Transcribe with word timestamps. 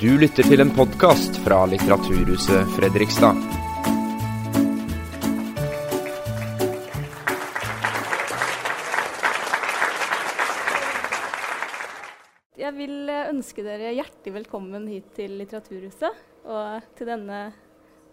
Du 0.00 0.14
lytter 0.16 0.46
til 0.48 0.62
en 0.62 0.70
podkast 0.72 1.34
fra 1.44 1.58
Litteraturhuset 1.68 2.70
Fredrikstad. 2.72 3.36
Jeg 12.56 12.72
vil 12.78 13.12
ønske 13.12 13.60
dere 13.66 13.90
hjertelig 13.92 14.32
velkommen 14.38 14.86
hit 14.88 15.10
til 15.18 15.34
Litteraturhuset 15.36 16.46
og 16.48 16.86
til 16.96 17.10
denne 17.10 17.40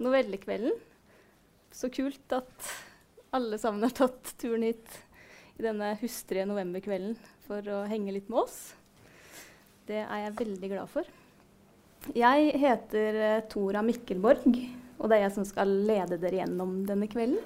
novellekvelden. 0.04 0.76
Så 1.72 1.88
kult 1.96 2.36
at 2.36 2.74
alle 3.32 3.62
sammen 3.62 3.86
har 3.88 3.96
tatt 3.96 4.34
turen 4.36 4.66
hit 4.68 5.00
i 5.56 5.64
denne 5.64 5.94
hustrige 6.04 6.50
novemberkvelden 6.52 7.16
for 7.48 7.72
å 7.72 7.80
henge 7.88 8.18
litt 8.18 8.28
med 8.28 8.44
oss. 8.44 8.60
Det 9.88 10.04
er 10.04 10.26
jeg 10.26 10.36
veldig 10.44 10.72
glad 10.76 10.92
for. 10.92 11.08
Jeg 12.16 12.52
heter 12.62 13.16
eh, 13.20 13.44
Tora 13.52 13.82
Mikkelborg, 13.84 14.48
og 14.98 15.10
det 15.10 15.18
er 15.18 15.26
jeg 15.26 15.34
som 15.36 15.46
skal 15.48 15.72
lede 15.88 16.20
dere 16.22 16.40
gjennom 16.40 16.82
denne 16.88 17.10
kvelden. 17.12 17.40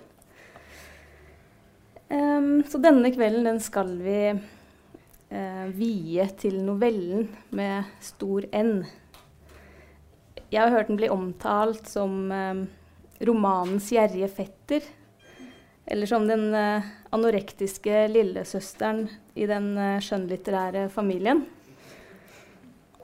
Um, 2.12 2.60
så 2.68 2.78
denne 2.84 3.10
kvelden 3.16 3.48
den 3.48 3.62
skal 3.64 3.94
vi 4.04 4.18
uh, 4.36 5.68
vie 5.74 6.26
til 6.38 6.60
novellen 6.66 7.30
med 7.56 7.88
stor 8.04 8.46
N. 8.52 8.84
Jeg 10.52 10.60
har 10.60 10.74
hørt 10.76 10.92
den 10.92 11.00
bli 11.00 11.10
omtalt 11.10 11.88
som 11.88 12.26
um, 12.28 12.66
romanens 13.24 13.88
gjerrige 13.96 14.30
fetter. 14.36 14.84
Eller 15.88 16.06
som 16.12 16.28
den 16.30 16.52
uh, 16.54 16.84
anorektiske 17.16 18.06
lillesøsteren 18.12 19.08
i 19.40 19.48
den 19.50 19.72
uh, 19.80 19.98
skjønnlitterære 20.04 20.86
familien. 20.92 21.46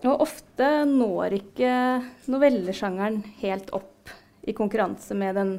Og 0.05 0.21
ofte 0.21 0.67
når 0.85 1.39
ikke 1.39 1.73
novellesjangeren 2.29 3.23
helt 3.41 3.71
opp 3.73 4.11
i 4.47 4.53
konkurranse 4.55 5.17
med 5.17 5.35
den 5.39 5.57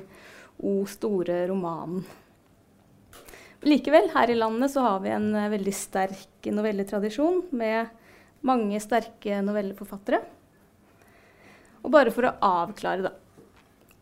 O 0.59 0.83
store 0.91 1.45
romanen. 1.51 2.03
Likevel, 3.67 4.09
her 4.15 4.31
i 4.31 4.37
landet 4.39 4.71
så 4.71 4.85
har 4.85 5.01
vi 5.03 5.11
en 5.11 5.33
eh, 5.35 5.51
veldig 5.51 5.75
sterk 5.75 6.47
novelletradisjon 6.55 7.49
med 7.59 7.91
mange 8.47 8.79
sterke 8.83 9.41
novelleforfattere. 9.43 10.21
Og 11.83 11.91
bare 11.95 12.15
for 12.15 12.29
å 12.29 12.37
avklare, 12.47 13.09
da. 13.11 13.13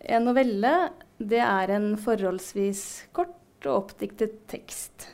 En 0.06 0.28
novelle 0.28 0.72
det 1.16 1.40
er 1.40 1.72
en 1.72 1.94
forholdsvis 1.98 2.82
kort 3.16 3.64
og 3.64 3.86
oppdiktet 3.86 4.42
tekst. 4.52 5.08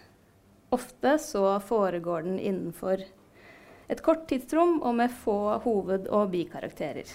Ofte 0.74 1.14
så 1.22 1.46
foregår 1.62 2.26
den 2.26 2.40
innenfor 2.42 3.04
et 3.92 4.04
kort 4.04 4.24
tidsrom 4.30 4.72
og 4.80 4.92
med 4.98 5.10
få 5.22 5.38
hoved- 5.64 6.08
og 6.08 6.30
bikarakterer. 6.32 7.06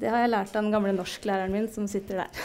Det 0.00 0.08
har 0.08 0.18
jeg 0.22 0.32
lært 0.32 0.54
av 0.54 0.62
den 0.62 0.72
gamle 0.72 0.92
norsklæreren 0.96 1.52
min 1.52 1.68
som 1.72 1.88
sitter 1.90 2.14
der. 2.22 2.30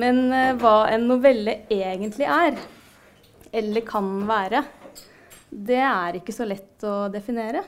Men 0.00 0.16
eh, 0.32 0.56
hva 0.58 0.88
en 0.90 1.08
novelle 1.10 1.54
egentlig 1.70 2.26
er, 2.30 2.54
eller 3.50 3.80
kan 3.86 4.28
være, 4.28 4.64
det 5.50 5.80
er 5.82 6.18
ikke 6.20 6.34
så 6.34 6.46
lett 6.46 6.84
å 6.86 7.08
definere. 7.10 7.64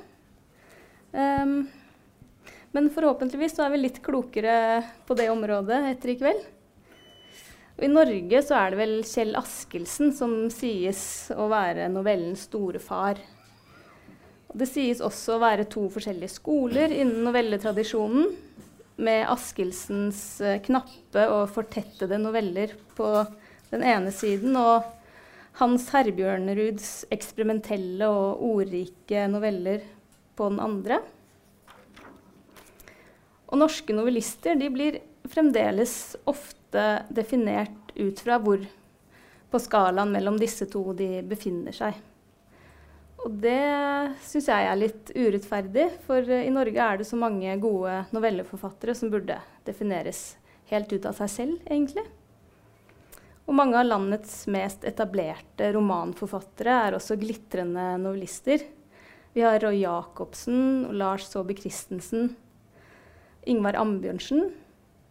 Um, 1.12 1.66
men 2.72 2.88
forhåpentligvis 2.94 3.56
så 3.56 3.66
er 3.66 3.74
vi 3.74 3.82
litt 3.82 3.98
klokere 4.04 4.54
på 5.04 5.16
det 5.18 5.28
området 5.32 5.82
etter 5.90 6.14
i 6.14 6.18
kveld. 6.20 6.42
Og 7.82 7.88
I 7.88 7.90
Norge 7.90 8.38
så 8.46 8.54
er 8.54 8.70
det 8.70 8.78
vel 8.78 8.92
Kjell 9.02 9.32
Askelsen 9.34 10.12
som 10.14 10.36
sies 10.54 11.00
å 11.34 11.48
være 11.50 11.88
novellens 11.90 12.44
store 12.46 12.78
far. 12.78 13.18
Det 14.54 14.68
sies 14.70 15.00
også 15.02 15.34
å 15.34 15.40
være 15.42 15.66
to 15.66 15.88
forskjellige 15.90 16.36
skoler 16.36 16.94
innen 16.94 17.26
novelletradisjonen, 17.26 18.30
med 19.02 19.24
Askelsens 19.32 20.22
eh, 20.46 20.60
knappe 20.62 21.26
og 21.32 21.50
fortettede 21.56 22.20
noveller 22.22 22.76
på 22.94 23.10
den 23.72 23.82
ene 23.82 24.14
siden, 24.14 24.54
og 24.54 24.86
Hans 25.58 25.88
Herbjørneruds 25.90 27.08
eksperimentelle 27.10 28.06
og 28.06 28.46
ordrike 28.46 29.26
noveller 29.32 29.82
på 30.38 30.52
den 30.54 30.62
andre. 30.62 31.02
Og 33.50 33.58
norske 33.58 33.96
novellister 33.96 34.54
de 34.60 34.70
blir 34.70 35.02
fremdeles 35.34 36.12
ofte 36.30 36.61
definert 37.12 37.92
ut 37.96 38.20
fra 38.24 38.38
hvor 38.42 38.62
på 39.52 39.60
skalaen 39.60 40.12
mellom 40.14 40.38
disse 40.40 40.66
to 40.70 40.94
de 40.96 41.20
befinner 41.28 41.74
seg. 41.76 41.98
Og 43.22 43.36
det 43.44 44.16
syns 44.24 44.48
jeg 44.50 44.66
er 44.66 44.78
litt 44.80 45.12
urettferdig, 45.14 45.84
for 46.06 46.26
i 46.26 46.50
Norge 46.50 46.82
er 46.82 46.98
det 46.98 47.06
så 47.06 47.18
mange 47.20 47.54
gode 47.62 48.00
novelleforfattere 48.14 48.96
som 48.98 49.12
burde 49.12 49.36
defineres 49.66 50.32
helt 50.72 50.90
ut 50.90 51.06
av 51.06 51.14
seg 51.20 51.30
selv, 51.30 51.60
egentlig. 51.68 52.04
Og 53.46 53.54
mange 53.58 53.78
av 53.78 53.86
landets 53.86 54.44
mest 54.50 54.86
etablerte 54.88 55.72
romanforfattere 55.74 56.78
er 56.86 56.96
også 56.96 57.18
glitrende 57.20 57.92
novellister. 58.02 58.62
Vi 59.34 59.42
har 59.44 59.60
Roy 59.62 59.82
Jacobsen, 59.82 60.88
Lars 60.98 61.28
Saabye 61.30 61.58
Christensen, 61.58 62.32
Ingvar 63.46 63.78
Ambjørnsen. 63.80 64.50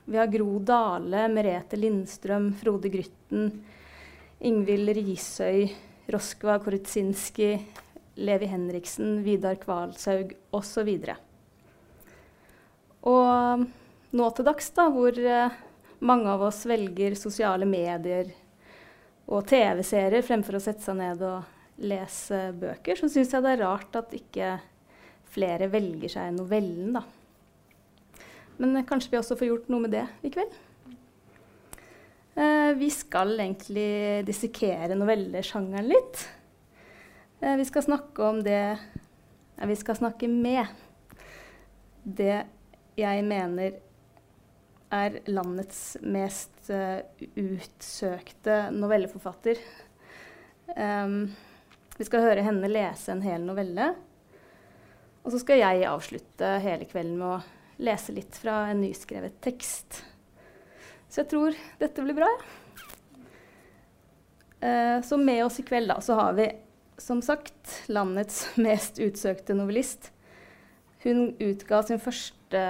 Vi 0.05 0.17
har 0.17 0.27
Gro 0.27 0.59
Dale, 0.59 1.27
Merete 1.29 1.77
Lindstrøm, 1.77 2.51
Frode 2.57 2.89
Grytten, 2.89 3.51
Ingvild 4.39 4.95
Risøy, 4.97 5.67
Roskva 6.11 6.57
Korutsinski, 6.59 7.53
Levi 8.15 8.49
Henriksen, 8.49 9.21
Vidar 9.23 9.55
Kvalshaug 9.61 10.33
osv. 10.57 10.89
Og 13.01 13.65
nå 14.11 14.29
til 14.35 14.47
dags, 14.49 14.73
da, 14.75 14.87
hvor 14.91 15.15
eh, 15.15 15.61
mange 16.01 16.33
av 16.33 16.43
oss 16.49 16.65
velger 16.69 17.15
sosiale 17.15 17.69
medier 17.69 18.33
og 19.31 19.45
TV-serier 19.47 20.25
fremfor 20.25 20.57
å 20.57 20.63
sette 20.63 20.83
seg 20.83 20.97
ned 20.99 21.21
og 21.23 21.85
lese 21.85 22.49
bøker, 22.57 22.97
så 22.97 23.09
syns 23.09 23.31
jeg 23.33 23.45
det 23.45 23.55
er 23.55 23.63
rart 23.63 23.95
at 23.97 24.13
ikke 24.17 24.55
flere 25.31 25.69
velger 25.71 26.11
seg 26.17 26.33
novellen, 26.35 26.97
da. 26.97 27.05
Men 28.61 28.75
eh, 28.77 28.85
kanskje 28.87 29.15
vi 29.15 29.19
også 29.21 29.37
får 29.39 29.49
gjort 29.49 29.71
noe 29.73 29.85
med 29.85 29.95
det 29.95 30.05
i 30.25 30.31
kveld? 30.33 30.53
Eh, 32.37 32.71
vi 32.77 32.89
skal 32.93 33.33
egentlig 33.39 34.21
dissekere 34.27 34.97
novellesjangeren 34.97 35.89
litt. 35.89 36.25
Eh, 37.41 37.57
vi 37.59 37.67
skal 37.67 37.87
snakke 37.89 38.27
om 38.27 38.43
det 38.45 38.63
Vi 39.61 39.75
skal 39.77 39.97
snakke 39.97 40.25
med 40.25 40.65
det 42.01 42.43
jeg 42.97 43.25
mener 43.25 43.75
er 44.91 45.19
landets 45.29 45.99
mest 46.01 46.71
uh, 46.73 46.97
utsøkte 47.37 48.55
novelleforfatter. 48.73 49.61
Vi 50.65 52.07
skal 52.09 52.25
høre 52.25 52.43
henne 52.43 52.71
lese 52.73 53.13
en 53.13 53.21
hel 53.21 53.45
novelle. 53.45 53.91
Og 55.21 55.29
så 55.29 55.43
skal 55.43 55.61
jeg 55.61 55.85
avslutte 55.85 56.55
hele 56.65 56.89
kvelden 56.89 57.21
med 57.21 57.27
å 57.29 57.60
lese 57.81 58.13
litt 58.15 58.37
fra 58.37 58.63
en 58.71 58.81
nyskrevet 58.83 59.39
tekst. 59.43 60.03
Så 61.11 61.23
jeg 61.23 61.31
tror 61.33 61.57
dette 61.81 62.05
blir 62.05 62.17
bra. 62.21 62.29
Ja. 62.31 62.57
Uh, 64.61 65.01
så 65.01 65.17
med 65.17 65.45
oss 65.45 65.57
i 65.59 65.63
kveld 65.65 65.89
da, 65.89 65.97
så 66.05 66.13
har 66.13 66.35
vi 66.37 66.45
som 67.01 67.21
sagt 67.25 67.89
landets 67.89 68.43
mest 68.61 68.99
utsøkte 69.01 69.55
novellist. 69.57 70.11
Hun 71.01 71.31
utga 71.41 71.81
sin 71.83 72.01
første 72.01 72.61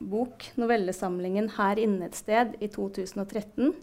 bok, 0.00 0.48
novellesamlingen 0.58 1.52
'Her 1.54 1.78
inne 1.78 2.08
et 2.08 2.18
sted', 2.18 2.56
i 2.58 2.66
2013. 2.66 3.74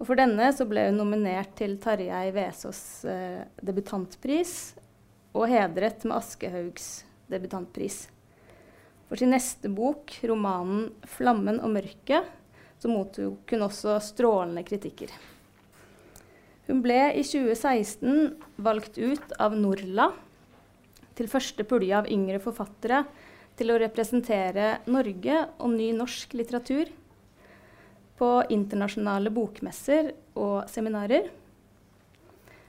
Og 0.00 0.06
for 0.08 0.16
denne 0.16 0.48
så 0.56 0.64
ble 0.66 0.88
hun 0.88 0.98
nominert 0.98 1.52
til 1.60 1.76
Tarjei 1.78 2.30
Vesaas 2.32 3.04
eh, 3.04 3.44
debutantpris 3.62 4.54
og 5.36 5.44
hedret 5.52 6.06
med 6.08 6.16
Aschehougs 6.16 7.04
debutantpris. 7.30 8.08
For 9.10 9.18
sin 9.18 9.32
neste 9.34 9.66
bok, 9.66 10.12
romanen 10.22 10.92
'Flammen 11.02 11.56
og 11.58 11.72
mørket', 11.74 12.28
så 12.78 12.88
mottok 12.88 13.50
hun 13.50 13.64
også 13.66 13.96
strålende 13.98 14.62
kritikker. 14.62 15.10
Hun 16.68 16.78
ble 16.84 17.00
i 17.18 17.24
2016 17.26 18.36
valgt 18.62 19.00
ut 19.02 19.34
av 19.42 19.58
Norla 19.58 20.12
til 21.18 21.26
første 21.26 21.66
pulje 21.66 21.98
av 21.98 22.06
yngre 22.06 22.38
forfattere 22.38 23.02
til 23.58 23.74
å 23.74 23.80
representere 23.82 24.76
Norge 24.86 25.42
og 25.58 25.74
ny 25.74 25.90
norsk 25.98 26.38
litteratur 26.38 26.94
på 28.20 28.32
internasjonale 28.54 29.34
bokmesser 29.34 30.14
og 30.38 30.70
seminarer. 30.70 31.26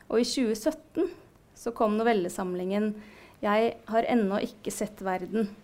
Og 0.09 0.23
i 0.23 0.25
2017 0.25 1.05
så 1.53 1.69
kom 1.77 2.01
novellesamlingen 2.01 2.95
'Jeg 3.41 3.75
har 3.85 4.03
ennå 4.09 4.41
ikke 4.41 4.73
sett 4.73 4.97
verden'. 5.05 5.60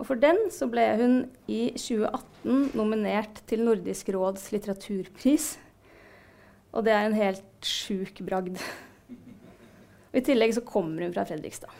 Og 0.00 0.06
for 0.08 0.20
den 0.20 0.46
så 0.48 0.64
ble 0.72 0.86
hun 0.96 1.16
i 1.44 1.74
2018 1.76 2.70
nominert 2.78 3.42
til 3.50 3.66
Nordisk 3.66 4.08
råds 4.16 4.46
litteraturpris. 4.54 5.52
Og 6.72 6.86
det 6.86 6.94
er 6.94 7.04
en 7.04 7.18
helt 7.18 7.68
sjuk 7.68 8.22
bragd. 8.24 8.56
Og 10.10 10.16
I 10.16 10.24
tillegg 10.24 10.54
så 10.56 10.64
kommer 10.64 11.04
hun 11.04 11.12
fra 11.12 11.26
Fredrikstad. 11.28 11.74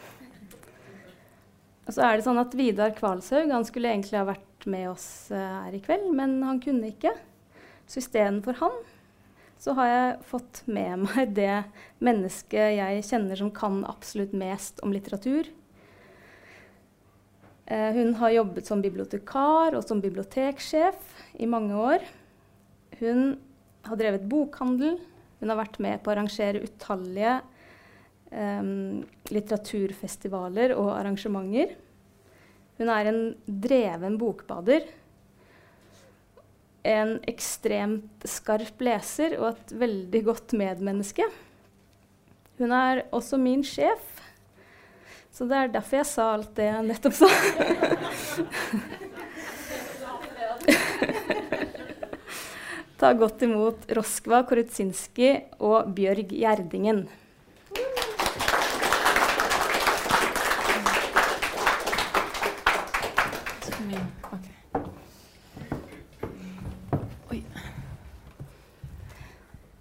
Og 1.88 1.96
så 1.96 2.04
er 2.06 2.18
det 2.18 2.26
sånn 2.26 2.38
at 2.38 2.52
Vidar 2.54 2.92
Kvalshaug 2.94 3.50
han 3.50 3.64
skulle 3.66 3.90
egentlig 3.90 4.20
ha 4.20 4.28
vært 4.28 4.68
med 4.70 4.90
oss 4.92 5.08
uh, 5.32 5.64
her 5.64 5.74
i 5.74 5.80
kveld, 5.82 6.10
men 6.14 6.36
han 6.44 6.60
kunne 6.62 6.92
ikke. 6.92 7.14
Så 7.90 8.02
istedenfor 8.02 8.60
han 8.60 8.76
så 9.60 9.74
har 9.76 9.88
jeg 9.88 10.20
fått 10.28 10.60
med 10.70 11.02
meg 11.06 11.32
det 11.36 11.64
mennesket 12.04 12.76
jeg 12.76 13.02
kjenner 13.08 13.40
som 13.40 13.50
kan 13.52 13.80
absolutt 13.88 14.36
mest 14.36 14.78
om 14.84 14.92
litteratur. 14.94 15.48
Uh, 17.70 17.90
hun 17.94 18.16
har 18.18 18.34
jobbet 18.34 18.66
som 18.66 18.82
bibliotekar 18.82 19.76
og 19.78 19.84
som 19.86 20.02
biblioteksjef 20.02 20.98
i 21.38 21.46
mange 21.46 21.76
år. 21.78 22.04
Hun 22.98 23.36
har 23.86 24.00
drevet 24.00 24.26
bokhandel. 24.28 24.98
Hun 25.40 25.52
har 25.52 25.60
vært 25.62 25.78
med 25.80 26.02
på 26.02 26.10
å 26.10 26.14
arrangere 26.16 26.60
utallige 26.66 27.38
um, 28.34 29.00
litteraturfestivaler 29.30 30.74
og 30.76 30.90
arrangementer. 30.98 31.76
Hun 32.80 32.90
er 32.92 33.10
en 33.10 33.20
dreven 33.46 34.18
bokbader. 34.20 34.84
En 36.90 37.18
ekstremt 37.28 38.24
skarp 38.28 38.80
leser 38.84 39.36
og 39.38 39.52
et 39.52 39.74
veldig 39.82 40.22
godt 40.26 40.54
medmenneske. 40.56 41.26
Hun 42.60 42.72
er 42.76 43.06
også 43.16 43.40
min 43.40 43.62
sjef, 43.64 44.19
så 45.32 45.46
det 45.48 45.56
er 45.56 45.72
derfor 45.76 45.96
jeg 46.00 46.08
sa 46.10 46.24
alt 46.34 46.52
det 46.56 46.66
jeg 46.66 46.86
nettopp 46.88 47.14
sa. 47.20 47.28
Ta 53.00 53.14
godt 53.16 53.40
imot 53.46 53.86
Roskva 53.96 54.42
Korutsinski 54.44 55.30
og 55.64 55.88
Bjørg 55.96 56.34
Gjerdingen. 56.36 57.06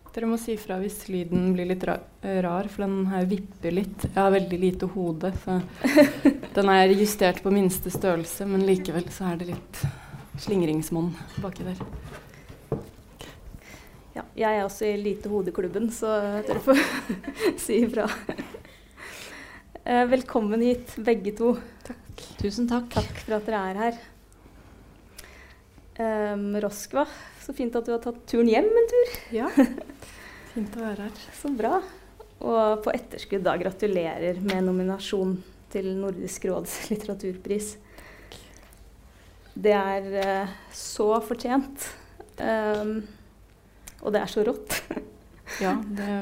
Dere 0.10 0.26
må 0.26 0.40
si 0.42 0.56
fra 0.58 0.80
hvis 0.82 1.04
lyden 1.14 1.52
blir 1.54 1.68
litt 1.70 1.84
rar, 1.86 2.68
for 2.74 2.82
den 2.82 3.04
her 3.12 3.28
vipper 3.30 3.76
litt. 3.78 4.08
Jeg 4.08 4.18
har 4.18 4.34
veldig 4.34 4.60
lite 4.62 4.90
hode, 4.90 5.30
så 5.44 5.60
den 6.58 6.72
er 6.74 6.96
justert 6.98 7.44
på 7.46 7.54
minste 7.54 7.94
størrelse, 7.94 8.48
men 8.50 8.66
likevel 8.66 9.06
så 9.14 9.30
er 9.30 9.42
det 9.42 9.52
litt 9.52 9.84
slingringsmonn 10.42 11.12
baki 11.44 11.68
der. 11.68 11.84
Ja, 14.16 14.26
jeg 14.34 14.58
er 14.58 14.66
også 14.66 14.88
i 14.90 14.98
Lite 15.00 15.30
hodeklubben, 15.32 15.92
så 15.94 16.10
dere 16.48 16.60
får 16.66 16.82
si 17.64 17.84
ifra. 17.86 18.08
Eh, 19.86 20.06
velkommen 20.10 20.66
hit, 20.66 20.98
begge 21.06 21.36
to. 21.38 21.54
Takk. 21.86 22.26
Tusen 22.42 22.68
takk. 22.68 22.90
Takk 22.98 23.22
for 23.22 23.38
at 23.38 23.46
dere 23.48 23.62
er 23.70 23.84
her. 23.84 24.02
Um, 26.00 26.54
Roskva, 26.64 27.06
så 27.50 27.56
fint 27.58 27.74
at 27.74 27.88
du 27.88 27.96
har 27.96 28.02
tatt 28.04 28.20
turen 28.30 28.50
hjem 28.52 28.68
en 28.70 28.90
tur. 28.92 29.14
Ja, 29.34 29.48
fint 30.54 30.76
å 30.78 30.84
være 30.84 31.08
her. 31.08 31.22
Så 31.34 31.50
bra. 31.58 31.80
Og 32.46 32.84
på 32.86 32.94
etterskudd, 32.94 33.42
da, 33.48 33.56
gratulerer 33.58 34.38
med 34.46 34.68
nominasjon 34.68 35.34
til 35.74 35.90
Nordisk 35.98 36.46
råds 36.52 36.76
litteraturpris. 36.92 37.72
Det 39.60 39.74
er 39.74 40.12
uh, 40.14 40.54
så 40.72 41.10
fortjent. 41.26 41.90
Um, 42.38 43.02
og 44.06 44.14
det 44.14 44.22
er 44.22 44.32
så 44.32 44.46
rått. 44.46 44.78
ja, 45.66 45.74
det, 45.84 46.14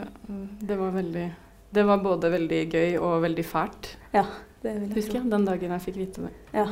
det, 0.63 0.79
var 0.79 0.95
veldig 0.95 1.27
Det 1.75 1.83
var 1.91 2.01
både 2.01 2.31
veldig 2.33 2.63
gøy 2.71 2.97
og 3.03 3.19
veldig 3.27 3.45
fælt. 3.45 3.91
Ja, 4.15 4.23
det 4.63 4.79
vil 4.79 4.87
jeg 4.87 4.95
Husker 5.01 5.19
jeg, 5.19 5.29
den 5.35 5.45
dagen 5.51 5.75
jeg 5.75 5.85
fikk 5.89 5.99
vite 6.05 6.29
det. 6.29 6.33
Ja. 6.55 6.65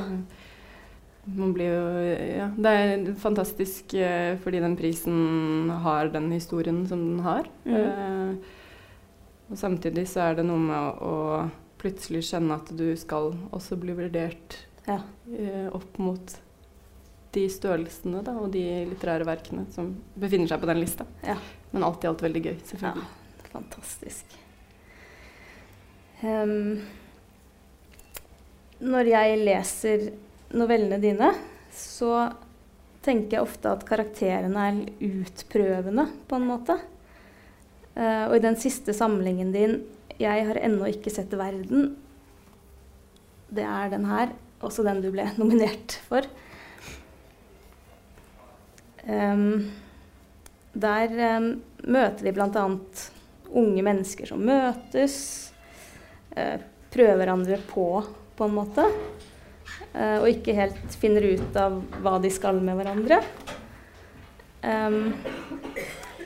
Man 1.26 1.54
blir 1.56 1.72
jo 1.72 1.86
Ja, 2.38 2.50
det 2.54 2.72
er 2.72 3.06
fantastisk 3.18 3.96
eh, 3.98 4.36
fordi 4.44 4.62
den 4.62 4.76
prisen 4.78 5.72
har 5.82 6.12
den 6.14 6.30
historien 6.36 6.84
som 6.88 7.02
den 7.02 7.24
har. 7.26 7.50
Mm. 7.66 7.76
Eh, 7.82 8.54
og 9.50 9.58
samtidig 9.58 10.08
så 10.10 10.28
er 10.30 10.40
det 10.40 10.46
noe 10.46 10.62
med 10.62 11.02
å, 11.02 11.14
å 11.46 11.82
plutselig 11.82 12.24
skjønne 12.30 12.58
at 12.62 12.72
du 12.78 12.88
skal 12.98 13.34
også 13.54 13.78
bli 13.82 13.94
vurdert 13.98 14.58
ja. 14.88 15.00
eh, 15.34 15.68
opp 15.74 16.00
mot 16.02 16.38
de 17.36 17.46
størrelsene 17.52 18.22
da, 18.26 18.34
og 18.40 18.54
de 18.54 18.64
litterære 18.90 19.28
verkene 19.28 19.66
som 19.76 19.92
befinner 20.16 20.50
seg 20.50 20.62
på 20.62 20.70
den 20.70 20.82
lista. 20.82 21.08
Ja. 21.26 21.36
Men 21.74 21.86
alt 21.88 22.06
i 22.06 22.10
alt 22.10 22.24
veldig 22.24 22.44
gøy, 22.46 22.58
selvfølgelig. 22.72 23.08
Ja, 23.10 23.50
fantastisk. 23.52 24.38
Um, 26.24 26.80
når 28.80 29.12
jeg 29.12 29.42
leser 29.42 30.06
novellene 30.54 31.00
dine, 31.02 31.32
så 31.74 32.28
tenker 33.06 33.38
jeg 33.38 33.46
ofte 33.46 33.72
at 33.72 33.86
karakterene 33.88 34.68
er 34.70 34.80
utprøvende, 35.08 36.08
på 36.28 36.40
en 36.40 36.48
måte. 36.50 36.78
Uh, 37.96 38.28
og 38.30 38.38
i 38.38 38.44
den 38.44 38.58
siste 38.60 38.94
samlingen 38.94 39.54
din 39.56 39.84
'Jeg 40.20 40.48
har 40.48 40.58
ennå 40.64 40.88
ikke 40.88 41.12
sett 41.12 41.32
verden', 41.32 41.96
det 43.52 43.64
er 43.64 43.90
den 43.90 44.06
her, 44.06 44.32
også 44.62 44.84
den 44.84 45.02
du 45.04 45.12
ble 45.12 45.28
nominert 45.42 46.00
for. 46.08 46.28
Um, 49.06 49.72
der 50.74 51.38
um, 51.38 51.50
møter 51.86 52.26
vi 52.26 52.32
bl.a. 52.32 52.64
unge 53.54 53.84
mennesker 53.86 54.26
som 54.26 54.42
møtes, 54.42 55.18
uh, 56.36 56.58
prøver 56.92 57.20
hverandre 57.22 57.60
på, 57.70 58.04
på 58.36 58.48
en 58.48 58.56
måte. 58.56 58.88
Uh, 59.96 60.20
og 60.20 60.28
ikke 60.28 60.58
helt 60.58 60.98
finner 61.00 61.24
ut 61.24 61.56
av 61.60 61.80
hva 62.04 62.18
de 62.20 62.32
skal 62.34 62.60
med 62.60 62.76
hverandre. 62.80 63.22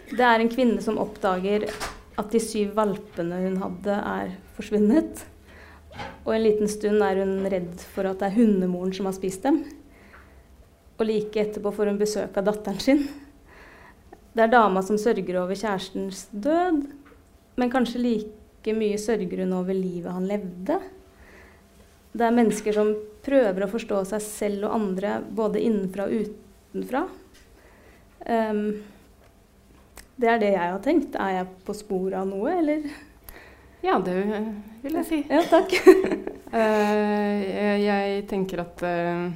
Det 0.10 0.24
er 0.24 0.40
en 0.40 0.50
kvinne 0.50 0.80
som 0.82 0.98
oppdager 1.02 1.66
at 2.20 2.32
de 2.32 2.40
syv 2.40 2.72
valpene 2.78 3.42
hun 3.44 3.58
hadde, 3.62 3.96
er 3.96 4.32
forsvunnet. 4.56 5.26
Og 6.26 6.34
en 6.36 6.44
liten 6.44 6.70
stund 6.72 7.04
er 7.04 7.22
hun 7.22 7.48
redd 7.52 7.84
for 7.94 8.08
at 8.10 8.22
det 8.22 8.30
er 8.30 8.38
hundemoren 8.38 8.94
som 8.96 9.10
har 9.10 9.16
spist 9.18 9.46
dem. 9.46 9.62
Og 11.00 11.08
like 11.08 11.40
etterpå 11.42 11.72
får 11.76 11.92
hun 11.92 12.00
besøk 12.00 12.38
av 12.40 12.48
datteren 12.50 12.84
sin. 12.84 13.06
Det 14.36 14.46
er 14.46 14.52
dama 14.52 14.84
som 14.86 15.00
sørger 15.00 15.40
over 15.42 15.58
kjærestens 15.58 16.28
død, 16.32 16.84
men 17.60 17.72
kanskje 17.72 18.04
like 18.04 18.76
mye 18.76 19.00
sørger 19.02 19.44
hun 19.44 19.56
over 19.58 19.76
livet 19.76 20.14
han 20.14 20.28
levde. 20.30 20.80
Det 22.14 22.26
er 22.26 22.36
mennesker 22.36 22.76
som 22.76 22.94
prøver 23.26 23.66
å 23.66 23.72
forstå 23.72 24.04
seg 24.12 24.24
selv 24.24 24.70
og 24.70 24.78
andre 24.78 25.18
både 25.36 25.62
innenfra 25.64 26.08
og 26.08 26.30
utenfra. 26.30 27.04
Um, 28.26 28.64
det 30.20 30.28
er 30.28 30.42
det 30.42 30.52
jeg 30.52 30.72
har 30.74 30.82
tenkt. 30.84 31.16
Er 31.16 31.38
jeg 31.40 31.52
på 31.68 31.76
sporet 31.78 32.20
av 32.20 32.28
noe, 32.28 32.52
eller? 32.60 32.88
Ja, 33.86 33.96
det 34.04 34.16
vil 34.84 34.98
jeg 35.00 35.08
si. 35.08 35.22
Ja, 35.32 35.44
takk. 35.48 35.76
uh, 36.52 37.38
jeg, 37.90 38.24
tenker 38.28 38.66
at 38.66 38.84
uh, 38.84 39.30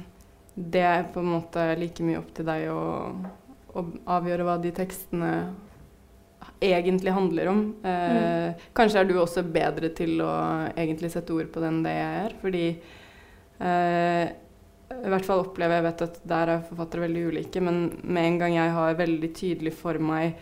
det 0.54 0.84
er 0.84 1.06
på 1.12 1.22
en 1.22 1.32
måte 1.38 1.70
like 1.80 2.04
mye 2.04 2.20
opp 2.20 2.34
til 2.36 2.48
deg 2.48 2.68
å, 2.72 2.82
å 3.72 3.86
avgjøre 4.16 4.46
hva 4.46 4.58
de 4.60 4.74
tekstene 4.76 5.30
egentlig 6.64 7.14
handler 7.16 7.48
om. 7.54 7.62
Uh, 7.84 7.88
mm. 7.88 8.66
Kanskje 8.76 9.00
er 9.00 9.08
du 9.08 9.16
også 9.20 9.46
bedre 9.48 9.90
til 9.96 10.20
å 10.24 10.34
egentlig 10.76 11.10
sette 11.14 11.32
ord 11.32 11.48
på 11.52 11.64
det 11.64 11.72
enn 11.72 11.82
det 11.86 11.96
jeg 11.96 12.20
er. 12.26 12.36
Fordi 12.44 12.66
i 13.60 15.10
hvert 15.12 15.26
fall 15.26 15.44
opplever 15.44 15.78
jeg 15.78 15.84
vet 15.86 16.02
at 16.06 16.16
der 16.28 16.50
er 16.54 16.64
forfattere 16.66 17.04
veldig 17.06 17.22
ulike, 17.30 17.62
men 17.62 17.86
med 18.02 18.28
en 18.28 18.40
gang 18.42 18.56
jeg 18.56 18.74
har 18.74 18.98
veldig 18.98 19.30
tydelig 19.36 19.74
for 19.78 20.00
meg 20.02 20.34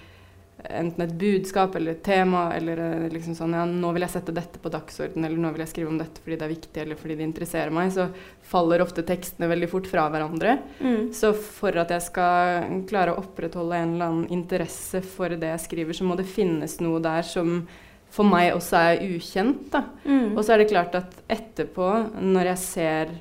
enten 0.71 1.03
et 1.05 1.15
budskap 1.19 1.75
eller 1.77 1.97
et 1.97 2.03
tema, 2.05 2.45
eller 2.55 2.79
eh, 2.79 3.07
liksom 3.13 3.35
sånn 3.37 3.57
ja, 3.57 3.65
nå 3.67 3.93
vil 3.95 4.05
jeg 4.07 4.15
sette 4.15 4.35
dette 4.35 4.61
på 4.63 4.71
dagsorden, 4.73 5.25
eller 5.25 5.41
nå 5.41 5.51
vil 5.55 5.65
jeg 5.65 5.73
skrive 5.73 5.91
om 5.91 5.99
dette 6.01 6.23
fordi 6.23 6.39
det 6.39 6.47
er 6.47 6.53
viktig, 6.53 6.83
eller 6.85 7.01
fordi 7.01 7.17
det 7.19 7.27
interesserer 7.27 7.75
meg, 7.75 7.93
så 7.95 8.09
faller 8.53 8.85
ofte 8.85 9.05
tekstene 9.07 9.51
veldig 9.51 9.71
fort 9.73 9.89
fra 9.91 10.07
hverandre. 10.13 10.57
Mm. 10.81 11.09
Så 11.17 11.33
for 11.35 11.79
at 11.83 11.95
jeg 11.95 12.07
skal 12.07 12.83
klare 12.91 13.15
å 13.15 13.23
opprettholde 13.25 13.81
en 13.81 13.97
eller 13.97 14.13
annen 14.13 14.29
interesse 14.35 15.03
for 15.05 15.35
det 15.35 15.55
jeg 15.55 15.65
skriver, 15.67 15.99
så 15.99 16.07
må 16.07 16.19
det 16.19 16.31
finnes 16.31 16.79
noe 16.85 17.03
der 17.03 17.27
som 17.27 17.65
for 18.13 18.29
meg 18.29 18.53
også 18.53 18.79
er 18.79 19.05
ukjent. 19.09 19.75
Mm. 20.05 20.35
Og 20.37 20.43
så 20.45 20.55
er 20.55 20.63
det 20.63 20.71
klart 20.73 20.97
at 20.99 21.15
etterpå, 21.33 21.89
når 22.21 22.53
jeg 22.53 22.61
ser 22.61 23.15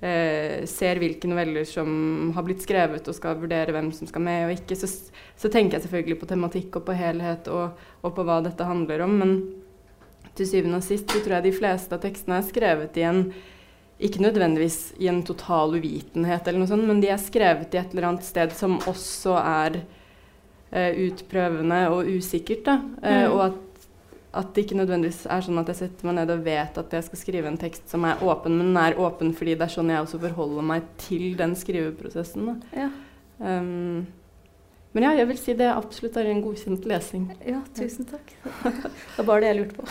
eh, 0.00 0.64
ser 0.68 1.00
hvilke 1.00 1.28
noveller 1.28 1.66
som 1.68 2.32
har 2.36 2.46
blitt 2.46 2.64
skrevet, 2.64 3.08
og 3.08 3.16
skal 3.16 3.38
vurdere 3.40 3.74
hvem 3.76 3.92
som 3.96 4.08
skal 4.08 4.24
med 4.24 4.48
og 4.48 4.54
ikke, 4.56 4.78
så, 4.80 4.88
så 5.36 5.52
tenker 5.52 5.78
jeg 5.78 5.86
selvfølgelig 5.86 6.20
på 6.22 6.30
tematikk 6.30 6.80
og 6.80 6.88
på 6.88 6.96
helhet 6.96 7.50
og, 7.52 7.78
og, 8.00 8.12
på 8.16 8.26
hva 8.26 8.40
dette 8.44 8.66
handler 8.66 9.04
om. 9.06 9.16
Men 9.20 9.36
til 10.38 10.48
syvende 10.48 10.80
og 10.80 10.86
sist 10.86 11.10
så 11.10 11.20
tror 11.20 11.38
jeg 11.38 11.50
de 11.50 11.56
fleste 11.56 11.96
av 11.96 12.04
tekstene 12.04 12.40
er 12.40 12.48
skrevet 12.48 13.00
i 13.00 13.08
en 13.08 13.24
ikke 14.00 14.22
nødvendigvis 14.24 14.94
i 15.04 15.10
en 15.12 15.18
total 15.28 15.74
uvitenhet, 15.76 16.46
eller 16.46 16.62
noe 16.62 16.70
sånt, 16.70 16.86
men 16.88 17.02
de 17.02 17.10
er 17.12 17.20
skrevet 17.20 17.74
i 17.74 17.80
et 17.82 17.90
eller 17.92 18.06
annet 18.08 18.24
sted 18.24 18.54
som 18.56 18.78
også 18.88 19.34
er 19.36 19.82
eh, 20.72 20.94
utprøvende 21.04 21.82
og 21.92 22.08
usikkert. 22.08 22.62
Da. 22.64 22.78
Eh, 23.02 23.26
mm. 23.26 23.34
og 23.34 23.42
at 23.50 23.58
at 24.30 24.52
det 24.54 24.62
ikke 24.64 24.78
nødvendigvis 24.78 25.24
er 25.26 25.42
sånn 25.42 25.58
at 25.58 25.70
jeg 25.72 25.78
setter 25.80 26.06
meg 26.06 26.20
ned 26.20 26.30
og 26.30 26.44
vet 26.46 26.76
at 26.78 26.92
jeg 26.94 27.06
skal 27.08 27.18
skrive 27.18 27.50
en 27.50 27.58
tekst 27.58 27.90
som 27.90 28.04
er 28.06 28.20
åpen, 28.22 28.54
men 28.60 28.70
den 28.70 28.78
er 28.78 28.98
åpen 29.02 29.32
fordi 29.34 29.56
det 29.58 29.66
er 29.66 29.74
sånn 29.74 29.90
jeg 29.90 30.04
også 30.04 30.20
forholder 30.22 30.66
meg 30.68 30.86
til 31.02 31.34
den 31.38 31.56
skriveprosessen. 31.58 32.52
Ja. 32.76 32.90
Um, 33.42 34.06
men 34.94 35.06
ja, 35.06 35.12
jeg 35.18 35.28
vil 35.30 35.38
si 35.38 35.54
det 35.58 35.70
absolutt 35.70 36.18
er 36.18 36.30
en 36.30 36.42
godkjent 36.44 36.86
lesing. 36.86 37.28
ja, 37.46 37.60
tusen 37.74 38.06
takk. 38.10 38.32
Det 39.16 39.26
var 39.26 39.42
det 39.42 39.50
jeg 39.50 39.58
lurte 39.60 39.74
på. 39.78 39.82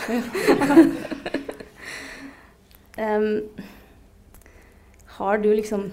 um, 3.00 3.28
har 5.20 5.42
du 5.44 5.50
liksom 5.52 5.90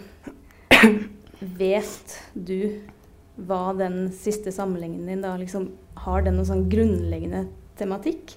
Vet 1.58 2.14
du 2.34 2.80
hva 3.48 3.74
den 3.78 4.08
siste 4.16 4.52
samlingen 4.54 5.08
din 5.10 5.22
da 5.22 5.36
liksom 5.38 5.70
Har 6.04 6.24
den 6.26 6.38
noen 6.38 6.48
sånn 6.50 6.68
grunnleggende 6.72 7.46
tematikk? 7.80 8.36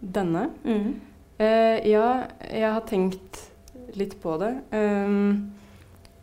Denne? 0.00 0.48
Eh, 1.38 1.82
ja, 1.90 2.08
jeg 2.46 2.72
har 2.72 2.84
tenkt 2.88 3.42
litt 3.96 4.16
på 4.22 4.36
det. 4.40 4.52
Um, 4.72 5.52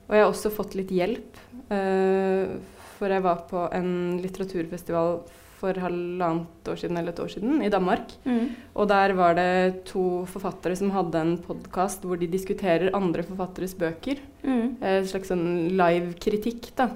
og 0.07 0.15
jeg 0.15 0.23
har 0.25 0.31
også 0.31 0.51
fått 0.53 0.75
litt 0.77 0.91
hjelp. 0.93 1.39
Uh, 1.71 2.59
for 2.97 3.11
jeg 3.11 3.23
var 3.25 3.45
på 3.49 3.63
en 3.73 4.19
litteraturfestival 4.23 5.23
for 5.63 5.79
halvannet 5.79 6.67
år 6.67 6.79
siden 6.79 6.97
eller 6.99 7.13
et 7.13 7.21
år 7.23 7.31
siden 7.31 7.61
i 7.63 7.71
Danmark. 7.71 8.11
Og 8.75 8.87
der 8.91 9.13
var 9.15 9.35
det 9.37 9.85
to 9.87 10.25
forfattere 10.27 10.75
som 10.75 10.91
hadde 10.91 11.21
en 11.21 11.37
podkast 11.39 12.03
hvor 12.03 12.19
de 12.19 12.27
diskuterer 12.27 12.91
andre 12.95 13.23
forfatteres 13.23 13.75
bøker. 13.79 14.19
Mm. 14.43 14.75
Eh, 14.81 14.97
En 14.99 15.07
slags 15.07 15.31
sånn 15.31 15.45
live 15.79 16.17
kritikk, 16.19 16.73
da. 16.75 16.89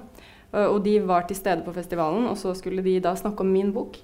Eh, 0.52 0.66
Og 0.66 0.82
de 0.84 0.98
var 1.00 1.26
til 1.28 1.36
stede 1.36 1.64
på 1.64 1.72
festivalen, 1.72 2.28
og 2.28 2.36
så 2.36 2.54
skulle 2.56 2.84
de 2.84 2.98
da 3.00 3.14
snakke 3.16 3.40
om 3.40 3.52
min 3.52 3.72
bok. 3.72 3.96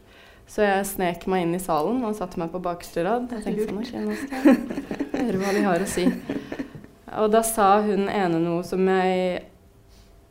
Så 0.47 0.63
jeg 0.63 0.85
snek 0.87 1.25
meg 1.31 1.47
inn 1.47 1.55
i 1.57 1.63
salen 1.63 2.03
og 2.05 2.17
satte 2.19 2.39
meg 2.41 2.53
på 2.53 2.61
bakerste 2.63 3.05
rad. 3.07 3.31
Jeg 3.33 3.47
tenkte 3.47 3.69
sånn, 3.71 4.05
nå 4.11 4.19
skal 4.19 4.45
jeg 4.51 5.25
høre 5.25 5.41
hva 5.41 5.55
de 5.57 5.65
har 5.65 5.83
å 5.83 5.89
si. 5.89 6.05
Og 7.23 7.31
da 7.33 7.41
sa 7.47 7.79
hun 7.87 8.09
ene 8.11 8.41
noe 8.43 8.63
som 8.67 8.83
jeg 8.91 9.45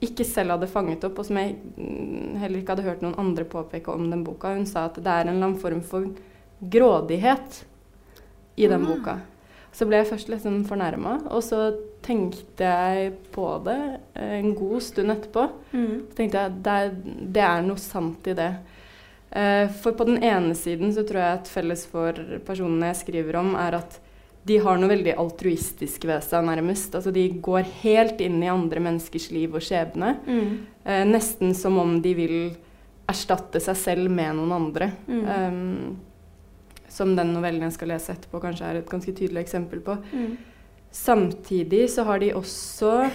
ikke 0.03 0.25
selv 0.27 0.57
hadde 0.57 0.67
fanget 0.67 1.05
opp, 1.07 1.19
og 1.21 1.25
som 1.27 1.37
jeg 1.39 1.55
mm, 1.55 2.35
heller 2.41 2.59
ikke 2.59 2.75
hadde 2.75 2.85
hørt 2.89 3.03
noen 3.05 3.15
andre 3.23 3.45
påpeke 3.47 3.93
om 3.93 4.09
den 4.11 4.23
boka. 4.27 4.51
Hun 4.57 4.67
sa 4.69 4.85
at 4.89 4.99
det 4.99 5.07
er 5.07 5.23
en 5.25 5.33
eller 5.37 5.47
annen 5.47 5.61
form 5.61 5.79
for 5.87 6.09
grådighet 6.73 7.63
i 8.59 8.67
den 8.67 8.83
Ah. 8.83 8.89
boka. 8.91 9.15
Så 9.73 9.87
ble 9.89 9.97
jeg 10.03 10.11
først 10.11 10.29
litt 10.29 10.43
sånn 10.43 10.59
fornærma, 10.69 11.15
og 11.33 11.41
så 11.41 11.71
tenkte 12.05 12.67
jeg 12.67 13.13
på 13.33 13.47
det 13.65 13.79
eh, 14.13 14.35
en 14.37 14.51
god 14.53 14.83
stund 14.85 15.09
etterpå. 15.15 15.47
Mm. 15.71 15.95
Så 16.11 16.17
tenkte 16.19 16.43
jeg 16.43 16.59
det 16.67 16.75
er, 16.83 16.91
det 17.39 17.45
er 17.47 17.63
noe 17.65 17.81
sant 17.81 18.27
i 18.29 18.35
det. 18.37 18.51
Eh, 19.33 19.65
for 19.81 19.97
på 19.97 20.05
den 20.05 20.19
ene 20.23 20.53
siden 20.55 20.93
så 20.93 21.03
tror 21.07 21.23
jeg 21.23 21.39
at 21.39 21.49
felles 21.49 21.87
for 21.89 22.17
personene 22.45 22.91
jeg 22.91 23.01
skriver 23.01 23.39
om, 23.41 23.55
er 23.57 23.79
at 23.79 23.97
de 24.43 24.57
har 24.59 24.77
noe 24.77 24.91
veldig 24.91 25.15
altruistisk 25.17 26.05
ved 26.05 26.23
seg, 26.25 26.43
nærmest. 26.45 26.93
Altså 26.97 27.13
de 27.15 27.23
går 27.41 27.65
helt 27.81 28.21
inn 28.21 28.41
i 28.43 28.51
andre 28.51 28.83
menneskers 28.83 29.29
liv 29.31 29.55
og 29.55 29.63
skjebne. 29.63 30.17
Mm. 30.27 30.49
Eh, 30.83 31.03
nesten 31.07 31.55
som 31.57 31.79
om 31.81 31.95
de 32.03 32.13
vil 32.17 32.37
erstatte 33.09 33.61
seg 33.63 33.77
selv 33.79 34.11
med 34.11 34.35
noen 34.37 34.53
andre. 34.55 34.89
Mm. 35.07 35.23
Um, 35.27 35.95
som 36.93 37.15
den 37.17 37.33
novellen 37.33 37.65
jeg 37.65 37.77
skal 37.77 37.89
lese 37.93 38.13
etterpå, 38.13 38.41
kanskje 38.43 38.67
er 38.67 38.79
et 38.79 38.89
ganske 38.89 39.15
tydelig 39.15 39.41
eksempel 39.41 39.81
på. 39.83 39.95
Mm. 40.13 40.35
Samtidig 40.93 41.87
så 41.89 42.05
har 42.05 42.21
de 42.21 42.35
også 42.37 43.09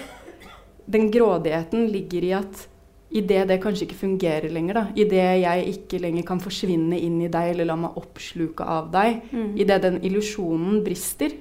Den 0.89 1.11
grådigheten 1.13 1.85
ligger 1.87 2.23
i 2.25 2.31
at 2.33 2.63
idet 3.11 3.47
det 3.49 3.59
kanskje 3.63 3.87
ikke 3.87 3.95
fungerer 4.03 4.51
lenger, 4.53 4.73
da, 4.73 4.83
idet 4.95 5.41
jeg 5.41 5.65
ikke 5.73 5.99
lenger 6.01 6.23
kan 6.27 6.39
forsvinne 6.39 6.99
inn 7.01 7.21
i 7.25 7.27
deg 7.27 7.51
eller 7.55 7.65
la 7.65 7.75
meg 7.75 7.95
oppsluke 7.97 8.61
av 8.61 8.91
deg, 8.93 9.21
Mm. 9.31 9.55
idet 9.57 9.81
den 9.81 9.99
illusjonen 10.01 10.83
brister, 10.85 11.31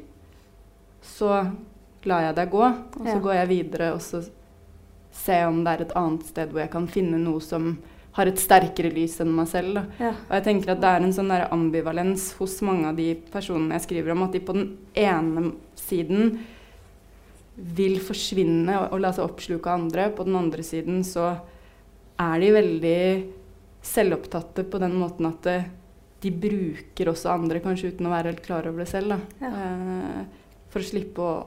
så 1.03 1.51
lar 2.05 2.23
jeg 2.23 2.35
deg 2.37 2.51
gå, 2.51 2.63
og 2.65 3.05
så 3.05 3.15
Ja. 3.15 3.19
går 3.21 3.35
jeg 3.35 3.49
videre 3.49 3.93
og 3.93 4.01
så 4.01 4.23
ser 5.13 5.41
jeg 5.41 5.49
om 5.49 5.65
det 5.65 5.73
er 5.81 5.85
et 5.85 5.93
annet 5.97 6.23
sted 6.25 6.49
hvor 6.51 6.61
jeg 6.61 6.71
kan 6.71 6.87
finne 6.87 7.19
noe 7.19 7.41
som 7.41 7.79
har 8.13 8.27
et 8.27 8.37
sterkere 8.39 8.91
lys 8.93 9.21
enn 9.21 9.35
meg 9.35 9.47
selv. 9.49 9.87
Ja. 10.01 10.11
Og 10.11 10.31
jeg 10.31 10.45
tenker 10.45 10.71
at 10.73 10.81
det 10.81 10.89
er 10.89 11.03
en 11.05 11.13
sånn 11.13 11.29
der 11.29 11.49
ambivalens 11.53 12.33
hos 12.39 12.61
mange 12.63 12.87
av 12.87 12.97
de 12.97 13.15
personene 13.31 13.73
jeg 13.73 13.83
skriver 13.83 14.13
om, 14.13 14.23
at 14.23 14.33
de 14.33 14.41
på 14.41 14.55
den 14.55 14.77
ene 14.97 15.53
siden 15.77 16.39
vil 17.57 17.99
forsvinne 18.01 18.75
og, 18.79 18.93
og 18.95 19.01
la 19.01 19.13
seg 19.13 19.25
oppsluke 19.27 19.67
av 19.71 19.81
andre. 19.83 20.09
På 20.15 20.25
den 20.25 20.37
andre 20.39 20.63
siden 20.63 21.03
så 21.07 21.37
er 22.19 22.41
de 22.43 22.49
veldig 22.55 23.01
selvopptatte 23.89 24.65
på 24.69 24.79
den 24.83 24.95
måten 24.99 25.27
at 25.29 25.43
det, 25.47 25.59
de 26.21 26.31
bruker 26.35 27.13
også 27.13 27.31
andre, 27.31 27.61
kanskje 27.63 27.93
uten 27.95 28.09
å 28.09 28.11
være 28.11 28.33
helt 28.33 28.43
klar 28.45 28.67
over 28.67 28.83
det 28.83 28.89
selv. 28.91 29.09
Da. 29.15 29.19
Ja. 29.45 29.51
Eh, 29.55 30.25
for 30.73 30.83
å 30.83 30.89
slippe 30.89 31.23
å, 31.23 31.47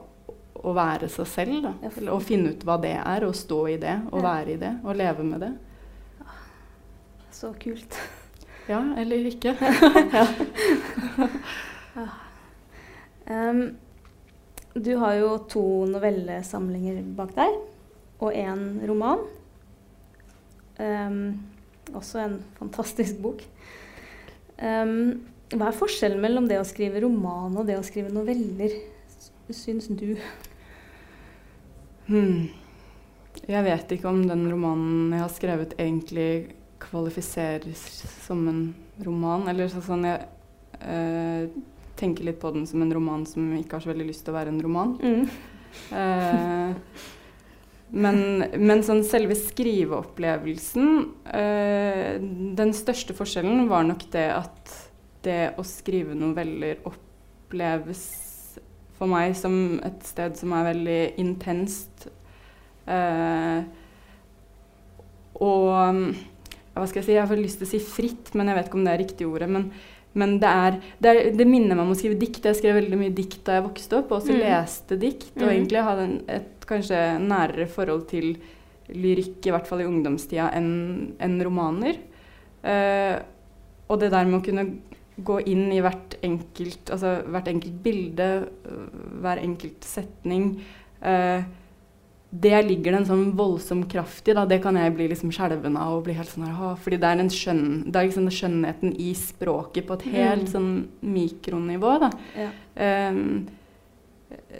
å 0.64 0.72
være 0.74 1.08
seg 1.12 1.26
selv. 1.28 1.58
Da. 1.66 1.74
Ja, 1.82 1.90
for- 1.90 2.00
Eller 2.02 2.12
å 2.16 2.22
finne 2.24 2.54
ut 2.54 2.64
hva 2.64 2.78
det 2.80 2.94
er, 2.96 3.26
og 3.28 3.34
stå 3.36 3.60
i 3.74 3.76
det, 3.82 3.98
og 4.10 4.18
Ja. 4.22 4.24
være 4.30 4.50
i 4.54 4.56
det, 4.56 4.72
og 4.84 4.96
leve 4.96 5.22
med 5.28 5.40
det. 5.44 5.52
Så 7.32 7.52
kult. 7.58 7.96
Ja, 8.68 8.78
eller 8.96 9.16
ikke. 9.26 9.52
um, 13.26 13.62
du 14.74 14.94
har 14.96 15.14
jo 15.18 15.32
to 15.50 15.62
novellesamlinger 15.90 17.02
bak 17.18 17.34
deg, 17.36 17.56
og 18.22 18.32
én 18.32 18.80
roman. 18.88 19.18
Em, 20.80 21.18
også 21.92 22.22
en 22.22 22.38
fantastisk 22.56 23.18
bok. 23.22 23.42
Um, 24.62 25.20
hva 25.52 25.68
er 25.68 25.76
forskjellen 25.76 26.22
mellom 26.22 26.46
det 26.48 26.60
å 26.60 26.66
skrive 26.66 27.02
roman 27.04 27.56
og 27.58 27.66
det 27.68 27.76
å 27.76 27.84
skrive 27.84 28.12
noveller, 28.14 28.72
syns 29.52 29.90
du? 29.90 30.14
Hmm. 32.06 32.48
Jeg 33.48 33.64
vet 33.66 33.92
ikke 33.96 34.10
om 34.10 34.22
den 34.28 34.46
romanen 34.50 35.12
jeg 35.12 35.24
har 35.24 35.32
skrevet, 35.32 35.74
egentlig 35.80 36.54
kvalifiseres 36.82 37.82
som 38.26 38.42
en 38.50 38.62
roman. 39.04 39.46
Eller 39.50 39.70
sånn 39.72 40.06
jeg 40.06 40.26
eh, 40.80 41.48
tenker 41.98 42.28
litt 42.28 42.40
på 42.42 42.52
den 42.54 42.66
som 42.68 42.82
en 42.84 42.92
roman 42.94 43.24
som 43.28 43.50
ikke 43.56 43.78
har 43.78 43.84
så 43.84 43.92
veldig 43.92 44.08
lyst 44.08 44.24
til 44.26 44.34
å 44.34 44.38
være 44.38 44.52
en 44.54 44.62
roman. 44.64 44.94
Mm. 45.02 45.26
Eh, 45.96 47.02
men, 47.92 48.44
men 48.56 48.80
sånn 48.86 49.02
selve 49.04 49.34
skriveopplevelsen 49.36 50.86
øh, 51.34 52.14
Den 52.56 52.72
største 52.72 53.12
forskjellen 53.16 53.66
var 53.68 53.84
nok 53.84 54.06
det 54.14 54.26
at 54.32 54.72
det 55.22 55.40
å 55.60 55.62
skrive 55.66 56.16
noveller 56.18 56.80
oppleves 56.88 58.00
for 58.96 59.06
meg 59.12 59.36
som 59.38 59.78
et 59.86 60.02
sted 60.08 60.34
som 60.40 60.52
er 60.56 60.64
veldig 60.72 61.00
intenst. 61.22 62.08
Øh, 62.90 63.62
og 65.42 65.68
ja, 65.70 66.78
hva 66.80 66.86
skal 66.88 67.00
jeg 67.02 67.06
si, 67.08 67.16
jeg 67.16 67.28
har 67.28 67.40
lyst 67.40 67.60
til 67.60 67.68
å 67.68 67.72
si 67.72 67.80
fritt, 67.84 68.32
men 68.38 68.48
jeg 68.50 68.58
vet 68.58 68.68
ikke 68.70 68.78
om 68.80 68.86
det 68.86 68.92
er 68.94 69.02
riktig 69.02 69.28
ordet. 69.28 69.48
Men, 69.52 69.68
men 70.18 70.36
det, 70.42 70.48
er, 70.50 70.78
det, 71.02 71.10
er, 71.12 71.30
det 71.36 71.46
minner 71.48 71.76
meg 71.76 71.84
om 71.86 71.94
å 71.94 71.98
skrive 71.98 72.18
dikt. 72.20 72.46
Jeg 72.48 72.58
skrev 72.60 72.78
veldig 72.80 72.98
mye 73.00 73.14
dikt 73.16 73.42
da 73.46 73.58
jeg 73.58 73.66
vokste 73.68 74.00
opp, 74.00 74.10
og 74.12 74.20
også 74.20 74.34
Mm. 74.36 74.42
leste 74.44 74.98
dikt. 75.02 75.32
Og 75.36 75.46
Mm. 75.46 75.52
egentlig 75.54 75.84
hadde 75.88 76.04
en, 76.08 76.18
et 76.28 76.51
kanskje 76.68 77.18
nærere 77.22 77.68
forhold 77.70 78.06
til 78.10 78.36
lyrikk, 78.92 79.46
i 79.46 79.50
hvert 79.54 79.66
fall 79.68 79.80
i 79.80 79.88
ungdomstida, 79.88 80.50
enn 80.58 81.14
en 81.22 81.38
romaner. 81.44 81.96
Eh, 82.64 83.16
og 83.88 84.00
det 84.00 84.10
der 84.12 84.24
med 84.28 84.40
å 84.40 84.44
kunne 84.44 84.66
gå 85.22 85.40
inn 85.46 85.70
i 85.72 85.80
hvert 85.84 86.16
enkelt, 86.24 86.90
altså 86.90 87.18
hvert 87.28 87.48
enkelt 87.48 87.82
bilde, 87.84 88.28
hver 89.20 89.38
enkelt 89.42 89.84
setning 89.84 90.54
eh, 91.04 91.42
det 92.32 92.64
ligger 92.64 92.94
det 92.94 93.00
en 93.02 93.08
sånn 93.10 93.32
voldsom 93.36 93.82
kraft 93.92 94.30
i. 94.30 94.32
Da. 94.32 94.46
Det 94.48 94.62
kan 94.64 94.74
jeg 94.80 94.94
bli 94.96 95.10
liksom 95.10 95.28
skjelven 95.36 95.74
av. 95.76 95.98
og 95.98 96.04
bli 96.06 96.14
helt 96.16 96.30
sånn, 96.32 96.46
Fordi 96.80 96.96
det 96.96 97.04
er 97.04 97.16
den 97.20 97.28
skjønn, 97.28 97.92
det 97.92 97.96
er 98.00 98.06
liksom 98.08 98.30
skjønnheten 98.32 98.94
i 98.96 99.12
språket 99.12 99.86
på 99.86 99.98
et 99.98 100.02
helt 100.14 100.48
Mm. 100.48 100.52
sånn 100.54 100.88
mikronivå. 101.04 102.00
Da. 102.00 102.10
Ja. 102.34 102.48
Ehm, 102.76 103.48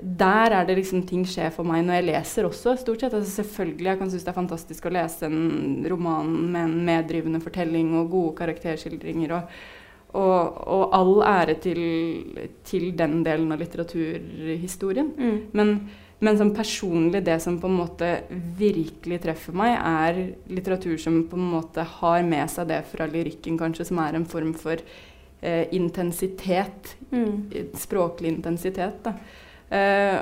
der 0.02 0.55
er 0.57 0.67
det 0.67 0.76
liksom 0.79 1.05
ting 1.07 1.23
skjer 1.29 1.52
for 1.55 1.69
meg 1.69 1.85
når 1.87 1.99
jeg 1.99 2.09
leser 2.09 2.49
også, 2.49 2.75
stort 2.81 3.05
sett. 3.05 3.14
Altså 3.14 3.43
selvfølgelig, 3.43 3.87
Jeg 3.87 3.99
kan 3.99 4.11
synes 4.11 4.25
det 4.25 4.33
er 4.33 4.41
fantastisk 4.41 4.87
å 4.87 4.95
lese 4.95 5.29
en 5.29 5.87
roman 5.91 6.33
med 6.52 6.64
en 6.64 6.85
meddrivende 6.87 7.41
fortelling 7.43 7.95
og 8.00 8.11
gode 8.11 8.37
karakterskildringer. 8.41 9.35
Og, 9.37 9.57
og, 10.12 10.62
og 10.76 10.97
all 10.97 11.12
ære 11.29 11.59
til, 11.62 11.83
til 12.64 12.91
den 12.97 13.21
delen 13.26 13.52
av 13.52 13.62
litteraturhistorien. 13.62 15.12
Mm. 15.17 15.38
Men, 15.52 15.75
men 16.21 16.41
som 16.41 16.52
personlig, 16.57 17.23
det 17.25 17.38
som 17.45 17.61
på 17.61 17.71
en 17.71 17.79
måte 17.79 18.11
virkelig 18.59 19.23
treffer 19.25 19.57
meg, 19.57 19.76
er 19.79 20.21
litteratur 20.52 20.99
som 21.00 21.23
på 21.29 21.38
en 21.38 21.49
måte 21.55 21.87
har 22.00 22.26
med 22.26 22.50
seg 22.52 22.69
det 22.73 22.83
fra 22.91 23.09
lyrikken, 23.11 23.61
kanskje, 23.61 23.88
som 23.93 24.02
er 24.05 24.19
en 24.19 24.29
form 24.29 24.52
for 24.59 24.83
eh, 24.83 25.64
intensitet. 25.73 26.97
Mm. 27.12 27.73
Språklig 27.79 28.37
intensitet, 28.37 29.00
da. 29.05 29.17
Eh, 29.73 30.21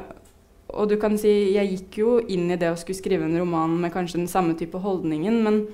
og 0.71 0.87
du 0.90 0.95
kan 1.02 1.16
si 1.19 1.30
Jeg 1.57 1.71
gikk 1.73 1.97
jo 1.99 2.11
inn 2.30 2.50
i 2.52 2.59
det 2.59 2.71
å 2.71 2.78
skulle 2.78 3.00
skrive 3.00 3.26
en 3.26 3.38
roman 3.40 3.75
med 3.83 3.92
kanskje 3.95 4.21
den 4.21 4.30
samme 4.30 4.54
type 4.59 4.78
holdningen, 4.78 5.40
men, 5.42 5.64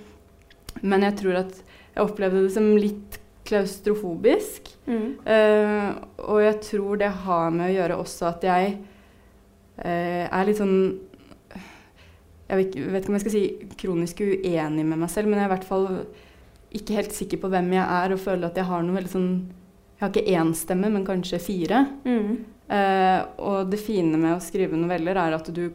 men 0.80 1.04
jeg 1.04 1.18
tror 1.20 1.42
at 1.42 1.58
jeg 1.96 2.04
opplevde 2.04 2.46
det 2.46 2.52
som 2.54 2.70
litt 2.76 3.20
klaustrofobisk. 3.46 4.72
Mm. 4.88 5.08
Eh, 5.24 5.90
og 6.26 6.40
jeg 6.42 6.60
tror 6.66 7.00
det 7.00 7.12
har 7.24 7.52
med 7.54 7.70
å 7.70 7.74
gjøre 7.76 7.98
også 8.02 8.30
at 8.30 8.46
jeg 8.46 8.72
eh, 9.84 10.24
er 10.26 10.48
litt 10.48 10.60
sånn 10.60 10.78
Jeg 12.46 12.58
vet 12.58 12.66
ikke, 12.70 12.90
vet 12.94 13.02
ikke 13.02 13.10
om 13.10 13.16
jeg 13.16 13.24
skal 13.24 13.34
si 13.34 13.70
kronisk 13.80 14.20
uenig 14.22 14.84
med 14.86 15.00
meg 15.00 15.10
selv, 15.10 15.30
men 15.30 15.40
jeg 15.40 15.46
er 15.46 15.50
i 15.50 15.54
hvert 15.56 15.68
fall 15.68 15.86
ikke 16.76 16.98
helt 16.98 17.14
sikker 17.14 17.40
på 17.42 17.50
hvem 17.50 17.72
jeg 17.74 17.82
er, 17.82 18.12
og 18.12 18.22
føler 18.22 18.48
at 18.48 18.58
jeg 18.58 18.68
har 18.68 18.84
noe 18.84 18.98
veldig 18.98 19.12
sånn 19.12 19.30
Jeg 19.96 20.02
har 20.04 20.12
ikke 20.12 20.36
én 20.36 20.52
stemme, 20.54 20.90
men 20.92 21.06
kanskje 21.06 21.40
fire. 21.40 21.86
Mm. 22.04 22.55
Eh, 22.68 23.20
og 23.38 23.70
det 23.70 23.78
fine 23.78 24.18
med 24.18 24.36
å 24.36 24.42
skrive 24.42 24.74
noveller 24.78 25.16
er 25.22 25.36
at 25.36 25.50
du, 25.54 25.68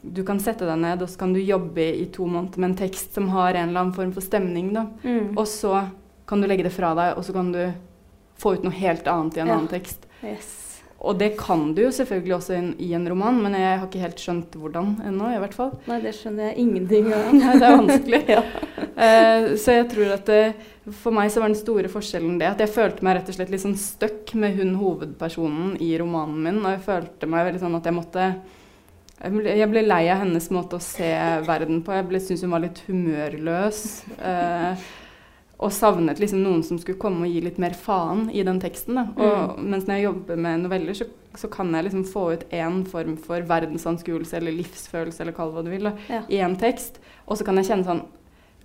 du 0.00 0.22
kan 0.24 0.38
sette 0.40 0.64
deg 0.64 0.78
ned 0.80 1.02
og 1.04 1.10
så 1.12 1.18
kan 1.20 1.34
du 1.36 1.40
jobbe 1.42 1.84
i 2.00 2.06
to 2.14 2.24
måneder 2.26 2.62
med 2.62 2.70
en 2.70 2.78
tekst 2.78 3.12
som 3.14 3.28
har 3.34 3.52
en 3.54 3.68
eller 3.68 3.80
annen 3.84 3.96
form 3.96 4.12
for 4.16 4.24
stemning. 4.24 4.72
Da. 4.72 4.86
Mm. 5.04 5.34
Og 5.36 5.44
så 5.50 5.82
kan 6.26 6.40
du 6.40 6.48
legge 6.48 6.64
det 6.66 6.72
fra 6.74 6.94
deg, 6.98 7.16
og 7.18 7.24
så 7.24 7.32
kan 7.36 7.52
du 7.52 7.60
få 8.40 8.56
ut 8.56 8.64
noe 8.66 8.74
helt 8.74 9.06
annet 9.06 9.36
i 9.36 9.40
en 9.44 9.46
Ja. 9.52 9.54
annen 9.58 9.68
tekst. 9.68 10.06
Yes. 10.24 10.65
Og 11.06 11.18
det 11.20 11.32
kan 11.38 11.68
du 11.76 11.82
jo 11.84 11.92
selvfølgelig 11.94 12.34
også 12.36 12.54
i 12.54 12.58
en, 12.58 12.70
i 12.82 12.88
en 12.98 13.06
roman, 13.10 13.38
men 13.42 13.54
jeg 13.58 13.78
har 13.78 13.86
ikke 13.86 14.02
helt 14.02 14.22
skjønt 14.22 14.56
hvordan 14.58 14.96
ennå, 15.06 15.30
i 15.32 15.40
hvert 15.42 15.54
fall. 15.56 15.72
Nei, 15.86 16.00
det 16.02 16.14
skjønner 16.18 16.50
jeg 16.50 16.64
ingenting 16.64 17.10
av. 17.14 17.30
Nei, 17.40 17.52
det 17.54 17.68
er 17.68 17.78
vanskelig. 17.80 18.22
ja. 18.36 18.42
uh, 18.82 19.48
så 19.62 19.78
jeg 19.78 19.88
tror 19.92 20.12
at 20.16 20.32
det, 20.32 20.42
for 21.02 21.14
meg 21.14 21.32
så 21.32 21.42
var 21.42 21.52
den 21.52 21.58
store 21.58 21.90
forskjellen 21.92 22.36
det 22.40 22.50
at 22.50 22.62
jeg 22.62 22.74
følte 22.74 23.06
meg 23.06 23.18
rett 23.18 23.32
og 23.32 23.38
slett 23.38 23.54
litt 23.54 23.64
sånn 23.64 23.78
stuck 23.80 24.34
med 24.38 24.58
hun 24.58 24.76
hovedpersonen 24.80 25.74
i 25.82 25.94
romanen 26.00 26.42
min, 26.42 26.62
og 26.64 26.76
jeg 26.76 26.86
følte 26.86 27.30
meg 27.30 27.50
veldig 27.50 27.64
sånn 27.64 27.80
at 27.80 27.90
jeg 27.90 27.96
måtte 27.96 28.28
jeg 29.16 29.68
ble, 29.72 29.80
lei 29.80 30.02
av 30.12 30.20
hennes 30.20 30.50
måte 30.52 30.76
å 30.76 30.82
se 30.84 31.08
verden 31.46 31.80
på. 31.84 31.94
Jeg 31.94 32.20
syntes 32.20 32.42
hun 32.44 32.52
var 32.52 32.62
litt 32.66 32.82
humørløs. 32.84 33.78
Eh, 34.20 34.82
og 35.58 35.72
savnet 35.72 36.18
liksom 36.20 36.42
noen 36.44 36.62
som 36.66 36.76
skulle 36.78 36.98
komme 37.00 37.24
og 37.24 37.32
gi 37.32 37.40
litt 37.40 37.56
mer 37.62 37.72
faen 37.72 38.26
i 38.30 38.42
den 38.44 38.58
teksten. 38.60 38.98
Da. 38.98 39.06
Og 39.16 39.60
mens 39.64 39.86
når 39.88 39.96
jeg 39.96 40.04
jobber 40.04 40.36
med 40.36 40.60
noveller, 40.66 40.92
så, 40.98 41.06
så 41.34 41.48
kan 41.48 41.72
jeg 41.72 41.86
liksom 41.86 42.04
få 42.10 42.24
ut 42.34 42.44
én 42.52 42.82
form 42.88 43.14
for 43.16 43.40
verdensanskuelse 43.48 44.36
eller 44.36 44.52
livsfølelse 44.58 45.22
eller 45.24 45.32
kall 45.36 45.54
det 45.54 45.56
hva 45.56 45.64
du 45.64 45.70
vil, 45.72 45.88
da, 45.88 45.94
Ja. 46.12 46.22
i 46.28 46.42
en 46.44 46.56
tekst. 46.60 47.00
Og 47.26 47.38
så 47.40 47.44
kan 47.48 47.56
jeg 47.56 47.70
kjenne 47.70 47.88
sånn 47.88 48.04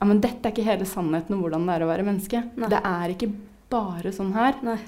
Ja, 0.02 0.06
men 0.10 0.20
dette 0.20 0.50
er 0.50 0.52
ikke 0.52 0.66
hele 0.66 0.86
sannheten 0.90 1.36
om 1.36 1.44
hvordan 1.46 1.68
det 1.70 1.76
er 1.78 1.84
å 1.86 1.92
være 1.92 2.04
menneske. 2.08 2.40
Nei. 2.58 2.70
Det 2.74 2.80
er 2.84 3.12
ikke 3.14 3.32
bare 3.70 4.12
sånn 4.12 4.32
her. 4.34 4.56
Nei. 4.66 4.80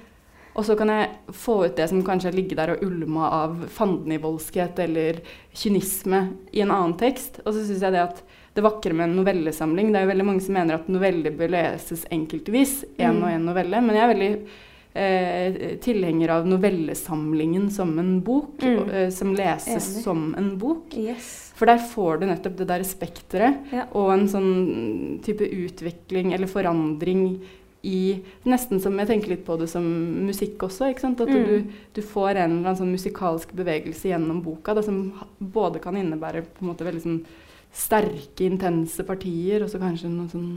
Og 0.57 0.65
så 0.65 0.75
kan 0.77 0.89
jeg 0.89 1.09
få 1.33 1.59
ut 1.65 1.75
det 1.77 1.85
som 1.89 2.01
kanskje 2.05 2.29
har 2.31 2.35
ligget 2.35 2.57
der 2.57 2.71
og 2.75 2.81
ulma 2.85 3.29
av 3.29 3.61
fandenivoldskhet 3.73 4.79
eller 4.83 5.21
kynisme 5.53 6.23
i 6.51 6.61
en 6.65 6.71
annen 6.73 6.97
tekst. 6.99 7.39
Og 7.45 7.53
så 7.55 7.63
syns 7.65 7.81
jeg 7.85 7.93
det 7.95 8.01
at 8.03 8.23
det 8.55 8.61
vakre 8.63 8.93
med 8.93 9.09
en 9.09 9.15
novellesamling 9.23 9.91
Det 9.91 9.95
er 9.97 10.05
jo 10.05 10.11
veldig 10.13 10.25
mange 10.25 10.41
som 10.41 10.53
mener 10.53 10.75
at 10.75 10.87
noveller 10.87 11.31
bør 11.31 11.49
leses 11.49 12.05
enkeltvis, 12.11 12.83
én 12.99 13.15
Mm. 13.17 13.23
og 13.23 13.29
én 13.29 13.45
novelle. 13.45 13.81
Men 13.81 13.95
jeg 13.95 14.03
er 14.03 14.13
veldig 14.13 14.47
eh, 14.95 15.77
tilhenger 15.81 16.29
av 16.29 16.45
novellesamlingen 16.45 17.71
som 17.71 17.97
en 17.99 18.19
bok, 18.21 18.59
Mm. 18.61 18.79
og, 18.79 18.89
eh, 18.93 19.09
som 19.09 19.33
leses 19.35 19.67
Enig. 19.97 20.03
som 20.03 20.35
en 20.37 20.55
bok. 20.57 20.93
Yes. 20.95 21.51
For 21.55 21.65
der 21.65 21.77
får 21.79 22.19
du 22.19 22.25
nettopp 22.27 22.55
det 22.57 22.67
der 22.67 22.79
spekteret 22.83 23.57
Ja. 23.71 23.85
og 23.91 24.11
en 24.13 24.27
sånn 24.27 25.19
type 25.23 25.41
utvikling 25.41 26.33
eller 26.33 26.45
forandring 26.47 27.41
i 27.83 28.21
Nesten 28.45 28.79
som 28.79 28.97
jeg 28.97 29.07
tenker 29.07 29.27
litt 29.29 29.45
på 29.45 29.57
det 29.59 29.67
som 29.69 29.83
musikk 30.27 30.57
også. 30.59 30.89
ikke 30.93 30.99
sant? 31.01 31.19
At 31.21 31.27
Mm. 31.27 31.45
du, 31.45 31.63
du 31.95 32.01
får 32.01 32.35
en 32.37 32.51
eller 32.59 32.69
annen 32.69 32.77
sånn 32.77 32.93
musikalsk 32.95 33.51
bevegelse 33.53 34.03
gjennom 34.09 34.41
boka 34.43 34.73
da, 34.75 34.81
som 34.81 35.11
både 35.41 35.81
kan 35.81 35.95
innebære 35.95 36.43
på 36.43 36.61
en 36.61 36.67
måte 36.67 36.85
veldig 36.85 37.01
sånn 37.01 37.25
sterke, 37.73 38.45
intense 38.45 39.03
partier, 39.07 39.63
og 39.65 39.69
så 39.71 39.79
kanskje 39.81 40.11
noe 40.13 40.29
sånn 40.29 40.49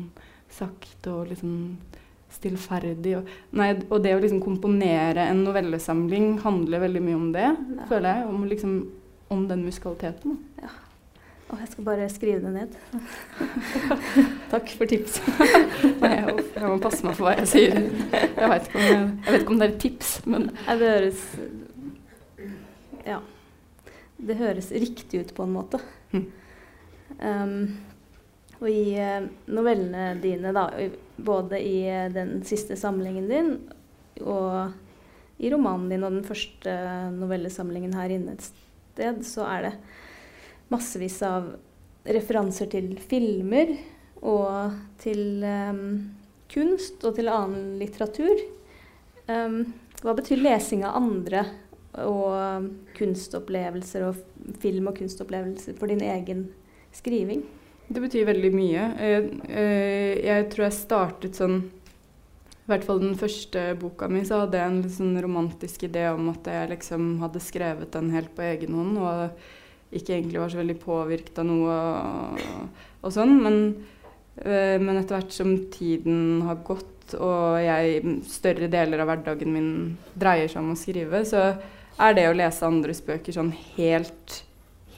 sakte 0.53 1.11
og 1.15 1.31
litt 1.31 1.41
sånn 1.41 1.77
stillferdig. 2.37 3.15
Og, 3.21 3.29
nei, 3.57 3.71
og 3.89 4.03
det 4.05 4.13
å 4.17 4.21
liksom 4.21 4.43
komponere 4.45 5.25
en 5.31 5.41
novellesamling 5.47 6.35
handler 6.45 6.83
veldig 6.85 7.03
mye 7.07 7.17
om 7.17 7.31
det, 7.33 7.47
Ja. 7.79 7.87
føler 7.89 8.09
jeg. 8.19 8.27
Om, 8.29 8.45
liksom, 8.51 8.75
om 9.33 9.47
den 9.49 9.65
musikaliteten. 9.65 10.37
Ja. 10.61 10.69
Og 11.49 11.61
jeg 11.63 11.69
skal 11.71 11.85
bare 11.87 12.09
skrive 12.11 12.41
det 12.43 12.53
ned. 12.53 12.73
Takk 14.53 14.69
for 14.77 14.91
tips. 14.91 15.21
Nei, 16.03 16.11
jeg, 16.19 16.45
jeg 16.57 16.67
må 16.67 16.79
passe 16.83 17.07
meg 17.07 17.15
for 17.15 17.29
hva 17.29 17.37
jeg 17.39 17.49
sier. 17.53 17.77
Jeg 18.13 18.51
vet 18.51 18.67
ikke 18.67 18.81
om, 18.81 18.87
jeg, 18.91 19.05
jeg 19.23 19.33
vet 19.33 19.45
ikke 19.45 19.55
om 19.55 19.61
det 19.63 19.69
er 19.71 19.77
tips, 19.87 20.11
men 20.27 20.49
Nei, 20.51 20.77
det 20.83 20.91
høres 20.97 21.23
Ja. 23.07 23.21
Det 24.17 24.37
høres 24.41 24.71
riktig 24.73 25.21
ut 25.23 25.33
på 25.37 25.45
en 25.47 25.53
måte. 25.55 25.79
Mm. 26.13 26.27
Um, 27.21 27.77
og 28.57 28.69
i 28.71 28.97
eh, 28.97 29.27
novellene 29.53 30.15
dine, 30.23 30.53
da, 30.57 30.69
både 31.17 31.61
i 31.61 31.77
eh, 31.91 32.09
den 32.13 32.39
siste 32.49 32.77
samlingen 32.79 33.29
din 33.29 33.51
og 34.25 34.73
i 35.37 35.51
romanen 35.53 35.91
din 35.93 36.05
og 36.07 36.15
den 36.15 36.25
første 36.25 36.73
novellesamlingen 37.13 37.93
her 37.99 38.15
inne 38.15 38.37
et 38.37 38.47
sted, 38.47 39.21
så 39.29 39.45
er 39.51 39.67
det 39.67 39.73
massevis 40.73 41.19
av 41.27 41.51
referanser 42.07 42.71
til 42.73 42.95
filmer 43.11 43.75
og 44.25 44.73
til 45.03 45.45
um, 45.45 45.83
kunst 46.49 47.05
og 47.05 47.19
til 47.19 47.29
annen 47.29 47.75
litteratur. 47.77 48.41
Um, 49.29 49.75
hva 50.01 50.15
betyr 50.17 50.41
lesing 50.41 50.87
av 50.87 50.97
andre 51.03 51.45
og 52.01 52.71
kunstopplevelser 52.97 54.07
og 54.09 54.57
film- 54.63 54.89
og 54.89 54.97
kunstopplevelser 55.03 55.77
for 55.77 55.93
din 55.93 56.05
egen 56.05 56.47
skriving? 56.97 57.45
det 57.87 58.03
betyr 58.03 58.27
veldig 58.27 58.53
mye. 58.55 58.85
Jeg, 58.99 59.27
eh, 59.49 60.13
jeg 60.27 60.47
tror 60.53 60.67
jeg 60.67 60.77
startet 60.77 61.39
sånn 61.39 61.59
I 62.67 62.71
hvert 62.73 62.87
fall 62.87 62.99
den 62.99 63.15
første 63.19 63.61
boka 63.79 64.09
mi, 64.11 64.25
så 64.27 64.41
hadde 64.43 64.59
jeg 64.59 64.73
en 64.73 64.89
sånn 64.91 65.19
romantisk 65.23 65.85
idé 65.87 66.09
om 66.11 66.33
at 66.33 66.49
jeg 66.51 66.73
liksom 66.73 67.21
hadde 67.21 67.43
skrevet 67.45 67.93
den 67.95 68.11
helt 68.11 68.33
på 68.35 68.43
egen 68.43 68.75
hånd, 68.75 68.97
og 68.99 69.95
ikke 69.95 70.17
egentlig 70.17 70.41
var 70.43 70.51
så 70.51 70.59
veldig 70.59 70.77
påvirket 70.83 71.39
av 71.39 71.47
noe 71.47 71.77
og, 71.77 72.41
og 73.07 73.15
sånn. 73.15 73.37
Men, 73.39 73.61
eh, 74.43 74.83
men 74.83 74.99
etter 74.99 75.21
hvert 75.21 75.37
som 75.37 75.55
tiden 75.71 76.43
har 76.49 76.59
gått, 76.67 77.15
og 77.15 77.61
jeg 77.63 78.19
større 78.27 78.67
deler 78.67 79.05
av 79.05 79.13
hverdagen 79.13 79.55
min 79.55 79.71
dreier 80.19 80.51
seg 80.51 80.65
om 80.65 80.75
å 80.75 80.81
skrive, 80.81 81.23
så 81.23 81.53
er 82.03 82.19
det 82.19 82.27
å 82.27 82.35
lese 82.35 82.67
andres 82.67 82.99
bøker 83.07 83.39
sånn 83.39 83.55
helt 83.77 84.41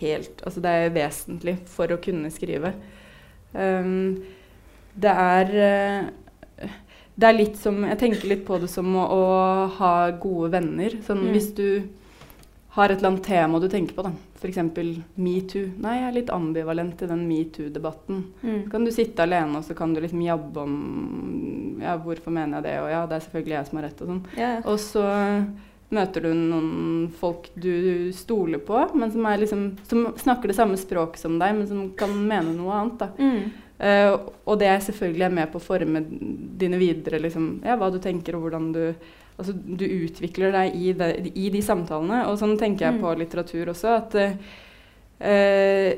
helt 0.01 0.43
Altså 0.47 0.61
det 0.65 0.71
er 0.71 0.91
vesentlig 0.95 1.57
for 1.67 1.91
å 1.95 2.01
kunne 2.03 2.31
skrive. 2.35 2.73
Um, 3.55 4.19
det 4.99 5.11
er 5.11 5.53
eh, 5.65 6.69
Det 7.19 7.29
er 7.29 7.37
litt 7.39 7.57
som 7.59 7.81
Jeg 7.87 7.99
tenker 7.99 8.29
litt 8.31 8.45
på 8.47 8.59
det 8.63 8.69
som 8.71 8.91
å, 8.99 9.05
å 9.11 9.23
ha 9.79 9.95
gode 10.21 10.51
venner. 10.59 10.99
Sånn 11.07 11.25
Mm. 11.29 11.33
hvis 11.35 11.53
du 11.57 11.69
har 12.77 12.91
et 12.93 12.99
eller 13.01 13.09
annet 13.15 13.25
tema 13.27 13.59
du 13.59 13.67
tenker 13.69 13.95
på, 13.97 14.05
da. 14.07 14.13
F.eks. 14.39 14.59
metoo. 15.19 15.65
Nei, 15.83 15.95
jeg 15.99 16.05
er 16.09 16.13
litt 16.15 16.29
ambivalent 16.31 17.01
i 17.03 17.09
den 17.11 17.25
metoo-debatten. 17.27 18.21
Så 18.45 18.71
kan 18.71 18.85
du 18.87 18.91
sitte 18.95 19.25
alene 19.25 19.59
og 19.59 19.65
så 19.67 19.75
kan 19.75 19.95
du 19.97 20.01
liksom 20.05 20.21
jabbe 20.23 20.63
om 20.63 20.77
Ja, 21.83 21.97
hvorfor 21.99 22.31
mener 22.31 22.59
jeg 22.61 22.69
det? 22.69 22.77
Og 22.85 22.91
ja, 22.93 23.01
det 23.07 23.17
er 23.17 23.25
selvfølgelig 23.27 23.57
jeg 23.57 23.67
som 23.71 23.79
har 23.81 23.85
rett 23.89 24.01
og 24.05 24.09
sånn. 24.13 24.23
Ja. 24.39 24.53
Og 24.67 24.79
så 24.79 25.03
møter 25.95 26.27
du 26.27 26.33
noen 26.37 27.07
folk 27.17 27.49
du 27.57 28.11
stoler 28.13 28.61
på, 28.61 28.83
men 28.95 29.13
som, 29.13 29.25
liksom, 29.41 29.63
som 29.89 30.11
snakker 30.21 30.51
det 30.51 30.57
samme 30.59 30.77
språket 30.77 31.23
som 31.23 31.39
deg, 31.41 31.55
men 31.57 31.69
som 31.71 31.87
kan 31.97 32.13
mene 32.13 32.53
noe 32.57 32.75
annet. 32.77 33.07
Mm. 33.19 33.41
Uh, 33.79 34.13
og 34.45 34.59
det 34.59 34.67
er 34.69 34.83
selvfølgelig 34.83 35.25
er 35.29 35.35
med 35.39 35.53
på 35.53 35.61
å 35.61 35.65
forme 35.65 36.03
dine 36.59 36.81
videre, 36.81 37.21
liksom, 37.23 37.61
ja, 37.65 37.77
hva 37.79 37.93
du 37.95 38.01
tenker 38.03 38.37
og 38.37 38.49
hvordan 38.49 38.73
du 38.75 38.83
Altså, 39.39 39.53
du 39.55 39.85
utvikler 39.87 40.51
deg 40.51 40.75
i, 40.75 40.89
de, 40.99 41.31
i 41.39 41.45
de 41.55 41.61
samtalene. 41.63 42.25
Og 42.27 42.41
sånn 42.41 42.57
tenker 42.59 42.89
jeg 42.89 42.97
Mm. 42.97 43.03
på 43.05 43.13
litteratur 43.21 43.69
også. 43.71 43.93
At 44.01 44.17
eh, 45.21 45.93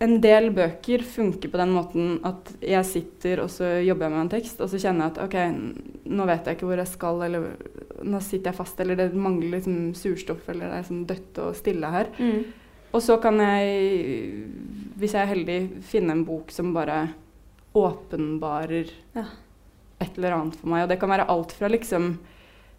en 0.00 0.20
del 0.20 0.50
bøker 0.52 1.02
funker 1.08 1.48
på 1.48 1.56
den 1.56 1.70
måten 1.72 2.18
at 2.28 2.50
jeg 2.60 2.84
sitter 2.84 3.40
og 3.40 3.48
så 3.50 3.78
jobber 3.80 4.04
jeg 4.06 4.12
med 4.12 4.20
en 4.26 4.32
tekst, 4.34 4.60
og 4.60 4.68
så 4.68 4.76
kjenner 4.82 5.06
jeg 5.06 5.14
at 5.14 5.22
ok, 5.24 5.36
nå 6.12 6.26
vet 6.28 6.44
jeg 6.50 6.58
ikke 6.58 6.66
hvor 6.68 6.76
jeg 6.82 6.90
skal, 6.90 7.22
eller 7.24 7.46
nå 8.04 8.20
sitter 8.20 8.50
jeg 8.50 8.58
fast, 8.58 8.80
eller 8.84 8.98
det 9.00 9.06
mangler 9.16 9.54
liksom 9.56 9.94
surstoff, 9.96 10.48
eller 10.52 10.68
det 10.68 10.78
er 10.82 10.88
sånn 10.90 11.06
dødt 11.08 11.38
og 11.46 11.56
stille 11.56 11.90
her. 11.94 12.10
Mm. 12.20 12.42
Og 12.92 13.02
så 13.02 13.16
kan 13.20 13.40
jeg, 13.40 14.44
hvis 15.00 15.16
jeg 15.16 15.22
er 15.24 15.32
heldig, 15.32 15.58
finne 15.88 16.12
en 16.12 16.24
bok 16.28 16.52
som 16.54 16.74
bare 16.76 17.06
åpenbarer 17.76 18.90
Ja. 19.16 19.24
et 20.00 20.16
eller 20.18 20.32
annet 20.36 20.56
for 20.56 20.68
meg. 20.68 20.82
Og 20.84 20.88
det 20.92 20.98
kan 21.00 21.08
være 21.12 21.28
alt 21.28 21.52
fra 21.56 21.68
liksom 21.72 22.18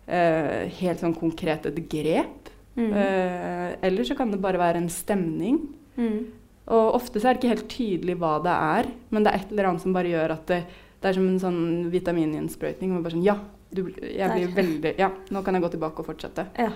eh, 0.07 0.67
helt 0.79 0.99
sånn 1.01 1.17
konkret 1.17 1.65
et 1.65 1.81
grep, 1.89 2.43
Mm. 2.77 2.93
eh, 2.93 3.75
eller 3.81 4.03
så 4.05 4.15
kan 4.15 4.29
det 4.29 4.37
bare 4.39 4.59
være 4.61 4.77
en 4.77 4.87
stemning. 4.89 5.55
Mm. 5.97 6.27
Og 6.67 6.97
ofte 6.97 7.21
så 7.21 7.29
er 7.29 7.35
det 7.35 7.41
ikke 7.41 7.53
helt 7.53 7.69
tydelig 7.71 8.17
hva 8.19 8.33
det 8.43 8.53
er, 8.53 8.91
men 9.15 9.23
det 9.23 9.31
er 9.31 9.39
et 9.39 9.51
eller 9.53 9.69
annet 9.69 9.85
som 9.85 9.95
bare 9.95 10.11
gjør 10.11 10.33
at 10.35 10.45
det, 10.51 10.61
det 10.99 11.09
er 11.09 11.17
som 11.17 11.27
en 11.29 11.41
sånn 11.41 11.61
vitamininnsprøytning. 11.93 12.95
bare 12.99 13.15
sånn, 13.15 13.25
ja, 13.25 13.37
du, 13.71 13.85
jeg 14.03 14.31
blir 14.33 14.55
veldig, 14.55 14.93
ja, 14.99 15.11
nå 15.31 15.43
kan 15.43 15.55
jeg 15.55 15.63
gå 15.63 15.73
tilbake 15.75 16.03
og 16.03 16.09
fortsette. 16.09 16.47
Ja. 16.59 16.71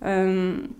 Um, 0.00 0.72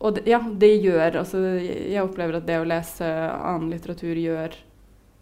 og 0.00 0.16
det, 0.16 0.26
ja, 0.32 0.40
det 0.40 0.72
gjør 0.80 1.20
altså, 1.22 1.40
jeg 1.60 2.02
opplever 2.02 2.38
at 2.38 2.46
det 2.48 2.58
å 2.60 2.68
lese 2.68 3.08
annen 3.08 3.72
litteratur 3.72 4.16
gjør 4.16 4.56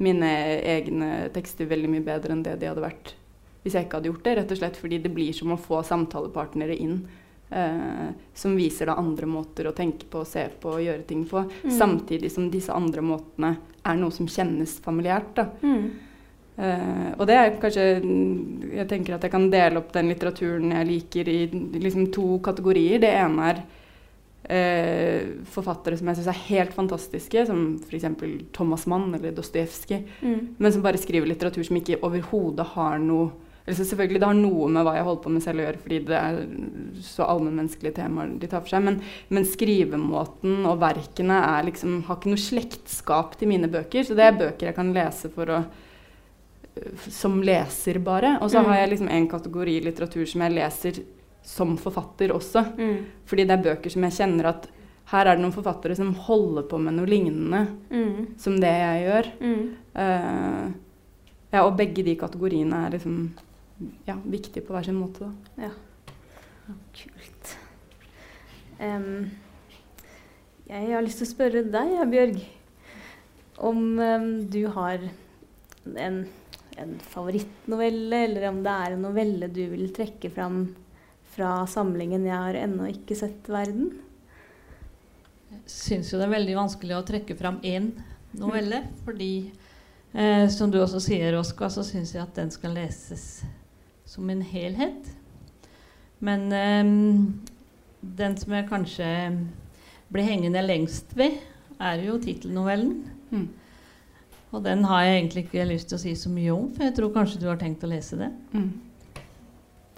mine 0.02 0.28
egne 0.62 1.08
tekster 1.34 1.66
veldig 1.70 1.90
mye 1.90 2.06
bedre 2.06 2.34
enn 2.34 2.44
det 2.46 2.60
de 2.60 2.68
hadde 2.70 2.84
vært 2.84 3.16
hvis 3.64 3.74
jeg 3.74 3.88
ikke 3.88 3.98
hadde 3.98 4.10
gjort 4.12 4.26
det. 4.26 4.34
Rett 4.38 4.52
og 4.54 4.60
slett 4.60 4.78
fordi 4.80 5.00
det 5.02 5.10
blir 5.14 5.34
som 5.36 5.52
å 5.52 5.60
få 5.60 5.82
samtalepartnere 5.86 6.76
inn. 6.78 7.00
Eh, 7.50 8.08
som 8.34 8.56
viser 8.56 8.86
deg 8.90 8.98
andre 9.00 9.26
måter 9.26 9.66
å 9.70 9.72
tenke 9.72 10.04
på, 10.12 10.20
se 10.28 10.42
på 10.60 10.74
og 10.76 10.82
gjøre 10.84 11.06
ting 11.08 11.22
på. 11.24 11.46
Mm. 11.64 11.70
Samtidig 11.78 12.30
som 12.30 12.50
disse 12.52 12.74
andre 12.76 13.00
måtene 13.00 13.54
er 13.88 13.96
noe 13.96 14.12
som 14.12 14.26
kjennes 14.28 14.74
familiært. 14.84 15.30
da. 15.34 15.46
Mm. 15.62 15.86
Eh, 16.58 17.14
og 17.16 17.26
det 17.30 17.36
er 17.38 17.52
kanskje 17.62 17.84
Jeg 18.74 18.88
tenker 18.90 19.14
at 19.14 19.22
jeg 19.22 19.30
kan 19.30 19.48
dele 19.50 19.78
opp 19.78 19.92
den 19.94 20.08
litteraturen 20.10 20.72
jeg 20.74 20.86
liker 20.90 21.28
i 21.28 21.38
liksom 21.80 22.10
to 22.12 22.38
kategorier. 22.44 22.98
Det 23.00 23.14
ene 23.14 23.48
er 23.54 23.62
eh, 24.48 25.26
forfattere 25.44 25.96
som 25.98 26.08
jeg 26.08 26.16
syns 26.20 26.30
er 26.32 26.42
helt 26.48 26.72
fantastiske, 26.76 27.46
som 27.46 27.78
f.eks. 27.88 28.04
Thomas 28.52 28.86
Mann 28.86 29.14
eller 29.14 29.32
Dostojevskij, 29.32 30.04
Mm. 30.22 30.48
men 30.58 30.72
som 30.72 30.82
bare 30.82 30.98
skriver 30.98 31.26
litteratur 31.28 31.64
som 31.64 31.76
ikke 31.76 32.00
overhodet 32.02 32.66
har 32.74 32.98
noe 32.98 33.30
eller 33.68 33.76
så 33.76 33.84
selvfølgelig 33.84 34.20
Det 34.22 34.28
har 34.30 34.38
noe 34.38 34.68
med 34.72 34.86
hva 34.86 34.94
jeg 34.96 35.04
holder 35.04 35.22
på 35.26 35.30
med 35.34 35.42
selv 35.44 35.60
å 35.60 35.66
gjøre, 35.66 35.80
fordi 35.84 35.98
det 36.08 36.16
er 36.16 36.38
så 37.04 37.26
allmennmenneskelige 37.28 37.94
temaer 38.00 38.30
de 38.40 38.48
tar 38.48 38.62
for 38.64 38.72
seg. 38.72 38.82
Men, 38.86 38.96
men 39.28 39.44
skrivemåten 39.44 40.64
og 40.66 40.80
verkene 40.80 41.36
er 41.58 41.66
liksom, 41.68 41.98
har 42.08 42.16
ikke 42.16 42.32
noe 42.32 42.40
slektskap 42.40 43.36
til 43.38 43.52
mine 43.52 43.68
bøker. 43.68 44.08
Så 44.08 44.16
det 44.16 44.24
er 44.24 44.38
bøker 44.40 44.70
jeg 44.70 44.78
kan 44.78 44.94
lese 44.96 45.28
for 45.34 45.52
å 45.52 45.60
som 47.10 47.40
leser, 47.42 47.98
bare. 47.98 48.38
Og 48.40 48.50
så 48.50 48.60
Mm. 48.62 48.66
har 48.70 48.76
jeg 48.76 48.90
liksom 48.90 49.08
en 49.10 49.28
kategori 49.28 49.80
litteratur 49.84 50.26
som 50.26 50.40
jeg 50.42 50.52
leser 50.54 51.02
som 51.42 51.76
forfatter 51.76 52.28
også. 52.30 52.62
Mm. 52.78 53.04
Fordi 53.26 53.44
det 53.46 53.50
er 53.58 53.62
bøker 53.74 53.90
som 53.90 54.02
jeg 54.02 54.12
kjenner 54.12 54.46
at 54.46 54.68
her 55.06 55.26
er 55.26 55.36
det 55.36 55.42
noen 55.42 55.52
forfattere 55.52 55.96
som 55.96 56.14
holder 56.14 56.62
på 56.68 56.78
med 56.80 56.94
noe 56.94 57.06
lignende 57.06 57.66
Mm. 57.90 58.26
som 58.38 58.60
det 58.60 58.68
jeg 58.70 59.06
gjør. 59.08 59.26
Eh, 59.96 60.72
ja, 61.52 61.64
og 61.64 61.76
begge 61.78 62.04
de 62.04 62.14
kategoriene 62.14 62.86
er 62.86 62.90
liksom 62.98 63.30
ja, 64.08 64.16
viktig 64.24 64.64
på 64.66 64.74
hver 64.74 64.88
sin 64.88 64.98
måte. 64.98 65.30
Da. 65.56 65.70
Kult. 66.96 67.54
Um, 68.78 69.30
jeg 70.68 70.90
har 70.92 71.04
lyst 71.04 71.22
til 71.22 71.28
å 71.28 71.30
spørre 71.30 71.62
deg, 71.66 71.94
Bjørg, 72.10 72.42
om 73.64 73.80
um, 73.98 74.26
du 74.50 74.60
har 74.74 75.06
en, 75.96 76.18
en 76.78 76.98
favorittnovelle, 77.10 78.24
eller 78.28 78.50
om 78.50 78.60
det 78.66 78.74
er 78.74 78.96
en 78.96 79.06
novelle 79.08 79.48
du 79.50 79.64
vil 79.72 79.88
trekke 79.96 80.30
fram 80.34 80.66
fra 81.38 81.62
samlingen 81.70 82.26
'Jeg 82.26 82.34
har 82.34 82.58
ennå 82.58 82.88
ikke 82.90 83.16
sett 83.16 83.48
verden'? 83.48 83.94
Jeg 85.48 85.62
syns 85.70 86.12
jo 86.12 86.18
det 86.18 86.26
er 86.26 86.36
veldig 86.36 86.56
vanskelig 86.58 86.96
å 86.96 87.06
trekke 87.06 87.36
fram 87.38 87.60
én 87.64 87.92
novelle. 88.36 88.82
Fordi, 89.06 89.50
eh, 90.12 90.48
som 90.52 90.70
du 90.70 90.80
også 90.82 91.00
sier, 91.00 91.38
Oskar, 91.38 91.70
så 91.72 91.84
syns 91.86 92.12
jeg 92.14 92.22
at 92.22 92.34
den 92.36 92.50
skal 92.50 92.76
leses 92.76 93.44
som 94.08 94.30
en 94.32 94.42
helhet. 94.42 95.12
Men 96.24 96.48
eh, 96.52 96.92
den 98.00 98.36
som 98.40 98.56
jeg 98.56 98.68
kanskje 98.70 99.08
blir 100.08 100.26
hengende 100.26 100.64
lengst 100.64 101.12
ved, 101.18 101.38
er 101.78 102.02
jo 102.06 102.18
tittelnovellen. 102.22 103.02
Mm. 103.30 103.48
Og 104.48 104.64
den 104.64 104.84
har 104.88 105.04
jeg 105.04 105.16
egentlig 105.18 105.44
ikke 105.44 105.66
lyst 105.68 105.90
til 105.90 105.98
å 105.98 106.02
si 106.02 106.14
så 106.16 106.30
mye 106.32 106.54
om, 106.54 106.70
for 106.72 106.88
jeg 106.88 106.96
tror 106.96 107.12
kanskje 107.14 107.42
du 107.42 107.48
har 107.50 107.58
tenkt 107.60 107.84
å 107.84 107.90
lese 107.90 108.16
det. 108.20 108.30
Mm. 108.54 108.70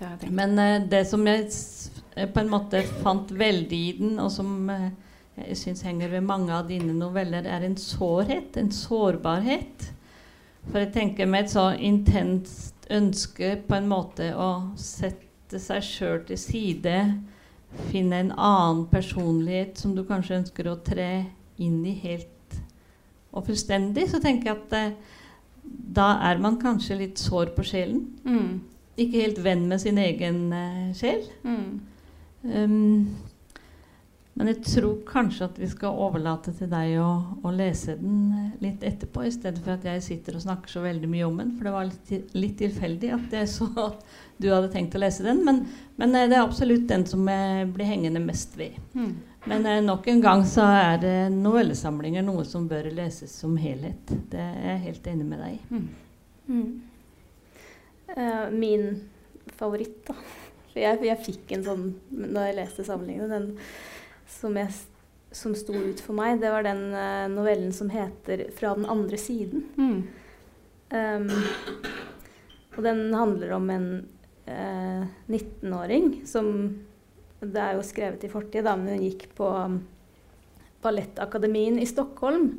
Det. 0.00 0.30
Men 0.32 0.58
eh, 0.58 0.80
det 0.90 1.04
som 1.10 1.22
jeg 1.28 1.46
eh, 2.16 2.26
på 2.26 2.42
en 2.42 2.50
måte 2.50 2.82
fant 3.04 3.30
veldig 3.30 3.78
i 3.78 3.92
den, 4.00 4.18
og 4.22 4.32
som 4.32 4.70
eh, 4.72 4.88
jeg 5.44 5.58
syns 5.60 5.84
henger 5.86 6.10
ved 6.16 6.26
mange 6.26 6.54
av 6.56 6.68
dine 6.68 6.94
noveller, 6.96 7.46
er 7.46 7.66
en 7.66 7.76
sårhet, 7.78 8.56
en 8.58 8.72
sårbarhet. 8.74 9.90
For 10.68 10.82
jeg 10.82 10.92
tenker 10.94 11.28
med 11.30 11.46
et 11.46 11.52
så 11.54 11.70
intenst 11.78 12.88
ønske 12.92 13.54
på 13.66 13.78
en 13.78 13.88
måte 13.90 14.32
å 14.36 14.50
sette 14.78 15.60
seg 15.62 15.84
sjøl 15.86 16.24
til 16.28 16.38
side, 16.38 16.96
finne 17.90 18.18
en 18.18 18.32
annen 18.34 18.84
personlighet 18.90 19.78
som 19.78 19.94
du 19.94 20.02
kanskje 20.06 20.40
ønsker 20.40 20.68
å 20.70 20.80
tre 20.84 21.10
inn 21.62 21.80
i 21.86 21.94
helt 22.02 22.58
og 23.30 23.46
fullstendig, 23.46 24.08
så 24.10 24.18
tenker 24.22 24.50
jeg 24.50 24.58
at 24.58 24.72
eh, 24.74 25.16
da 26.00 26.16
er 26.26 26.40
man 26.42 26.58
kanskje 26.58 26.98
litt 26.98 27.20
sår 27.22 27.54
på 27.54 27.66
sjelen 27.66 28.02
Mm. 28.26 28.60
ikke 28.96 29.22
helt 29.22 29.38
venn 29.44 29.68
med 29.68 29.80
sin 29.80 29.98
egen 29.98 30.52
eh, 30.52 30.90
sjel. 30.98 31.22
Mm. 31.44 31.80
Um, 32.42 33.29
men 34.40 34.48
jeg 34.54 34.62
tror 34.64 35.00
kanskje 35.04 35.44
at 35.50 35.58
vi 35.60 35.66
skal 35.68 35.98
overlate 36.00 36.54
til 36.56 36.70
deg 36.72 36.94
å, 37.04 37.08
å 37.44 37.50
lese 37.52 37.98
den 38.00 38.54
litt 38.64 38.80
etterpå, 38.88 39.26
i 39.28 39.32
stedet 39.34 39.60
for 39.60 39.74
at 39.74 39.84
jeg 39.84 40.00
sitter 40.06 40.38
og 40.38 40.44
snakker 40.46 40.72
så 40.72 40.80
veldig 40.80 41.10
mye 41.12 41.26
om 41.26 41.36
den. 41.42 41.50
For 41.58 41.68
det 41.68 41.74
var 41.74 41.84
litt, 41.90 42.32
litt 42.32 42.54
tilfeldig 42.62 43.10
at 43.18 43.36
jeg 43.36 43.50
så 43.52 43.68
at 43.82 44.06
du 44.40 44.48
hadde 44.48 44.70
tenkt 44.72 44.96
å 44.96 45.02
lese 45.02 45.26
den. 45.26 45.42
Men, 45.44 45.66
men 46.00 46.16
eh, 46.16 46.24
det 46.32 46.38
er 46.38 46.46
absolutt 46.46 46.88
den 46.88 47.04
som 47.10 47.28
jeg 47.28 47.68
blir 47.74 47.90
hengende 47.90 48.24
mest 48.24 48.56
ved. 48.56 48.80
Mm. 48.96 49.12
Men 49.52 49.68
eh, 49.68 49.82
nok 49.84 50.08
en 50.08 50.24
gang 50.24 50.46
så 50.48 50.64
er 50.72 51.04
eh, 51.10 51.28
novellesamlinger 51.36 52.24
noe 52.24 52.48
som 52.48 52.64
bør 52.70 52.88
leses 52.96 53.36
som 53.44 53.60
helhet. 53.60 54.16
Det 54.32 54.40
er 54.40 54.66
jeg 54.70 54.84
helt 54.88 55.12
enig 55.12 55.28
med 55.34 55.44
deg 55.44 55.58
i. 55.58 55.62
Mm. 55.68 55.86
Mm. 56.48 56.72
Uh, 58.16 58.48
min 58.56 58.88
favoritt, 59.60 60.00
da. 60.08 60.16
For 60.70 60.80
jeg, 60.80 61.04
jeg 61.12 61.24
fikk 61.28 61.56
en 61.58 61.68
sånn 61.68 61.88
da 62.08 62.48
jeg 62.48 62.60
leste 62.62 62.88
samlingen, 62.88 63.28
den 63.28 63.52
som, 64.30 64.56
jeg, 64.58 64.72
som 65.34 65.54
sto 65.58 65.74
ut 65.74 66.00
for 66.04 66.16
meg, 66.18 66.40
det 66.42 66.52
var 66.52 66.66
den 66.66 66.86
uh, 66.94 67.26
novellen 67.32 67.72
som 67.76 67.90
heter 67.92 68.46
'Fra 68.56 68.74
den 68.78 68.86
andre 68.86 69.18
siden'. 69.20 69.66
Mm. 69.76 70.00
Um, 70.90 71.28
og 72.76 72.82
den 72.82 73.14
handler 73.14 73.52
om 73.54 73.70
en 73.70 73.88
uh, 74.48 75.04
19-åring 75.28 76.26
som 76.26 76.80
Det 77.40 77.56
er 77.56 77.76
jo 77.78 77.82
skrevet 77.86 78.24
i 78.24 78.28
fortid, 78.28 78.66
da, 78.66 78.74
men 78.76 78.98
hun 78.98 79.04
gikk 79.06 79.30
på 79.38 79.46
um, 79.48 79.78
Ballettakademien 80.82 81.78
i 81.80 81.86
Stockholm. 81.88 82.50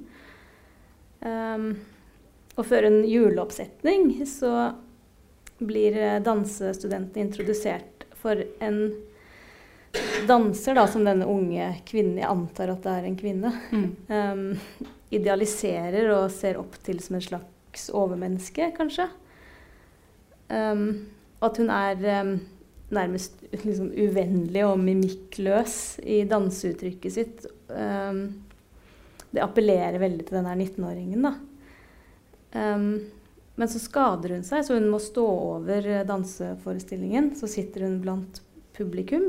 Um, 1.21 1.75
og 2.57 2.65
før 2.65 2.87
en 2.87 3.03
juleoppsetning 3.05 4.25
så 4.25 4.71
blir 5.61 5.97
eh, 5.97 6.19
dansestudentene 6.23 7.27
introdusert 7.27 8.05
for 8.17 8.41
en 8.63 8.79
danser 10.27 10.75
da, 10.77 10.85
som 10.87 11.03
denne 11.05 11.27
unge 11.27 11.67
kvinnen, 11.87 12.19
jeg 12.21 12.29
antar 12.29 12.71
at 12.73 12.83
det 12.85 12.93
er 12.97 13.07
en 13.09 13.17
kvinne, 13.19 13.51
Mm. 13.71 13.89
um, 14.07 14.89
idealiserer 15.11 16.07
og 16.15 16.31
ser 16.31 16.59
opp 16.61 16.77
til 16.85 17.01
som 17.03 17.17
en 17.17 17.25
slags 17.25 17.89
overmenneske, 17.91 18.71
kanskje. 18.77 19.09
Um, 20.47 20.85
at 21.43 21.57
hun 21.59 21.71
er 21.73 22.05
um, 22.23 22.35
nærmest 22.91 23.41
liksom, 23.51 23.91
uvennlig 23.95 24.63
og 24.67 24.77
mimikkløs 24.79 25.99
i 26.03 26.21
danseuttrykket 26.27 27.13
sitt. 27.15 27.45
Det 29.31 29.39
appellerer 29.39 29.95
veldig 29.99 30.25
til 30.27 30.35
denne 30.35 30.57
19-åringen, 30.59 31.23
da. 31.23 31.31
Men 33.55 33.69
så 33.69 33.79
skader 33.79 34.35
hun 34.35 34.43
seg, 34.43 34.65
så 34.65 34.75
hun 34.75 34.89
må 34.91 34.99
stå 34.99 35.23
over 35.23 35.87
eh, 35.87 36.03
danseforestillingen. 36.07 37.31
Så 37.37 37.47
sitter 37.51 37.85
hun 37.85 37.99
blant 38.03 38.41
publikum, 38.77 39.27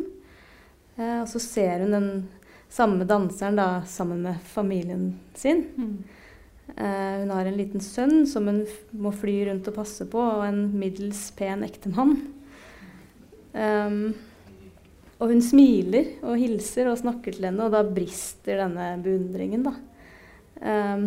og 0.96 1.28
så 1.30 1.40
ser 1.40 1.84
hun 1.84 1.94
den 1.94 2.08
samme 2.72 3.04
danseren 3.08 3.56
da, 3.56 3.68
sammen 3.88 4.22
med 4.24 4.40
familien 4.48 5.06
sin. 5.34 5.64
Mm. 5.76 5.94
Eh, 6.76 7.20
hun 7.20 7.30
har 7.30 7.44
en 7.44 7.56
liten 7.56 7.80
sønn 7.84 8.26
som 8.26 8.46
hun 8.48 8.62
må 8.96 9.12
fly 9.12 9.42
rundt 9.48 9.68
og 9.68 9.76
passe 9.76 10.06
på, 10.08 10.20
og 10.20 10.44
en 10.46 10.64
middels 10.78 11.26
pen 11.36 11.64
ektemann. 11.66 12.16
Um, 13.52 14.14
og 15.20 15.28
hun 15.28 15.42
smiler 15.44 16.14
og 16.24 16.40
hilser 16.40 16.88
og 16.88 16.96
snakker 17.02 17.36
til 17.36 17.44
henne, 17.50 17.66
og 17.66 17.74
da 17.74 17.82
brister 17.84 18.62
denne 18.64 18.94
beundringen. 19.04 19.66
Da. 19.68 19.74
Um, 20.62 21.04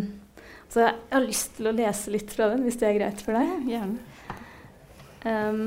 så 0.69 0.85
jeg 0.85 0.93
har 1.15 1.25
lyst 1.25 1.57
til 1.57 1.71
å 1.71 1.75
lese 1.75 2.13
litt 2.13 2.29
fra 2.35 2.51
den, 2.53 2.61
hvis 2.67 2.77
det 2.81 2.91
er 2.91 2.99
greit 2.99 3.25
for 3.25 3.37
deg. 3.37 3.65
Gjerne. 3.71 3.97
Um, 5.25 5.65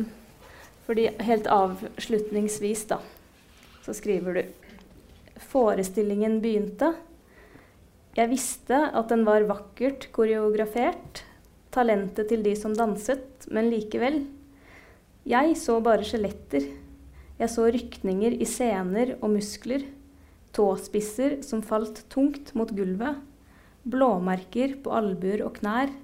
fordi 0.87 1.11
helt 1.27 1.51
avslutningsvis, 1.51 2.87
da, 2.95 3.03
så 3.89 3.95
skriver 3.97 4.37
du 4.37 4.43
Forestillingen 5.49 6.43
begynte. 6.45 6.91
Jeg 8.19 8.29
visste 8.29 8.77
at 8.77 9.09
den 9.09 9.23
var 9.25 9.47
vakkert 9.49 10.11
koreografert, 10.13 11.23
talentet 11.73 12.29
til 12.29 12.43
de 12.45 12.53
som 12.59 12.75
danset, 12.77 13.47
men 13.49 13.71
likevel. 13.73 14.27
Jeg 15.29 15.55
så 15.57 15.79
bare 15.85 16.05
skjeletter. 16.05 16.67
Jeg 17.39 17.53
så 17.55 17.69
rykninger 17.71 18.35
i 18.37 18.49
sener 18.51 19.15
og 19.23 19.31
muskler, 19.37 19.87
tåspisser 20.53 21.39
som 21.47 21.63
falt 21.65 22.03
tungt 22.13 22.53
mot 22.59 22.69
gulvet, 22.75 23.23
blåmerker 23.89 24.75
på 24.83 24.93
albuer 24.99 25.47
og 25.47 25.55
knær. 25.63 25.95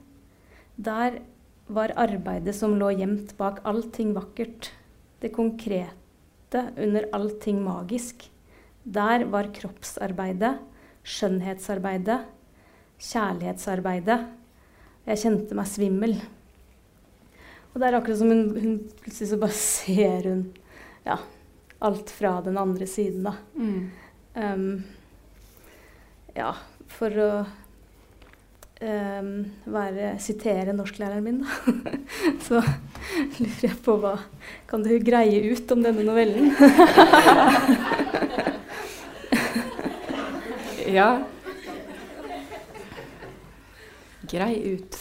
Der 0.78 1.18
var 1.66 1.92
arbeidet 2.00 2.54
som 2.56 2.78
lå 2.78 2.94
gjemt 2.94 3.34
bak 3.36 3.60
allting 3.68 4.14
vakkert, 4.16 4.70
det 5.20 5.34
konkrete 5.34 6.03
under 6.76 7.08
allting 7.16 7.60
magisk. 7.64 8.26
Der 8.84 9.24
var 9.32 9.48
kroppsarbeidet, 9.54 10.58
skjønnhetsarbeidet, 11.04 12.20
kjærlighetsarbeidet. 13.00 14.18
Jeg 15.04 15.22
kjente 15.22 15.56
meg 15.56 15.68
svimmel. 15.68 16.16
Og 17.72 17.80
det 17.80 17.88
er 17.88 17.96
akkurat 17.98 18.20
som 18.20 18.30
hun, 18.30 18.44
hun 18.54 18.76
plutselig 19.02 19.30
så 19.32 19.40
bare 19.40 19.56
ser 19.78 20.28
hun 20.30 20.44
ja, 21.04 21.18
alt 21.84 22.12
fra 22.14 22.38
den 22.44 22.58
andre 22.60 22.86
siden, 22.88 23.26
da. 23.26 23.34
Mm. 23.58 23.90
Um, 24.34 24.84
ja, 26.34 26.52
for 26.90 27.20
å 27.22 27.30
um, 28.84 29.30
være, 29.74 30.14
sitere 30.22 30.74
norsklæreren 30.76 31.24
min, 31.24 31.40
da, 31.42 31.96
så 32.46 32.60
lurer 33.40 33.64
jeg 33.68 33.76
på 33.84 33.96
hva 34.02 34.16
Kan 34.70 34.84
du 34.84 34.92
greie 35.04 35.40
ut 35.50 35.72
om 35.74 35.84
denne 35.84 36.06
novellen? 36.06 36.52
Ja. 40.94 41.24
Grei 44.30 44.74
ut. 44.74 44.98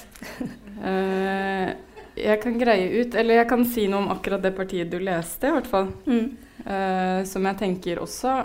Uh, 0.79 1.69
jeg 2.17 2.39
kan 2.41 2.57
greie 2.59 3.01
ut, 3.01 3.15
eller 3.17 3.41
jeg 3.41 3.49
kan 3.49 3.65
si 3.67 3.85
noe 3.91 4.03
om 4.03 4.11
akkurat 4.13 4.43
det 4.43 4.53
partiet 4.57 4.91
du 4.91 4.99
leste, 5.03 5.49
i 5.49 5.55
hvert 5.55 5.69
fall. 5.69 5.91
Mm. 6.07 6.25
Uh, 6.63 7.19
som 7.27 7.45
jeg 7.49 7.59
tenker 7.59 8.01
også 8.03 8.35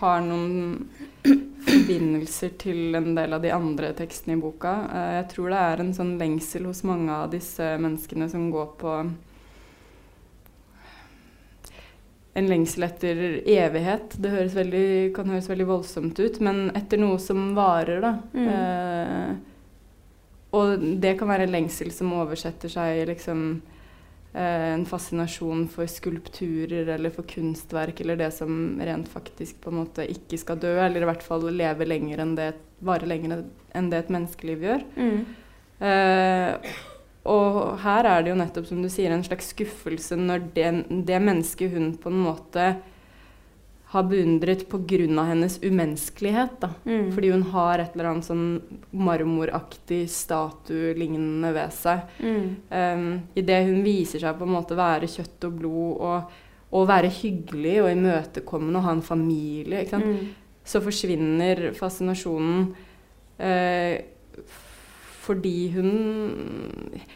har 0.00 0.22
noen 0.24 0.86
forbindelser 1.66 2.56
til 2.60 2.96
en 2.96 3.14
del 3.16 3.36
av 3.36 3.42
de 3.42 3.52
andre 3.54 3.92
tekstene 3.98 4.36
i 4.36 4.40
boka. 4.40 4.74
Eh, 4.92 5.12
jeg 5.20 5.28
tror 5.34 5.52
det 5.52 5.62
er 5.62 5.82
en 5.82 5.94
sånn 5.96 6.14
lengsel 6.20 6.68
hos 6.70 6.84
mange 6.86 7.12
av 7.12 7.30
disse 7.34 7.72
menneskene 7.82 8.28
som 8.32 8.48
går 8.54 8.68
på 8.80 8.96
en 12.36 12.48
lengsel 12.50 12.84
etter 12.84 13.20
evighet. 13.48 14.18
Det 14.20 14.32
høres 14.32 14.56
veldig, 14.56 14.88
kan 15.16 15.30
høres 15.32 15.48
veldig 15.48 15.68
voldsomt 15.70 16.18
ut, 16.20 16.40
men 16.44 16.66
etter 16.76 17.00
noe 17.00 17.18
som 17.22 17.54
varer, 17.56 18.02
da. 18.04 18.12
Mm. 18.36 18.48
Eh, 18.56 19.30
og 20.56 20.84
det 21.02 21.16
kan 21.18 21.28
være 21.28 21.48
en 21.48 21.56
lengsel 21.56 21.90
som 21.92 22.12
oversetter 22.16 22.70
seg 22.72 23.06
liksom 23.10 23.40
en 24.36 24.84
fascinasjon 24.88 25.62
for 25.72 25.88
skulpturer 25.88 26.90
eller 26.92 27.12
for 27.14 27.24
kunstverk 27.28 28.02
eller 28.02 28.18
det 28.20 28.28
som 28.36 28.76
rent 28.84 29.08
faktisk 29.08 29.62
på 29.62 29.72
en 29.72 29.78
måte 29.80 30.04
ikke 30.12 30.40
skal 30.42 30.60
dø, 30.60 30.74
eller 30.82 31.04
i 31.04 31.08
hvert 31.08 31.24
fall 31.24 31.46
leve 31.48 31.88
lenger 31.88 32.20
enn 32.20 32.34
det, 32.36 32.50
vare 32.84 33.08
lenger 33.08 33.46
enn 33.76 33.88
det 33.92 34.02
et 34.02 34.12
menneskeliv 34.12 34.66
gjør. 34.66 34.84
Mm. 35.00 35.22
Eh, 35.86 36.74
og 37.26 37.56
her 37.82 38.06
er 38.10 38.22
det 38.22 38.30
jo 38.30 38.38
nettopp, 38.38 38.68
som 38.68 38.82
du 38.84 38.90
sier, 38.92 39.14
en 39.14 39.24
slags 39.26 39.50
skuffelse 39.54 40.18
når 40.20 40.44
det, 40.54 40.68
det 41.08 41.22
mennesket 41.22 41.72
hun 41.72 41.94
på 42.00 42.12
en 42.12 42.20
måte 42.28 42.68
har 43.92 44.02
beundret 44.02 44.68
pga. 44.68 45.22
hennes 45.22 45.58
umenneskelighet. 45.62 46.60
Da. 46.60 46.70
Mm. 46.84 47.12
Fordi 47.12 47.30
hun 47.30 47.42
har 47.42 47.78
et 47.78 47.94
eller 47.94 48.10
annet 48.10 48.26
sånn 48.26 48.46
marmoraktig 48.90 50.08
statue-lignende 50.10 51.52
ved 51.54 51.76
seg. 51.76 52.16
Mm. 52.18 52.48
Um, 52.70 53.06
Idet 53.38 53.62
hun 53.68 53.84
viser 53.86 54.24
seg 54.24 54.38
på 54.38 54.48
en 54.48 54.56
måte 54.56 54.78
være 54.78 55.10
kjøtt 55.10 55.46
og 55.46 55.60
blod 55.60 56.02
og, 56.08 56.34
og 56.74 56.90
være 56.90 57.12
hyggelig 57.20 57.78
og 57.84 57.92
imøtekommende 57.92 58.82
og 58.82 58.88
ha 58.88 58.96
en 58.96 59.06
familie, 59.06 59.84
ikke? 59.86 60.02
Mm. 60.02 60.26
så 60.66 60.82
forsvinner 60.82 61.72
fascinasjonen 61.78 62.68
Uh, 63.36 64.00
fordi 65.26 65.68
hun 65.74 65.90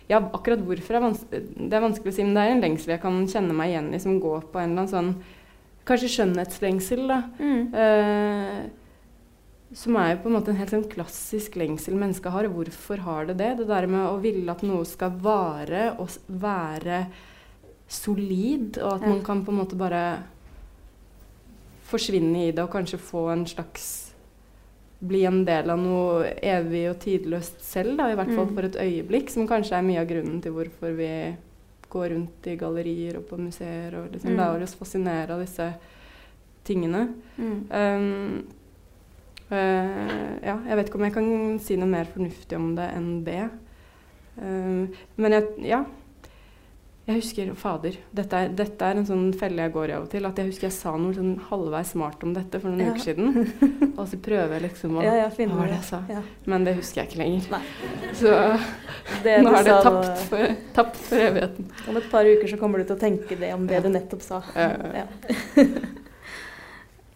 Ja, 0.09 0.19
akkurat 0.19 0.61
hvorfor 0.67 0.99
er 0.99 1.07
det 1.31 1.73
er 1.73 1.81
vanskelig 1.81 2.13
å 2.13 2.17
si, 2.17 2.25
men 2.27 2.35
det 2.37 2.43
er 2.43 2.55
en 2.55 2.61
lengsel 2.61 2.93
jeg 2.93 3.01
kan 3.01 3.17
kjenne 3.31 3.57
meg 3.57 3.73
igjen 3.73 3.89
i, 3.95 4.01
som 4.03 4.19
går 4.21 4.49
på 4.51 4.61
en 4.61 4.75
eller 4.75 4.83
annen 4.83 4.91
sånn 4.91 5.13
Kanskje 5.91 6.11
skjønnhetslengsel, 6.15 7.01
da. 7.11 7.17
Mm. 7.41 7.75
Eh, 7.75 8.61
som 9.75 9.97
er 9.99 10.13
jo 10.15 10.21
på 10.25 10.31
en 10.31 10.37
måte 10.37 10.51
en 10.53 10.59
helt 10.59 10.71
sånn 10.75 10.87
klassisk 10.91 11.57
lengsel 11.59 11.95
mennesket 11.99 12.31
har. 12.35 12.47
Hvorfor 12.51 13.03
har 13.07 13.27
det 13.31 13.37
det? 13.41 13.51
Det 13.63 13.67
der 13.71 13.87
med 13.91 14.07
å 14.07 14.21
ville 14.23 14.51
at 14.55 14.63
noe 14.67 14.87
skal 14.87 15.11
vare 15.23 15.89
og 16.03 16.11
være 16.31 17.05
solid, 17.91 18.79
og 18.79 18.93
at 18.95 19.03
Ja. 19.03 19.09
man 19.09 19.23
kan 19.27 19.45
på 19.45 19.51
en 19.51 19.59
måte 19.59 19.77
bare 19.79 20.23
forsvinne 21.91 22.49
i 22.49 22.53
det 22.53 22.63
og 22.63 22.71
kanskje 22.71 22.99
få 23.03 23.33
en 23.33 23.45
slags 23.47 24.07
Bli 25.03 25.23
en 25.25 25.47
del 25.47 25.71
av 25.73 25.79
noe 25.81 26.27
evig 26.45 26.83
og 26.91 26.99
tidløst 27.01 27.63
selv, 27.65 27.97
da, 27.97 28.11
i 28.13 28.15
hvert 28.19 28.35
fall 28.37 28.45
Mm. 28.51 28.55
for 28.55 28.63
et 28.67 28.77
øyeblikk, 28.77 29.31
som 29.31 29.49
kanskje 29.49 29.73
er 29.79 29.83
mye 29.83 29.99
av 30.03 30.07
grunnen 30.07 30.43
til 30.43 30.53
hvorfor 30.53 30.95
vi 30.95 31.37
går 31.91 32.09
rundt 32.15 32.47
i 32.47 32.57
gallerier 32.57 33.19
og 33.19 33.27
på 33.29 33.39
museer 33.41 33.95
og 33.99 34.13
liksom 34.13 34.31
Mm. 34.33 34.37
lar 34.37 34.63
oss 34.63 34.75
fascinere 34.79 35.35
av 35.35 35.41
disse 35.43 35.67
tingene. 36.65 37.09
Mm. 37.37 37.67
Um, 37.71 38.45
uh, 39.51 40.39
ja, 40.43 40.57
jeg 40.69 40.77
vet 40.77 40.89
ikke 40.89 41.01
om 41.01 41.05
jeg 41.09 41.15
kan 41.15 41.59
si 41.59 41.77
noe 41.77 41.91
mer 41.91 42.05
fornuftig 42.05 42.57
om 42.57 42.75
det 42.77 42.91
enn 42.95 43.25
det. 43.25 43.51
Um, 44.41 44.93
men 45.17 45.33
jeg, 45.33 45.49
ja. 45.67 45.85
Jeg 47.09 47.17
husker 47.17 47.49
Fader. 47.59 47.95
Dette 48.15 48.39
er, 48.45 48.51
dette 48.55 48.87
er 48.87 48.99
en 49.01 49.07
sånn 49.09 49.31
felle 49.35 49.65
jeg 49.65 49.73
går 49.75 49.91
i 49.91 49.95
av 49.97 50.03
og 50.05 50.11
til. 50.13 50.27
At 50.29 50.37
jeg 50.39 50.47
husker 50.51 50.67
jeg 50.69 50.75
sa 50.77 50.93
noe 51.01 51.15
sånn 51.17 51.33
halvveis 51.49 51.91
smart 51.97 52.23
om 52.23 52.35
dette 52.37 52.61
for 52.61 52.71
noen 52.71 52.85
Ja. 52.85 52.93
uker 52.93 53.03
siden. 53.03 53.27
Og 53.99 54.05
så 54.07 54.19
prøver 54.23 54.53
jeg 54.59 54.63
liksom 54.69 54.99
å 55.01 55.03
Ja, 55.03 55.15
ja, 55.19 55.29
Hva 55.33 55.47
var 55.57 55.67
det 55.73 55.79
jeg 55.81 55.89
sa? 55.89 56.01
Ja. 56.13 56.21
Men 56.53 56.65
det 56.69 56.77
husker 56.79 57.01
jeg 57.03 57.11
ikke 57.11 57.23
lenger. 57.23 57.49
Nei. 57.57 57.65
Så 58.21 58.31
Det 59.25 59.35
nå 59.43 59.55
er 59.59 59.67
det 59.67 59.79
tapt 59.89 60.23
for, 60.29 60.55
tapt 60.77 61.01
for 61.09 61.25
evigheten. 61.25 61.67
Om 61.91 61.97
et 62.03 62.09
par 62.13 62.25
uker 62.31 62.53
så 62.53 62.61
kommer 62.61 62.79
du 62.79 62.85
til 62.87 62.97
å 62.97 63.03
tenke 63.03 63.41
det 63.43 63.51
om 63.57 63.67
det 63.67 63.83
du 63.83 63.91
nettopp 63.91 64.23
sa. 64.23 64.43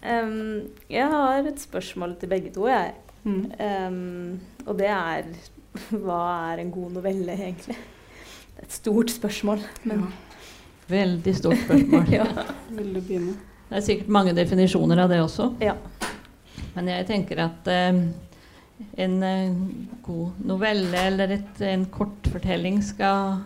Em, 0.05 0.69
jeg 0.93 1.07
har 1.09 1.47
et 1.49 1.61
spørsmål 1.63 2.19
til 2.21 2.29
begge 2.29 2.51
to, 2.53 2.67
jeg. 2.69 2.93
Mm. 3.25 3.45
Um, 3.57 4.41
og 4.67 4.77
det 4.77 4.91
er 4.93 5.31
hva 6.05 6.19
er 6.53 6.61
en 6.65 6.73
god 6.75 6.99
novelle, 6.99 7.33
egentlig? 7.39 7.79
Det 8.55 8.63
er 8.63 8.69
et 8.69 8.77
stort 8.79 9.11
spørsmål. 9.11 9.65
Men 9.85 10.07
Veldig 10.89 11.37
stort 11.37 11.59
spørsmål. 11.65 12.13
ja. 12.19 12.27
Vil 12.71 12.93
du 12.95 13.01
begynne? 13.01 13.35
Det 13.71 13.81
er 13.81 13.87
sikkert 13.87 14.13
mange 14.13 14.35
definisjoner 14.37 15.01
av 15.05 15.11
det 15.11 15.23
også. 15.25 15.49
Ja. 15.65 15.75
Men 16.75 16.91
jeg 16.93 17.07
tenker 17.09 17.41
at 17.47 17.71
eh, 17.73 18.03
en 19.07 19.17
eh, 19.25 19.57
god 20.05 20.45
novelle 20.45 21.07
eller 21.09 21.39
et, 21.39 21.61
en 21.65 21.87
kortfortelling 21.91 22.83
skal 22.85 23.41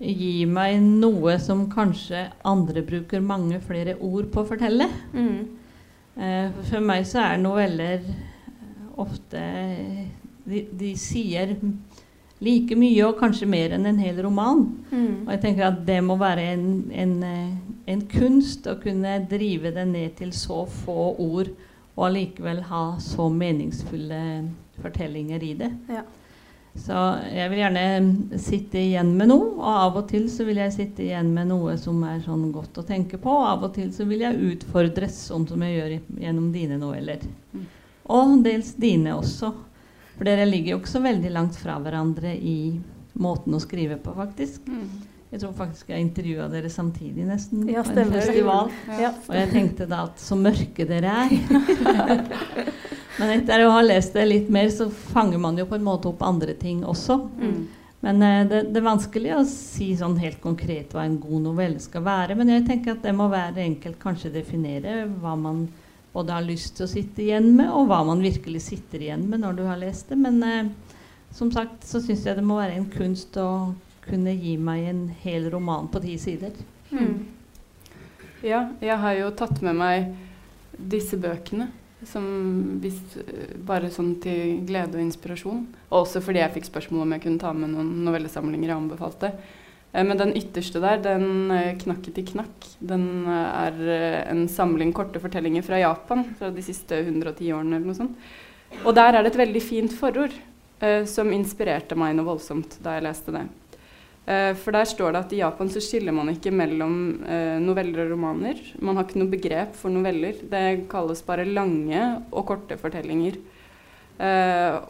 gi 0.00 0.46
meg 0.48 0.78
noe 0.80 1.36
som 1.42 1.66
kanskje 1.72 2.24
andre 2.48 2.82
bruker 2.86 3.20
mange 3.20 3.60
flere 3.60 3.98
ord 4.00 4.30
på 4.32 4.42
å 4.42 4.48
fortelle. 4.48 4.88
Mm. 5.12 5.40
Eh, 6.16 6.62
for 6.70 6.80
meg 6.84 7.04
så 7.10 7.20
er 7.26 7.42
noveller 7.42 8.06
ofte 9.00 9.42
de, 10.50 10.64
de 10.72 10.94
sier 10.98 11.52
like 12.40 12.76
mye 12.78 13.02
og 13.06 13.18
kanskje 13.20 13.48
mer 13.50 13.74
enn 13.76 13.88
en 13.88 14.00
hel 14.00 14.20
roman. 14.24 14.64
Mm. 14.90 15.26
Og 15.26 15.34
jeg 15.34 15.42
tenker 15.44 15.68
at 15.68 15.82
det 15.86 15.98
må 16.04 16.16
være 16.20 16.46
en, 16.54 16.68
en, 16.92 17.16
eh, 17.26 17.74
en 17.92 18.06
kunst 18.10 18.68
å 18.70 18.78
kunne 18.80 19.18
drive 19.30 19.74
det 19.76 19.86
ned 19.90 20.16
til 20.20 20.32
så 20.36 20.64
få 20.84 21.12
ord 21.20 21.52
og 21.96 22.06
allikevel 22.06 22.62
ha 22.70 22.84
så 23.02 23.28
meningsfulle 23.28 24.22
fortellinger 24.80 25.44
i 25.44 25.52
det. 25.58 25.70
Ja. 25.92 26.06
Så 26.78 26.96
jeg 27.34 27.50
vil 27.50 27.60
gjerne 27.64 28.38
sitte 28.38 28.78
igjen 28.78 29.10
med 29.18 29.28
noe, 29.32 29.48
og 29.58 29.66
av 29.68 29.96
og 30.00 30.06
til 30.08 30.28
så 30.30 30.46
vil 30.46 30.60
jeg 30.62 30.72
sitte 30.76 31.02
igjen 31.02 31.32
med 31.34 31.50
noe 31.50 31.74
som 31.80 31.98
er 32.06 32.20
sånn 32.24 32.46
godt 32.54 32.78
å 32.78 32.86
tenke 32.86 33.18
på, 33.20 33.32
og 33.34 33.48
av 33.48 33.66
og 33.66 33.74
til 33.74 33.90
så 33.92 34.06
vil 34.08 34.22
jeg 34.22 34.52
utfordres, 34.52 35.18
sånn 35.32 35.48
som 35.50 35.64
jeg 35.66 35.76
gjør 35.76 35.96
gjennom 36.22 36.46
dine 36.54 36.78
noveller. 36.80 37.26
Mm. 37.52 37.66
Og 38.16 38.36
dels 38.46 38.72
dine 38.80 39.16
også. 39.18 39.50
For 40.20 40.28
dere 40.28 40.44
ligger 40.44 40.74
jo 40.74 40.78
ikke 40.82 40.90
så 40.92 41.00
veldig 41.00 41.30
langt 41.32 41.54
fra 41.56 41.78
hverandre 41.80 42.34
i 42.36 42.74
måten 43.24 43.54
å 43.56 43.60
skrive 43.62 43.96
på, 44.04 44.12
faktisk. 44.12 44.66
Mm. 44.68 44.90
Jeg 45.30 45.40
tror 45.40 45.54
faktisk 45.56 45.88
jeg 45.94 46.04
intervjua 46.04 46.50
dere 46.52 46.68
samtidig, 46.68 47.24
nesten, 47.24 47.62
Ja, 47.72 47.80
på 47.86 47.94
en 47.96 48.12
festival. 48.12 48.68
Ja. 49.00 49.14
Og 49.16 49.32
jeg 49.38 49.48
tenkte 49.54 49.88
da 49.88 50.02
at 50.10 50.20
så 50.20 50.36
mørke 50.36 50.84
dere 50.84 51.14
er. 51.22 51.32
Men 53.22 53.34
etter 53.38 53.64
å 53.64 53.72
ha 53.78 53.80
lest 53.80 54.12
det 54.12 54.28
litt 54.28 54.52
mer, 54.52 54.68
så 54.68 54.90
fanger 54.92 55.40
man 55.40 55.56
jo 55.56 55.64
på 55.70 55.80
en 55.80 55.88
måte 55.88 56.12
opp 56.12 56.20
andre 56.28 56.52
ting 56.60 56.84
også. 56.84 57.16
Mm. 57.40 57.60
Men 58.04 58.22
eh, 58.28 58.40
det, 58.50 58.64
det 58.74 58.80
er 58.82 58.90
vanskelig 58.90 59.38
å 59.38 59.42
si 59.48 59.94
sånn 59.96 60.20
helt 60.20 60.44
konkret 60.44 60.92
hva 60.92 61.08
en 61.08 61.16
god 61.22 61.48
novelle 61.48 61.80
skal 61.80 62.04
være. 62.04 62.36
Men 62.36 62.58
jeg 62.58 62.68
tenker 62.68 62.98
at 62.98 63.08
det 63.08 63.16
må 63.16 63.32
være 63.32 63.64
enkelt 63.64 63.96
kanskje 64.04 64.36
definere 64.36 65.06
hva 65.16 65.32
man 65.48 65.64
både 66.12 66.34
har 66.34 66.46
lyst 66.46 66.76
til 66.76 66.86
å 66.86 66.90
sitte 66.90 67.22
igjen 67.22 67.52
med, 67.54 67.70
og 67.70 67.90
hva 67.90 68.00
man 68.06 68.22
virkelig 68.24 68.64
sitter 68.66 69.04
igjen 69.06 69.28
med 69.30 69.44
når 69.44 69.58
du 69.58 69.64
har 69.68 69.80
lest 69.80 70.10
det. 70.10 70.18
Men 70.18 70.42
eh, 70.46 70.72
som 71.34 71.52
sagt 71.54 71.86
så 71.86 72.02
syns 72.02 72.26
jeg 72.26 72.38
det 72.38 72.46
må 72.46 72.58
være 72.58 72.78
en 72.80 72.88
kunst 72.90 73.36
å 73.38 73.50
kunne 74.06 74.34
gi 74.34 74.56
meg 74.58 74.88
en 74.90 75.04
hel 75.22 75.50
roman 75.52 75.88
på 75.92 76.02
ti 76.02 76.16
sider. 76.18 76.56
Mm. 76.90 77.28
Ja, 78.42 78.64
jeg 78.80 78.96
har 79.02 79.18
jo 79.18 79.28
tatt 79.36 79.60
med 79.62 79.78
meg 79.78 80.10
disse 80.90 81.18
bøkene. 81.20 81.70
Som 82.08 82.24
hvis, 82.80 82.96
bare 83.68 83.90
sånn 83.92 84.14
til 84.24 84.62
glede 84.64 84.96
og 84.96 85.04
inspirasjon. 85.04 85.66
Og 85.90 85.96
også 85.98 86.22
fordi 86.24 86.40
jeg 86.40 86.54
fikk 86.54 86.70
spørsmål 86.70 87.04
om 87.04 87.12
jeg 87.12 87.24
kunne 87.26 87.42
ta 87.42 87.50
med 87.52 87.74
noen 87.74 87.90
novellesamlinger 88.06 88.72
jeg 88.72 88.78
anbefalte. 88.78 89.34
Eh, 89.92 90.04
Men 90.04 90.18
den 90.18 90.36
ytterste 90.36 90.80
der, 90.80 91.00
den 91.02 91.50
eh, 91.50 91.76
'Knakket 91.76 92.18
i 92.18 92.26
knakk', 92.32 92.68
den 92.78 93.26
eh, 93.26 93.66
er 93.66 94.28
en 94.30 94.46
samling 94.48 94.92
korte 94.92 95.20
fortellinger 95.20 95.62
fra 95.66 95.80
Japan 95.80 96.24
fra 96.38 96.50
de 96.50 96.62
siste 96.62 97.02
110 97.02 97.52
årene 97.52 97.76
eller 97.76 97.86
noe 97.86 97.98
sånt. 97.98 98.16
Og 98.84 98.94
der 98.94 99.14
er 99.14 99.22
det 99.22 99.34
et 99.34 99.42
veldig 99.46 99.62
fint 99.62 99.92
forord 99.92 100.32
som 101.04 101.28
inspirerte 101.28 101.92
meg 101.98 102.14
noe 102.16 102.24
voldsomt 102.24 102.78
da 102.80 102.94
jeg 102.94 103.02
leste 103.04 103.32
det. 103.34 103.42
For 104.62 104.72
der 104.72 104.86
står 104.88 105.12
det 105.12 105.20
at 105.20 105.32
i 105.34 105.40
Japan 105.42 105.68
så 105.68 105.82
skiller 105.82 106.14
man 106.16 106.30
ikke 106.32 106.52
mellom 106.54 106.94
noveller 107.60 108.06
og 108.06 108.14
romaner. 108.14 108.56
Man 108.80 108.96
har 108.96 109.04
ikke 109.04 109.20
noe 109.20 109.28
begrep 109.28 109.74
for 109.76 109.92
noveller. 109.92 110.38
Det 110.40 110.86
kalles 110.88 111.20
bare 111.26 111.44
lange 111.44 112.00
og 112.30 112.46
korte 112.48 112.78
fortellinger. 112.80 113.36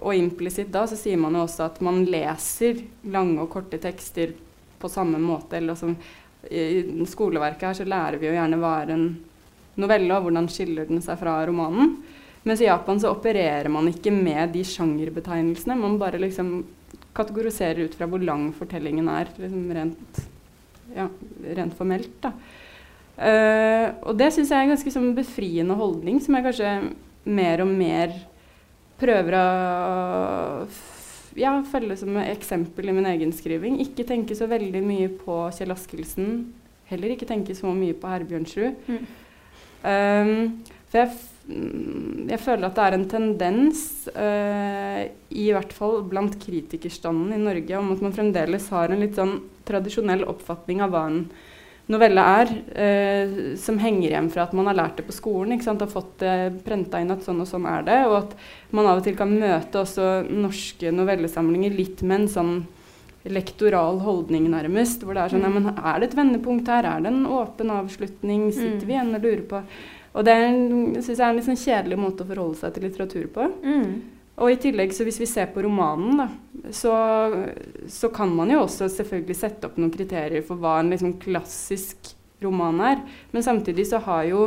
Og 0.05 0.15
implisitt 0.15 0.71
da 0.71 0.85
så 0.87 1.01
sier 1.01 1.19
man 1.19 1.35
jo 1.35 1.43
også 1.49 1.67
at 1.67 1.83
man 1.83 2.05
leser 2.07 2.85
lange 3.11 3.41
og 3.43 3.51
korte 3.57 3.81
tekster 3.83 4.37
på 4.81 4.91
samme 4.93 5.21
måte. 5.23 5.59
Eller 5.59 5.75
altså, 5.77 5.93
I 6.51 7.07
skoleverket 7.09 7.69
her 7.69 7.79
så 7.81 7.89
lærer 7.89 8.21
vi 8.21 8.31
jo 8.31 8.37
gjerne 8.37 8.61
hva 8.61 8.75
er 8.83 8.95
en 8.97 9.07
novelle, 9.81 10.11
og 10.17 10.27
hvordan 10.27 10.49
skiller 10.51 10.89
den 10.89 11.03
seg 11.05 11.21
fra 11.21 11.39
romanen. 11.49 11.99
Mens 12.49 12.63
i 12.63 12.69
Japan 12.69 13.01
så 13.01 13.13
opererer 13.13 13.69
man 13.73 13.91
ikke 13.91 14.13
med 14.15 14.55
de 14.55 14.65
sjangerbetegnelsene. 14.65 15.77
Man 15.77 15.99
bare 16.01 16.21
liksom 16.21 16.63
kategoriserer 17.17 17.85
ut 17.85 17.97
fra 17.99 18.09
hvor 18.09 18.23
lang 18.25 18.49
fortellingen 18.57 19.11
er, 19.13 19.29
liksom 19.37 19.69
rent, 19.77 20.21
ja, 20.97 21.07
rent 21.59 21.77
formelt. 21.77 22.17
da. 22.25 22.33
Uh, 23.21 23.91
og 24.09 24.15
det 24.17 24.31
syns 24.33 24.49
jeg 24.49 24.57
er 24.57 24.65
en 24.65 24.73
ganske 24.73 24.93
sånn 24.95 25.11
befriende 25.13 25.77
holdning, 25.77 26.23
som 26.25 26.39
jeg 26.39 26.47
kanskje 26.47 26.71
mer 27.29 27.61
og 27.61 27.69
mer 27.69 28.15
prøver 29.01 29.37
å 29.37 29.45
ja, 31.39 31.53
følge 31.71 31.99
som 32.01 32.17
eksempel 32.23 32.91
i 32.91 32.95
min 32.97 33.09
egen 33.13 33.35
skriving. 33.37 33.79
Ikke 33.85 34.07
tenke 34.09 34.37
så 34.39 34.49
veldig 34.51 34.83
mye 34.85 35.11
på 35.21 35.43
Kjell 35.57 35.75
Askelsen. 35.75 36.31
Heller 36.91 37.15
ikke 37.15 37.29
tenke 37.29 37.55
så 37.55 37.71
mye 37.75 37.95
på 37.95 38.11
Herbjørnsrud. 38.11 38.87
Mm. 38.91 39.05
Um, 39.81 40.41
for 40.91 41.05
jeg 41.05 41.13
Mm, 41.51 42.29
jeg 42.31 42.39
føler 42.43 42.69
at 42.69 42.77
det 42.77 42.85
er 42.85 42.97
en 42.97 43.07
tendens, 43.11 43.85
uh, 44.15 45.03
i 45.35 45.47
hvert 45.51 45.73
fall 45.75 46.03
blant 46.11 46.37
kritikerstanden 46.43 47.33
i 47.35 47.41
Norge, 47.41 47.79
om 47.79 47.95
at 47.95 48.05
man 48.05 48.15
fremdeles 48.15 48.69
har 48.75 48.93
en 48.93 49.03
litt 49.03 49.19
sånn 49.19 49.39
tradisjonell 49.67 50.27
oppfatning 50.31 50.83
av 50.85 50.93
hva 50.95 51.07
en 51.09 51.25
novelle 51.91 52.25
er, 52.41 52.53
eh, 52.79 53.37
som 53.61 53.79
henger 53.83 54.09
igjen 54.09 54.31
fra 54.33 54.47
at 54.47 54.57
man 54.57 54.71
har 54.71 54.79
lært 54.79 55.01
det 55.01 55.07
på 55.09 55.17
skolen. 55.17 55.55
ikke 55.55 55.67
sant, 55.67 55.81
Har 55.85 55.91
fått 55.91 56.19
det 56.23 56.65
prenta 56.65 57.01
inn 57.01 57.11
at 57.11 57.25
sånn 57.27 57.41
og 57.43 57.49
sånn 57.51 57.67
er 57.67 57.87
det. 57.87 58.01
Og 58.09 58.17
at 58.23 58.35
man 58.71 58.87
av 58.87 59.01
og 59.01 59.05
til 59.05 59.17
kan 59.19 59.33
møte 59.33 59.83
også 59.83 60.29
norske 60.31 60.93
novellesamlinger 60.95 61.77
litt 61.77 62.03
med 62.03 62.23
en 62.23 62.29
sånn 62.29 62.67
lektoral 63.25 64.01
holdning, 64.01 64.49
nærmest. 64.49 65.03
Hvor 65.05 65.15
det 65.15 65.25
er 65.25 65.35
sånn 65.35 65.45
ja, 65.45 65.53
men 65.53 65.75
Er 65.77 66.01
det 66.01 66.11
et 66.11 66.19
vendepunkt 66.19 66.69
her? 66.69 66.85
Er 66.85 67.01
det 67.01 67.13
en 67.13 67.27
åpen 67.27 67.71
avslutning? 67.71 68.53
Sitter 68.53 68.87
vi 68.87 68.95
igjen 68.95 69.15
og 69.15 69.23
lurer 69.23 69.49
på 69.49 69.65
og 70.11 70.27
det 70.27 70.37
syns 71.05 71.13
jeg 71.13 71.21
er 71.23 71.29
en 71.29 71.37
litt 71.39 71.47
sånn 71.47 71.61
kjedelig 71.61 71.99
måte 72.01 72.25
å 72.25 72.31
forholde 72.31 72.59
seg 72.59 72.73
til 72.75 72.87
litteratur 72.89 73.29
på. 73.31 73.47
Mm. 73.63 73.93
Og 74.41 74.55
i 74.55 74.59
tillegg, 74.61 74.95
så 74.97 75.05
hvis 75.05 75.21
vi 75.21 75.29
ser 75.29 75.51
på 75.53 75.63
romanen, 75.67 76.23
da, 76.23 76.29
så, 76.73 76.95
så, 77.89 78.09
kan 78.15 78.33
man 78.33 78.53
jo 78.53 78.63
også 78.65 78.89
selvfølgelig 78.93 79.37
sette 79.37 79.69
opp 79.69 79.77
noen 79.81 79.93
kriterier 79.93 80.45
for 80.47 80.61
hva 80.61 80.79
en 80.81 80.93
liksom 80.95 81.19
klassisk 81.21 82.15
roman 82.41 82.81
er. 82.85 83.03
Men 83.35 83.45
samtidig 83.45 83.91
så 83.91 84.01
har 84.07 84.25
jo 84.31 84.47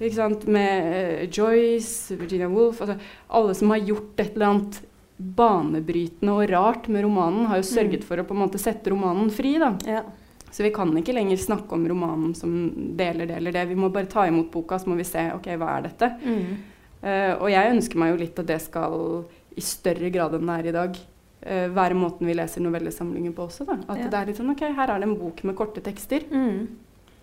ikke 0.00 0.16
sant, 0.16 0.48
med 0.50 0.90
uh, 0.90 1.22
Joyce, 1.30 2.16
Virginia 2.18 2.48
Woolf 2.50 2.80
altså 2.82 2.96
Alle 3.30 3.54
som 3.54 3.70
har 3.70 3.84
gjort 3.86 4.18
et 4.18 4.34
eller 4.34 4.50
annet 4.50 4.80
banebrytende 5.14 6.34
og 6.34 6.50
rart 6.50 6.88
med 6.90 7.04
romanen, 7.06 7.46
har 7.46 7.60
jo 7.60 7.68
sørget 7.68 8.02
mm. 8.02 8.06
for 8.08 8.18
å 8.18 8.26
på 8.26 8.34
en 8.34 8.42
måte 8.42 8.58
sette 8.58 8.90
romanen 8.90 9.30
fri. 9.30 9.54
da. 9.62 9.70
Ja. 9.86 10.02
Så 10.50 10.62
vi 10.66 10.72
kan 10.74 10.90
ikke 10.98 11.14
lenger 11.14 11.38
snakke 11.38 11.74
om 11.74 11.86
romanen 11.90 12.34
som 12.38 12.50
deler 12.98 13.26
det 13.30 13.38
eller 13.38 13.54
det. 13.54 13.64
Vi 13.70 13.78
må 13.78 13.90
bare 13.94 14.10
ta 14.10 14.26
imot 14.26 14.50
boka, 14.52 14.78
så 14.78 14.90
må 14.90 14.98
vi 14.98 15.06
se 15.06 15.28
ok, 15.34 15.48
hva 15.58 15.76
er 15.78 15.86
dette. 15.88 16.10
Mm. 16.22 16.73
Uh, 17.04 17.34
og 17.36 17.50
jeg 17.52 17.74
ønsker 17.74 18.00
meg 18.00 18.14
jo 18.14 18.20
litt 18.22 18.38
at 18.40 18.48
det 18.48 18.60
skal 18.64 18.94
i 19.54 19.62
større 19.62 20.08
grad 20.14 20.38
enn 20.38 20.48
det 20.48 20.56
er 20.56 20.70
i 20.70 20.74
dag. 20.78 21.02
Uh, 21.44 21.66
være 21.76 21.98
måten 21.98 22.28
vi 22.28 22.36
leser 22.36 22.64
novellesamlinger 22.64 23.34
på 23.36 23.44
også. 23.44 23.68
Da. 23.68 23.78
At 23.84 24.00
ja. 24.00 24.08
det 24.08 24.20
er 24.20 24.30
litt 24.30 24.40
sånn 24.40 24.54
ok, 24.54 24.64
her 24.78 24.88
er 24.94 25.02
det 25.02 25.10
en 25.10 25.18
bok 25.20 25.44
med 25.44 25.58
korte 25.58 25.84
tekster. 25.84 26.24
Mm. 26.32 26.64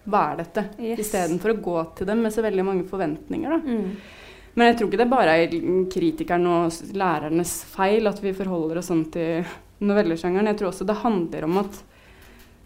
Hva 0.06 0.24
er 0.32 0.41
dette? 0.41 0.65
Yes. 0.82 1.04
Istedenfor 1.06 1.54
å 1.54 1.62
gå 1.62 1.78
til 1.98 2.10
dem 2.10 2.22
med 2.26 2.34
så 2.34 2.44
veldig 2.46 2.65
mange 2.65 2.86
forventninger. 2.89 3.58
da. 3.58 3.62
Mm. 3.65 4.30
Men 4.54 4.67
jeg 4.67 4.78
tror 4.78 4.89
ikke 4.89 5.00
det 5.00 5.12
bare 5.12 5.36
er 5.39 5.54
kritikeren 5.94 6.48
og 6.52 6.96
lærernes 6.98 7.54
feil 7.72 8.10
at 8.10 8.20
vi 8.20 8.34
forholder 8.36 8.82
oss 8.82 8.89
sånn 8.91 9.06
til 9.13 9.48
novellesjangeren. 9.82 10.50
Jeg 10.52 10.60
tror 10.60 10.72
også 10.74 10.88
det 10.89 10.98
handler 11.02 11.48
om 11.48 11.62
at 11.62 11.80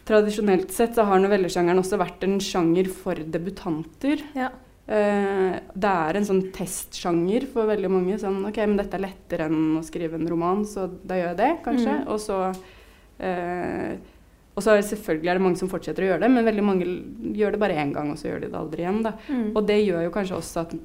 tradisjonelt 0.06 0.74
sett 0.74 0.98
så 0.98 1.06
har 1.08 1.22
novellesjangeren 1.22 1.82
også 1.82 2.00
vært 2.02 2.26
en 2.26 2.40
sjanger 2.44 2.90
for 2.94 3.20
debutanter. 3.20 4.24
Ja. 4.38 4.50
Uh, 4.86 5.56
det 5.74 5.92
er 5.92 6.18
en 6.20 6.28
sånn 6.28 6.44
testsjanger 6.54 7.48
for 7.52 7.70
veldig 7.72 7.90
mange. 7.92 8.18
Sånn 8.22 8.44
OK, 8.46 8.60
men 8.66 8.78
dette 8.80 9.00
er 9.00 9.08
lettere 9.08 9.50
enn 9.50 9.80
å 9.80 9.86
skrive 9.86 10.20
en 10.20 10.30
roman, 10.30 10.66
så 10.70 10.88
da 11.04 11.18
gjør 11.20 11.32
jeg 11.34 11.42
det, 11.42 11.54
kanskje. 11.66 12.02
Mm. 12.04 12.12
Og 12.14 12.22
så 12.22 12.42
uh, 12.52 14.12
og 14.56 14.64
så 14.64 14.78
selvfølgelig 14.88 15.30
er 15.30 15.36
det 15.36 15.44
mange 15.44 15.60
som 15.60 15.70
fortsetter 15.72 16.06
å 16.06 16.12
gjøre 16.14 16.24
det, 16.24 16.30
men 16.32 16.48
veldig 16.48 16.64
mange 16.64 16.86
gjør 17.36 17.56
det 17.56 17.60
bare 17.60 17.76
én 17.82 17.92
gang, 17.96 18.14
og 18.14 18.20
så 18.20 18.30
gjør 18.30 18.46
de 18.46 18.52
det 18.54 18.60
aldri 18.60 18.86
igjen. 18.86 19.02
Mm. 19.04 19.50
Og 19.52 19.66
det 19.68 19.82
gjør 19.82 20.06
jo 20.06 20.14
kanskje 20.16 20.38
også 20.38 20.62
at 20.62 20.76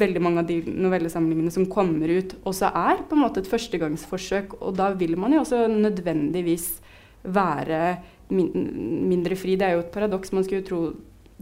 veldig 0.00 0.22
mange 0.24 0.40
av 0.40 0.48
de 0.48 0.56
novellesamlingene 0.70 1.52
som 1.52 1.66
kommer 1.68 2.08
ut, 2.08 2.32
også 2.48 2.70
er 2.70 3.02
på 3.10 3.18
en 3.18 3.22
måte 3.26 3.42
et 3.42 3.50
førstegangsforsøk. 3.50 4.56
Og 4.64 4.72
da 4.78 4.88
vil 4.96 5.18
man 5.20 5.34
jo 5.36 5.42
også 5.42 5.66
nødvendigvis 5.68 6.70
være 7.20 7.98
mindre 8.32 9.36
fri. 9.36 9.58
Det 9.58 9.68
er 9.68 9.76
jo 9.76 9.84
et 9.84 9.92
paradoks. 9.92 10.32
Man 10.32 10.46
skulle 10.46 10.62
jo 10.62 10.68
tro 10.70 10.80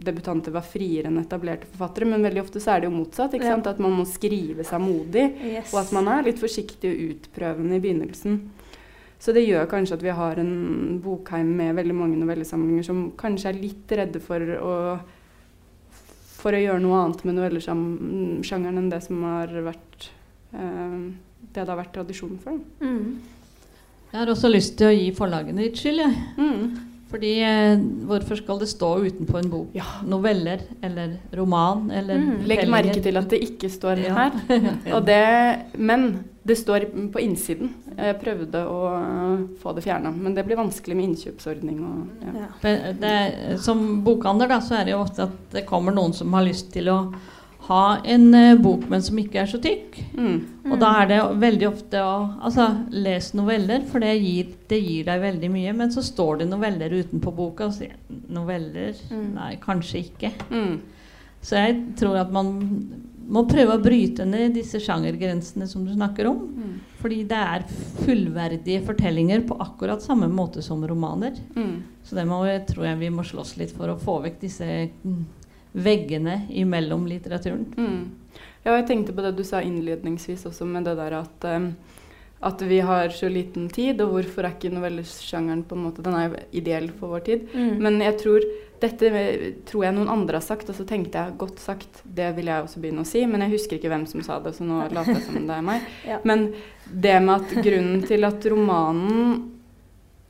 debutanter 0.05 0.53
var 0.55 0.65
friere 0.65 1.09
enn 1.09 1.19
etablerte 1.21 1.67
forfattere, 1.71 2.07
men 2.09 2.23
veldig 2.25 2.41
ofte 2.43 2.61
så 2.63 2.73
er 2.73 2.81
det 2.81 2.89
jo 2.89 2.95
motsatt. 2.95 3.35
ikke 3.35 3.47
ja. 3.47 3.57
sant? 3.57 3.69
At 3.71 3.81
man 3.83 3.95
må 3.97 4.05
skrive 4.09 4.65
seg 4.67 4.81
modig, 4.83 5.25
yes. 5.51 5.73
og 5.73 5.83
at 5.83 5.93
man 5.95 6.09
er 6.15 6.27
litt 6.29 6.41
forsiktig 6.41 6.91
og 6.91 7.05
utprøvende 7.09 7.77
i 7.77 7.83
begynnelsen. 7.83 8.41
Så 9.19 9.35
det 9.35 9.43
gjør 9.43 9.67
kanskje 9.67 9.97
at 9.97 10.03
vi 10.03 10.15
har 10.15 10.39
en 10.39 10.99
bokheim 11.03 11.49
med 11.59 11.75
veldig 11.75 11.95
mange 11.95 12.19
novellesamlinger 12.21 12.85
som 12.87 13.01
kanskje 13.19 13.51
er 13.51 13.59
litt 13.59 13.91
redde 13.99 14.21
for 14.23 14.53
å, 14.55 14.75
for 16.39 16.55
å 16.55 16.61
gjøre 16.61 16.83
noe 16.85 17.01
annet 17.03 17.25
med 17.27 17.35
novellesjangeren 17.35 18.79
enn 18.79 18.93
det 18.93 19.01
som 19.03 19.25
har 19.27 19.51
vært 19.65 20.07
eh, 20.55 20.95
det 21.49 21.65
det 21.65 21.67
har 21.67 21.79
vært 21.81 21.93
tradisjon 21.97 22.39
for. 22.43 22.61
Mm. 22.79 23.19
Jeg 24.09 24.17
har 24.17 24.31
også 24.31 24.49
lyst 24.49 24.77
til 24.79 24.89
å 24.89 24.95
gi 24.95 25.09
forlagene 25.17 25.67
litt 25.67 25.77
skyld. 25.77 26.01
Jeg. 26.01 26.23
Mm. 26.39 26.88
Fordi 27.09 27.31
eh, 27.41 27.79
hvorfor 28.05 28.37
skal 28.37 28.59
det 28.61 28.69
stå 28.69 28.89
utenpå 29.01 29.39
en 29.39 29.49
bok? 29.49 29.69
Ja. 29.73 29.87
Noveller 30.05 30.61
eller 30.85 31.15
roman 31.33 31.89
eller 31.91 32.21
mm. 32.21 32.43
Legg 32.49 32.67
merke 32.69 33.01
til 33.01 33.17
at 33.17 33.29
det 33.31 33.39
ikke 33.47 33.71
står 33.73 34.03
ja. 34.05 34.13
her. 34.17 35.01
det, 35.09 35.23
men 35.81 36.11
det 36.45 36.59
står 36.59 36.85
på 37.13 37.23
innsiden. 37.23 37.73
Jeg 37.97 38.19
prøvde 38.21 38.61
å 38.61 38.93
få 39.61 39.73
det 39.77 39.83
fjerna, 39.85 40.13
men 40.13 40.37
det 40.37 40.45
blir 40.47 40.59
vanskelig 40.59 40.97
med 40.97 41.09
innkjøpsordning. 41.09 41.81
Og, 41.83 42.29
ja. 42.29 42.77
det, 43.01 43.15
som 43.65 44.03
bokhandler 44.05 44.53
da, 44.53 44.61
så 44.63 44.79
er 44.79 44.87
det 44.87 44.95
jo 44.95 45.01
ofte 45.01 45.25
at 45.25 45.57
det 45.57 45.67
kommer 45.69 45.95
noen 45.95 46.15
som 46.15 46.33
har 46.37 46.45
lyst 46.45 46.71
til 46.73 46.93
å 46.93 46.99
ha 47.69 47.83
en 48.01 48.27
uh, 48.33 48.59
bok, 48.59 48.87
men 48.89 49.03
som 49.05 49.17
ikke 49.21 49.43
er 49.43 49.49
så 49.49 49.59
tykk. 49.61 49.99
Mm. 50.17 50.37
Og 50.69 50.77
da 50.81 50.91
er 51.01 51.09
det 51.11 51.19
veldig 51.41 51.67
ofte 51.69 52.01
å 52.01 52.13
altså, 52.45 52.67
lese 52.93 53.37
noveller, 53.37 53.83
for 53.89 54.03
det 54.03 54.15
gir, 54.17 54.55
det 54.69 54.81
gir, 54.81 55.03
deg 55.07 55.21
veldig 55.23 55.51
mye. 55.53 55.75
Men 55.77 55.93
så 55.93 56.03
står 56.05 56.41
det 56.41 56.49
noveller 56.49 56.97
utenpå 56.97 57.33
boka, 57.35 57.69
og 57.69 57.77
sier 57.77 57.95
noveller 58.29 58.97
mm. 59.09 59.27
Nei, 59.37 59.51
kanskje 59.61 60.03
ikke. 60.07 60.33
Mm. 60.49 60.79
Så 61.45 61.61
jeg 61.61 61.77
tror 61.99 62.19
at 62.19 62.33
man 62.33 62.51
må 63.29 63.45
prøve 63.47 63.77
å 63.77 63.81
bryte 63.81 64.25
ned 64.25 64.55
disse 64.57 64.81
sjangergrensene 64.81 65.67
som 65.69 65.85
du 65.85 65.93
snakker 65.93 66.29
om. 66.31 66.41
Mm. 66.49 66.75
Fordi 66.99 67.19
det 67.29 67.39
er 67.39 67.67
fullverdige 68.01 68.83
fortellinger 68.87 69.45
på 69.47 69.57
akkurat 69.63 70.03
samme 70.03 70.27
måte 70.33 70.63
som 70.65 70.81
romaner. 70.87 71.37
Mm. 71.55 71.75
Så 72.03 72.17
det 72.17 72.25
må, 72.27 72.41
tror 72.67 72.89
jeg 72.89 73.01
vi 73.03 73.11
må 73.13 73.25
slåss 73.27 73.55
litt 73.61 73.75
for 73.75 73.93
å 73.93 73.99
få 74.01 74.17
vekk 74.25 74.41
disse 74.41 74.67
mm, 74.89 75.21
veggene 75.71 76.41
imellom 76.49 77.05
litteraturen. 77.09 77.65
Mm. 77.77 78.39
Ja, 78.63 78.75
jeg 78.75 78.87
tenkte 78.89 79.15
på 79.15 79.23
det 79.23 79.35
du 79.37 79.45
sa 79.47 79.61
innledningsvis 79.63 80.47
også, 80.49 80.67
med 80.67 80.87
det 80.89 80.95
der 80.99 81.19
at, 81.21 81.45
um, 81.47 81.69
at 82.45 82.63
vi 82.67 82.79
har 82.85 83.13
så 83.15 83.29
liten 83.31 83.69
tid, 83.73 84.01
og 84.03 84.15
hvorfor 84.15 84.47
er 84.47 84.55
ikke 84.55 84.73
novellesjangeren 84.73 85.63
på 85.67 85.77
en 85.77 85.85
måte 85.87 86.03
Den 86.05 86.17
er 86.17 86.27
jo 86.27 86.41
ideell 86.61 86.89
for 86.91 87.15
vår 87.15 87.27
tid. 87.27 87.45
Mm. 87.53 87.77
Men 87.83 88.01
jeg 88.03 88.17
tror 88.23 88.49
dette 88.79 89.09
tror 89.67 89.83
jeg 89.83 89.95
noen 89.95 90.11
andre 90.11 90.39
har 90.39 90.45
sagt, 90.45 90.69
og 90.71 90.77
så 90.77 90.85
tenkte 90.87 91.19
jeg 91.19 91.37
godt 91.39 91.59
sagt, 91.59 92.01
det 92.03 92.31
vil 92.37 92.47
jeg 92.47 92.63
også 92.63 92.79
begynne 92.79 93.03
å 93.03 93.07
si, 93.07 93.25
men 93.27 93.43
jeg 93.43 93.57
husker 93.57 93.75
ikke 93.75 93.91
hvem 93.91 94.05
som 94.07 94.23
sa 94.23 94.39
det, 94.43 94.53
så 94.55 94.67
nå 94.67 94.85
later 94.87 95.17
jeg 95.17 95.25
som 95.25 95.39
det 95.49 95.55
er 95.57 95.65
meg. 95.67 95.87
ja. 96.11 96.19
Men 96.27 96.51
det 96.87 97.17
med 97.25 97.35
at 97.35 97.57
grunnen 97.65 98.05
til 98.07 98.27
at 98.27 98.47
romanen 98.51 99.33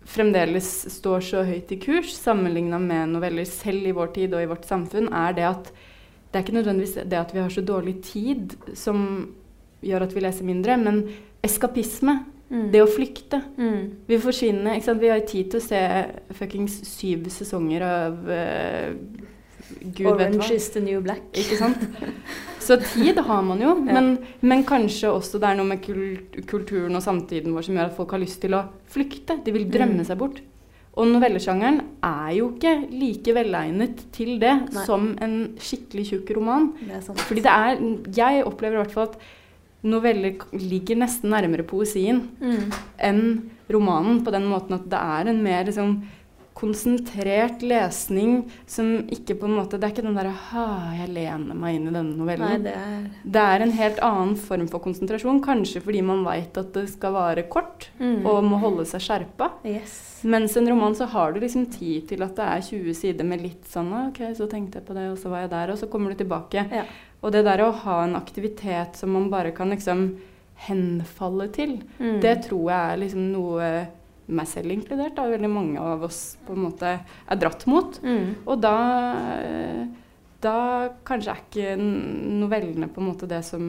fremdeles 0.09 0.69
står 0.93 1.23
så 1.25 1.43
høyt 1.47 1.71
i 1.73 1.79
kurs 1.81 2.13
sammenligna 2.17 2.79
med 2.81 3.13
noveller 3.13 3.47
selv 3.49 3.87
i 3.87 3.95
vår 3.95 4.13
tid 4.15 4.33
og 4.35 4.43
i 4.43 4.49
vårt 4.49 4.67
samfunn, 4.69 5.11
er 5.13 5.37
det 5.37 5.47
at 5.49 5.71
det 6.29 6.37
er 6.37 6.45
ikke 6.45 6.57
nødvendigvis 6.59 6.97
det 7.09 7.17
at 7.17 7.31
vi 7.33 7.41
har 7.41 7.53
så 7.53 7.63
dårlig 7.65 7.95
tid 8.05 8.53
som 8.77 8.99
gjør 9.85 10.05
at 10.05 10.13
vi 10.13 10.21
leser 10.21 10.45
mindre, 10.45 10.75
men 10.77 11.01
eskapisme. 11.45 12.19
Mm. 12.49 12.69
Det 12.73 12.81
å 12.81 12.89
flykte. 12.89 13.39
Mm. 13.57 13.81
Vi 14.09 14.17
forsvinner. 14.21 14.79
Vi 15.01 15.09
har 15.11 15.21
tid 15.29 15.51
til 15.51 15.61
å 15.61 15.63
se 15.63 15.81
fuckings 16.37 16.79
syv 16.89 17.27
sesonger 17.33 17.85
av 17.85 18.23
uh, 18.25 18.89
Gud 19.95 20.13
Orange 20.13 20.51
is 20.55 20.69
the 20.73 20.81
new 20.83 21.01
black. 21.01 21.23
Ikke 21.41 21.57
sant? 21.59 21.83
Så 22.69 22.77
tid 22.83 23.17
har 23.25 23.41
man 23.41 23.61
jo, 23.63 23.71
ja. 23.87 23.95
men, 23.95 24.11
men, 24.45 24.63
kanskje 24.67 25.09
også 25.09 25.39
det 25.41 25.47
er 25.49 25.57
noe 25.57 25.71
med 25.71 25.81
kulturen 26.49 26.97
og 26.97 27.01
samtiden 27.01 27.55
vår 27.55 27.65
som 27.65 27.79
gjør 27.79 27.89
at 27.89 27.97
folk 27.97 28.13
har 28.13 28.21
lyst 28.21 28.41
til 28.43 28.53
å 28.57 28.65
flykte. 28.93 29.39
De 29.45 29.53
vil 29.55 29.65
drømme 29.71 30.03
mm. 30.03 30.07
seg 30.09 30.19
bort. 30.19 30.41
Og 30.99 31.07
novellesjangeren 31.07 31.79
er 32.03 32.31
jo 32.35 32.51
ikke 32.53 32.73
like 32.91 33.33
velegnet 33.37 34.03
til 34.15 34.35
det 34.41 34.53
Nei. 34.67 34.85
som 34.85 35.11
en 35.23 35.35
skikkelig 35.61 36.09
tjukk 36.11 36.33
roman. 36.37 36.71
Det. 36.81 37.01
Fordi 37.07 37.45
det 37.45 37.53
er 37.53 37.83
Jeg 38.17 38.45
opplever 38.49 38.79
i 38.79 38.81
hvert 38.83 38.95
fall 38.95 39.11
at 39.13 39.19
noveller 39.87 40.43
ligger 40.59 40.99
nesten 40.99 41.31
nærmere 41.31 41.63
poesien 41.63 42.27
Mm. 42.41 42.71
enn 42.99 43.49
romanen, 43.71 44.23
på 44.25 44.31
den 44.31 44.49
måten 44.49 44.75
at 44.75 44.89
det 44.89 44.99
er 44.99 45.29
en 45.29 45.43
mer 45.43 45.63
liksom 45.63 46.01
konsentrert 46.59 47.61
lesning 47.63 48.41
som 48.67 48.89
ikke 49.07 49.37
på 49.39 49.47
en 49.47 49.55
måte 49.55 49.77
Det 49.79 49.87
er 49.87 49.93
ikke 49.93 50.05
den 50.05 50.17
derre 50.17 50.33
Ha, 50.49 50.65
jeg 50.97 51.13
lener 51.15 51.55
meg 51.57 51.77
inn 51.77 51.87
i 51.87 51.93
denne 51.93 52.17
novellen. 52.19 52.49
Nei, 52.49 52.59
det 52.65 52.73
er 52.75 53.07
Det 53.23 53.43
er 53.53 53.63
en 53.63 53.73
helt 53.77 54.01
annen 54.05 54.35
form 54.39 54.67
for 54.71 54.83
konsentrasjon, 54.83 55.41
kanskje 55.45 55.81
fordi 55.85 56.03
man 56.05 56.25
veit 56.27 56.57
at 56.59 56.73
det 56.75 56.87
skal 56.91 57.15
vare 57.15 57.45
kort 57.51 57.87
mm. 57.99 58.25
og 58.27 58.43
må 58.47 58.59
holde 58.61 58.85
seg 58.89 59.03
skjerpa. 59.05 59.51
Yes. 59.67 59.97
Mens 60.27 60.57
en 60.59 60.67
roman 60.67 60.95
så 60.97 61.07
har 61.13 61.31
du 61.31 61.39
liksom 61.39 61.69
tid 61.71 62.09
til 62.09 62.23
at 62.25 62.35
det 62.35 62.47
er 62.47 62.65
20 62.69 62.97
sider 62.97 63.27
med 63.27 63.43
litt 63.45 63.69
sånn 63.71 63.93
«Ah, 63.95 64.09
OK, 64.09 64.19
så 64.35 64.49
tenkte 64.51 64.81
jeg 64.81 64.87
på 64.89 64.97
det, 64.97 65.05
og 65.13 65.19
så 65.21 65.31
var 65.31 65.45
jeg 65.45 65.53
der, 65.53 65.71
og 65.71 65.79
så 65.79 65.87
kommer 65.91 66.11
du 66.11 66.19
tilbake. 66.19 66.65
Ja. 66.75 66.83
Og 67.23 67.31
det 67.35 67.45
der 67.47 67.63
å 67.63 67.71
ha 67.85 68.01
en 68.03 68.17
aktivitet 68.19 68.99
som 68.99 69.13
man 69.15 69.29
bare 69.31 69.53
kan 69.55 69.71
liksom 69.71 70.09
henfalle 70.67 71.47
til, 71.55 71.79
Mm. 71.99 72.19
det 72.21 72.35
tror 72.49 72.69
jeg 72.69 72.91
er 72.93 72.97
liksom 72.99 73.31
noe 73.31 73.87
meg 74.29 74.47
selv 74.51 74.71
inkludert, 74.73 75.15
da, 75.17 75.25
veldig 75.31 75.49
mange 75.51 75.81
av 75.81 76.03
oss 76.05 76.37
på 76.45 76.53
en 76.55 76.63
måte 76.67 76.91
er 77.01 77.39
dratt 77.41 77.65
mot. 77.69 77.97
Mm. 78.05 78.27
Og 78.45 78.61
da, 78.61 78.73
da 80.43 80.55
kanskje 81.07 81.33
er 81.33 81.41
ikke 81.43 81.75
novellene 81.79 82.89
på 82.93 83.01
en 83.01 83.09
måte 83.11 83.29
det 83.29 83.41
som 83.47 83.63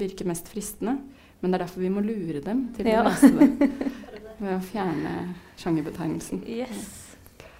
virker 0.00 0.28
mest 0.30 0.48
fristende. 0.52 0.96
Men 1.40 1.52
det 1.52 1.58
er 1.60 1.64
derfor 1.66 1.84
vi 1.84 1.90
må 1.94 2.02
lure 2.02 2.40
dem 2.42 2.64
til 2.74 2.88
Ja. 2.90 3.04
å 3.04 3.10
lese 3.12 3.30
det. 3.36 3.68
Ved 4.40 4.54
å 4.54 4.62
fjerne 4.62 5.12
sjangerbetegnelsen. 5.58 6.44
Yes. 6.46 6.88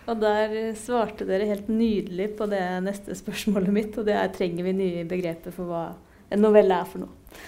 Og 0.09 0.21
der 0.23 0.53
svarte 0.79 1.27
dere 1.29 1.47
helt 1.51 1.67
nydelig 1.69 2.31
på 2.39 2.47
det 2.49 2.63
neste 2.87 3.15
spørsmålet 3.19 3.75
mitt, 3.75 3.99
og 3.99 4.07
det 4.09 4.15
er 4.17 4.31
trenger 4.33 4.65
vi 4.65 4.73
nye 4.79 5.05
begreper 5.11 5.53
for 5.55 5.69
hva 5.69 5.83
en 6.33 6.41
novelle 6.43 6.79
er 6.81 6.89
for 6.89 7.03
noe. 7.05 7.43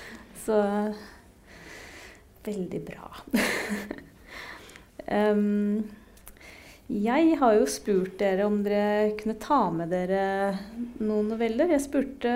Så 0.44 0.58
veldig 2.44 2.80
bra. 2.86 3.10
Em, 5.10 5.82
jeg 6.90 7.36
har 7.38 7.54
jo 7.54 7.66
spurt 7.70 8.16
dere 8.18 8.46
om 8.48 8.60
dere 8.66 9.12
kunne 9.18 9.36
ta 9.38 9.60
med 9.74 9.90
dere 9.94 10.22
noen 10.98 11.28
noveller. 11.34 11.70
Jeg 11.76 11.84
spurte 11.84 12.32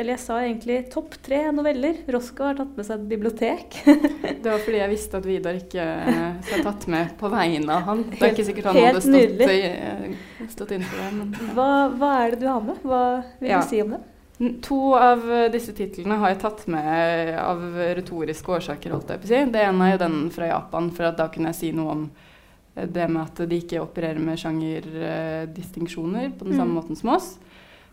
Eller 0.00 0.14
jeg 0.14 0.20
sa 0.22 0.38
egentlig 0.40 0.76
topp 0.92 1.16
tre 1.20 1.42
noveller. 1.52 1.98
Roscoe 2.08 2.46
har 2.46 2.54
tatt 2.56 2.76
med 2.78 2.86
seg 2.88 3.00
et 3.02 3.08
bibliotek. 3.10 3.74
Det 4.40 4.46
var 4.48 4.62
fordi 4.62 4.78
jeg 4.80 4.92
visste 4.94 5.18
at 5.18 5.26
Vidar 5.28 5.58
ikke 5.58 5.84
eh, 5.84 6.54
tatt 6.64 6.86
med 6.88 7.10
på 7.20 7.28
vegne 7.28 7.74
av 7.74 7.82
han. 7.88 8.04
Det 8.08 8.22
er 8.22 8.32
ikke 8.32 8.46
sikkert 8.48 8.70
han 8.70 8.78
hadde 8.80 9.02
stått, 9.04 9.42
eh, 9.44 10.46
stått 10.54 10.72
innenfor 10.78 11.02
det. 11.02 11.10
Men. 11.18 11.34
Hva, 11.58 11.68
hva 12.00 12.12
er 12.22 12.32
det 12.32 12.40
du 12.40 12.46
har 12.48 12.64
med? 12.64 12.80
Hva 12.80 13.02
vil 13.42 13.50
Ja. 13.52 13.60
du 13.60 13.68
si 13.68 13.82
om 13.84 13.92
det? 13.98 14.00
To 14.40 14.94
av 14.96 15.20
disse 15.52 15.72
titlene 15.76 16.16
har 16.16 16.30
jeg 16.32 16.38
tatt 16.40 16.62
med 16.72 17.34
av 17.36 17.60
retoriske 17.98 18.48
årsaker. 18.56 18.90
holdt 18.94 19.10
jeg 19.12 19.20
på 19.20 19.26
å 19.28 19.28
si. 19.28 19.40
Det 19.52 19.60
ene 19.66 19.84
er 19.84 19.92
jo 19.92 19.98
den 20.00 20.30
fra 20.32 20.46
Japan, 20.48 20.90
for 20.96 21.04
at 21.10 21.18
da 21.18 21.26
kunne 21.28 21.50
jeg 21.52 21.58
si 21.58 21.72
noe 21.76 21.90
om 21.92 22.10
eh, 22.76 22.86
det 22.88 23.08
med 23.10 23.22
at 23.26 23.42
de 23.50 23.58
ikke 23.60 23.82
opererer 23.84 24.18
med 24.24 24.38
sjangerdistinksjoner 24.40 26.30
på 26.38 26.44
den 26.48 26.56
samme 26.56 26.72
Mm. 26.72 26.78
måten 26.78 26.96
som 26.96 27.10
oss. 27.12 27.38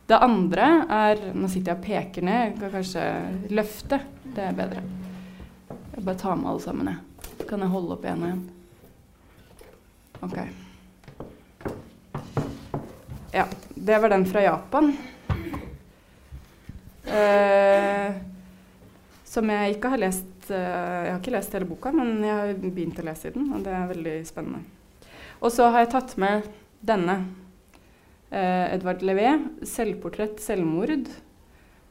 Det 0.08 0.16
andre 0.24 0.86
er 0.90 1.34
Nå 1.36 1.50
sitter 1.50 1.74
jeg 1.74 1.78
og 1.78 1.84
peker 1.84 2.22
ned, 2.24 2.40
jeg 2.54 2.60
kan 2.60 2.72
kanskje 2.72 3.04
løfte. 3.52 4.00
Det 4.24 4.44
er 4.48 4.54
bedre. 4.54 4.82
Jeg 5.98 6.06
bare 6.06 6.16
tar 6.16 6.36
med 6.38 6.48
alle 6.48 6.62
sammen, 6.64 6.88
jeg. 6.88 7.48
Kan 7.50 7.60
jeg 7.60 7.70
holde 7.70 7.92
opp 7.92 8.04
igjen 8.06 8.24
og 8.24 8.28
igjen. 8.30 8.50
OK. 10.24 10.38
Ja, 13.34 13.46
det 13.76 14.02
var 14.02 14.10
den 14.10 14.26
fra 14.26 14.42
Japan. 14.42 14.96
Eh, 17.08 18.16
som 19.28 19.50
jeg 19.54 19.76
ikke 19.76 19.92
har 19.94 20.02
lest 20.02 20.50
eh, 20.52 21.04
Jeg 21.06 21.12
har 21.12 21.20
ikke 21.22 21.36
lest 21.36 21.54
hele 21.56 21.68
boka, 21.70 21.92
men 21.96 22.18
jeg 22.26 22.36
har 22.36 22.56
begynt 22.64 23.00
å 23.00 23.06
lese 23.08 23.30
i 23.30 23.36
den, 23.36 23.52
og 23.56 23.64
det 23.66 23.76
er 23.76 23.92
veldig 23.92 24.16
spennende. 24.28 24.64
Og 25.38 25.54
så 25.54 25.70
har 25.70 25.86
jeg 25.86 25.94
tatt 25.94 26.16
med 26.20 26.48
denne. 26.82 27.20
Eh, 28.30 28.74
Edvard 28.76 29.04
Levé, 29.06 29.38
'Selvportrett 29.62 30.42
selvmord'. 30.44 31.08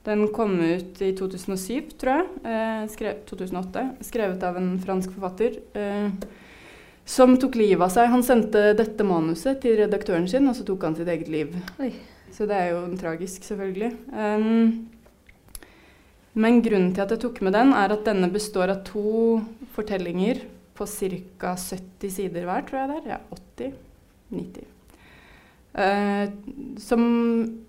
Den 0.07 0.29
kom 0.29 0.61
ut 0.61 1.01
i 1.03 1.13
2007, 1.19 1.97
tror 1.99 2.13
jeg. 2.13 2.27
Eh, 2.47 2.83
skrev, 2.93 3.23
2008. 3.27 3.87
Skrevet 4.07 4.43
av 4.47 4.57
en 4.57 4.77
fransk 4.79 5.11
forfatter. 5.17 5.57
Eh, 5.75 6.11
som 7.07 7.37
tok 7.39 7.57
livet 7.59 7.83
av 7.83 7.91
seg. 7.91 8.11
Han 8.11 8.23
sendte 8.23 8.75
dette 8.79 9.07
manuset 9.07 9.61
til 9.63 9.79
redaktøren 9.81 10.29
sin, 10.29 10.47
og 10.47 10.55
så 10.59 10.67
tok 10.67 10.83
han 10.83 10.95
sitt 10.99 11.09
eget 11.09 11.31
liv. 11.31 11.55
Oi. 11.83 11.93
Så 12.35 12.47
det 12.47 12.57
er 12.59 12.73
jo 12.75 12.83
tragisk, 12.99 13.43
selvfølgelig. 13.47 13.93
Um, 14.13 14.89
men 16.37 16.61
grunnen 16.65 16.93
til 16.93 17.05
at 17.05 17.15
jeg 17.15 17.23
tok 17.23 17.41
med 17.47 17.55
den, 17.57 17.73
er 17.73 17.95
at 17.95 18.05
denne 18.05 18.29
består 18.33 18.73
av 18.75 18.83
to 18.85 19.41
fortellinger 19.77 20.43
på 20.77 20.85
ca. 20.85 21.55
70 21.57 22.13
sider 22.13 22.45
hver, 22.45 22.67
tror 22.69 22.83
jeg 22.83 22.91
det 22.91 22.99
er. 22.99 23.15
Ja, 23.15 23.73
80-90. 24.35 24.67
Eh, 25.77 26.29
som 26.81 27.03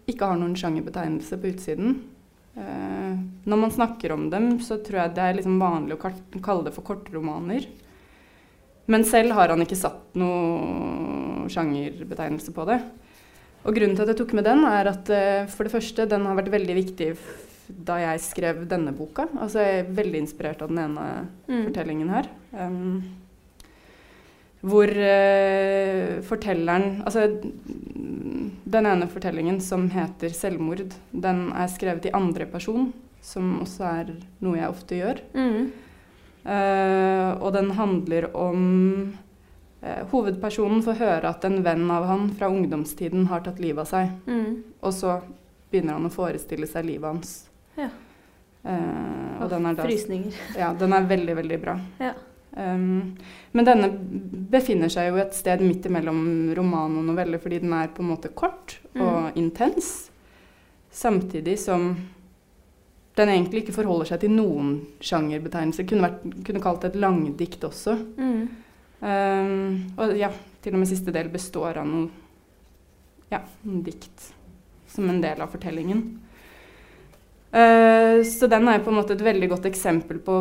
ikke 0.07 0.27
har 0.27 0.39
noen 0.39 0.55
sjangerbetegnelse 0.59 1.39
på 1.39 1.51
utsiden. 1.53 1.97
Eh, 2.59 3.15
når 3.47 3.63
man 3.63 3.73
snakker 3.73 4.15
om 4.15 4.27
dem, 4.33 4.57
så 4.63 4.81
tror 4.83 5.03
jeg 5.03 5.15
det 5.15 5.23
er 5.23 5.39
liksom 5.39 5.59
vanlig 5.63 5.95
å 5.95 6.01
kalle 6.43 6.67
det 6.67 6.75
for 6.75 6.87
kortromaner. 6.87 7.67
Men 8.87 9.03
selv 9.07 9.35
har 9.35 9.51
han 9.51 9.63
ikke 9.63 9.79
satt 9.79 10.15
noe 10.19 11.47
sjangerbetegnelse 11.51 12.55
på 12.55 12.67
det. 12.67 12.81
Og 13.67 13.75
grunnen 13.75 13.95
til 13.95 14.05
at 14.05 14.13
jeg 14.13 14.21
tok 14.21 14.35
med 14.37 14.47
den, 14.47 14.63
er 14.67 14.91
at 14.91 15.11
eh, 15.11 15.47
for 15.51 15.67
det 15.67 15.75
første, 15.75 16.07
den 16.07 16.27
har 16.27 16.35
vært 16.39 16.53
veldig 16.53 16.81
viktig 16.83 17.13
da 17.67 17.99
jeg 18.01 18.23
skrev 18.23 18.65
denne 18.69 18.93
boka. 18.95 19.27
Altså 19.39 19.63
jeg 19.63 19.79
er 19.79 19.95
veldig 19.97 20.21
inspirert 20.23 20.61
av 20.61 20.69
den 20.71 20.83
ene 20.85 21.07
Mm. 21.47 21.63
fortellingen 21.69 22.09
her. 22.09 22.27
Um, 22.53 23.03
hvor 24.61 24.89
uh, 24.89 26.21
fortelleren 26.25 27.03
Altså 27.05 27.27
den 28.67 28.85
ene 28.85 29.07
fortellingen 29.07 29.61
som 29.61 29.89
heter 29.89 30.29
'Selvmord', 30.29 30.93
den 31.13 31.51
er 31.53 31.67
skrevet 31.67 32.05
i 32.05 32.13
andre 32.13 32.45
person, 32.45 32.93
som 33.21 33.59
også 33.61 33.83
er 33.83 34.13
noe 34.41 34.57
jeg 34.57 34.69
ofte 34.69 34.95
gjør. 34.95 35.21
Mm. 35.33 35.71
Uh, 36.45 37.43
og 37.43 37.53
den 37.53 37.71
handler 37.71 38.35
om 38.35 39.13
uh, 39.83 40.03
Hovedpersonen 40.11 40.83
får 40.83 40.93
høre 40.93 41.29
at 41.29 41.45
en 41.45 41.63
venn 41.63 41.89
av 41.91 42.05
han 42.07 42.29
fra 42.29 42.47
ungdomstiden 42.47 43.27
har 43.27 43.39
tatt 43.39 43.59
livet 43.59 43.79
av 43.79 43.85
seg. 43.85 44.09
Mm. 44.27 44.63
Og 44.81 44.93
så 44.93 45.21
begynner 45.71 45.93
han 45.93 46.05
å 46.05 46.09
forestille 46.13 46.67
seg 46.67 46.85
livet 46.85 47.07
hans. 47.07 47.46
Ja. 47.77 47.89
Uh, 48.67 49.43
og 49.43 49.51
den 49.53 49.67
er 49.69 49.77
da 49.77 49.85
Frysninger. 49.85 50.39
Ja, 50.57 50.73
den 50.75 50.95
er 50.97 51.05
veldig, 51.07 51.35
veldig 51.37 51.59
bra. 51.61 51.77
Ja. 52.01 52.15
Um, 52.57 53.13
men 53.53 53.67
denne 53.67 53.91
befinner 54.49 54.89
seg 54.89 55.11
jo 55.11 55.19
et 55.21 55.35
sted 55.37 55.61
midt 55.61 55.85
imellom 55.85 56.19
roman 56.57 56.97
og 56.97 57.05
novelle, 57.11 57.39
fordi 57.39 57.61
den 57.61 57.75
er 57.77 57.91
på 57.93 58.01
en 58.03 58.11
måte 58.15 58.33
kort 58.33 58.79
Mm. 58.97 59.01
og 59.05 59.37
intens, 59.37 60.09
samtidig 60.91 61.59
som 61.59 61.91
den 63.17 63.29
egentlig 63.29 63.63
ikke 63.63 63.75
forholder 63.75 64.11
seg 64.11 64.21
til 64.21 64.33
noen 64.33 64.71
sjangerbetegnelser. 65.01 65.85
Kunne, 65.89 66.07
vært, 66.07 66.23
kunne 66.45 66.61
kalt 66.61 66.81
det 66.81 66.91
et 66.93 67.01
langdikt 67.01 67.65
også. 67.65 67.97
Mm. 68.17 68.47
Um, 69.01 69.93
og 69.97 70.15
ja, 70.17 70.31
til 70.61 70.73
og 70.73 70.81
med 70.81 70.89
siste 70.89 71.13
del 71.13 71.29
består 71.33 71.77
av 71.81 71.85
noe 71.89 72.09
ja, 73.29 73.41
dikt 73.61 74.31
som 74.89 75.09
en 75.09 75.21
del 75.21 75.41
av 75.43 75.51
fortellingen. 75.53 76.03
Eh, 77.57 78.23
så 78.23 78.47
den 78.47 78.67
er 78.69 78.83
på 78.85 78.91
en 78.91 78.99
måte 78.99 79.15
et 79.15 79.23
veldig 79.25 79.49
godt 79.49 79.65
eksempel 79.69 80.19
på 80.21 80.39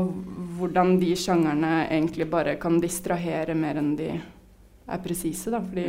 hvordan 0.59 0.97
de 1.01 1.14
sjangerne 1.17 1.87
egentlig 1.87 2.27
bare 2.29 2.57
kan 2.61 2.81
distrahere 2.83 3.55
mer 3.57 3.81
enn 3.81 3.95
de 3.97 4.11
er 4.17 5.03
presise, 5.05 5.53
da. 5.53 5.62
Fordi 5.64 5.87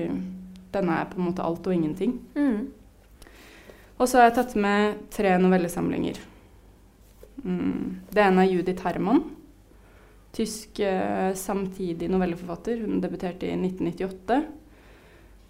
den 0.78 0.92
er 0.94 1.10
på 1.10 1.20
en 1.20 1.28
måte 1.30 1.44
alt 1.44 1.68
og 1.68 1.76
ingenting. 1.76 2.18
Mm. 2.38 2.68
Og 3.98 4.06
så 4.08 4.20
har 4.20 4.30
jeg 4.30 4.38
tatt 4.38 4.56
med 4.62 5.00
tre 5.14 5.34
novellesamlinger. 5.42 6.20
Mm. 7.44 8.08
Det 8.14 8.24
ene 8.24 8.46
er 8.46 8.54
Judith 8.54 8.86
Herman. 8.86 9.24
Tysk 10.38 10.80
eh, 10.86 11.34
samtidig 11.36 12.12
novelleforfatter. 12.12 12.84
Hun 12.86 13.02
debuterte 13.02 13.50
i 13.50 13.58
1998. 13.58 14.44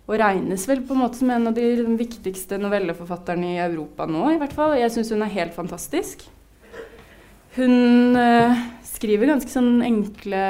Og 0.07 0.15
regnes 0.21 0.63
vel 0.69 0.81
på 0.87 0.95
en 0.95 1.01
måte 1.03 1.19
som 1.19 1.29
en 1.35 1.49
av 1.49 1.55
de 1.57 1.83
viktigste 1.99 2.55
novelleforfatterne 2.61 3.49
i 3.57 3.59
Europa 3.59 4.05
nå, 4.07 4.23
i 4.31 4.39
hvert 4.39 4.55
fall. 4.55 4.77
Jeg 4.79 4.93
syns 4.95 5.11
hun 5.11 5.25
er 5.25 5.33
helt 5.33 5.55
fantastisk. 5.57 6.23
Hun 7.57 8.15
eh, 8.15 8.61
skriver 8.87 9.33
ganske 9.33 9.51
sånn 9.51 9.81
enkle 9.83 10.43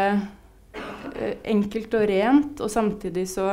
eh, 1.17 1.35
Enkelt 1.49 1.93
og 1.97 2.03
rent, 2.09 2.59
og 2.61 2.69
samtidig 2.69 3.23
så 3.31 3.47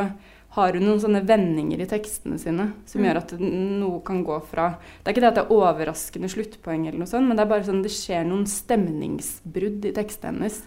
har 0.54 0.76
hun 0.76 0.84
noen 0.86 1.00
sånne 1.02 1.22
vendinger 1.26 1.80
i 1.82 1.86
tekstene 1.88 2.36
sine 2.38 2.66
som 2.86 3.00
Mm. 3.00 3.06
gjør 3.08 3.16
at 3.22 3.32
noe 3.40 4.00
kan 4.06 4.20
gå 4.26 4.36
fra 4.46 4.66
Det 5.02 5.08
er 5.08 5.14
ikke 5.14 5.22
det 5.24 5.30
at 5.30 5.38
det 5.38 5.44
er 5.46 5.54
overraskende 5.56 6.28
sluttpoeng, 6.30 6.86
eller 6.86 6.98
noe 7.00 7.10
sånt, 7.10 7.26
men 7.26 7.36
det 7.36 7.42
er 7.46 7.50
bare 7.50 7.64
sånn 7.66 7.82
det 7.82 7.90
skjer 7.94 8.26
noen 8.28 8.44
stemningsbrudd 8.46 9.88
i 9.88 9.94
tekstene 9.96 10.34
hennes 10.34 10.60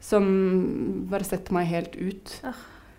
som 0.00 1.06
bare 1.10 1.24
setter 1.24 1.52
meg 1.52 1.66
helt 1.70 1.94
ut. 1.96 2.40
Ah. 2.44 2.54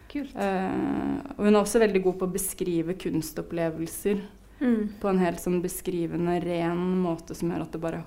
Kult. 0.07 0.35
Eh, 0.35 1.35
og 1.35 1.43
hun 1.43 1.53
er 1.53 1.61
også 1.61 1.81
veldig 1.83 2.01
god 2.05 2.17
på 2.19 2.27
å 2.27 2.35
beskrive 2.37 2.97
kunstopplevelser 2.99 4.25
Mm. 4.59 4.89
på 4.99 5.09
en 5.09 5.19
helt 5.21 5.37
sånn 5.37 5.59
beskrivende, 5.61 6.39
ren 6.41 6.79
måte 6.97 7.35
som 7.37 7.51
gjør 7.51 7.67
at 7.67 7.75
det 7.75 7.81
bare 7.81 7.99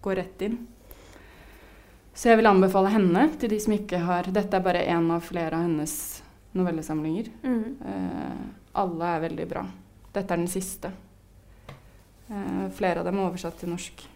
går 0.00 0.16
rett 0.16 0.44
inn. 0.46 0.54
Så 2.16 2.30
jeg 2.30 2.38
vil 2.40 2.48
anbefale 2.48 2.88
henne 2.94 3.26
til 3.36 3.52
de 3.52 3.58
som 3.60 3.74
ikke 3.76 3.98
har 4.00 4.30
Dette 4.32 4.56
er 4.56 4.64
bare 4.64 4.86
én 4.88 5.10
av 5.12 5.20
flere 5.20 5.52
av 5.52 5.66
hennes 5.66 6.22
novellesamlinger. 6.56 7.28
Mm. 7.44 7.76
Uh, 7.84 8.46
alle 8.80 9.10
er 9.16 9.24
veldig 9.26 9.48
bra. 9.50 9.66
Dette 10.14 10.32
er 10.32 10.40
den 10.40 10.48
siste. 10.48 10.94
Uh, 12.30 12.70
flere 12.72 13.02
av 13.02 13.04
dem 13.04 13.20
er 13.20 13.28
oversatt 13.28 13.60
til 13.60 13.68
norsk. 13.74 14.06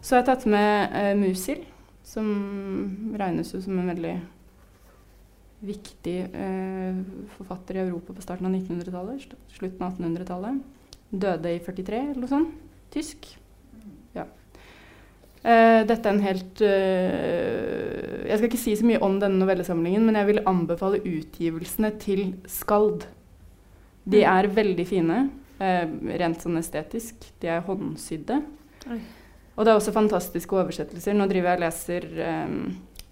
Så 0.00 0.14
har 0.14 0.22
jeg 0.22 0.28
tatt 0.30 0.46
med 0.46 0.94
uh, 0.94 1.14
Musil, 1.18 1.64
som 2.06 2.30
regnes 3.18 3.50
jo 3.50 3.64
som 3.64 3.80
en 3.82 3.90
veldig 3.90 4.14
viktig 5.64 6.16
eh, 6.34 6.98
forfatter 7.36 7.76
i 7.76 7.82
Europa 7.86 8.14
på 8.14 8.22
starten 8.22 8.46
av 8.46 8.52
1900-tallet. 8.54 9.34
Slutten 9.56 9.82
av 9.82 9.96
1800-tallet. 9.98 10.60
Døde 11.10 11.54
i 11.56 11.58
43 11.64 12.00
eller 12.10 12.20
noe 12.22 12.30
sånt. 12.30 12.54
Tysk. 12.94 13.26
Ja. 14.14 14.24
Eh, 15.42 15.82
dette 15.88 16.08
er 16.08 16.14
en 16.14 16.22
helt 16.24 16.60
eh, 16.64 18.28
Jeg 18.28 18.38
skal 18.38 18.48
ikke 18.50 18.60
si 18.60 18.74
så 18.76 18.86
mye 18.88 19.00
om 19.04 19.18
denne 19.22 19.38
novellesamlingen, 19.40 20.04
men 20.08 20.18
jeg 20.18 20.28
vil 20.32 20.42
anbefale 20.48 21.00
utgivelsene 21.04 21.92
til 22.02 22.34
Skald. 22.50 23.06
De 24.08 24.22
Mm. 24.24 24.30
er 24.38 24.48
veldig 24.48 24.86
fine, 24.88 25.30
eh, 25.60 25.86
rent 26.18 26.40
sånn 26.40 26.56
estetisk. 26.58 27.14
De 27.40 27.46
er 27.48 27.60
håndsydde. 27.60 28.42
Oi. 28.90 29.00
Og 29.58 29.64
det 29.64 29.72
er 29.72 29.76
også 29.78 29.92
fantastiske 29.92 30.54
oversettelser. 30.56 31.14
Nå 31.14 31.26
driver 31.28 31.50
jeg 31.50 31.58
og 31.58 31.64
leser 31.66 32.04
eh, 32.20 32.48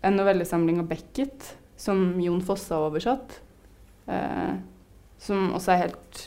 en 0.04 0.16
novellesamling 0.16 0.78
av 0.78 0.88
Beckett, 0.88 1.56
som 1.76 2.20
Jon 2.20 2.42
Fosse 2.44 2.74
har 2.74 2.88
oversatt. 2.88 3.40
Eh, 4.06 4.56
som 5.18 5.52
også 5.56 5.74
er 5.74 5.84
helt 5.86 6.26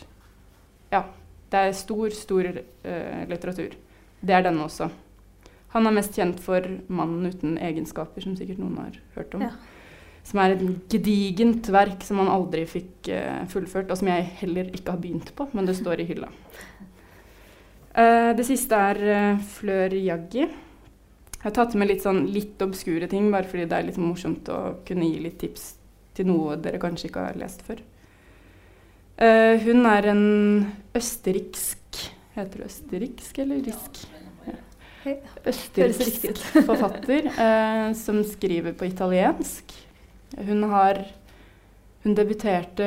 Ja. 0.91 1.03
Det 1.49 1.57
er 1.57 1.71
stor, 1.73 2.09
stor 2.13 2.45
eh, 2.45 3.25
litteratur. 3.25 3.73
Det 4.21 4.33
er 4.35 4.43
denne 4.45 4.67
også. 4.67 4.89
Han 5.73 5.87
er 5.87 5.95
mest 5.95 6.13
kjent 6.17 6.39
for 6.41 6.61
'Mannen 6.61 7.25
uten 7.25 7.57
egenskaper', 7.57 8.21
som 8.21 8.35
sikkert 8.37 8.59
noen 8.59 8.77
har 8.77 8.99
hørt 9.15 9.33
om. 9.33 9.41
Ja. 9.41 9.51
Som 10.23 10.39
er 10.39 10.53
et 10.53 10.89
gedigent 10.89 11.69
verk 11.71 12.03
som 12.03 12.17
han 12.21 12.27
aldri 12.27 12.65
fikk 12.69 13.09
eh, 13.09 13.45
fullført, 13.49 13.89
og 13.89 13.97
som 13.97 14.07
jeg 14.07 14.29
heller 14.41 14.69
ikke 14.69 14.91
har 14.91 15.01
begynt 15.01 15.33
på, 15.35 15.47
men 15.53 15.65
det 15.65 15.77
står 15.77 16.01
i 16.01 16.09
hylla. 16.09 16.29
Eh, 17.95 18.33
det 18.37 18.45
siste 18.45 18.75
er 18.75 19.01
eh, 19.09 19.39
Flør 19.55 19.95
Jaggi. 19.97 20.45
Jeg 21.39 21.45
har 21.47 21.55
tatt 21.55 21.75
med 21.79 21.87
litt 21.87 22.03
sånn 22.03 22.25
litt 22.35 22.59
obskure 22.65 23.07
ting, 23.07 23.29
bare 23.31 23.47
fordi 23.47 23.63
det 23.71 23.77
er 23.77 23.85
litt 23.87 23.99
morsomt 24.01 24.49
å 24.51 24.59
kunne 24.87 25.07
gi 25.07 25.21
litt 25.23 25.37
tips 25.39 25.69
til 26.17 26.27
noe 26.27 26.57
dere 26.59 26.81
kanskje 26.81 27.07
ikke 27.07 27.27
har 27.29 27.39
lest 27.39 27.63
før. 27.63 27.79
Uh, 29.19 29.55
hun 29.63 29.87
er 29.87 30.11
en 30.13 30.25
østerriksk 30.95 31.77
Heter 32.35 32.61
det 32.61 32.67
østerriksk 32.69 33.39
eller 33.43 33.63
risk? 33.65 34.01
Ja. 34.47 35.15
Østerriksk 35.49 36.43
forfatter 36.69 37.31
uh, 37.31 37.87
som 37.97 38.19
skriver 38.27 38.75
på 38.79 38.87
italiensk. 38.87 39.73
Hun 40.37 40.63
har 40.71 41.05
Hun 42.03 42.13
debuterte 42.15 42.85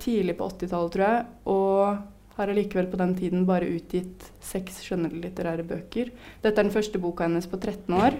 tidlig 0.00 0.38
på 0.38 0.46
80-tallet, 0.48 0.92
tror 0.94 1.04
jeg, 1.04 1.24
og 1.44 1.98
har 2.38 2.50
allikevel 2.52 2.88
på 2.90 2.98
den 3.00 3.14
tiden 3.18 3.44
bare 3.48 3.68
utgitt 3.68 4.28
seks 4.44 4.80
skjønnlitterære 4.86 5.66
bøker. 5.66 6.12
Dette 6.42 6.54
er 6.54 6.64
den 6.64 6.74
første 6.74 7.00
boka 7.02 7.26
hennes 7.26 7.50
på 7.50 7.58
13 7.58 7.94
år. 7.98 8.16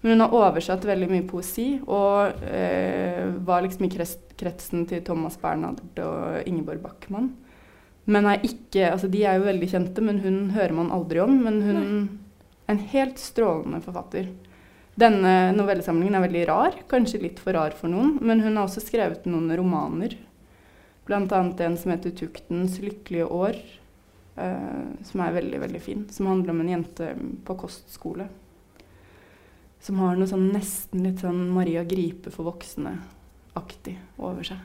Men 0.00 0.14
hun 0.14 0.22
har 0.22 0.34
oversatt 0.38 0.84
veldig 0.86 1.08
mye 1.10 1.26
poesi, 1.26 1.66
og 1.90 2.44
eh, 2.46 3.24
var 3.42 3.64
liksom 3.64 3.88
i 3.88 3.90
kretsen 4.38 4.84
til 4.86 5.02
Thomas 5.06 5.38
Bernhard 5.42 5.82
og 6.04 6.46
Ingeborg 6.46 6.84
Backman. 6.84 7.32
Men 8.08 8.28
er 8.30 8.44
ikke 8.46 8.92
Altså, 8.92 9.10
de 9.10 9.24
er 9.26 9.36
jo 9.36 9.48
veldig 9.48 9.68
kjente, 9.68 10.04
men 10.04 10.20
hun 10.22 10.38
hører 10.54 10.76
man 10.76 10.92
aldri 10.94 11.20
om. 11.20 11.34
Men 11.44 11.58
hun 11.66 11.80
er 11.82 12.72
en 12.72 12.84
helt 12.92 13.18
strålende 13.18 13.82
forfatter. 13.84 14.30
Denne 14.98 15.52
novellesamlingen 15.54 16.16
er 16.18 16.24
veldig 16.24 16.46
rar, 16.48 16.78
kanskje 16.90 17.20
litt 17.22 17.42
for 17.42 17.54
rar 17.54 17.74
for 17.76 17.90
noen, 17.90 18.16
men 18.22 18.40
hun 18.42 18.56
har 18.56 18.66
også 18.66 18.82
skrevet 18.82 19.28
noen 19.30 19.52
romaner. 19.58 20.16
Annet 21.16 21.60
en 21.60 21.76
som 21.76 21.90
heter 21.90 22.10
'Tuktens 22.10 22.78
lykkelige 22.80 23.26
år', 23.26 23.62
eh, 24.36 25.04
som 25.04 25.20
er 25.20 25.32
veldig, 25.32 25.60
veldig 25.60 25.80
fin. 25.82 26.08
Som 26.10 26.26
handler 26.26 26.50
om 26.50 26.60
en 26.60 26.68
jente 26.68 27.14
på 27.44 27.58
kostskole. 27.58 28.28
Som 29.80 29.98
har 29.98 30.16
noe 30.16 30.26
sånn 30.26 30.52
nesten 30.52 31.02
litt 31.02 31.20
sånn 31.20 31.50
Maria 31.50 31.84
Gripe 31.84 32.30
for 32.30 32.44
voksne-aktig 32.44 33.96
over 34.18 34.42
seg. 34.42 34.58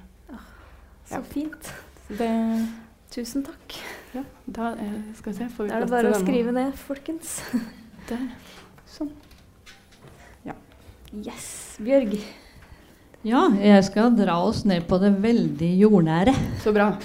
Så 1.06 1.12
Ja. 1.16 1.22
fint. 1.22 1.72
Det 2.10 2.68
Tusen 3.12 3.44
takk. 3.44 3.76
Ja, 4.14 4.24
da 4.48 4.72
eh, 4.74 5.14
skal 5.14 5.34
vi 5.34 5.38
se. 5.38 5.50
Får 5.50 5.64
vi 5.64 5.70
Da 5.70 5.76
er 5.76 5.80
det 5.82 5.90
bare 5.90 6.12
å 6.12 6.20
skrive 6.26 6.52
ned, 6.52 6.74
folkens. 6.74 7.44
Der. 8.10 8.32
Sånn. 8.88 9.12
Yes. 11.14 11.78
Bjørg. 11.78 12.18
Ja, 13.24 13.46
jeg 13.56 13.80
skal 13.88 14.10
dra 14.18 14.34
oss 14.44 14.66
ned 14.68 14.84
på 14.84 14.98
det 15.00 15.14
veldig 15.24 15.70
jordnære. 15.80 16.36
Så 16.64 16.76
bra. 16.76 16.92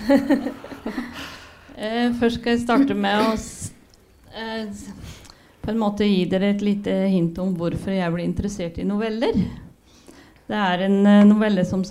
Eh, 1.79 2.09
først 2.19 2.41
skal 2.41 2.57
jeg 2.57 2.62
starte 2.64 2.95
med 2.99 3.21
å 3.23 3.35
eh, 4.35 4.81
på 5.62 5.71
en 5.71 5.77
måte 5.79 6.09
gi 6.09 6.25
dere 6.27 6.49
et 6.51 6.64
lite 6.66 6.91
hint 7.07 7.37
om 7.39 7.53
hvorfor 7.55 7.95
jeg 7.95 8.11
ble 8.11 8.25
interessert 8.27 8.81
i 8.83 8.87
noveller. 8.89 9.39
Det 10.51 10.59
er 10.59 10.83
en 10.89 10.97
eh, 11.07 11.21
novelle 11.29 11.62
som 11.62 11.85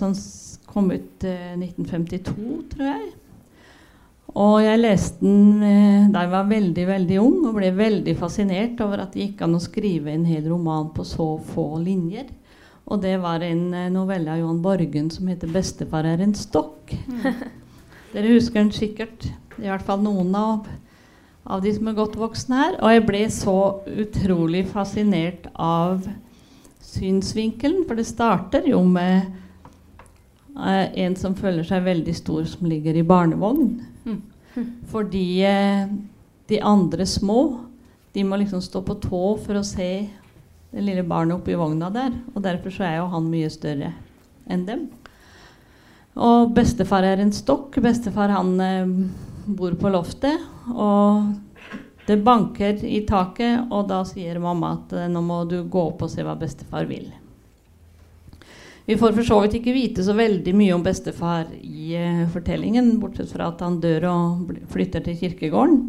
kom 0.68 0.90
ut 0.92 1.24
eh, 1.24 1.54
1952, 1.56 2.34
tror 2.74 2.84
jeg. 2.84 3.08
Og 4.36 4.58
jeg 4.60 4.82
leste 4.82 5.24
den 5.24 6.12
da 6.12 6.26
jeg 6.26 6.34
var 6.34 6.52
veldig 6.52 6.86
veldig 6.92 7.18
ung 7.22 7.40
og 7.48 7.56
ble 7.56 7.72
veldig 7.80 8.16
fascinert 8.20 8.84
over 8.84 9.06
at 9.06 9.16
det 9.16 9.30
gikk 9.30 9.46
an 9.46 9.56
å 9.56 9.64
skrive 9.70 10.12
en 10.12 10.28
hel 10.28 10.52
roman 10.52 10.92
på 10.92 11.08
så 11.16 11.30
få 11.48 11.70
linjer. 11.80 12.28
Og 12.88 13.02
det 13.02 13.18
var 13.20 13.44
en 13.44 13.64
eh, 13.76 13.90
novelle 13.92 14.32
av 14.32 14.40
Johan 14.40 14.62
Borgen 14.64 15.10
som 15.12 15.28
heter 15.28 15.50
'Bestefar 15.52 16.06
er 16.08 16.22
en 16.24 16.34
stokk'. 16.34 16.94
Dere 18.14 18.32
husker 18.32 18.62
den 18.62 18.72
sikkert. 18.72 19.28
I 19.58 19.68
hvert 19.68 19.84
fall 19.84 20.00
noen 20.00 20.32
av, 20.38 20.68
av 21.44 21.60
de 21.62 21.74
som 21.74 21.88
er 21.90 21.98
godt 21.98 22.16
voksne 22.16 22.56
her. 22.56 22.78
Og 22.80 22.94
jeg 22.94 23.04
ble 23.06 23.22
så 23.30 23.58
utrolig 24.04 24.64
fascinert 24.70 25.50
av 25.54 26.06
synsvinkelen, 26.88 27.84
for 27.84 27.98
det 27.98 28.06
starter 28.08 28.64
jo 28.70 28.80
med 28.88 29.26
eh, 30.56 30.86
en 31.04 31.16
som 31.20 31.36
føler 31.36 31.66
seg 31.68 31.84
veldig 31.84 32.14
stor, 32.16 32.46
som 32.48 32.68
ligger 32.70 32.96
i 32.96 33.04
barnevogn. 33.04 33.74
Mm. 34.08 34.22
Fordi 34.88 35.26
eh, 35.44 35.90
de 36.48 36.62
andre 36.64 37.06
små, 37.06 37.42
de 38.14 38.24
må 38.24 38.40
liksom 38.40 38.64
stå 38.64 38.80
på 38.86 38.96
tå 39.04 39.22
for 39.44 39.60
å 39.60 39.66
se 39.66 40.08
det 40.70 40.84
lille 40.84 41.02
barnet 41.02 41.38
oppi 41.38 41.56
vogna 41.56 41.90
der. 41.92 42.12
Og 42.34 42.42
derfor 42.44 42.74
så 42.74 42.86
er 42.88 42.96
jo 42.98 43.10
han 43.12 43.28
mye 43.30 43.50
større 43.52 43.92
enn 44.48 44.66
dem. 44.68 44.86
Og 46.18 46.52
bestefar 46.56 47.06
er 47.06 47.22
en 47.22 47.32
stokk. 47.32 47.78
Bestefar 47.82 48.32
han 48.34 48.54
eh, 48.60 48.90
bor 49.46 49.76
på 49.78 49.92
loftet. 49.92 50.42
Og 50.74 51.30
det 52.08 52.18
banker 52.24 52.84
i 52.88 53.02
taket, 53.04 53.68
og 53.68 53.88
da 53.90 54.02
sier 54.08 54.40
mamma 54.42 54.74
at 54.78 54.94
eh, 54.96 55.08
nå 55.12 55.22
må 55.24 55.42
du 55.48 55.60
gå 55.68 55.88
opp 55.90 56.06
og 56.06 56.12
se 56.12 56.24
hva 56.26 56.36
bestefar 56.40 56.88
vil. 56.88 57.08
Vi 58.88 58.96
får 58.96 59.12
for 59.12 59.28
så 59.28 59.36
vidt 59.44 59.58
ikke 59.58 59.74
vite 59.76 60.04
så 60.04 60.14
veldig 60.16 60.54
mye 60.56 60.72
om 60.72 60.84
bestefar 60.84 61.50
i 61.60 61.92
eh, 61.96 62.22
fortellingen, 62.32 62.94
bortsett 63.02 63.28
fra 63.32 63.50
at 63.52 63.60
han 63.64 63.76
dør 63.82 64.08
og 64.08 64.54
flytter 64.72 65.04
til 65.04 65.18
kirkegården. 65.20 65.82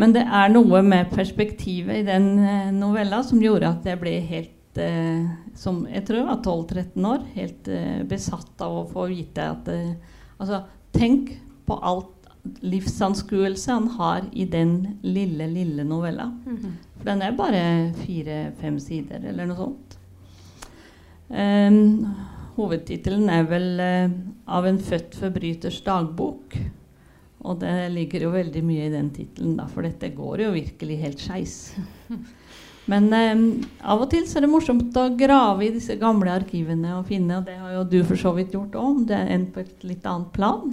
Men 0.00 0.14
det 0.14 0.24
er 0.26 0.50
noe 0.50 0.82
med 0.82 1.12
perspektivet 1.14 2.02
i 2.02 2.06
den 2.06 2.32
eh, 2.42 2.72
novella 2.74 3.22
som 3.26 3.42
gjorde 3.42 3.70
at 3.70 3.86
jeg 3.86 4.00
ble 4.00 4.16
helt 4.26 4.80
eh, 4.82 5.28
som 5.54 5.84
jeg 5.86 6.02
tror 6.06 6.18
jeg 6.18 6.28
var 6.28 6.40
12-13 6.42 7.06
år, 7.12 7.22
helt 7.36 7.70
eh, 7.70 8.02
besatt 8.10 8.64
av 8.64 8.80
å 8.80 8.88
få 8.90 9.08
vite 9.12 9.52
at 9.54 9.70
eh, 9.72 9.94
Altså, 10.34 10.64
tenk 10.90 11.28
på 11.64 11.76
alt 11.78 12.26
livsanskuelse 12.66 13.70
han 13.70 13.86
har 13.94 14.24
i 14.34 14.44
den 14.50 14.98
lille, 15.06 15.46
lille 15.46 15.84
novella. 15.86 16.26
For 16.98 17.06
den 17.06 17.22
er 17.22 17.36
bare 17.38 17.60
fire-fem 18.02 18.80
sider, 18.82 19.22
eller 19.30 19.46
noe 19.46 19.56
sånt. 19.56 19.94
Um, 21.30 22.10
hovedtittelen 22.58 23.30
er 23.32 23.46
vel 23.48 23.80
eh, 23.80 24.10
'Av 24.46 24.66
en 24.66 24.78
født 24.78 25.14
forbryters 25.16 25.80
dagbok'. 25.86 26.58
Og 27.44 27.60
det 27.60 27.74
ligger 27.92 28.24
jo 28.24 28.32
veldig 28.32 28.62
mye 28.64 28.86
i 28.86 28.92
den 28.92 29.10
tittelen, 29.12 29.58
for 29.68 29.84
dette 29.84 30.14
går 30.16 30.46
jo 30.46 30.54
virkelig 30.54 31.00
helt 31.02 31.20
skeis. 31.20 31.56
Men 32.90 33.08
eh, 33.16 33.42
av 33.84 34.04
og 34.04 34.10
til 34.12 34.26
så 34.28 34.38
er 34.38 34.44
det 34.44 34.52
morsomt 34.52 34.96
å 35.00 35.10
grave 35.16 35.66
i 35.66 35.72
disse 35.72 35.96
gamle 36.00 36.32
arkivene 36.32 36.98
og 36.98 37.08
finne, 37.08 37.38
og 37.38 37.48
det 37.48 37.56
har 37.60 37.74
jo 37.78 37.84
du 37.88 37.98
for 38.04 38.20
så 38.20 38.34
vidt 38.36 38.56
gjort 38.56 38.76
òg, 38.80 39.04
det 39.08 39.16
er 39.16 39.32
enn 39.36 39.48
på 39.52 39.62
et 39.64 39.84
litt 39.88 40.04
annet 40.08 40.32
plan. 40.36 40.72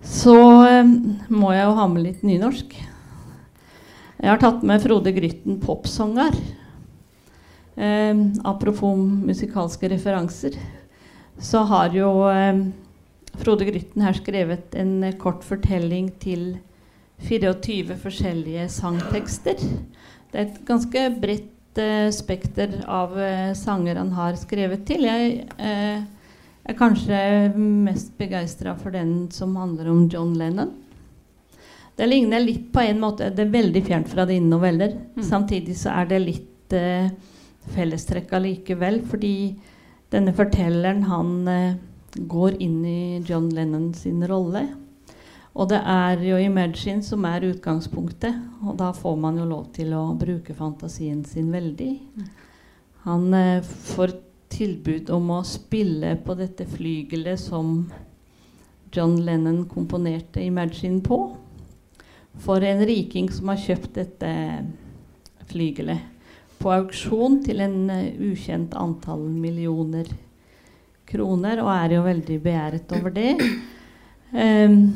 Så 0.00 0.36
eh, 0.68 0.94
må 1.28 1.52
jeg 1.52 1.66
jo 1.66 1.76
ha 1.76 1.88
med 1.92 2.06
litt 2.06 2.24
nynorsk. 2.24 2.76
Jeg 4.20 4.28
har 4.28 4.40
tatt 4.40 4.64
med 4.68 4.82
Frode 4.84 5.12
Grytten, 5.16 5.60
popsanger. 5.60 6.36
Eh, 7.76 8.24
apropos 8.44 8.96
musikalske 9.00 9.88
referanser. 9.88 10.56
så 11.40 11.62
har 11.64 11.94
jo 11.96 12.28
eh, 12.28 12.64
Frode 13.40 13.66
Grytten 13.68 14.04
her 14.04 14.16
skrevet 14.18 14.74
en 14.76 15.06
kort 15.20 15.44
fortelling 15.46 16.10
til 16.20 16.58
24 17.24 17.96
forskjellige 18.00 18.66
sangtekster. 18.72 19.56
Det 20.30 20.38
er 20.38 20.46
et 20.46 20.60
ganske 20.68 21.04
bredt 21.20 21.80
eh, 21.80 22.08
spekter 22.14 22.78
av 22.88 23.16
eh, 23.20 23.52
sanger 23.56 24.00
han 24.00 24.12
har 24.16 24.36
skrevet 24.40 24.84
til. 24.88 25.08
Jeg 25.08 25.46
eh, 25.56 26.04
er 26.68 26.78
kanskje 26.78 27.18
mest 27.56 28.12
begeistra 28.20 28.76
for 28.78 28.94
den 28.94 29.30
som 29.34 29.56
handler 29.58 29.90
om 29.92 30.06
John 30.12 30.36
Lennon. 30.38 30.72
Det 31.96 32.06
ligner 32.08 32.40
litt 32.40 32.70
på 32.72 32.80
en 32.80 33.00
måte 33.02 33.26
Det 33.28 33.42
er 33.44 33.52
veldig 33.52 33.80
fjernt 33.84 34.08
fra 34.08 34.24
dine 34.28 34.48
noveller. 34.48 34.94
Mm. 35.16 35.24
Samtidig 35.26 35.76
så 35.76 35.92
er 36.00 36.08
det 36.12 36.22
litt 36.24 36.76
eh, 36.76 37.10
fellestrekk 37.74 38.32
allikevel, 38.38 39.02
fordi 39.08 39.34
denne 40.10 40.32
fortelleren 40.34 41.04
han 41.10 41.32
eh, 41.48 41.78
går 42.14 42.56
inn 42.62 42.84
i 42.84 43.22
John 43.26 43.48
Lennon 43.54 43.94
sin 43.94 44.26
rolle. 44.28 44.66
Og 45.54 45.68
det 45.68 45.80
er 45.82 46.22
jo 46.22 46.36
'Imagine' 46.36 47.02
som 47.02 47.24
er 47.24 47.50
utgangspunktet, 47.50 48.34
og 48.62 48.76
da 48.78 48.92
får 48.92 49.16
man 49.18 49.38
jo 49.38 49.44
lov 49.44 49.72
til 49.72 49.92
å 49.94 50.14
bruke 50.18 50.54
fantasien 50.54 51.24
sin 51.24 51.52
veldig. 51.52 52.00
Han 53.02 53.34
eh, 53.34 53.62
får 53.62 54.14
tilbud 54.48 55.10
om 55.10 55.30
å 55.30 55.42
spille 55.42 56.16
på 56.24 56.34
dette 56.34 56.66
flygelet 56.66 57.38
som 57.38 57.90
John 58.92 59.16
Lennon 59.16 59.64
komponerte 59.66 60.40
'Imagine' 60.40 61.02
på, 61.02 61.36
for 62.38 62.62
en 62.62 62.86
riking 62.86 63.30
som 63.30 63.48
har 63.48 63.56
kjøpt 63.56 63.94
dette 63.94 64.64
flygelet 65.46 65.98
på 66.58 66.70
auksjon 66.70 67.42
til 67.42 67.60
en 67.60 67.90
uh, 67.90 68.32
ukjent 68.32 68.74
antall 68.74 69.28
millioner 69.28 70.04
kroner, 70.04 70.29
og 71.18 71.70
er 71.74 71.94
jo 71.96 72.02
veldig 72.04 72.42
begjæret 72.42 72.92
over 72.94 73.10
det. 73.10 73.32
Um, 74.30 74.94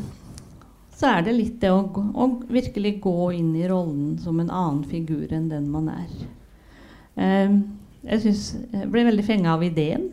så 0.95 1.11
er 1.11 1.25
det 1.27 1.35
litt 1.35 1.57
det 1.61 1.73
å, 1.75 1.81
å 1.91 2.29
virkelig 2.47 3.01
gå 3.03 3.33
inn 3.35 3.55
i 3.59 3.67
rollen 3.67 4.15
som 4.23 4.39
en 4.39 4.51
annen 4.51 4.85
figur 4.87 5.33
enn 5.35 5.49
den 5.51 5.67
man 5.73 5.91
er. 5.91 6.13
Um, 7.19 7.59
jeg, 8.05 8.21
synes, 8.23 8.45
jeg 8.71 8.91
ble 8.93 9.05
veldig 9.09 9.25
fenga 9.27 9.57
av 9.57 9.65
ideen 9.67 10.07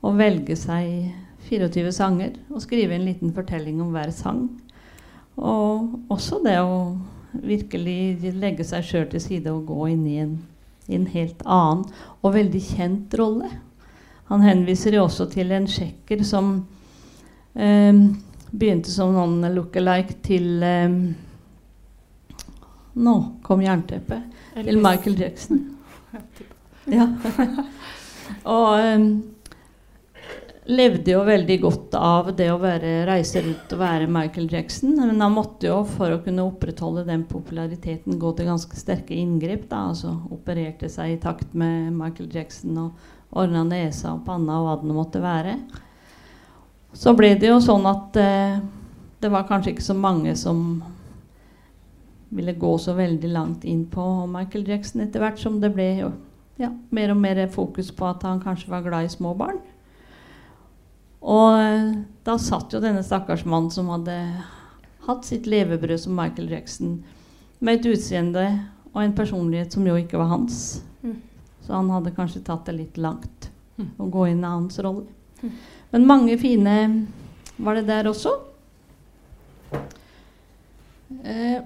å 0.00 0.14
velge 0.16 0.56
seg 0.56 1.12
24 1.50 1.92
sanger 1.92 2.36
og 2.48 2.62
skrive 2.64 2.96
en 2.96 3.04
liten 3.08 3.32
fortelling 3.36 3.80
om 3.84 3.92
hver 3.92 4.12
sang. 4.14 4.46
Og 5.36 6.12
også 6.12 6.40
det 6.44 6.58
å 6.64 6.96
virkelig 7.30 8.32
legge 8.40 8.64
seg 8.66 8.86
sjøl 8.86 9.08
til 9.12 9.22
side 9.22 9.52
og 9.52 9.68
gå 9.68 9.90
inn 9.92 10.06
i 10.08 10.16
en, 10.24 10.38
i 10.88 10.96
en 10.96 11.08
helt 11.12 11.42
annen 11.44 11.84
og 12.20 12.34
veldig 12.36 12.62
kjent 12.72 13.14
rolle. 13.20 13.50
Han 14.30 14.44
henviser 14.46 14.94
jo 14.94 15.06
også 15.08 15.26
til 15.32 15.50
en 15.54 15.66
tsjekker 15.66 16.22
som 16.26 16.52
eh, 17.54 17.94
begynte 18.50 18.92
som 18.92 19.14
noen 19.14 19.42
look-alike 19.54 20.20
til 20.26 20.62
eh, 20.66 21.00
Nå 23.00 23.16
kom 23.46 23.60
jernteppet. 23.62 24.38
Til 24.56 24.80
Michael 24.82 25.20
Jackson. 25.20 25.66
Ja. 26.90 27.04
og 28.50 28.80
eh, 28.80 29.02
levde 30.70 31.12
jo 31.12 31.20
veldig 31.26 31.56
godt 31.62 31.94
av 31.98 32.30
det 32.36 32.48
å 32.50 32.58
være, 32.60 33.04
reise 33.08 33.42
rundt 33.44 33.74
og 33.74 33.82
være 33.82 34.08
Michael 34.10 34.48
Jackson. 34.50 34.96
Men 34.98 35.22
han 35.22 35.34
måtte 35.34 35.68
jo, 35.68 35.80
for 35.86 36.14
å 36.14 36.20
kunne 36.24 36.46
opprettholde 36.48 37.04
den 37.08 37.24
populariteten, 37.30 38.18
gå 38.20 38.32
til 38.36 38.50
ganske 38.50 38.78
sterke 38.78 39.14
inngrep. 39.16 39.68
da, 39.70 39.84
altså 39.92 40.16
Opererte 40.34 40.90
seg 40.90 41.14
i 41.14 41.22
takt 41.22 41.54
med 41.54 41.92
Michael 41.96 42.30
Jackson 42.34 42.78
og 42.86 43.08
ordna 43.30 43.64
nesa 43.66 44.14
og 44.16 44.24
panna 44.26 44.58
og 44.58 44.66
hva 44.66 44.76
det 44.82 44.96
måtte 44.96 45.22
være. 45.22 45.56
Så 46.96 47.14
ble 47.14 47.34
det 47.38 47.50
jo 47.50 47.60
sånn 47.62 47.86
at 47.86 48.16
eh, 48.18 48.58
det 49.20 49.30
var 49.30 49.46
kanskje 49.48 49.74
ikke 49.74 49.86
så 49.86 49.94
mange 49.94 50.34
som 50.38 50.80
ville 52.30 52.54
gå 52.58 52.72
så 52.78 52.94
veldig 52.94 53.30
langt 53.30 53.66
inn 53.66 53.84
på 53.90 54.04
Michael 54.30 54.68
Jackson 54.68 55.02
etter 55.02 55.22
hvert 55.22 55.38
som 55.38 55.58
det 55.62 55.72
ble 55.74 55.88
ja, 56.60 56.70
mer 56.94 57.12
og 57.14 57.18
mer 57.18 57.40
fokus 57.50 57.90
på 57.94 58.06
at 58.06 58.22
han 58.26 58.42
kanskje 58.42 58.70
var 58.70 58.84
glad 58.86 59.06
i 59.06 59.12
små 59.12 59.34
barn. 59.38 59.58
Og 61.20 61.60
eh, 61.60 61.94
da 62.26 62.36
satt 62.40 62.74
jo 62.74 62.82
denne 62.82 63.04
stakkars 63.04 63.44
mannen 63.44 63.72
som 63.74 63.90
hadde 63.92 64.16
hatt 65.06 65.26
sitt 65.26 65.48
levebrød 65.48 65.98
som 66.00 66.16
Michael 66.16 66.50
Jackson, 66.52 67.00
med 67.60 67.80
et 67.80 67.90
utseende 67.92 68.44
og 68.94 69.02
en 69.02 69.16
personlighet 69.16 69.74
som 69.74 69.86
jo 69.86 69.96
ikke 70.00 70.18
var 70.18 70.30
hans. 70.32 70.80
Mm. 71.04 71.18
Så 71.66 71.72
han 71.76 71.90
hadde 71.92 72.12
kanskje 72.16 72.42
tatt 72.46 72.66
det 72.66 72.76
litt 72.78 72.96
langt 73.00 73.50
Mm. 73.80 73.90
å 73.96 74.06
gå 74.12 74.26
inn 74.28 74.42
i 74.44 74.48
hans 74.48 74.74
rolle. 74.84 75.06
Mm. 75.42 75.52
Men 75.90 76.06
mange 76.06 76.34
fine 76.38 76.72
var 77.56 77.78
det 77.78 77.86
der 77.88 78.04
også. 78.10 78.32
Eh, 81.24 81.62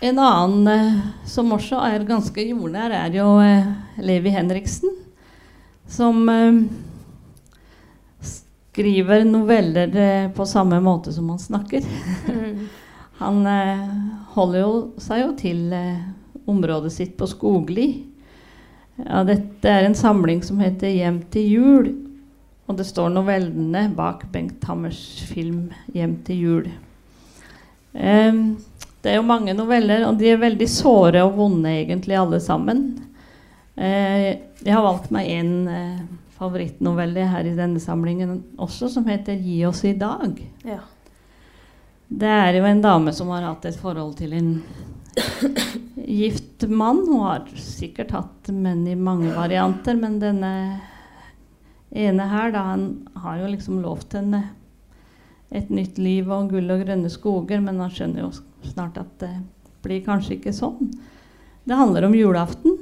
en 0.00 0.18
annen 0.20 0.68
eh, 0.68 0.98
som 1.24 1.52
også 1.56 1.80
er 1.88 2.04
ganske 2.04 2.44
jordnær, 2.44 2.92
er 2.92 3.14
jo 3.16 3.30
eh, 3.40 3.70
Levi 4.04 4.28
Henriksen. 4.34 4.92
Som 5.88 6.28
eh, 6.28 6.58
skriver 8.20 9.24
noveller 9.24 9.96
eh, 9.96 10.26
på 10.36 10.46
samme 10.46 10.80
måte 10.84 11.12
som 11.16 11.30
han 11.32 11.40
snakker. 11.40 11.86
Mm. 12.28 12.66
Han 13.22 13.46
eh, 13.48 13.86
holder 14.34 14.60
jo 14.60 14.72
seg 15.00 15.22
jo 15.22 15.30
til 15.40 15.70
området 16.44 16.90
sitt 16.92 17.14
på 17.16 17.24
Skogli. 17.30 17.86
Ja, 18.96 19.22
dette 19.28 19.68
er 19.68 19.84
en 19.84 19.94
samling 19.94 20.42
som 20.42 20.60
heter 20.60 20.88
'Hjem 20.88 21.20
til 21.30 21.50
jul'. 21.52 21.94
Og 22.66 22.76
det 22.76 22.86
står 22.86 23.12
novellene 23.12 23.94
bak 23.94 24.24
Bengt 24.32 24.64
Hammers 24.64 25.22
film 25.28 25.70
'Hjem 25.92 26.16
til 26.24 26.36
jul'. 26.36 26.70
Um, 27.92 28.56
det 29.02 29.12
er 29.12 29.16
jo 29.16 29.22
mange 29.22 29.54
noveller, 29.54 30.06
og 30.08 30.18
de 30.18 30.30
er 30.30 30.36
veldig 30.36 30.68
såre 30.68 31.22
og 31.24 31.36
vonde, 31.36 31.68
egentlig, 31.68 32.16
alle 32.16 32.40
sammen. 32.40 32.98
Uh, 33.76 34.36
jeg 34.64 34.72
har 34.72 34.82
valgt 34.82 35.10
meg 35.10 35.28
en 35.30 35.68
uh, 35.68 36.00
favorittnovelle 36.38 37.28
her 37.28 37.44
i 37.44 37.56
denne 37.56 37.80
samlingen 37.80 38.42
også, 38.58 38.88
som 38.88 39.06
heter 39.06 39.36
'Gi 39.36 39.64
oss 39.64 39.84
i 39.84 39.92
dag'. 39.92 40.42
Ja. 40.64 40.80
Det 42.08 42.28
er 42.28 42.54
jo 42.54 42.64
en 42.64 42.82
dame 42.82 43.12
som 43.12 43.28
har 43.28 43.42
hatt 43.42 43.64
et 43.64 43.76
forhold 43.76 44.16
til 44.16 44.32
en 44.32 44.62
gift 46.20 46.62
mann. 46.68 47.04
Hun 47.08 47.20
har 47.24 47.46
sikkert 47.60 48.10
hatt 48.14 48.50
menn 48.52 48.86
i 48.88 48.94
mange 48.98 49.32
varianter, 49.36 49.96
men 49.98 50.18
denne 50.22 50.52
ene 51.96 52.28
her, 52.28 52.50
da, 52.52 52.62
han 52.72 52.86
har 53.22 53.38
jo 53.40 53.50
liksom 53.54 53.80
lovt 53.84 54.16
henne 54.18 54.42
et 55.54 55.68
nytt 55.70 55.98
liv 56.02 56.26
og 56.34 56.50
gull 56.50 56.70
og 56.74 56.82
grønne 56.82 57.08
skoger, 57.12 57.60
men 57.62 57.78
han 57.80 57.92
skjønner 57.94 58.24
jo 58.26 58.32
snart 58.66 58.98
at 58.98 59.12
det 59.22 59.30
blir 59.86 60.02
kanskje 60.04 60.36
ikke 60.40 60.52
sånn. 60.56 60.90
Det 61.66 61.78
handler 61.78 62.08
om 62.08 62.14
julaften. 62.18 62.76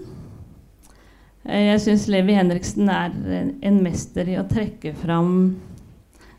Eh, 1.45 1.67
Jeg 1.75 1.81
syns 1.85 2.07
Levi 2.09 2.33
Henriksen 2.37 2.89
er 2.89 3.13
en- 3.63 3.83
mester 3.83 4.29
i 4.29 4.39
å 4.41 4.49
trekke 4.49 4.95
fram 4.97 5.61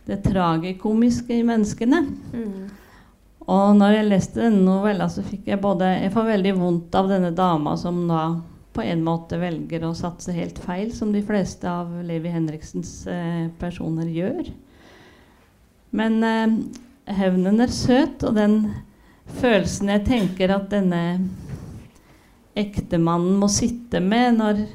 det 0.07 0.23
tragikomiske 0.23 1.29
i 1.33 1.43
menneskene. 1.45 2.01
Mm. 2.33 2.69
Og 3.51 3.75
når 3.77 3.99
jeg 3.99 4.09
leste 4.09 4.41
denne 4.41 4.63
novella, 4.65 5.07
så 5.11 5.21
fikk 5.25 5.51
jeg 5.51 5.61
både 5.61 5.91
Jeg 5.99 6.13
får 6.15 6.31
veldig 6.31 6.53
vondt 6.57 6.95
av 6.97 7.09
denne 7.11 7.31
dama 7.35 7.75
som 7.77 8.05
da 8.09 8.25
på 8.75 8.83
en 8.83 9.03
måte 9.05 9.37
velger 9.39 9.85
å 9.87 9.93
satse 9.95 10.33
helt 10.35 10.57
feil, 10.59 10.89
som 10.91 11.13
de 11.13 11.21
fleste 11.23 11.69
av 11.69 11.93
Levi 12.03 12.31
Henriksens 12.33 13.05
eh, 13.07 13.45
personer 13.61 14.09
gjør. 14.11 14.49
Men 15.95 16.17
eh, 16.27 16.57
hevnen 17.15 17.63
er 17.63 17.71
søt, 17.71 18.25
og 18.27 18.35
den 18.35 18.57
følelsen 19.39 19.93
jeg 19.93 20.03
tenker 20.09 20.51
at 20.57 20.67
denne 20.73 21.01
ektemannen 22.59 23.39
må 23.39 23.47
sitte 23.51 24.01
med 24.03 24.41
når 24.41 24.65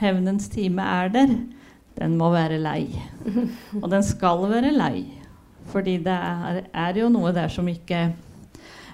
hevnens 0.00 0.50
time 0.50 0.82
er 0.82 1.14
der, 1.14 1.38
den 2.00 2.18
må 2.18 2.32
være 2.32 2.58
lei. 2.62 2.88
Og 3.82 3.90
den 3.92 4.04
skal 4.06 4.46
være 4.48 4.70
lei. 4.72 5.19
Fordi 5.70 5.98
det 6.04 6.16
er, 6.16 6.64
er 6.72 6.98
jo 7.00 7.08
noe 7.12 7.32
der 7.36 7.50
som 7.52 7.68
ikke 7.70 8.10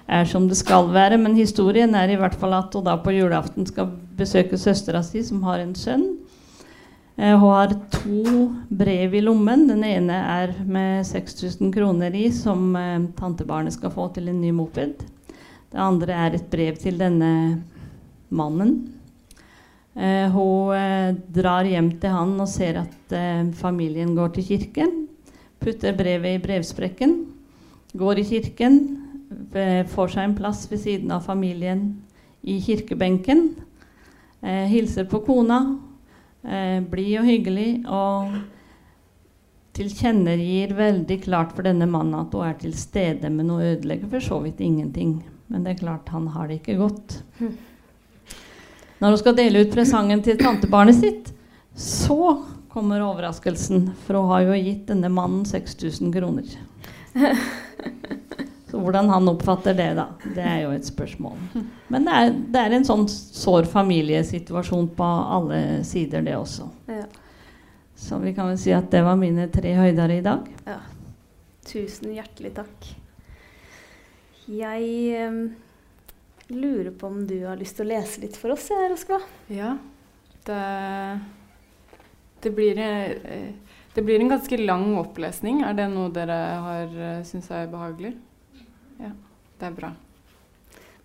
er 0.07 0.29
som 0.29 0.47
det 0.47 0.59
skal 0.59 0.91
være. 0.93 1.19
Men 1.21 1.35
historien 1.37 1.95
er 1.95 2.13
i 2.13 2.19
hvert 2.19 2.37
fall 2.39 2.55
at 2.57 2.73
hun 2.75 2.85
da 2.87 2.97
på 3.01 3.15
julaften 3.15 3.67
skal 3.67 3.91
besøke 4.17 4.59
søstera 4.59 5.03
si, 5.05 5.23
som 5.25 5.43
har 5.47 5.63
en 5.63 5.75
sønn. 5.77 6.07
Eh, 7.17 7.33
hun 7.33 7.49
har 7.49 7.73
to 7.91 8.47
brev 8.69 9.17
i 9.17 9.23
lommen. 9.25 9.67
Den 9.69 9.83
ene 9.83 10.21
er 10.37 10.53
med 10.65 11.05
6000 11.05 11.73
kroner 11.73 12.15
i, 12.15 12.29
som 12.31 12.75
eh, 12.75 13.07
tantebarnet 13.17 13.75
skal 13.75 13.93
få 13.93 14.11
til 14.15 14.29
en 14.31 14.41
ny 14.41 14.53
moped. 14.55 15.01
Det 15.67 15.81
andre 15.83 16.13
er 16.13 16.37
et 16.37 16.47
brev 16.51 16.77
til 16.79 16.99
denne 17.01 17.31
mannen. 18.29 18.77
Eh, 19.97 20.29
hun 20.29 20.75
eh, 20.77 21.15
drar 21.33 21.65
hjem 21.65 21.89
til 21.97 22.13
han 22.13 22.35
og 22.37 22.49
ser 22.51 22.83
at 22.83 23.13
eh, 23.17 23.47
familien 23.57 24.13
går 24.15 24.35
til 24.35 24.45
kirken. 24.51 25.06
Putter 25.59 25.95
brevet 25.97 26.37
i 26.37 26.43
brevsprekken. 26.43 27.15
Går 27.93 28.19
i 28.19 28.25
kirken. 28.25 28.79
eh, 29.53 29.85
får 29.85 30.07
seg 30.13 30.23
en 30.23 30.35
plass 30.37 30.67
ved 30.71 30.79
siden 30.79 31.11
av 31.11 31.21
familien 31.25 32.01
i 32.43 32.59
kirkebenken. 32.61 33.55
Eh, 34.41 34.65
hilser 34.71 35.05
på 35.05 35.19
kona. 35.25 35.79
Eh, 36.43 36.79
Blid 36.81 37.19
og 37.19 37.25
hyggelig. 37.25 37.85
Og 37.87 38.37
tilkjennegir 39.77 40.73
veldig 40.73 41.19
klart 41.23 41.51
for 41.53 41.67
denne 41.67 41.85
mannen 41.89 42.17
at 42.19 42.33
hun 42.33 42.47
er 42.47 42.53
til 42.57 42.73
stede, 42.73 43.29
men 43.29 43.49
hun 43.49 43.61
ødelegger 43.61 44.09
for 44.09 44.19
så 44.19 44.39
vidt 44.41 44.61
ingenting. 44.63 45.19
Men 45.47 45.63
det 45.63 45.75
er 45.75 45.83
klart, 45.85 46.09
han 46.09 46.27
har 46.33 46.47
det 46.47 46.61
ikke 46.61 46.77
godt. 46.79 47.21
Når 48.99 49.09
hun 49.13 49.19
skal 49.21 49.35
dele 49.37 49.61
ut 49.61 49.73
presangen 49.75 50.23
til 50.25 50.39
tantebarnet 50.39 50.97
sitt, 50.97 51.29
så 51.77 52.39
kommer 52.77 53.01
overraskelsen. 53.01 53.87
For 54.05 54.19
hun 54.21 54.29
har 54.29 54.43
jo 54.45 54.57
gitt 54.61 54.85
denne 54.91 55.09
mannen 55.09 55.45
6000 55.49 56.13
kroner. 56.13 56.45
Så 58.69 58.77
hvordan 58.77 59.09
han 59.09 59.29
oppfatter 59.31 59.73
det, 59.73 59.87
da, 59.97 60.05
det 60.35 60.43
er 60.43 60.59
jo 60.65 60.73
et 60.75 60.85
spørsmål. 60.85 61.39
Men 61.87 62.05
det 62.05 62.17
er, 62.19 62.33
det 62.53 62.61
er 62.61 62.75
en 62.77 62.85
sånn 62.85 63.07
sår 63.09 63.65
familiesituasjon 63.71 64.91
på 64.93 65.07
alle 65.07 65.61
sider, 65.87 66.21
det 66.21 66.35
også. 66.37 66.67
Ja. 66.91 67.05
Så 67.97 68.19
vi 68.21 68.35
kan 68.37 68.51
vel 68.51 68.59
si 68.61 68.75
at 68.75 68.91
det 68.93 69.01
var 69.07 69.17
mine 69.17 69.47
tre 69.49 69.71
høyder 69.79 70.13
i 70.13 70.19
dag. 70.21 70.51
Ja. 70.67 70.77
Tusen 71.65 72.13
hjertelig 72.13 72.53
takk. 72.59 72.91
Jeg 74.51 75.31
um, 75.31 75.41
lurer 76.53 76.91
på 76.93 77.09
om 77.09 77.23
du 77.25 77.39
har 77.47 77.57
lyst 77.57 77.79
til 77.79 77.87
å 77.87 77.95
lese 77.95 78.21
litt 78.21 78.37
for 78.37 78.53
oss, 78.53 78.69
Roskva? 78.91 79.23
Ja. 79.49 79.73
Det, 80.45 80.61
det, 82.43 82.51
blir, 82.51 82.77
eh, 82.79 83.53
det 83.93 84.01
blir 84.01 84.19
en 84.19 84.29
ganske 84.29 84.57
lang 84.57 84.89
opplesning. 84.97 85.63
Er 85.65 85.77
det 85.77 85.87
noe 85.93 86.11
dere 86.13 86.37
har 86.65 86.97
uh, 86.97 87.23
syns 87.27 87.49
er 87.51 87.69
behagelig? 87.71 88.13
Ja, 89.01 89.13
det 89.59 89.69
er 89.69 89.77
bra. 89.77 89.93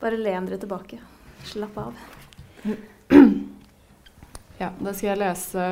Bare 0.03 0.19
len 0.21 0.49
dere 0.49 0.61
tilbake. 0.63 1.01
Slapp 1.53 1.79
av. 1.87 2.05
Ja, 4.63 4.69
da 4.79 4.93
skal 4.95 5.09
jeg 5.09 5.19
lese 5.19 5.63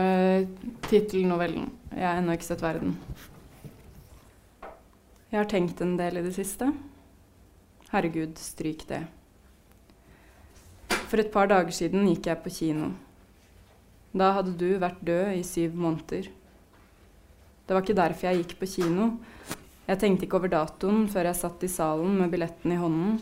tittelnovellen. 0.88 1.68
Jeg 1.92 2.02
har 2.02 2.16
ennå 2.18 2.34
ikke 2.34 2.48
sett 2.48 2.62
verden. 2.64 2.96
Jeg 5.30 5.36
har 5.36 5.46
tenkt 5.52 5.82
en 5.84 5.92
del 6.00 6.18
i 6.18 6.24
det 6.24 6.32
siste. 6.34 6.72
Herregud, 7.92 8.32
stryk 8.40 8.82
det. 8.88 9.04
For 11.10 11.22
et 11.22 11.30
par 11.30 11.46
dager 11.52 11.70
siden 11.74 12.08
gikk 12.08 12.26
jeg 12.32 12.42
på 12.42 12.54
kino. 12.56 12.90
Da 14.10 14.32
hadde 14.34 14.56
du 14.58 14.74
vært 14.82 15.02
død 15.06 15.36
i 15.38 15.42
syv 15.46 15.76
måneder. 15.78 16.26
Det 17.66 17.76
var 17.76 17.84
ikke 17.84 17.98
derfor 18.00 18.26
jeg 18.26 18.40
gikk 18.40 18.56
på 18.58 18.68
kino. 18.72 19.10
Jeg 19.86 20.00
tenkte 20.02 20.26
ikke 20.26 20.40
over 20.40 20.50
datoen 20.50 21.04
før 21.10 21.28
jeg 21.30 21.38
satt 21.38 21.62
i 21.66 21.70
salen 21.70 22.16
med 22.18 22.32
billetten 22.32 22.74
i 22.74 22.78
hånden. 22.80 23.20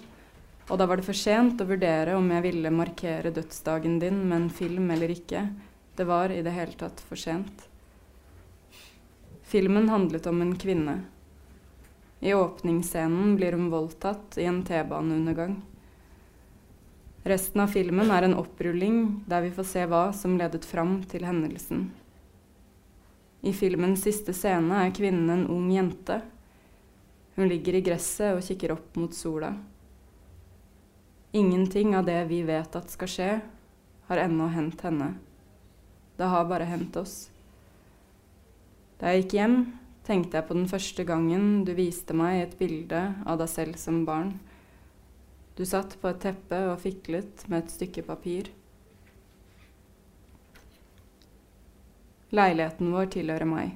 Og 0.69 0.81
da 0.81 0.87
var 0.89 1.01
det 1.01 1.05
for 1.05 1.17
sent 1.17 1.61
å 1.61 1.69
vurdere 1.69 2.17
om 2.17 2.27
jeg 2.33 2.45
ville 2.45 2.73
markere 2.73 3.33
dødsdagen 3.37 3.99
din 4.01 4.25
med 4.29 4.37
en 4.39 4.51
film 4.53 4.89
eller 4.93 5.13
ikke. 5.13 5.47
Det 5.97 6.09
var 6.09 6.33
i 6.33 6.41
det 6.45 6.57
hele 6.57 6.77
tatt 6.81 7.01
for 7.05 7.21
sent. 7.21 7.69
Filmen 9.49 9.89
handlet 9.93 10.29
om 10.29 10.41
en 10.45 10.57
kvinne. 10.61 10.99
I 12.21 12.33
åpningsscenen 12.37 13.37
blir 13.37 13.57
hun 13.57 13.69
voldtatt 13.73 14.41
i 14.41 14.49
en 14.49 14.65
T-baneundergang. 14.65 15.61
Resten 17.29 17.61
av 17.61 17.73
filmen 17.75 18.09
er 18.15 18.25
en 18.25 18.37
opprulling 18.41 19.01
der 19.29 19.43
vi 19.45 19.51
får 19.53 19.67
se 19.69 19.83
hva 19.91 20.07
som 20.17 20.39
ledet 20.41 20.65
fram 20.65 21.03
til 21.11 21.27
hendelsen. 21.29 21.91
I 23.45 23.53
filmens 23.53 24.01
siste 24.07 24.33
scene 24.33 24.79
er 24.87 24.95
kvinnen 24.97 25.29
en 25.35 25.47
ung 25.53 25.67
jente. 25.75 26.23
Hun 27.37 27.51
ligger 27.51 27.77
i 27.77 27.83
gresset 27.85 28.33
og 28.33 28.41
kikker 28.47 28.73
opp 28.79 28.97
mot 28.97 29.13
sola. 29.15 29.53
Ingenting 31.37 31.93
av 31.99 32.09
det 32.09 32.23
vi 32.31 32.41
vet 32.49 32.81
at 32.81 32.97
skal 32.97 33.13
skje, 33.13 33.31
har 34.09 34.25
ennå 34.25 34.49
hendt 34.55 34.81
henne. 34.87 35.13
Det 36.17 36.33
har 36.33 36.49
bare 36.49 36.67
hendt 36.67 36.97
oss. 36.97 37.29
Da 38.99 39.13
jeg 39.13 39.27
gikk 39.27 39.37
hjem, 39.37 39.59
tenkte 40.09 40.41
jeg 40.41 40.49
på 40.49 40.57
den 40.57 40.71
første 40.71 41.05
gangen 41.05 41.67
du 41.69 41.75
viste 41.77 42.17
meg 42.17 42.41
et 42.41 42.57
bilde 42.59 43.03
av 43.29 43.37
deg 43.43 43.53
selv 43.53 43.77
som 43.77 44.07
barn. 44.09 44.39
Du 45.59 45.65
satt 45.67 45.97
på 45.99 46.07
et 46.07 46.21
teppe 46.23 46.59
og 46.71 46.79
fiklet 46.85 47.43
med 47.51 47.65
et 47.65 47.73
stykke 47.75 48.05
papir. 48.07 48.53
Leiligheten 52.31 52.93
vår 52.95 53.11
tilhører 53.17 53.51
meg. 53.51 53.73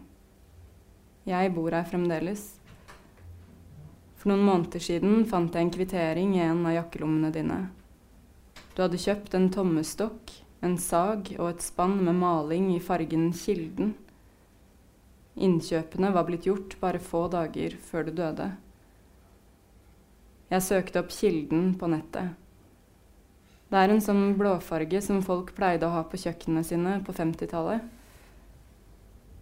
Jeg 1.27 1.51
bor 1.57 1.75
her 1.75 1.89
fremdeles. 1.91 2.45
For 4.15 4.31
noen 4.31 4.47
måneder 4.47 4.87
siden 4.87 5.27
fant 5.27 5.59
jeg 5.59 5.67
en 5.67 5.75
kvittering 5.75 6.39
i 6.39 6.45
en 6.47 6.63
av 6.71 6.77
jakkelommene 6.77 7.35
dine. 7.35 7.59
Du 8.77 8.85
hadde 8.85 9.03
kjøpt 9.03 9.35
en 9.35 9.51
tommestokk, 9.51 10.31
en 10.63 10.79
sag 10.79 11.35
og 11.35 11.49
et 11.49 11.67
spann 11.67 11.99
med 12.07 12.15
maling 12.23 12.71
i 12.77 12.79
fargen 12.79 13.33
Kilden. 13.35 13.97
Innkjøpene 15.35 16.15
var 16.15 16.31
blitt 16.31 16.47
gjort 16.47 16.79
bare 16.79 17.03
få 17.03 17.27
dager 17.33 17.75
før 17.91 18.07
du 18.07 18.15
døde. 18.23 18.53
Jeg 20.53 20.65
søkte 20.67 21.01
opp 21.01 21.13
Kilden 21.15 21.71
på 21.81 21.89
nettet. 21.89 22.35
Det 23.73 23.81
er 23.81 23.89
en 23.89 24.03
sånn 24.05 24.35
blåfarge 24.37 25.01
som 25.01 25.23
folk 25.25 25.55
pleide 25.57 25.89
å 25.89 25.95
ha 25.95 26.03
på 26.05 26.21
kjøkkenene 26.21 26.61
sine 26.69 26.99
på 27.07 27.15
50-tallet. 27.17 27.87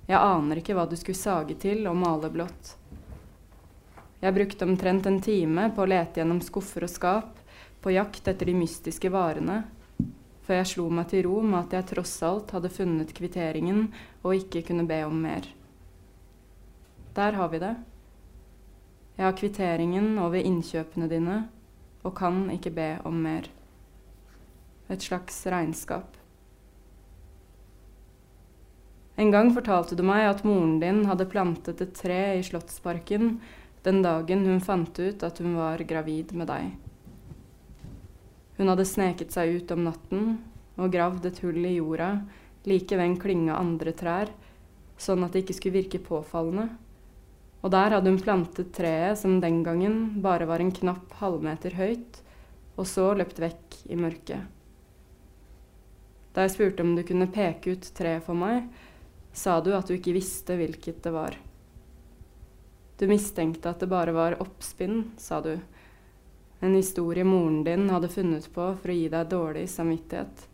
Jeg 0.07 0.21
aner 0.21 0.61
ikke 0.61 0.77
hva 0.79 0.85
du 0.87 0.95
skulle 0.99 1.19
sage 1.19 1.57
til 1.59 1.83
og 1.91 1.99
male 1.99 2.31
blått. 2.31 2.77
Jeg 4.23 4.37
brukte 4.37 4.69
omtrent 4.69 5.11
en 5.11 5.19
time 5.25 5.67
på 5.75 5.83
å 5.83 5.91
lete 5.91 6.23
gjennom 6.23 6.39
skuffer 6.47 6.87
og 6.87 6.95
skap, 6.95 7.37
på 7.83 7.97
jakt 7.97 8.31
etter 8.31 8.47
de 8.47 8.55
mystiske 8.55 9.11
varene, 9.11 9.65
før 10.47 10.61
jeg 10.61 10.73
slo 10.77 10.89
meg 10.95 11.11
til 11.11 11.25
ro 11.27 11.41
med 11.43 11.59
at 11.65 11.79
jeg 11.79 11.91
tross 11.91 12.19
alt 12.27 12.55
hadde 12.55 12.71
funnet 12.71 13.15
kvitteringen 13.17 13.89
og 14.21 14.37
ikke 14.37 14.63
kunne 14.71 14.87
be 14.87 15.03
om 15.09 15.23
mer. 15.27 15.49
Der 17.19 17.35
har 17.35 17.51
vi 17.51 17.67
det. 17.67 17.75
Jeg 19.21 19.27
har 19.27 19.35
kvitteringen 19.37 20.15
over 20.17 20.41
innkjøpene 20.41 21.05
dine 21.11 21.35
og 22.09 22.15
kan 22.17 22.47
ikke 22.55 22.71
be 22.73 22.87
om 23.05 23.19
mer. 23.21 23.51
Et 24.89 25.05
slags 25.05 25.43
regnskap. 25.53 26.17
En 29.21 29.29
gang 29.29 29.53
fortalte 29.53 29.99
du 29.99 30.01
meg 30.09 30.25
at 30.25 30.41
moren 30.49 30.79
din 30.81 31.05
hadde 31.05 31.29
plantet 31.29 31.85
et 31.85 31.93
tre 31.93 32.19
i 32.39 32.43
Slottsparken 32.49 33.35
den 33.85 34.01
dagen 34.01 34.49
hun 34.49 34.65
fant 34.65 34.97
ut 34.97 35.29
at 35.29 35.45
hun 35.45 35.61
var 35.61 35.85
gravid 35.85 36.33
med 36.33 36.49
deg. 36.49 36.73
Hun 38.57 38.73
hadde 38.73 38.89
sneket 38.89 39.37
seg 39.37 39.59
ut 39.59 39.77
om 39.77 39.85
natten 39.85 40.37
og 40.81 40.95
gravd 40.97 41.29
et 41.29 41.45
hull 41.45 41.61
i 41.61 41.77
jorda 41.77 42.15
like 42.65 42.97
ved 42.97 43.05
en 43.05 43.21
klynge 43.21 43.53
andre 43.53 43.93
trær, 43.93 44.33
sånn 44.97 45.29
at 45.29 45.37
det 45.37 45.45
ikke 45.45 45.61
skulle 45.61 45.83
virke 45.83 46.01
påfallende. 46.09 46.71
Og 47.61 47.73
der 47.75 47.93
hadde 47.93 48.09
hun 48.09 48.23
plantet 48.23 48.73
treet 48.77 49.19
som 49.21 49.41
den 49.43 49.61
gangen 49.67 50.23
bare 50.25 50.49
var 50.49 50.63
en 50.63 50.73
knapp 50.73 51.13
halvmeter 51.21 51.77
høyt, 51.77 52.23
og 52.81 52.89
så 52.89 53.11
løpt 53.17 53.43
vekk 53.43 53.83
i 53.93 53.99
mørket. 54.01 54.47
Da 56.33 56.47
jeg 56.47 56.55
spurte 56.55 56.87
om 56.87 56.95
du 56.97 57.03
kunne 57.05 57.29
peke 57.33 57.75
ut 57.75 57.91
treet 57.97 58.25
for 58.25 58.39
meg, 58.39 58.71
sa 59.33 59.59
du 59.61 59.73
at 59.77 59.89
du 59.89 59.97
ikke 59.97 60.15
visste 60.17 60.57
hvilket 60.57 61.03
det 61.05 61.13
var. 61.15 61.37
Du 63.01 63.07
mistenkte 63.11 63.71
at 63.71 63.81
det 63.81 63.91
bare 63.91 64.15
var 64.15 64.39
oppspinn, 64.43 65.11
sa 65.17 65.41
du. 65.45 65.55
En 66.61 66.75
historie 66.77 67.25
moren 67.25 67.63
din 67.65 67.89
hadde 67.91 68.11
funnet 68.13 68.49
på 68.53 68.67
for 68.77 68.93
å 68.93 68.97
gi 68.97 69.09
deg 69.09 69.31
dårlig 69.31 69.67
samvittighet. 69.73 70.47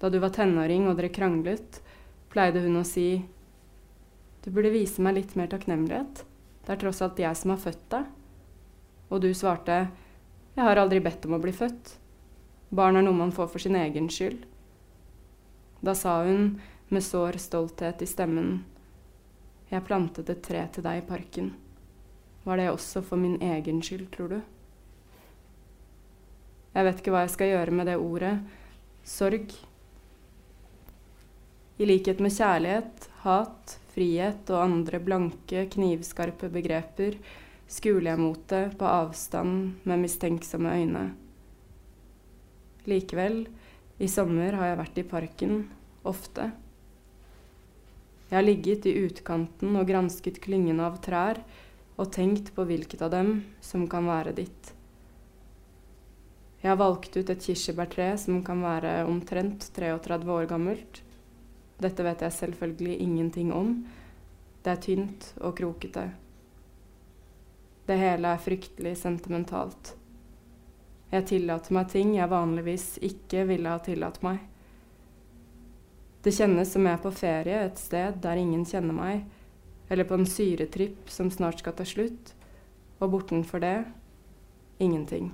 Da 0.00 0.10
du 0.12 0.18
var 0.20 0.34
tenåring 0.36 0.84
og 0.90 0.98
dere 0.98 1.08
kranglet, 1.14 1.80
pleide 2.28 2.60
hun 2.60 2.76
å 2.82 2.84
si 2.84 3.24
du 4.44 4.50
burde 4.52 4.72
vise 4.74 5.02
meg 5.02 5.16
litt 5.18 5.34
mer 5.40 5.48
takknemlighet. 5.52 6.24
Det 6.64 6.72
er 6.74 6.80
tross 6.80 7.02
alt 7.04 7.20
jeg 7.20 7.36
som 7.40 7.54
har 7.54 7.62
født 7.62 7.86
deg. 7.94 8.10
Og 9.08 9.22
du 9.24 9.30
svarte 9.36 9.86
jeg 10.54 10.62
har 10.62 10.78
aldri 10.78 11.00
bedt 11.02 11.24
om 11.26 11.34
å 11.34 11.42
bli 11.42 11.52
født. 11.54 11.96
Barn 12.74 12.98
er 12.98 13.02
noe 13.06 13.16
man 13.16 13.34
får 13.34 13.48
for 13.50 13.62
sin 13.62 13.78
egen 13.78 14.06
skyld. 14.12 14.44
Da 15.84 15.96
sa 15.98 16.20
hun 16.24 16.54
med 16.92 17.02
sår 17.04 17.40
stolthet 17.42 18.04
i 18.04 18.08
stemmen 18.08 18.62
jeg 19.74 19.84
plantet 19.88 20.28
et 20.30 20.42
tre 20.44 20.60
til 20.70 20.84
deg 20.84 21.00
i 21.00 21.06
parken. 21.06 21.52
Var 22.44 22.60
det 22.60 22.70
også 22.70 23.00
for 23.02 23.18
min 23.18 23.38
egen 23.42 23.80
skyld, 23.82 24.06
tror 24.12 24.34
du? 24.34 24.40
Jeg 26.74 26.86
vet 26.86 27.00
ikke 27.00 27.14
hva 27.14 27.24
jeg 27.24 27.32
skal 27.34 27.50
gjøre 27.50 27.74
med 27.74 27.88
det 27.88 27.96
ordet. 27.98 28.34
Sorg. 29.06 29.54
I 31.78 31.88
likhet 31.88 32.20
med 32.22 32.34
kjærlighet, 32.34 33.08
hat, 33.24 33.78
frihet 33.94 34.50
og 34.50 34.62
andre 34.64 35.00
blanke, 35.02 35.66
knivskarpe 35.70 36.50
begreper 36.52 37.18
skuler 37.70 38.12
jeg 38.12 38.20
mot 38.20 38.42
det 38.50 38.64
på 38.78 38.88
avstand 38.88 39.86
med 39.88 40.02
mistenksomme 40.02 40.74
øyne. 40.74 41.04
Likevel, 42.90 43.46
i 44.02 44.10
sommer 44.10 44.58
har 44.58 44.72
jeg 44.72 44.80
vært 44.82 45.00
i 45.00 45.06
parken, 45.08 45.56
ofte. 46.04 46.50
Jeg 48.28 48.36
har 48.36 48.44
ligget 48.44 48.88
i 48.90 48.96
utkanten 49.06 49.76
og 49.78 49.88
gransket 49.88 50.42
klyngene 50.44 50.84
av 50.84 50.98
trær 51.04 51.40
og 51.94 52.10
tenkt 52.12 52.50
på 52.56 52.66
hvilket 52.66 53.04
av 53.06 53.12
dem 53.14 53.36
som 53.62 53.86
kan 53.88 54.08
være 54.10 54.34
ditt. 54.36 54.72
Jeg 56.64 56.72
har 56.72 56.80
valgt 56.80 57.16
ut 57.16 57.30
et 57.30 57.44
kirsebærtre 57.44 58.14
som 58.18 58.40
kan 58.44 58.62
være 58.64 59.04
omtrent 59.06 59.68
33 59.76 60.30
år 60.32 60.48
gammelt. 60.50 61.03
Dette 61.84 62.04
vet 62.06 62.22
jeg 62.24 62.38
selvfølgelig 62.38 63.00
ingenting 63.00 63.52
om, 63.52 63.76
Det 64.64 64.72
er 64.72 64.80
tynt 64.80 65.24
og 65.44 65.58
krokete. 65.58 66.06
Det 67.84 67.98
hele 68.00 68.30
er 68.32 68.40
fryktelig 68.40 68.94
sentimentalt. 68.96 69.90
Jeg 71.12 71.26
tillater 71.28 71.74
meg 71.76 71.90
ting 71.92 72.14
jeg 72.16 72.30
vanligvis 72.32 72.86
ikke 73.04 73.42
ville 73.50 73.68
ha 73.68 73.82
tillatt 73.84 74.22
meg. 74.24 74.38
Det 76.24 76.32
kjennes 76.32 76.72
som 76.72 76.88
jeg 76.88 76.96
er 76.96 77.02
på 77.04 77.12
ferie 77.12 77.58
et 77.66 77.82
sted 77.82 78.16
der 78.24 78.40
ingen 78.40 78.64
kjenner 78.64 78.96
meg, 78.96 79.26
eller 79.92 80.08
på 80.08 80.16
en 80.16 80.24
syretripp 80.24 81.12
som 81.12 81.28
snart 81.28 81.60
skal 81.60 81.76
ta 81.76 81.84
slutt, 81.84 82.32
og 83.04 83.10
bortenfor 83.12 83.60
det 83.60 83.76
ingenting. 84.80 85.28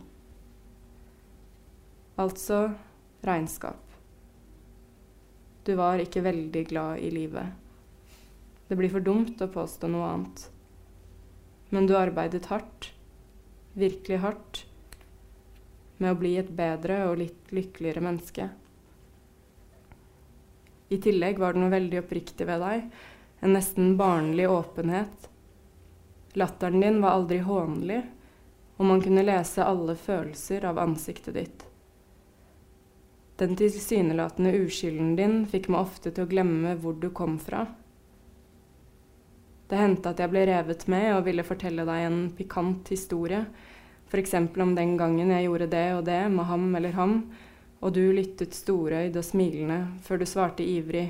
Altså 2.19 2.73
regnskap. 3.23 3.90
Du 5.65 5.75
var 5.77 6.01
ikke 6.01 6.23
veldig 6.25 6.63
glad 6.71 7.03
i 7.05 7.11
livet. 7.13 7.53
Det 8.69 8.79
blir 8.79 8.93
for 8.93 9.05
dumt 9.05 9.43
å 9.43 9.51
påstå 9.51 9.91
noe 9.91 10.09
annet. 10.09 10.47
Men 11.71 11.87
du 11.87 11.97
arbeidet 11.99 12.49
hardt, 12.51 12.93
virkelig 13.75 14.21
hardt, 14.25 14.65
med 16.01 16.15
å 16.15 16.19
bli 16.19 16.37
et 16.41 16.49
bedre 16.57 17.03
og 17.11 17.19
litt 17.21 17.53
lykkeligere 17.53 18.03
menneske. 18.07 18.49
I 20.91 20.99
tillegg 20.99 21.39
var 21.39 21.55
det 21.55 21.63
noe 21.63 21.75
veldig 21.75 22.01
oppriktig 22.01 22.47
ved 22.49 22.65
deg, 22.65 22.87
en 23.45 23.55
nesten 23.55 23.93
barnlig 24.01 24.49
åpenhet. 24.51 25.29
Latteren 26.41 26.81
din 26.83 27.03
var 27.05 27.19
aldri 27.19 27.43
hånlig, 27.45 28.01
og 28.79 28.89
man 28.89 29.03
kunne 29.05 29.27
lese 29.27 29.67
alle 29.67 29.95
følelser 29.99 30.65
av 30.67 30.81
ansiktet 30.81 31.37
ditt. 31.37 31.67
Den 33.41 33.57
tilsynelatende 33.57 34.53
uskylden 34.61 35.15
din 35.17 35.39
fikk 35.49 35.71
meg 35.73 35.87
ofte 35.87 36.13
til 36.13 36.27
å 36.27 36.31
glemme 36.31 36.75
hvor 36.81 36.99
du 37.01 37.09
kom 37.17 37.39
fra. 37.41 37.65
Det 39.71 39.79
hendte 39.79 40.13
at 40.13 40.21
jeg 40.21 40.33
ble 40.33 40.43
revet 40.51 40.85
med 40.91 41.09
og 41.15 41.25
ville 41.29 41.47
fortelle 41.47 41.87
deg 41.89 42.05
en 42.05 42.21
pikant 42.37 42.91
historie, 42.93 43.45
f.eks. 44.11 44.35
om 44.37 44.75
den 44.77 44.97
gangen 45.01 45.31
jeg 45.33 45.47
gjorde 45.47 45.71
det 45.73 45.87
og 45.95 46.05
det 46.11 46.21
med 46.35 46.49
ham 46.51 46.69
eller 46.77 46.97
ham, 46.99 47.17
og 47.81 47.95
du 47.97 48.03
lyttet 48.13 48.57
storøyd 48.59 49.17
og 49.17 49.25
smilende 49.25 49.81
før 50.05 50.21
du 50.21 50.27
svarte 50.29 50.67
ivrig 50.67 51.09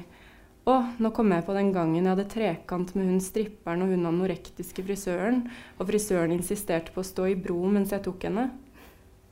å, 0.68 0.74
nå 1.00 1.10
kom 1.16 1.32
jeg 1.32 1.44
på 1.46 1.54
den 1.56 1.70
gangen 1.72 2.04
jeg 2.04 2.12
hadde 2.12 2.28
trekant 2.30 2.92
med 2.94 3.08
hun 3.08 3.22
stripperen 3.24 3.84
og 3.84 3.94
hun 3.94 4.08
anorektiske 4.10 4.84
frisøren, 4.84 5.46
og 5.78 5.88
frisøren 5.88 6.34
insisterte 6.34 6.92
på 6.94 7.02
å 7.02 7.06
stå 7.06 7.30
i 7.30 7.38
bro 7.38 7.62
mens 7.72 7.94
jeg 7.94 8.04
tok 8.04 8.28
henne. 8.28 8.50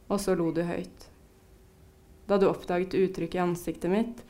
Og 0.09 0.22
så 0.24 0.34
lo 0.38 0.49
du 0.57 0.62
høyt. 0.64 1.09
Da 2.29 2.37
du 2.37 2.49
oppdaget 2.49 2.95
uttrykket 2.95 3.39
i 3.39 3.45
ansiktet 3.45 3.91
mitt, 3.91 4.20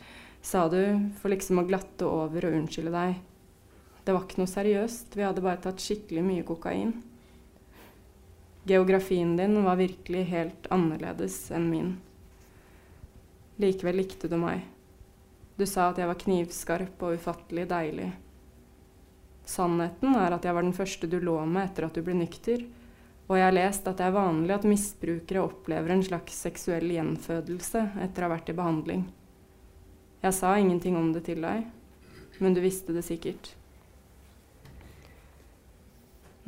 sa 0.42 0.68
du, 0.70 0.80
for 1.18 1.32
liksom 1.34 1.58
å 1.58 1.66
glatte 1.66 2.06
over 2.06 2.46
og 2.46 2.54
unnskylde 2.60 2.94
deg, 2.94 3.18
det 4.06 4.14
var 4.14 4.24
ikke 4.24 4.38
noe 4.40 4.48
seriøst, 4.48 5.16
vi 5.18 5.24
hadde 5.26 5.42
bare 5.44 5.60
tatt 5.66 5.82
skikkelig 5.84 6.22
mye 6.24 6.44
kokain. 6.46 6.94
Geografien 8.68 9.34
din 9.36 9.58
var 9.66 9.76
virkelig 9.76 10.22
helt 10.30 10.68
annerledes 10.72 11.36
enn 11.52 11.66
min. 11.68 11.90
Likevel 13.60 13.98
likte 14.00 14.30
du 14.30 14.38
meg. 14.40 14.62
Du 15.58 15.66
sa 15.66 15.90
at 15.90 15.98
jeg 15.98 16.08
var 16.08 16.20
knivskarp 16.22 17.04
og 17.04 17.18
ufattelig 17.18 17.66
deilig. 17.68 18.08
Sannheten 19.48 20.16
er 20.16 20.36
at 20.36 20.44
jeg 20.46 20.54
var 20.54 20.64
den 20.64 20.76
første 20.76 21.10
du 21.10 21.18
lå 21.18 21.34
med 21.44 21.66
etter 21.66 21.88
at 21.88 21.98
du 21.98 22.04
ble 22.06 22.14
nykter, 22.16 22.62
og 23.28 23.36
jeg 23.36 23.44
har 23.44 23.52
lest 23.52 23.88
at 23.88 24.00
det 24.00 24.06
er 24.08 24.16
vanlig 24.16 24.54
at 24.56 24.66
misbrukere 24.68 25.44
opplever 25.44 25.92
en 25.92 26.04
slags 26.04 26.36
seksuell 26.46 26.88
gjenfødelse 26.94 27.84
etter 28.00 28.24
å 28.24 28.28
ha 28.28 28.32
vært 28.32 28.48
i 28.48 28.56
behandling. 28.56 29.02
Jeg 30.24 30.34
sa 30.34 30.54
ingenting 30.56 30.96
om 30.96 31.12
det 31.12 31.26
til 31.28 31.44
deg, 31.44 31.66
men 32.40 32.56
du 32.56 32.62
visste 32.64 32.96
det 32.96 33.04
sikkert. 33.04 33.52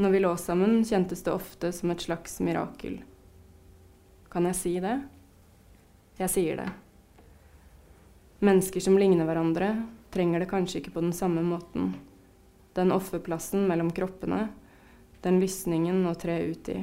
Når 0.00 0.14
vi 0.14 0.22
lå 0.24 0.32
sammen, 0.40 0.78
kjentes 0.88 1.20
det 1.26 1.34
ofte 1.34 1.68
som 1.76 1.92
et 1.92 2.00
slags 2.00 2.38
mirakel. 2.40 3.02
Kan 4.32 4.48
jeg 4.48 4.56
si 4.56 4.72
det? 4.80 4.96
Jeg 6.16 6.32
sier 6.32 6.62
det. 6.62 6.70
Mennesker 8.40 8.80
som 8.80 8.96
ligner 8.96 9.28
hverandre, 9.28 9.74
trenger 10.14 10.40
det 10.40 10.48
kanskje 10.48 10.80
ikke 10.80 10.94
på 10.94 11.04
den 11.04 11.12
samme 11.12 11.44
måten. 11.44 11.92
Den 12.72 12.94
offerplassen 12.96 13.68
mellom 13.68 13.92
kroppene 13.92 14.46
den 15.24 15.40
lysningen 15.40 16.02
å 16.08 16.14
tre 16.18 16.38
ut 16.50 16.70
i. 16.72 16.78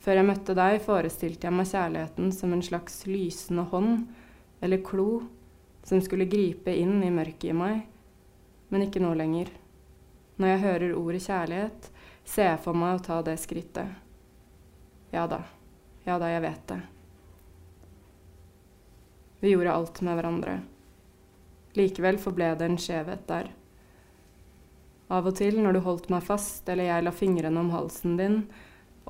Før 0.00 0.20
jeg 0.20 0.28
møtte 0.30 0.56
deg, 0.56 0.78
forestilte 0.84 1.48
jeg 1.48 1.56
meg 1.56 1.68
kjærligheten 1.68 2.30
som 2.32 2.54
en 2.56 2.64
slags 2.64 3.02
lysende 3.08 3.66
hånd 3.68 4.06
eller 4.64 4.84
klo 4.84 5.22
som 5.84 6.00
skulle 6.04 6.28
gripe 6.28 6.72
inn 6.76 7.02
i 7.04 7.10
mørket 7.12 7.50
i 7.52 7.56
meg, 7.56 7.82
men 8.68 8.86
ikke 8.86 9.02
nå 9.02 9.12
lenger. 9.16 9.50
Når 10.40 10.52
jeg 10.54 10.62
hører 10.64 10.96
ordet 10.96 11.22
kjærlighet, 11.26 11.90
ser 12.24 12.52
jeg 12.52 12.62
for 12.64 12.76
meg 12.76 12.96
å 12.96 13.04
ta 13.04 13.20
det 13.24 13.36
skrittet. 13.42 13.92
Ja 15.12 15.26
da, 15.28 15.42
ja 16.06 16.16
da, 16.20 16.30
jeg 16.32 16.44
vet 16.44 16.66
det. 16.70 16.80
Vi 19.40 19.52
gjorde 19.52 19.74
alt 19.74 20.00
med 20.04 20.16
hverandre. 20.16 20.58
Likevel 21.76 22.20
forble 22.20 22.54
det 22.60 22.68
en 22.68 22.80
skjevhet 22.80 23.26
der. 23.28 23.50
Av 25.10 25.26
og 25.26 25.34
til 25.40 25.56
når 25.58 25.74
du 25.74 25.80
holdt 25.82 26.06
meg 26.12 26.22
fast 26.22 26.68
eller 26.70 26.86
jeg 26.86 27.02
la 27.02 27.10
fingrene 27.10 27.58
om 27.58 27.72
halsen 27.74 28.14
din, 28.18 28.36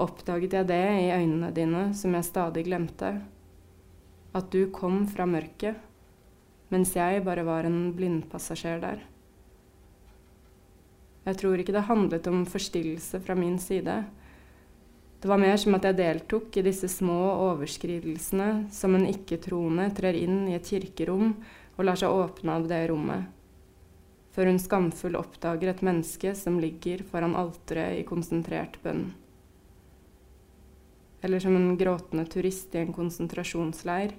oppdaget 0.00 0.54
jeg 0.56 0.68
det 0.70 0.84
i 0.96 1.10
øynene 1.12 1.50
dine 1.52 1.82
som 1.96 2.14
jeg 2.16 2.24
stadig 2.24 2.64
glemte. 2.70 3.18
At 4.32 4.46
du 4.48 4.70
kom 4.72 5.02
fra 5.10 5.26
mørket, 5.28 5.76
mens 6.72 6.94
jeg 6.96 7.20
bare 7.26 7.44
var 7.44 7.68
en 7.68 7.90
blindpassasjer 7.92 8.80
der. 8.80 9.02
Jeg 11.26 11.36
tror 11.36 11.60
ikke 11.60 11.74
det 11.76 11.84
handlet 11.90 12.30
om 12.30 12.46
forstillelse 12.48 13.20
fra 13.20 13.36
min 13.36 13.58
side. 13.60 13.98
Det 15.20 15.28
var 15.28 15.42
mer 15.42 15.58
som 15.60 15.76
at 15.76 15.84
jeg 15.84 15.98
deltok 15.98 16.56
i 16.56 16.64
disse 16.64 16.88
små 16.88 17.18
overskridelsene 17.50 18.70
som 18.72 18.96
en 18.96 19.04
ikke-troende 19.10 19.90
trer 19.98 20.16
inn 20.16 20.46
i 20.48 20.56
et 20.56 20.64
kirkerom 20.64 21.34
og 21.76 21.84
lar 21.84 22.00
seg 22.00 22.14
åpne 22.22 22.56
av 22.56 22.70
det 22.70 22.80
rommet 22.88 23.28
før 24.34 24.50
hun 24.50 24.60
skamfull 24.62 25.18
oppdager 25.18 25.72
et 25.72 25.82
menneske 25.86 26.34
som 26.38 26.60
ligger 26.62 27.02
foran 27.06 27.36
alteret 27.38 27.98
i 27.98 28.06
konsentrert 28.06 28.78
bønn. 28.84 29.10
Eller 31.20 31.42
som 31.42 31.56
en 31.56 31.74
gråtende 31.76 32.24
turist 32.30 32.74
i 32.74 32.84
en 32.84 32.94
konsentrasjonsleir 32.96 34.14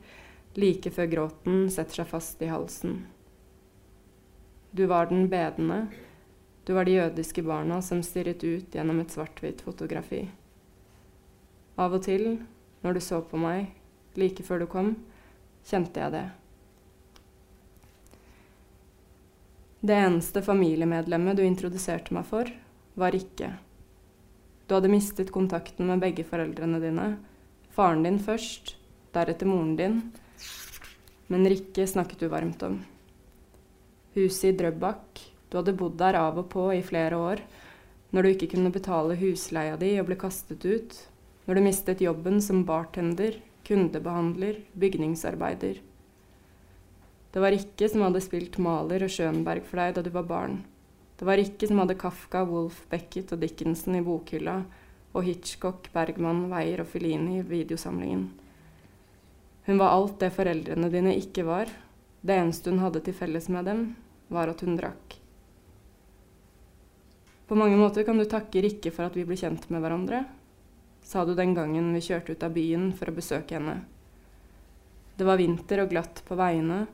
like 0.60 0.92
før 0.92 1.10
gråten 1.12 1.66
setter 1.72 2.02
seg 2.02 2.10
fast 2.12 2.42
i 2.44 2.52
halsen. 2.52 3.02
Du 4.72 4.86
var 4.88 5.10
den 5.10 5.30
bedende. 5.32 5.88
Du 6.64 6.74
var 6.74 6.86
de 6.86 7.00
jødiske 7.00 7.44
barna 7.44 7.82
som 7.82 8.04
stirret 8.06 8.44
ut 8.44 8.76
gjennom 8.76 9.02
et 9.02 9.12
svart-hvitt 9.12 9.64
fotografi. 9.66 10.28
Av 11.80 11.96
og 11.96 12.04
til, 12.06 12.38
når 12.84 12.94
du 12.94 13.02
så 13.04 13.22
på 13.26 13.40
meg, 13.40 13.72
like 14.16 14.44
før 14.46 14.64
du 14.64 14.68
kom, 14.70 14.94
kjente 15.66 16.04
jeg 16.04 16.14
det. 16.14 16.28
Det 19.82 19.96
eneste 19.98 20.44
familiemedlemmet 20.46 21.40
du 21.40 21.42
introduserte 21.42 22.14
meg 22.14 22.28
for, 22.30 22.46
var 22.94 23.16
Rikke. 23.16 23.48
Du 24.70 24.76
hadde 24.76 24.92
mistet 24.94 25.32
kontakten 25.34 25.88
med 25.90 26.04
begge 26.04 26.22
foreldrene 26.28 26.78
dine. 26.84 27.08
Faren 27.74 28.06
din 28.06 28.20
først, 28.22 28.76
deretter 29.16 29.50
moren 29.50 29.74
din. 29.80 29.98
Men 31.34 31.50
Rikke 31.50 31.88
snakket 31.90 32.22
du 32.22 32.30
varmt 32.30 32.62
om. 32.68 32.78
Huset 34.14 34.52
i 34.52 34.56
Drøbak. 34.62 35.26
Du 35.50 35.58
hadde 35.58 35.74
bodd 35.80 35.98
der 35.98 36.20
av 36.20 36.38
og 36.38 36.52
på 36.54 36.70
i 36.76 36.84
flere 36.86 37.18
år. 37.18 37.42
Når 38.14 38.22
du 38.22 38.34
ikke 38.36 38.54
kunne 38.54 38.76
betale 38.76 39.18
husleia 39.18 39.82
di 39.82 39.96
og 39.98 40.12
ble 40.12 40.20
kastet 40.22 40.62
ut. 40.62 40.98
Når 41.48 41.58
du 41.58 41.66
mistet 41.66 42.06
jobben 42.06 42.38
som 42.38 42.62
bartender, 42.70 43.40
kundebehandler, 43.66 44.62
bygningsarbeider. 44.78 45.82
Det 47.32 47.40
var 47.40 47.56
ikke 47.56 47.88
som 47.88 48.04
hadde 48.04 48.22
spilt 48.24 48.58
Maler 48.60 49.06
og 49.06 49.12
Schönberg 49.14 49.64
for 49.68 49.80
deg 49.80 49.96
da 49.96 50.04
du 50.04 50.12
var 50.12 50.28
barn. 50.28 50.60
Det 51.16 51.28
var 51.28 51.40
ikke 51.40 51.70
som 51.70 51.80
hadde 51.80 52.00
Kafka, 52.02 52.44
Wolf, 52.50 52.82
Beckett 52.92 53.32
og 53.32 53.40
Dickinson 53.44 53.96
i 53.96 54.04
bokhylla, 54.04 54.58
og 55.14 55.26
Hitchcock, 55.28 55.88
Bergman, 55.94 56.48
Weier 56.52 56.82
og 56.84 56.90
Fellini 56.92 57.40
i 57.40 57.46
videosamlingen. 57.46 58.26
Hun 59.68 59.80
var 59.80 59.94
alt 59.94 60.18
det 60.24 60.32
foreldrene 60.34 60.90
dine 60.92 61.14
ikke 61.20 61.46
var. 61.46 61.70
Det 62.22 62.36
eneste 62.36 62.72
hun 62.74 62.82
hadde 62.82 63.04
til 63.06 63.16
felles 63.16 63.48
med 63.54 63.68
dem, 63.70 63.84
var 64.34 64.50
at 64.50 64.64
hun 64.66 64.80
drakk. 64.80 65.18
På 67.48 67.58
mange 67.60 67.78
måter 67.78 68.06
kan 68.08 68.18
du 68.18 68.26
takke 68.26 68.64
Rikke 68.64 68.92
for 68.96 69.08
at 69.08 69.16
vi 69.20 69.26
ble 69.28 69.36
kjent 69.40 69.68
med 69.70 69.84
hverandre, 69.84 70.24
sa 71.04 71.26
du 71.28 71.34
den 71.36 71.54
gangen 71.58 71.92
vi 71.94 72.04
kjørte 72.06 72.34
ut 72.34 72.44
av 72.48 72.54
byen 72.56 72.92
for 72.96 73.12
å 73.12 73.16
besøke 73.16 73.58
henne. 73.58 73.82
Det 75.20 75.28
var 75.28 75.40
vinter 75.42 75.84
og 75.84 75.92
glatt 75.92 76.24
på 76.26 76.38
veiene, 76.40 76.86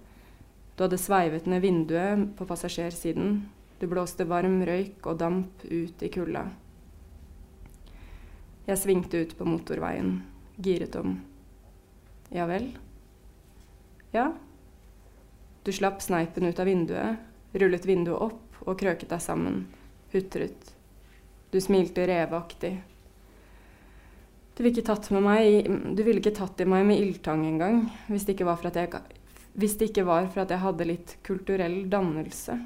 du 0.77 0.83
hadde 0.83 0.99
sveivet 1.01 1.47
ned 1.49 1.63
vinduet 1.63 2.27
på 2.37 2.45
passasjersiden. 2.45 3.39
Du 3.79 3.87
blåste 3.89 4.27
varm 4.29 4.59
røyk 4.65 5.07
og 5.09 5.17
damp 5.17 5.63
ut 5.65 6.03
i 6.05 6.09
kulda. 6.13 6.43
Jeg 8.67 8.77
svingte 8.77 9.23
ut 9.23 9.33
på 9.39 9.47
motorveien, 9.47 10.19
giret 10.61 10.99
om. 10.99 11.15
Ja 12.29 12.45
vel? 12.45 12.69
Ja. 14.13 14.27
Du 15.65 15.73
slapp 15.73 16.03
sneipen 16.05 16.45
ut 16.45 16.61
av 16.61 16.69
vinduet, 16.69 17.25
rullet 17.57 17.89
vinduet 17.89 18.29
opp 18.29 18.61
og 18.67 18.77
krøket 18.77 19.09
deg 19.09 19.23
sammen, 19.23 19.63
hutret. 20.13 20.73
Du 21.49 21.57
smilte 21.63 22.05
reveaktig. 22.05 22.75
Du 24.57 24.61
ville 24.61 24.77
ikke 24.77 24.93
tatt, 26.37 26.61
i 26.61 26.69
meg 26.69 26.85
med 26.85 27.01
ildtang 27.01 27.47
engang, 27.49 27.87
hvis 28.11 28.29
det 28.29 28.37
ikke 28.37 28.51
var 28.51 28.61
for 28.61 28.69
at 28.69 28.77
jeg, 28.83 29.16
hvis 29.57 29.77
det 29.77 29.89
ikke 29.89 30.05
var 30.05 30.27
for 30.29 30.43
at 30.43 30.51
jeg 30.53 30.61
hadde 30.61 30.85
litt 30.85 31.15
kulturell 31.25 31.79
dannelse. 31.89 32.59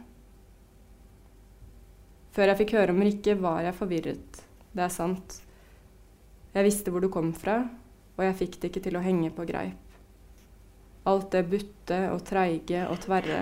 Før 2.36 2.52
jeg 2.52 2.60
fikk 2.62 2.74
høre 2.76 2.96
om 2.96 3.00
Rikke, 3.04 3.36
var 3.40 3.62
jeg 3.64 3.78
forvirret. 3.78 4.42
Det 4.72 4.84
er 4.84 4.92
sant. 4.92 5.38
Jeg 6.52 6.68
visste 6.68 6.92
hvor 6.92 7.04
du 7.04 7.08
kom 7.12 7.32
fra, 7.36 7.62
og 8.18 8.24
jeg 8.28 8.38
fikk 8.44 8.60
det 8.60 8.72
ikke 8.72 8.84
til 8.88 9.00
å 9.00 9.04
henge 9.04 9.32
på 9.36 9.48
greip. 9.48 9.96
Alt 11.08 11.32
det 11.34 11.48
butte 11.52 12.00
og 12.12 12.26
treige 12.28 12.84
og 12.92 13.00
tverre, 13.04 13.42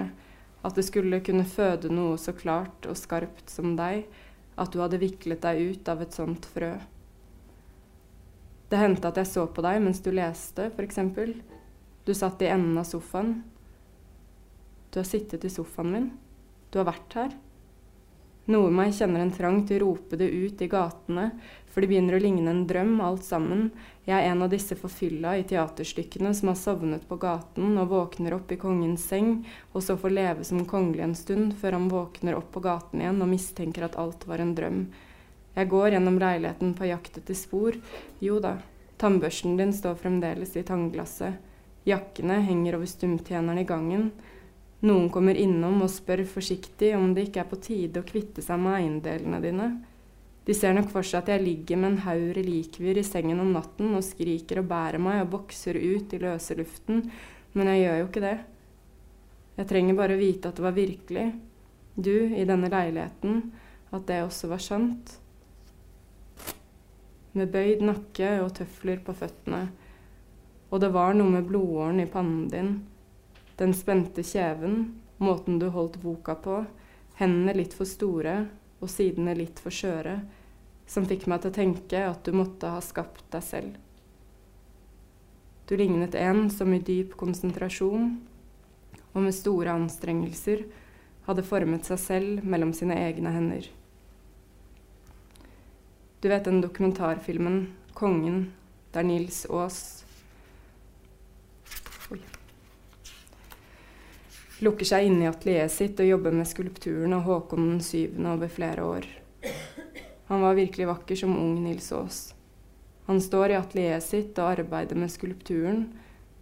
at 0.62 0.78
det 0.78 0.86
skulle 0.86 1.22
kunne 1.26 1.47
føde 1.47 1.91
noe 1.91 2.18
så 2.22 2.36
klart 2.38 2.86
og 2.89 2.97
skarpt 3.00 3.50
som 3.50 3.74
deg, 3.80 4.06
at 4.60 4.74
du 4.74 4.82
hadde 4.84 5.02
viklet 5.02 5.41
deg 5.41 5.74
ut 5.74 5.89
av 5.89 6.04
et 6.04 6.16
sånt 6.16 6.45
frø. 6.54 6.76
Det 8.70 8.78
hendte 8.78 9.10
at 9.10 9.18
jeg 9.18 9.30
så 9.32 9.47
på 9.50 9.64
deg 9.66 9.80
mens 9.82 10.02
du 10.06 10.12
leste, 10.14 10.70
f.eks. 10.70 11.00
Du 12.10 12.16
satt 12.16 12.41
i 12.41 12.47
enden 12.47 12.78
av 12.78 12.84
sofaen. 12.84 13.43
Du 14.89 14.97
har 14.99 15.03
sittet 15.05 15.43
i 15.45 15.49
sofaen 15.49 15.91
min. 15.93 16.05
Du 16.74 16.80
har 16.80 16.88
vært 16.88 17.14
her. 17.14 17.36
Noe 18.49 18.72
meg 18.74 18.95
kjenner 18.97 19.22
en 19.22 19.34
trang 19.36 19.60
til 19.70 19.78
å 19.78 19.84
rope 19.84 20.18
det 20.18 20.26
ut 20.26 20.64
i 20.66 20.70
gatene, 20.72 21.28
for 21.70 21.86
det 21.86 21.91
begynner 21.91 22.16
å 22.18 22.22
ligne 22.24 22.49
en 22.49 22.64
drøm, 22.66 22.95
alt 23.05 23.28
sammen. 23.28 23.68
Jeg 24.07 24.16
er 24.18 24.32
en 24.32 24.41
av 24.41 24.49
disse 24.49 24.74
forfylla 24.80 25.36
i 25.38 25.43
teaterstykkene 25.51 26.32
som 26.34 26.49
har 26.49 26.57
sovnet 26.57 27.05
på 27.05 27.20
gaten 27.22 27.78
og 27.78 27.91
våkner 27.91 28.34
opp 28.39 28.49
i 28.55 28.57
kongens 28.57 29.05
seng, 29.12 29.43
og 29.78 29.86
så 29.86 29.93
får 29.93 30.16
leve 30.16 30.47
som 30.49 30.64
kongelig 30.66 31.05
en 31.05 31.14
stund, 31.20 31.53
før 31.62 31.78
han 31.78 31.86
våkner 31.93 32.39
opp 32.39 32.49
på 32.55 32.64
gaten 32.66 33.03
igjen 33.03 33.22
og 33.22 33.30
mistenker 33.36 33.86
at 33.86 33.99
alt 34.01 34.26
var 34.26 34.41
en 34.41 34.55
drøm. 34.57 34.80
Jeg 35.60 35.70
går 35.76 35.93
gjennom 35.93 36.18
leiligheten 36.26 36.74
på 36.74 36.89
jakt 36.89 37.22
etter 37.22 37.38
spor. 37.38 37.78
Jo 38.18 38.41
da, 38.41 38.55
tannbørsten 38.97 39.62
din 39.62 39.76
står 39.78 40.01
fremdeles 40.01 40.57
i 40.57 40.66
tannglasset. 40.66 41.45
Jakkene 41.89 42.39
henger 42.45 42.77
over 42.77 42.89
stumtjenerne 42.89 43.63
i 43.63 43.67
gangen. 43.67 44.11
Noen 44.85 45.09
kommer 45.11 45.35
innom 45.35 45.81
og 45.83 45.91
spør 45.91 46.23
forsiktig 46.29 46.93
om 46.95 47.11
det 47.15 47.27
ikke 47.27 47.43
er 47.43 47.49
på 47.49 47.59
tide 47.63 47.99
å 47.99 48.07
kvitte 48.07 48.43
seg 48.45 48.61
med 48.63 48.77
eiendelene 48.77 49.41
dine. 49.43 49.69
De 50.47 50.55
ser 50.55 50.73
nok 50.73 50.87
for 50.89 51.05
seg 51.05 51.19
at 51.19 51.33
jeg 51.33 51.43
ligger 51.43 51.77
med 51.77 51.91
en 51.91 52.03
haug 52.07 52.29
relikvier 52.37 52.97
i 52.97 53.05
sengen 53.05 53.41
om 53.43 53.51
natten 53.53 53.91
og 53.97 54.05
skriker 54.07 54.61
og 54.61 54.69
bærer 54.71 55.03
meg 55.03 55.19
og 55.25 55.33
bokser 55.35 55.77
ut 55.77 56.15
i 56.15 56.21
løse 56.23 56.55
luften, 56.57 57.03
men 57.53 57.69
jeg 57.69 57.83
gjør 57.83 57.99
jo 57.99 58.07
ikke 58.07 58.23
det. 58.23 58.37
Jeg 59.59 59.69
trenger 59.69 59.99
bare 59.99 60.17
vite 60.17 60.49
at 60.49 60.57
det 60.57 60.63
var 60.63 60.77
virkelig, 60.77 61.25
du 61.99 62.15
i 62.31 62.47
denne 62.47 62.71
leiligheten, 62.71 63.43
at 63.91 64.05
det 64.07 64.21
også 64.23 64.49
var 64.53 64.63
sant. 64.63 65.17
Med 67.35 67.51
bøyd 67.51 67.83
nakke 67.85 68.31
og 68.41 68.53
tøfler 68.57 69.03
på 69.05 69.13
føttene, 69.19 69.67
og 70.70 70.80
det 70.82 70.93
var 70.93 71.17
noe 71.17 71.34
med 71.34 71.49
blodåren 71.49 71.99
i 72.03 72.09
pannen 72.09 72.47
din 72.51 72.74
den 73.59 73.74
spente 73.76 74.24
kjeven, 74.24 75.01
måten 75.17 75.59
du 75.59 75.67
holdt 75.67 75.97
boka 75.99 76.38
på, 76.39 76.61
hendene 77.20 77.57
litt 77.57 77.74
for 77.76 77.89
store 77.89 78.45
og 78.80 78.88
sidene 78.88 79.34
litt 79.36 79.59
for 79.59 79.76
skjøre, 79.76 80.13
som 80.88 81.07
fikk 81.09 81.26
meg 81.28 81.43
til 81.43 81.51
å 81.51 81.57
tenke 81.57 82.05
at 82.07 82.24
du 82.24 82.32
måtte 82.39 82.72
ha 82.72 82.80
skapt 82.80 83.26
deg 83.36 83.43
selv. 83.43 83.76
Du 85.67 85.76
lignet 85.76 86.15
en 86.15 86.47
som 86.49 86.72
i 86.74 86.80
dyp 86.80 87.17
konsentrasjon 87.20 88.13
og 89.11 89.20
med 89.26 89.36
store 89.36 89.76
anstrengelser 89.76 90.63
hadde 91.28 91.45
formet 91.45 91.84
seg 91.86 91.99
selv 91.99 92.47
mellom 92.47 92.72
sine 92.74 92.95
egne 92.95 93.36
hender. 93.36 93.67
Du 96.24 96.32
vet 96.32 96.47
den 96.47 96.63
dokumentarfilmen 96.63 97.74
'Kongen', 97.93 98.51
der 98.93 99.03
Nils 99.03 99.45
Aas 99.51 99.99
lukker 104.60 104.88
seg 104.88 105.07
inne 105.07 105.24
i 105.24 105.30
atelieret 105.30 105.72
sitt 105.72 105.99
og 106.03 106.10
jobber 106.10 106.36
med 106.36 106.47
skulpturen 106.47 107.16
av 107.16 107.24
Håkon 107.28 107.66
den 107.72 107.82
7. 107.84 108.20
over 108.28 108.51
flere 108.51 108.84
år. 108.84 109.07
Han 110.30 110.43
var 110.43 110.57
virkelig 110.57 110.88
vakker 110.89 111.20
som 111.22 111.38
ung 111.39 111.55
Nils 111.64 111.91
Aas. 111.95 112.20
Han 113.07 113.22
står 113.24 113.53
i 113.53 113.57
atelieret 113.57 114.05
sitt 114.05 114.38
og 114.38 114.60
arbeider 114.60 114.99
med 114.99 115.10
skulpturen, 115.10 115.88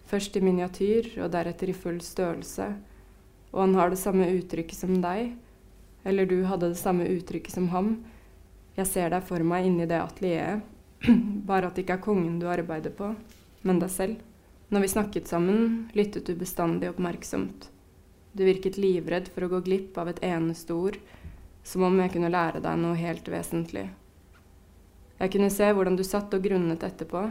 først 0.10 0.36
i 0.36 0.44
miniatyr 0.44 1.14
og 1.22 1.32
deretter 1.32 1.72
i 1.72 1.78
full 1.78 2.02
størrelse. 2.04 2.72
Og 3.54 3.62
han 3.64 3.76
har 3.78 3.94
det 3.94 4.02
samme 4.02 4.28
uttrykket 4.34 4.82
som 4.82 4.98
deg, 5.04 5.36
eller 6.08 6.28
du 6.28 6.42
hadde 6.50 6.74
det 6.74 6.82
samme 6.82 7.08
uttrykket 7.08 7.54
som 7.54 7.70
ham. 7.72 7.94
Jeg 8.76 8.90
ser 8.90 9.14
deg 9.14 9.24
for 9.30 9.46
meg 9.46 9.70
inni 9.70 9.88
det 9.88 10.02
atelieret, 10.02 10.66
bare 11.50 11.70
at 11.70 11.78
det 11.78 11.86
ikke 11.86 12.02
er 12.02 12.04
kongen 12.04 12.42
du 12.42 12.50
arbeider 12.50 12.92
på, 12.98 13.14
men 13.64 13.80
deg 13.80 13.94
selv. 13.94 14.20
Når 14.70 14.84
vi 14.84 14.88
snakket 14.88 15.28
sammen, 15.28 15.88
lyttet 15.96 16.26
du 16.28 16.34
bestandig 16.36 16.90
oppmerksomt. 16.90 17.70
Du 18.36 18.44
virket 18.44 18.76
livredd 18.78 19.30
for 19.32 19.46
å 19.46 19.52
gå 19.54 19.62
glipp 19.64 19.96
av 19.98 20.10
et 20.12 20.20
eneste 20.28 20.76
ord, 20.76 20.98
som 21.64 21.86
om 21.88 21.96
jeg 22.02 22.12
kunne 22.12 22.32
lære 22.34 22.60
deg 22.66 22.82
noe 22.82 22.98
helt 23.00 23.30
vesentlig. 23.32 23.86
Jeg 25.22 25.32
kunne 25.32 25.54
se 25.56 25.70
hvordan 25.72 25.96
du 25.96 26.04
satt 26.04 26.36
og 26.36 26.44
grunnet 26.44 26.84
etterpå, 26.84 27.22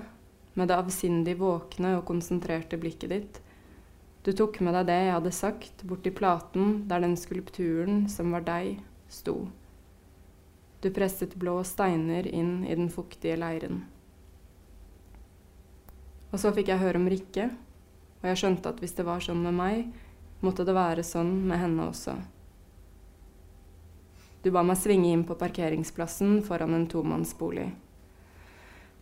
med 0.57 0.71
det 0.73 0.79
avsindig 0.81 1.35
våkne 1.37 1.99
og 1.99 2.07
konsentrerte 2.09 2.79
blikket 2.81 3.13
ditt. 3.13 3.41
Du 4.25 4.33
tok 4.33 4.57
med 4.65 4.73
deg 4.79 4.89
det 4.89 4.97
jeg 5.05 5.13
hadde 5.19 5.35
sagt, 5.37 5.85
bort 5.85 6.03
til 6.09 6.17
platen 6.17 6.87
der 6.89 7.05
den 7.05 7.19
skulpturen 7.21 8.07
som 8.09 8.33
var 8.33 8.49
deg, 8.49 8.81
sto. 9.13 9.43
Du 10.81 10.89
presset 10.89 11.37
blå 11.37 11.59
steiner 11.69 12.25
inn 12.33 12.65
i 12.65 12.73
den 12.81 12.89
fuktige 12.89 13.37
leiren. 13.37 13.85
Og 16.37 16.41
så 16.43 16.51
fikk 16.53 16.69
jeg 16.69 16.83
høre 16.83 17.01
om 17.01 17.07
Rikke, 17.09 17.47
og 18.21 18.27
jeg 18.29 18.37
skjønte 18.37 18.69
at 18.69 18.81
hvis 18.83 18.93
det 18.99 19.07
var 19.09 19.23
sånn 19.25 19.39
med 19.41 19.55
meg, 19.57 19.87
måtte 20.45 20.67
det 20.69 20.75
være 20.77 21.01
sånn 21.01 21.31
med 21.49 21.63
henne 21.63 21.87
også. 21.89 22.13
Du 24.45 24.51
ba 24.53 24.61
meg 24.61 24.77
svinge 24.77 25.09
inn 25.17 25.23
på 25.25 25.39
parkeringsplassen 25.41 26.43
foran 26.45 26.77
en 26.77 26.85
tomannsbolig. 26.93 27.71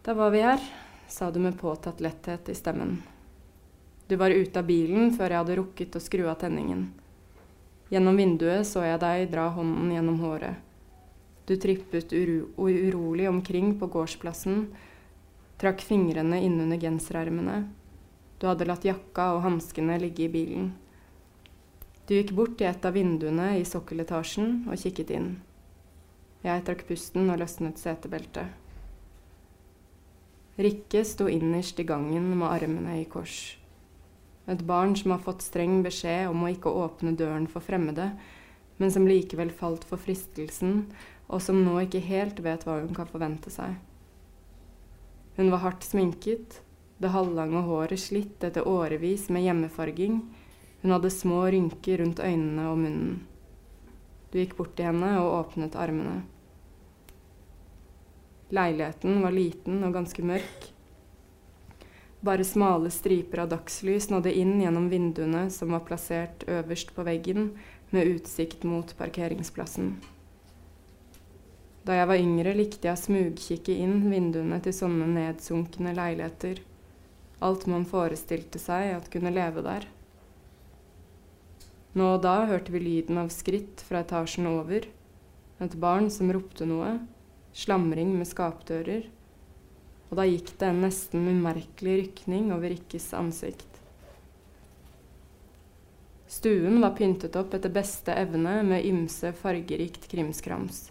Da 0.07 0.15
var 0.15 0.31
vi 0.31 0.45
her, 0.47 0.63
sa 1.11 1.33
du 1.35 1.41
med 1.43 1.59
påtatt 1.59 1.99
letthet 2.07 2.55
i 2.55 2.55
stemmen. 2.55 3.01
Du 4.07 4.15
var 4.15 4.31
ute 4.31 4.63
av 4.63 4.71
bilen 4.71 5.11
før 5.19 5.35
jeg 5.35 5.43
hadde 5.43 5.59
rukket 5.59 5.99
å 5.99 6.07
skru 6.07 6.29
av 6.31 6.39
tenningen. 6.39 6.87
Gjennom 7.91 8.23
vinduet 8.23 8.63
så 8.71 8.87
jeg 8.87 9.03
deg 9.03 9.27
dra 9.35 9.51
hånden 9.59 9.91
gjennom 9.91 10.23
håret. 10.23 10.63
Du 11.51 11.59
trippet 11.59 12.15
uro 12.15 12.71
urolig 12.71 13.27
omkring 13.27 13.75
på 13.81 13.91
gårdsplassen, 13.91 14.69
trakk 15.65 15.81
fingrene 15.81 16.43
innunder 16.45 16.77
genserermene. 16.77 17.63
Du 18.37 18.45
hadde 18.51 18.67
latt 18.69 18.85
jakka 18.85 19.31
og 19.33 19.47
hanskene 19.47 19.97
ligge 20.03 20.27
i 20.27 20.33
bilen. 20.33 20.75
Du 22.05 22.13
gikk 22.13 22.35
bort 22.37 22.59
til 22.61 22.69
et 22.69 22.85
av 22.85 22.93
vinduene 22.93 23.55
i 23.57 23.65
sokkeletasjen 23.65 24.67
og 24.69 24.77
kikket 24.77 25.15
inn. 25.17 25.31
Jeg 26.45 26.67
trakk 26.67 26.85
pusten 26.91 27.33
og 27.33 27.41
løsnet 27.41 27.81
setebeltet. 27.81 28.53
Rikke 30.61 31.01
sto 31.09 31.31
innerst 31.33 31.81
i 31.81 31.89
gangen 31.89 32.29
med 32.35 32.51
armene 32.51 32.99
i 33.01 33.09
kors. 33.09 33.57
Et 34.45 34.61
barn 34.69 34.93
som 35.01 35.15
har 35.15 35.25
fått 35.25 35.47
streng 35.47 35.81
beskjed 35.87 36.29
om 36.29 36.45
å 36.45 36.53
ikke 36.53 36.77
åpne 36.85 37.15
døren 37.17 37.49
for 37.49 37.65
fremmede, 37.65 38.11
men 38.77 38.93
som 38.93 39.09
likevel 39.09 39.49
falt 39.49 39.89
for 39.89 39.97
fristelsen, 39.97 40.85
og 41.33 41.41
som 41.41 41.65
nå 41.65 41.81
ikke 41.87 42.05
helt 42.05 42.45
vet 42.45 42.69
hva 42.69 42.83
hun 42.83 42.93
kan 42.93 43.09
forvente 43.09 43.49
seg. 43.49 43.81
Hun 45.37 45.51
var 45.51 45.65
hardt 45.65 45.85
sminket, 45.87 46.61
det 46.99 47.11
halvlange 47.11 47.65
håret 47.67 47.99
slitt 48.01 48.45
etter 48.47 48.69
årevis 48.69 49.27
med 49.35 49.43
hjemmefarging, 49.45 50.21
hun 50.85 50.93
hadde 50.93 51.11
små 51.11 51.41
rynker 51.51 51.99
rundt 52.03 52.21
øynene 52.21 52.69
og 52.71 52.79
munnen. 52.79 53.17
Du 54.31 54.39
gikk 54.39 54.57
bort 54.59 54.75
til 54.77 54.91
henne 54.91 55.15
og 55.23 55.33
åpnet 55.41 55.77
armene. 55.81 56.23
Leiligheten 58.55 59.23
var 59.25 59.35
liten 59.35 59.83
og 59.87 59.95
ganske 59.97 60.23
mørk. 60.27 60.69
Bare 62.25 62.45
smale 62.47 62.93
striper 62.93 63.43
av 63.43 63.51
dagslys 63.53 64.11
nådde 64.13 64.33
inn 64.39 64.59
gjennom 64.63 64.91
vinduene 64.93 65.47
som 65.53 65.75
var 65.75 65.83
plassert 65.89 66.47
øverst 66.49 66.95
på 66.97 67.05
veggen, 67.05 67.55
med 67.95 68.11
utsikt 68.11 68.65
mot 68.67 68.91
parkeringsplassen. 68.99 69.95
Da 71.85 71.99
jeg 71.99 72.09
var 72.09 72.21
yngre, 72.21 72.55
likte 72.57 72.89
jeg 72.89 72.97
å 72.97 73.01
smugkikke 73.03 73.75
inn 73.85 74.07
vinduene 74.09 74.57
til 74.65 74.73
sånne 74.73 75.09
nedsunkne 75.11 75.93
leiligheter. 75.97 76.63
Alt 77.45 77.67
man 77.69 77.85
forestilte 77.85 78.61
seg 78.63 78.95
at 78.95 79.11
kunne 79.13 79.33
leve 79.35 79.65
der. 79.67 79.85
Nå 81.95 82.15
og 82.17 82.23
da 82.25 82.39
hørte 82.49 82.73
vi 82.75 82.81
lyden 82.83 83.21
av 83.21 83.29
skritt 83.31 83.85
fra 83.85 84.01
etasjen 84.03 84.49
over, 84.51 84.89
et 85.63 85.77
barn 85.79 86.09
som 86.11 86.33
ropte 86.35 86.67
noe, 86.67 86.97
slamring 87.55 88.17
med 88.17 88.27
skapdører, 88.27 89.05
og 90.09 90.19
da 90.19 90.25
gikk 90.27 90.55
det 90.59 90.73
en 90.73 90.83
nesten 90.83 91.29
umerkelig 91.29 91.99
rykning 92.01 92.49
over 92.57 92.73
Rikkes 92.73 93.13
ansikt. 93.19 93.69
Stuen 96.35 96.81
var 96.83 96.97
pyntet 96.99 97.37
opp 97.39 97.55
etter 97.55 97.71
beste 97.71 98.17
evne 98.17 98.57
med 98.67 98.89
ymse 98.89 99.31
fargerikt 99.39 100.09
krimskrams. 100.11 100.89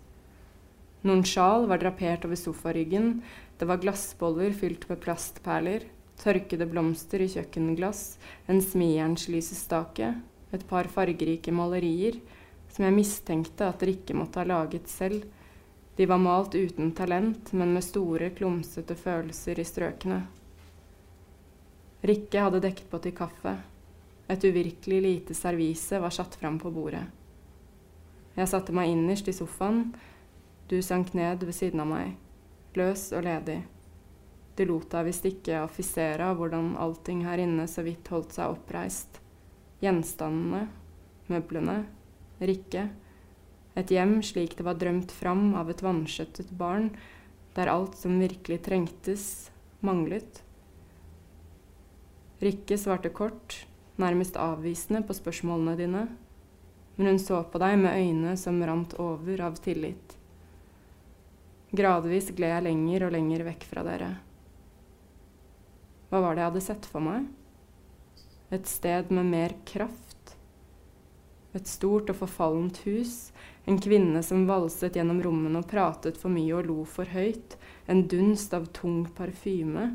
Noen 1.04 1.24
sjal 1.28 1.68
var 1.68 1.82
drapert 1.82 2.26
over 2.28 2.40
sofaryggen, 2.40 3.18
det 3.60 3.68
var 3.68 3.82
glassboller 3.84 4.54
fylt 4.56 4.88
med 4.90 5.02
plastperler, 5.04 5.84
tørkede 6.20 6.68
blomster 6.70 7.24
i 7.24 7.28
kjøkkenglass, 7.32 8.18
en 8.48 8.62
smijernslysestake, 8.64 10.14
et 10.54 10.64
par 10.70 10.88
fargerike 10.92 11.52
malerier 11.52 12.22
som 12.74 12.88
jeg 12.88 12.96
mistenkte 12.96 13.68
at 13.70 13.84
Rikke 13.86 14.16
måtte 14.18 14.42
ha 14.42 14.48
laget 14.50 14.90
selv. 14.90 15.26
De 15.94 16.08
var 16.10 16.22
malt 16.22 16.56
uten 16.58 16.90
talent, 16.98 17.52
men 17.54 17.74
med 17.76 17.86
store, 17.86 18.32
klumsete 18.34 18.96
følelser 18.98 19.62
i 19.62 19.66
strøkene. 19.68 20.24
Rikke 22.04 22.42
hadde 22.42 22.64
dekket 22.64 22.90
på 22.90 23.00
til 23.04 23.14
kaffe. 23.16 23.54
Et 24.32 24.48
uvirkelig 24.48 25.02
lite 25.04 25.38
servise 25.38 26.00
var 26.02 26.16
satt 26.16 26.34
fram 26.40 26.58
på 26.60 26.72
bordet. 26.74 27.04
Jeg 28.34 28.50
satte 28.50 28.74
meg 28.74 28.90
innerst 28.90 29.30
i 29.30 29.36
sofaen. 29.38 29.92
Du 30.74 30.82
sank 30.82 31.12
ned 31.14 31.44
ved 31.46 31.54
siden 31.54 31.84
av 31.84 31.86
meg, 31.86 32.16
løs 32.74 33.12
og 33.14 33.28
ledig. 33.28 33.60
Du 34.58 34.64
lot 34.66 34.88
deg 34.90 35.04
visst 35.06 35.26
ikke 35.30 35.60
affisere 35.60 36.32
av 36.32 36.40
hvordan 36.40 36.72
allting 36.82 37.20
her 37.28 37.44
inne 37.44 37.68
så 37.70 37.84
vidt 37.86 38.10
holdt 38.10 38.34
seg 38.34 38.56
oppreist. 38.56 39.20
Gjenstandene, 39.86 40.64
møblene, 41.30 41.76
Rikke. 42.42 42.88
Et 43.78 43.94
hjem 43.94 44.16
slik 44.26 44.56
det 44.58 44.66
var 44.66 44.80
drømt 44.82 45.14
fram 45.14 45.52
av 45.62 45.70
et 45.70 45.84
vanskjøttet 45.86 46.50
barn, 46.58 46.90
der 47.54 47.70
alt 47.70 47.94
som 48.00 48.18
virkelig 48.18 48.64
trengtes, 48.66 49.28
manglet. 49.86 50.42
Rikke 52.42 52.80
svarte 52.82 53.14
kort, 53.14 53.60
nærmest 54.02 54.42
avvisende 54.42 55.06
på 55.06 55.20
spørsmålene 55.22 55.78
dine, 55.86 56.04
men 56.98 57.14
hun 57.14 57.22
så 57.22 57.46
på 57.46 57.62
deg 57.62 57.78
med 57.86 57.94
øyne 57.94 58.34
som 58.42 58.58
rant 58.66 58.98
over 58.98 59.46
av 59.52 59.62
tillit. 59.62 60.18
Gradvis 61.74 62.30
gled 62.38 62.54
jeg 62.54 62.66
lenger 62.68 63.08
og 63.08 63.16
lenger 63.16 63.46
vekk 63.48 63.66
fra 63.66 63.84
dere. 63.88 64.12
Hva 66.12 66.22
var 66.22 66.36
det 66.36 66.44
jeg 66.44 66.52
hadde 66.52 66.66
sett 66.68 66.86
for 66.86 67.02
meg? 67.02 67.26
Et 68.54 68.70
sted 68.70 69.10
med 69.10 69.32
mer 69.32 69.56
kraft? 69.66 70.36
Et 71.58 71.70
stort 71.70 72.10
og 72.14 72.20
forfallent 72.20 72.78
hus, 72.86 73.32
en 73.66 73.78
kvinne 73.82 74.22
som 74.26 74.46
valset 74.50 74.98
gjennom 74.98 75.22
rommene 75.26 75.62
og 75.62 75.70
pratet 75.70 76.18
for 76.22 76.34
mye 76.34 76.54
og 76.58 76.70
lo 76.70 76.80
for 76.90 77.10
høyt, 77.10 77.58
en 77.90 78.06
dunst 78.10 78.54
av 78.58 78.70
tung 78.78 79.06
parfyme, 79.18 79.90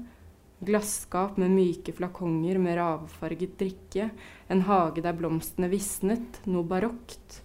Glasskap 0.58 1.36
med 1.38 1.52
myke 1.54 1.92
flakonger 1.94 2.58
med 2.58 2.80
ravfarget 2.80 3.52
drikke, 3.60 4.08
en 4.50 4.62
hage 4.66 5.04
der 5.04 5.14
blomstene 5.14 5.68
visnet, 5.70 6.40
noe 6.50 6.66
barokt. 6.66 7.44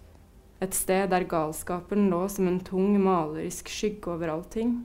Et 0.64 0.72
sted 0.72 1.10
der 1.12 1.26
galskapen 1.28 2.06
lå 2.08 2.22
som 2.32 2.48
en 2.48 2.60
tung, 2.64 2.94
malerisk 3.02 3.68
skygge 3.68 4.14
over 4.14 4.30
allting. 4.32 4.78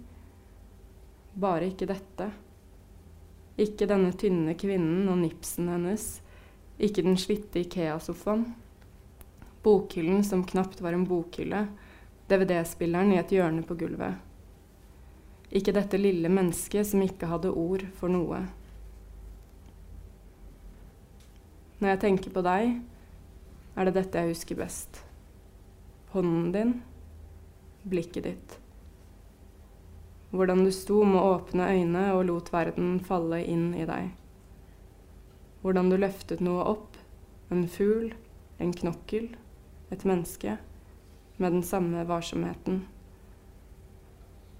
Bare 1.40 1.70
ikke 1.70 1.88
dette. 1.88 2.32
Ikke 3.60 3.88
denne 3.88 4.12
tynne 4.20 4.58
kvinnen 4.60 5.08
og 5.08 5.22
nipsen 5.22 5.70
hennes. 5.72 6.08
Ikke 6.80 7.06
den 7.06 7.16
slitte 7.20 7.62
Ikea-sofaen. 7.62 8.44
Bokhyllen 9.64 10.24
som 10.24 10.44
knapt 10.48 10.82
var 10.84 10.96
en 10.96 11.08
bokhylle. 11.08 11.66
DVD-spilleren 12.30 13.14
i 13.16 13.20
et 13.22 13.32
hjørne 13.36 13.64
på 13.68 13.78
gulvet. 13.80 14.20
Ikke 15.56 15.74
dette 15.76 16.00
lille 16.00 16.30
mennesket 16.30 16.92
som 16.92 17.04
ikke 17.04 17.32
hadde 17.32 17.56
ord 17.56 17.88
for 18.00 18.12
noe. 18.12 18.44
Når 21.80 21.94
jeg 21.94 22.02
tenker 22.04 22.36
på 22.36 22.44
deg, 22.44 22.80
er 23.76 23.88
det 23.88 23.96
dette 23.96 24.24
jeg 24.24 24.36
husker 24.36 24.60
best. 24.60 25.06
Hånden 26.14 26.52
din, 26.52 26.74
blikket 27.84 28.28
ditt. 28.28 28.58
Hvordan 30.30 30.64
du 30.66 30.72
sto 30.74 31.02
med 31.06 31.22
åpne 31.22 31.72
øyne 31.74 32.06
og 32.14 32.26
lot 32.30 32.54
verden 32.54 33.00
falle 33.06 33.42
inn 33.46 33.72
i 33.78 33.88
deg. 33.90 34.12
Hvordan 35.64 35.90
du 35.90 35.98
løftet 35.98 36.42
noe 36.46 36.68
opp, 36.76 37.00
en 37.50 37.66
fugl, 37.68 38.14
en 38.62 38.72
knokkel, 38.74 39.32
et 39.90 40.06
menneske, 40.06 40.60
med 41.38 41.56
den 41.56 41.66
samme 41.66 42.06
varsomheten 42.08 42.84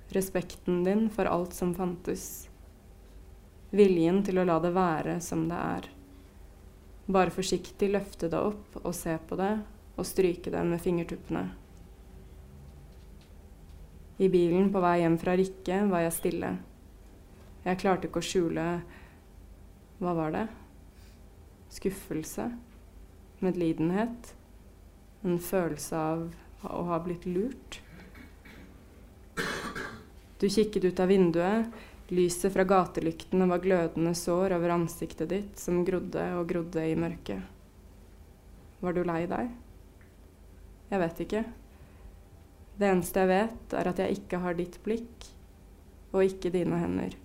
respekten 0.10 0.84
din 0.84 1.10
for 1.10 1.26
alt 1.26 1.54
som 1.54 1.74
fantes. 1.76 2.50
Viljen 3.70 4.24
til 4.26 4.42
å 4.42 4.46
la 4.48 4.58
det 4.62 4.72
være 4.74 5.20
som 5.22 5.46
det 5.50 5.58
er. 5.58 5.90
Bare 7.10 7.34
forsiktig 7.34 7.92
løfte 7.94 8.30
det 8.30 8.40
opp 8.42 8.80
og 8.82 8.94
se 8.98 9.16
på 9.30 9.38
det 9.40 9.54
og 10.00 10.08
stryke 10.08 10.52
den 10.54 10.72
med 10.72 10.82
fingertuppene. 10.84 11.50
I 14.20 14.28
bilen 14.32 14.72
på 14.72 14.82
vei 14.84 14.98
hjem 15.00 15.16
fra 15.20 15.36
Rikke 15.40 15.84
var 15.92 16.04
jeg 16.04 16.16
stille. 16.16 16.56
Jeg 17.64 17.80
klarte 17.80 18.10
ikke 18.10 18.20
å 18.24 18.26
skjule 18.26 18.66
Hva 20.00 20.16
var 20.16 20.34
det? 20.36 20.48
Skuffelse? 21.76 22.50
Medlidenhet? 23.44 24.34
En 25.24 25.40
følelse 25.44 26.00
av 26.00 26.26
å 26.68 26.82
ha 26.90 27.00
blitt 27.04 27.28
lurt? 27.28 27.80
Du 30.40 30.48
kikket 30.48 30.88
ut 30.88 31.00
av 31.00 31.12
vinduet. 31.12 31.72
Lyset 32.10 32.56
fra 32.56 32.64
gatelyktene 32.66 33.46
var 33.52 33.62
glødende 33.62 34.16
sår 34.18 34.56
over 34.56 34.72
ansiktet 34.74 35.30
ditt, 35.30 35.60
som 35.60 35.84
grodde 35.86 36.24
og 36.40 36.48
grodde 36.50 36.84
i 36.90 36.96
mørket. 36.98 37.44
Var 38.80 38.96
du 38.96 39.04
lei 39.06 39.26
deg? 39.30 39.52
Jeg 40.90 41.02
vet 41.04 41.24
ikke. 41.26 41.44
Det 42.80 42.88
eneste 42.90 43.24
jeg 43.24 43.30
vet, 43.30 43.74
er 43.76 43.90
at 43.92 44.00
jeg 44.02 44.20
ikke 44.20 44.40
har 44.42 44.56
ditt 44.58 44.78
blikk, 44.86 45.26
og 46.14 46.26
ikke 46.26 46.52
dine 46.54 46.80
hender. 46.82 47.18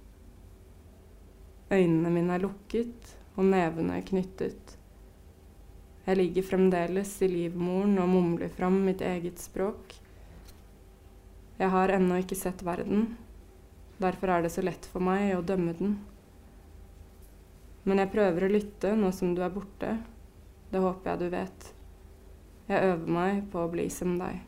Øynene 1.72 2.10
mine 2.12 2.34
er 2.36 2.42
lukket 2.42 3.14
og 3.34 3.46
nevene 3.48 3.96
er 3.98 4.06
knyttet. 4.06 4.74
Jeg 6.04 6.18
ligger 6.18 6.44
fremdeles 6.44 7.14
i 7.24 7.28
livmoren 7.30 7.96
og 8.02 8.10
mumler 8.12 8.50
fram 8.52 8.76
mitt 8.84 9.00
eget 9.00 9.40
språk. 9.40 9.94
Jeg 11.58 11.70
har 11.72 11.94
ennå 11.94 12.18
ikke 12.20 12.36
sett 12.36 12.60
verden. 12.66 13.14
Derfor 14.02 14.34
er 14.34 14.44
det 14.44 14.52
så 14.52 14.64
lett 14.64 14.84
for 14.90 15.00
meg 15.00 15.32
å 15.36 15.44
dømme 15.46 15.72
den. 15.78 15.96
Men 17.84 18.02
jeg 18.02 18.12
prøver 18.12 18.44
å 18.44 18.52
lytte 18.52 18.92
nå 18.98 19.12
som 19.16 19.32
du 19.36 19.40
er 19.44 19.54
borte. 19.54 19.96
Det 20.70 20.82
håper 20.82 21.10
jeg 21.14 21.22
du 21.22 21.32
vet. 21.32 21.66
Jeg 22.64 22.80
øver 22.80 23.10
meg 23.12 23.40
på 23.52 23.60
å 23.60 23.68
bli 23.68 23.90
som 23.92 24.14
deg. 24.16 24.40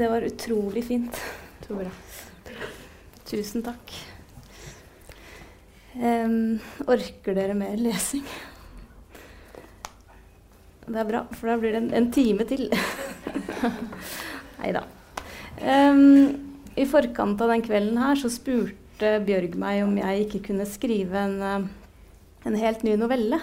Det 0.00 0.08
var 0.08 0.22
utrolig 0.22 0.84
fint. 0.84 1.16
Tore. 1.64 1.88
Tusen 3.28 3.64
takk. 3.64 3.96
Um, 5.96 6.60
orker 6.86 7.34
dere 7.34 7.56
mer 7.58 7.80
lesing? 7.80 8.28
Det 10.86 11.00
er 11.00 11.08
bra, 11.08 11.24
for 11.32 11.50
da 11.50 11.56
blir 11.60 11.74
det 11.74 11.82
en, 11.82 11.90
en 12.00 12.12
time 12.12 12.46
til. 12.48 12.68
Nei 14.60 14.72
da. 14.76 14.84
Um, 15.60 16.49
I 16.80 16.86
forkant 16.88 17.40
av 17.42 17.50
den 17.52 17.62
kvelden 17.64 17.98
her 18.00 18.16
så 18.16 18.30
spurte 18.32 19.18
Bjørg 19.26 19.56
meg 19.60 19.82
om 19.84 19.96
jeg 20.00 20.26
ikke 20.26 20.44
kunne 20.48 20.68
skrive 20.68 21.18
en, 21.26 21.40
eh, 21.44 21.66
en 22.48 22.56
helt 22.56 22.84
ny 22.86 22.94
novelle. 22.96 23.40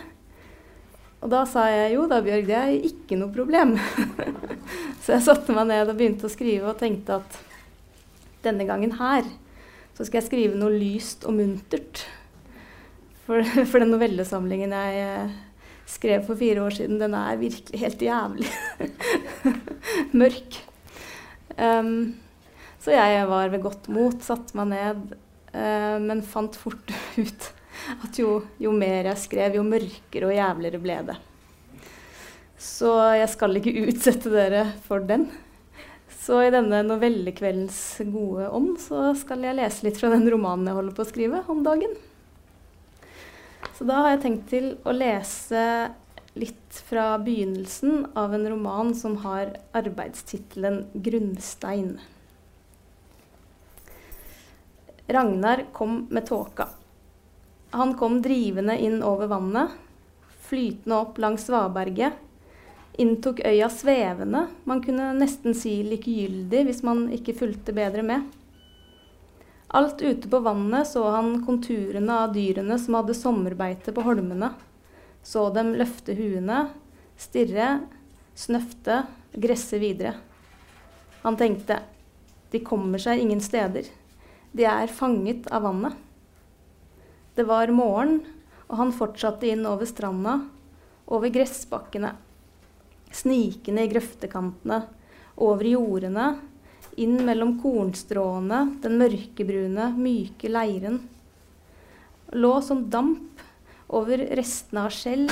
Og 1.22 1.30
da 1.34 1.44
sa 1.50 1.66
jeg 1.70 1.96
jo 1.96 2.06
da, 2.10 2.22
Bjørg, 2.26 2.48
det 2.50 2.58
er 2.58 2.88
ikke 2.90 3.18
noe 3.20 3.34
problem. 3.34 3.76
så 5.04 5.18
jeg 5.18 5.26
satte 5.26 5.54
meg 5.54 5.70
ned 5.70 5.90
og 5.90 5.98
begynte 5.98 6.30
å 6.30 6.34
skrive 6.34 6.72
og 6.72 6.80
tenkte 6.82 7.20
at 7.20 7.40
denne 8.46 8.68
gangen 8.70 8.96
her 9.00 9.26
så 9.98 10.06
skal 10.06 10.22
jeg 10.22 10.28
skrive 10.28 10.58
noe 10.58 10.74
lyst 10.74 11.26
og 11.26 11.38
muntert. 11.38 12.06
For, 13.26 13.42
for 13.70 13.82
den 13.82 13.94
novellesamlingen 13.94 14.74
jeg 14.78 15.02
eh, 15.06 15.42
skrev 15.90 16.26
for 16.26 16.40
fire 16.40 16.64
år 16.66 16.78
siden, 16.78 17.02
den 17.02 17.18
er 17.18 17.42
virkelig 17.42 17.82
helt 17.82 18.08
jævlig 18.10 18.50
mørk. 20.22 20.64
Um, 21.58 22.18
så 22.88 22.94
jeg 22.96 23.24
var 23.28 23.50
ved 23.52 23.60
godt 23.66 23.90
mot, 23.92 24.22
satte 24.24 24.56
meg 24.56 24.70
ned, 24.72 25.16
eh, 25.52 25.98
men 26.00 26.22
fant 26.24 26.56
fort 26.56 26.94
ut 27.20 27.50
at 28.00 28.16
jo, 28.16 28.38
jo, 28.64 28.72
mer 28.72 29.10
jeg 29.10 29.20
skrev, 29.20 29.58
jo 29.60 29.66
mørkere 29.68 30.30
og 30.30 30.38
jævligere 30.38 30.80
ble 30.86 30.96
det. 31.10 31.18
Så 32.56 32.94
jeg 33.20 33.28
skal 33.34 33.60
ikke 33.60 33.76
utsette 33.92 34.32
dere 34.32 34.64
for 34.88 35.04
den. 35.04 35.28
Så 36.16 36.40
i 36.46 36.56
denne 36.56 36.80
novellekveldens 36.88 38.00
gode 38.08 38.48
ånd 38.56 38.80
så 38.80 39.12
skal 39.20 39.44
jeg 39.44 39.60
lese 39.60 39.84
litt 39.84 40.00
fra 40.00 40.16
den 40.16 40.24
romanen 40.32 40.72
jeg 40.72 40.80
holder 40.80 40.96
på 40.96 41.04
å 41.04 41.12
skrive 41.12 41.44
om 41.52 41.68
dagen. 41.68 42.00
Så 43.76 43.84
da 43.84 44.00
har 44.00 44.14
jeg 44.16 44.24
tenkt 44.30 44.52
til 44.56 44.74
å 44.88 44.96
lese 44.96 45.64
litt 46.40 46.84
fra 46.88 47.18
begynnelsen 47.20 48.14
av 48.16 48.32
en 48.38 48.48
roman 48.48 48.96
som 48.96 49.26
har 49.28 49.58
arbeidstittelen 49.76 50.86
'Grunnstein'. 50.96 51.98
Ragnar 55.08 55.66
kom 55.74 56.08
med 56.10 56.26
tåka. 56.26 56.68
Han 57.70 57.94
kom 57.94 58.22
drivende 58.22 58.78
inn 58.80 59.04
over 59.04 59.28
vannet, 59.28 59.72
flytende 60.42 60.96
opp 60.96 61.18
langs 61.18 61.46
svaberget. 61.46 62.14
Inntok 62.98 63.40
øya 63.46 63.70
svevende, 63.70 64.48
man 64.64 64.82
kunne 64.84 65.14
nesten 65.16 65.56
si 65.56 65.78
likegyldig 65.86 66.64
hvis 66.68 66.84
man 66.84 67.06
ikke 67.14 67.36
fulgte 67.38 67.76
bedre 67.76 68.04
med. 68.04 68.26
Alt 69.68 70.02
ute 70.02 70.28
på 70.32 70.40
vannet 70.44 70.88
så 70.88 71.04
han 71.12 71.46
konturene 71.46 72.18
av 72.24 72.34
dyrene 72.36 72.76
som 72.80 72.98
hadde 73.00 73.16
sommerbeite 73.16 73.94
på 73.96 74.04
holmene. 74.04 74.50
Så 75.24 75.46
dem 75.56 75.74
løfte 75.76 76.16
huene, 76.16 76.66
stirre, 77.20 77.78
snøfte, 78.36 79.06
gresse 79.36 79.80
videre. 79.80 80.18
Han 81.24 81.40
tenkte 81.40 81.80
de 82.52 82.62
kommer 82.64 83.02
seg 83.04 83.20
ingen 83.20 83.44
steder. 83.44 83.88
De 84.58 84.66
er 84.66 84.90
fanget 84.90 85.46
av 85.54 85.68
vannet. 85.68 85.94
Det 87.38 87.44
var 87.46 87.70
morgen, 87.70 88.24
og 88.66 88.80
han 88.80 88.94
fortsatte 88.96 89.46
inn 89.46 89.68
over 89.70 89.86
stranda, 89.86 90.40
over 91.14 91.30
gressbakkene, 91.30 92.16
snikende 93.14 93.84
i 93.86 93.92
grøftekantene, 93.92 94.80
over 95.46 95.70
jordene, 95.70 96.32
inn 96.98 97.20
mellom 97.28 97.60
kornstråene, 97.62 98.64
den 98.82 98.98
mørkebrune, 98.98 99.92
myke 99.94 100.50
leiren. 100.50 101.04
Lå 102.34 102.56
som 102.66 102.88
damp 102.90 103.44
over 103.94 104.24
restene 104.40 104.88
av 104.88 104.96
skjell, 104.96 105.28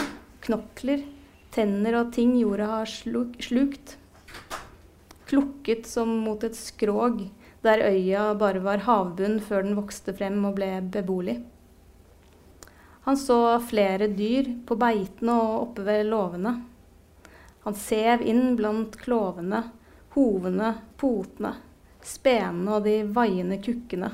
knokler, 0.46 1.02
tenner 1.56 1.98
og 2.04 2.14
ting 2.14 2.36
jorda 2.38 2.70
har 2.76 2.94
slukt. 2.94 3.96
Klukket 5.26 5.90
som 5.90 6.14
mot 6.22 6.46
et 6.46 6.56
skrog, 6.60 7.26
der 7.66 7.84
øya 7.90 8.30
bare 8.40 8.62
var 8.64 8.86
havbunn 8.86 9.40
før 9.44 9.66
den 9.66 9.78
vokste 9.78 10.14
frem 10.16 10.40
og 10.48 10.56
ble 10.60 10.70
beboelig. 10.94 11.40
Han 13.06 13.18
så 13.22 13.60
flere 13.62 14.08
dyr 14.10 14.48
på 14.66 14.78
beitene 14.82 15.34
og 15.38 15.58
oppe 15.68 15.86
ved 15.86 16.08
låvene. 16.10 16.56
Han 17.66 17.76
sev 17.78 18.22
inn 18.26 18.56
blant 18.58 18.98
klovene 19.02 19.66
hovene, 20.16 20.74
potene, 20.98 21.54
spenene 22.04 22.78
og 22.78 22.86
de 22.88 23.04
vaiende 23.16 23.58
kukkene. 23.64 24.10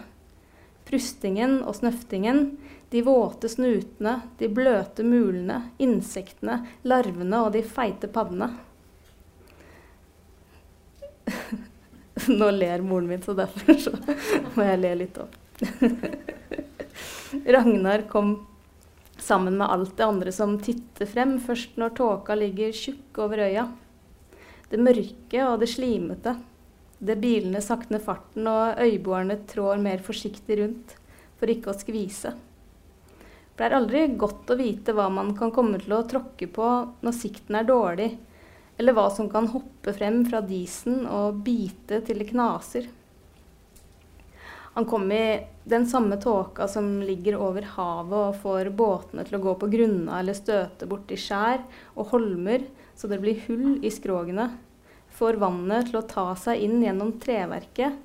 Prustingen 0.87 1.59
og 1.61 1.75
snøftingen, 1.77 2.57
de 2.91 3.03
våte 3.05 3.49
snutene, 3.51 4.17
de 4.39 4.49
bløte 4.51 5.03
mulene, 5.07 5.61
insektene, 5.79 6.65
larvene 6.83 7.43
og 7.45 7.53
de 7.55 7.61
feite 7.63 8.07
paddene. 8.11 8.49
Nå 12.27 12.51
ler 12.51 12.83
moren 12.85 13.07
min, 13.07 13.21
så 13.21 13.33
derfor 13.37 13.79
så 13.79 13.95
må 14.55 14.65
jeg 14.67 14.79
le 14.81 14.93
litt 15.03 15.19
òg. 15.21 15.37
Ragnar 17.55 18.07
kom 18.11 18.33
sammen 19.21 19.57
med 19.57 19.69
alt 19.69 19.97
det 19.97 20.05
andre 20.05 20.31
som 20.35 20.57
titter 20.59 21.07
frem, 21.07 21.37
først 21.39 21.77
når 21.79 21.95
tåka 21.97 22.35
ligger 22.35 22.73
tjukk 22.75 23.21
over 23.23 23.45
øya. 23.47 23.67
Det 24.71 24.79
mørke 24.79 25.45
og 25.47 25.59
det 25.61 25.69
slimete. 25.71 26.35
Det 27.01 27.17
bilene 27.17 27.61
sakner 27.63 28.01
farten, 28.03 28.47
og 28.47 28.79
øyboerne 28.81 29.39
trår 29.49 29.79
mer 29.81 30.03
forsiktig 30.05 30.59
rundt 30.61 30.95
for 31.39 31.49
ikke 31.49 31.71
å 31.71 31.77
skvise. 31.77 32.35
Det 33.57 33.65
er 33.65 33.75
aldri 33.77 34.03
godt 34.17 34.51
å 34.53 34.57
vite 34.57 34.93
hva 34.97 35.07
man 35.13 35.33
kan 35.37 35.51
komme 35.53 35.79
til 35.81 35.95
å 35.97 36.05
tråkke 36.09 36.47
på 36.53 36.67
når 37.01 37.17
sikten 37.17 37.57
er 37.57 37.67
dårlig, 37.67 38.11
eller 38.77 38.95
hva 38.97 39.09
som 39.13 39.29
kan 39.29 39.49
hoppe 39.51 39.93
frem 39.93 40.23
fra 40.25 40.41
disen 40.45 41.05
og 41.05 41.41
bite 41.45 42.01
til 42.07 42.21
det 42.21 42.29
knaser. 42.31 42.87
Han 44.73 44.85
kom 44.87 45.11
i 45.11 45.43
den 45.63 45.85
samme 45.87 46.15
tåka 46.21 46.67
som 46.67 47.01
ligger 47.03 47.35
over 47.35 47.65
havet 47.75 48.17
og 48.17 48.37
får 48.39 48.69
båtene 48.71 49.25
til 49.27 49.37
å 49.37 49.43
gå 49.43 49.55
på 49.59 49.67
grunna 49.73 50.21
eller 50.21 50.37
støte 50.37 50.87
borti 50.87 51.17
skjær 51.19 51.65
og 51.95 52.13
holmer 52.13 52.63
så 52.95 53.09
det 53.11 53.19
blir 53.19 53.41
hull 53.47 53.81
i 53.83 53.91
skrogene, 53.91 54.47
får 55.11 55.39
vannet 55.41 55.89
til 55.89 55.99
å 55.99 56.07
ta 56.07 56.27
seg 56.39 56.61
inn 56.63 56.83
gjennom 56.85 57.15
treverket, 57.19 57.97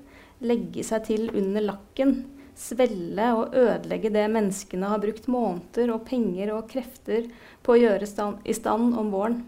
legge 0.43 0.84
seg 0.86 1.05
til 1.06 1.28
under 1.30 1.64
lakken, 1.68 2.14
svelle 2.56 3.26
og 3.36 3.55
ødelegge 3.55 4.10
det 4.14 4.24
menneskene 4.32 4.88
har 4.88 5.02
brukt 5.02 5.28
måneder 5.28 5.93
og 5.93 6.06
penger 6.09 6.55
og 6.55 6.70
krefter 6.70 7.28
på 7.62 7.74
å 7.74 7.78
gjøre 7.80 8.09
stand, 8.09 8.40
i 8.48 8.56
stand 8.56 8.97
om 8.97 9.12
våren. 9.12 9.43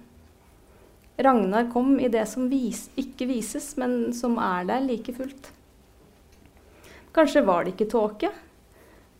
Ragnar 1.18 1.70
kom 1.72 1.96
i 2.00 2.08
det 2.08 2.26
som 2.30 2.46
vis, 2.46 2.84
ikke 2.94 3.26
vises, 3.26 3.72
men 3.76 4.12
som 4.14 4.36
er 4.38 4.68
der 4.68 4.84
like 4.84 5.10
fullt. 5.16 5.48
Kanskje 7.16 7.42
var 7.42 7.64
det 7.64 7.72
ikke 7.74 7.88
tåke? 7.90 8.30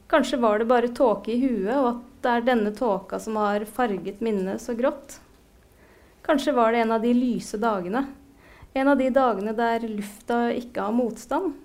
Kanskje 0.08 0.38
var 0.38 0.60
det 0.60 0.68
bare 0.70 0.92
tåke 0.94 1.32
i 1.34 1.40
huet, 1.42 1.74
og 1.74 1.88
at 1.90 2.04
det 2.22 2.30
er 2.36 2.46
denne 2.46 2.70
tåka 2.76 3.18
som 3.18 3.36
har 3.40 3.66
farget 3.66 4.22
minnet 4.22 4.62
så 4.62 4.76
grått? 4.78 5.18
Kanskje 6.22 6.54
var 6.54 6.72
det 6.72 6.84
en 6.84 6.94
av 6.94 7.02
de 7.02 7.10
lyse 7.16 7.58
dagene. 7.58 8.06
En 8.78 8.94
av 8.94 8.98
de 9.00 9.10
dagene 9.10 9.56
der 9.58 9.90
lufta 9.90 10.52
ikke 10.54 10.86
har 10.86 10.94
motstand. 10.94 11.56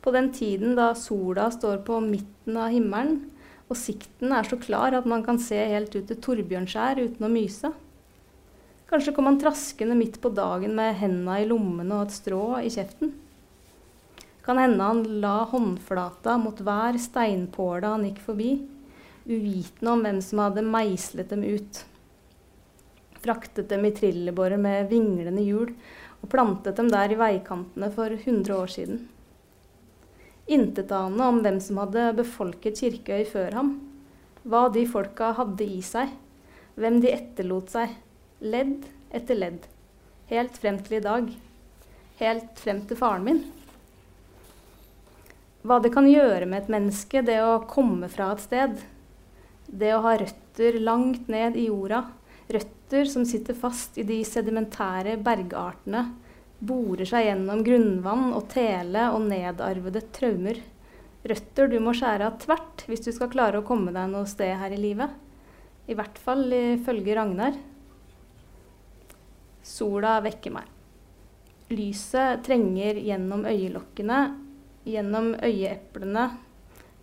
På 0.00 0.12
den 0.14 0.32
tiden 0.32 0.76
da 0.78 0.94
sola 0.96 1.50
står 1.52 1.82
på 1.84 2.00
midten 2.00 2.56
av 2.56 2.72
himmelen, 2.72 3.26
og 3.68 3.76
sikten 3.76 4.32
er 4.32 4.46
så 4.46 4.56
klar 4.56 4.96
at 4.96 5.04
man 5.10 5.26
kan 5.26 5.36
se 5.42 5.58
helt 5.58 5.92
ut 5.92 6.06
til 6.08 6.22
Torbjørnskjær 6.22 7.02
uten 7.02 7.28
å 7.28 7.32
myse. 7.32 7.76
Kanskje 8.86 9.14
kom 9.16 9.26
han 9.26 9.40
traskende 9.42 9.96
midt 9.98 10.20
på 10.22 10.30
dagen 10.34 10.76
med 10.76 10.94
henda 11.00 11.40
i 11.42 11.48
lommene 11.48 11.98
og 11.98 12.06
et 12.06 12.14
strå 12.14 12.44
i 12.62 12.70
kjeften. 12.70 13.14
Kan 14.46 14.60
hende 14.62 14.84
han 14.86 15.02
la 15.24 15.40
håndflata 15.50 16.36
mot 16.38 16.60
hver 16.62 17.00
steinpåle 17.02 17.90
han 17.96 18.06
gikk 18.06 18.22
forbi, 18.28 18.52
uvitende 19.26 19.90
om 19.90 20.06
hvem 20.06 20.22
som 20.22 20.44
hadde 20.44 20.66
meislet 20.66 21.32
dem 21.34 21.42
ut 21.42 21.82
fraktet 23.26 23.68
dem 23.68 23.84
i 23.84 23.90
trillebårer 23.90 24.60
med 24.60 24.90
vinglende 24.90 25.42
hjul 25.42 25.72
og 26.20 26.30
plantet 26.30 26.78
dem 26.78 26.90
der 26.92 27.12
i 27.12 27.18
veikantene 27.18 27.90
for 27.94 28.12
100 28.14 28.54
år 28.54 28.72
siden. 28.72 29.02
Intetanende 30.46 31.26
om 31.26 31.40
hvem 31.42 31.58
som 31.62 31.80
hadde 31.82 32.12
befolket 32.20 32.78
Kirkeøy 32.78 33.24
før 33.26 33.58
ham, 33.58 33.72
hva 34.46 34.68
de 34.70 34.84
folka 34.86 35.32
hadde 35.34 35.66
i 35.66 35.80
seg, 35.82 36.12
hvem 36.78 37.00
de 37.02 37.10
etterlot 37.10 37.72
seg, 37.74 37.90
ledd 38.46 38.86
etter 39.14 39.38
ledd, 39.38 39.66
helt 40.30 40.58
frem 40.60 40.80
til 40.84 40.98
i 40.98 41.04
dag, 41.04 41.30
helt 42.20 42.60
frem 42.62 42.82
til 42.88 42.98
faren 43.00 43.26
min. 43.26 43.44
Hva 45.66 45.80
det 45.82 45.90
kan 45.94 46.06
gjøre 46.06 46.46
med 46.46 46.62
et 46.62 46.70
menneske, 46.70 47.24
det 47.26 47.40
å 47.42 47.64
komme 47.68 48.10
fra 48.12 48.30
et 48.34 48.44
sted, 48.44 48.76
det 49.66 49.96
å 49.96 50.04
ha 50.04 50.14
røtter 50.20 50.78
langt 50.78 51.26
ned 51.32 51.58
i 51.58 51.66
jorda, 51.66 52.04
Røtter 52.46 53.08
som 53.10 53.24
sitter 53.26 53.56
fast 53.58 53.96
i 53.98 54.04
de 54.06 54.20
sedimentære 54.22 55.16
bergartene, 55.26 56.04
borer 56.62 57.08
seg 57.08 57.26
gjennom 57.26 57.64
grunnvann 57.66 58.28
og 58.36 58.46
tele 58.52 59.08
og 59.10 59.26
nedarvede 59.26 60.04
traumer. 60.14 60.60
Røtter 61.26 61.72
du 61.72 61.80
må 61.82 61.94
skjære 61.96 62.28
av 62.28 62.36
tvert 62.44 62.84
hvis 62.86 63.02
du 63.02 63.10
skal 63.10 63.32
klare 63.32 63.60
å 63.60 63.66
komme 63.66 63.90
deg 63.90 64.12
noe 64.12 64.30
sted 64.30 64.54
her 64.60 64.70
i 64.70 64.78
livet. 64.78 65.10
I 65.90 65.98
hvert 65.98 66.20
fall 66.22 66.46
ifølge 66.54 67.18
Ragnar. 67.18 67.58
Sola 69.66 70.20
vekker 70.22 70.54
meg. 70.54 70.68
Lyset 71.74 72.44
trenger 72.46 73.00
gjennom 73.02 73.42
øyelokkene, 73.50 74.20
gjennom 74.86 75.32
øyeeplene, 75.42 76.28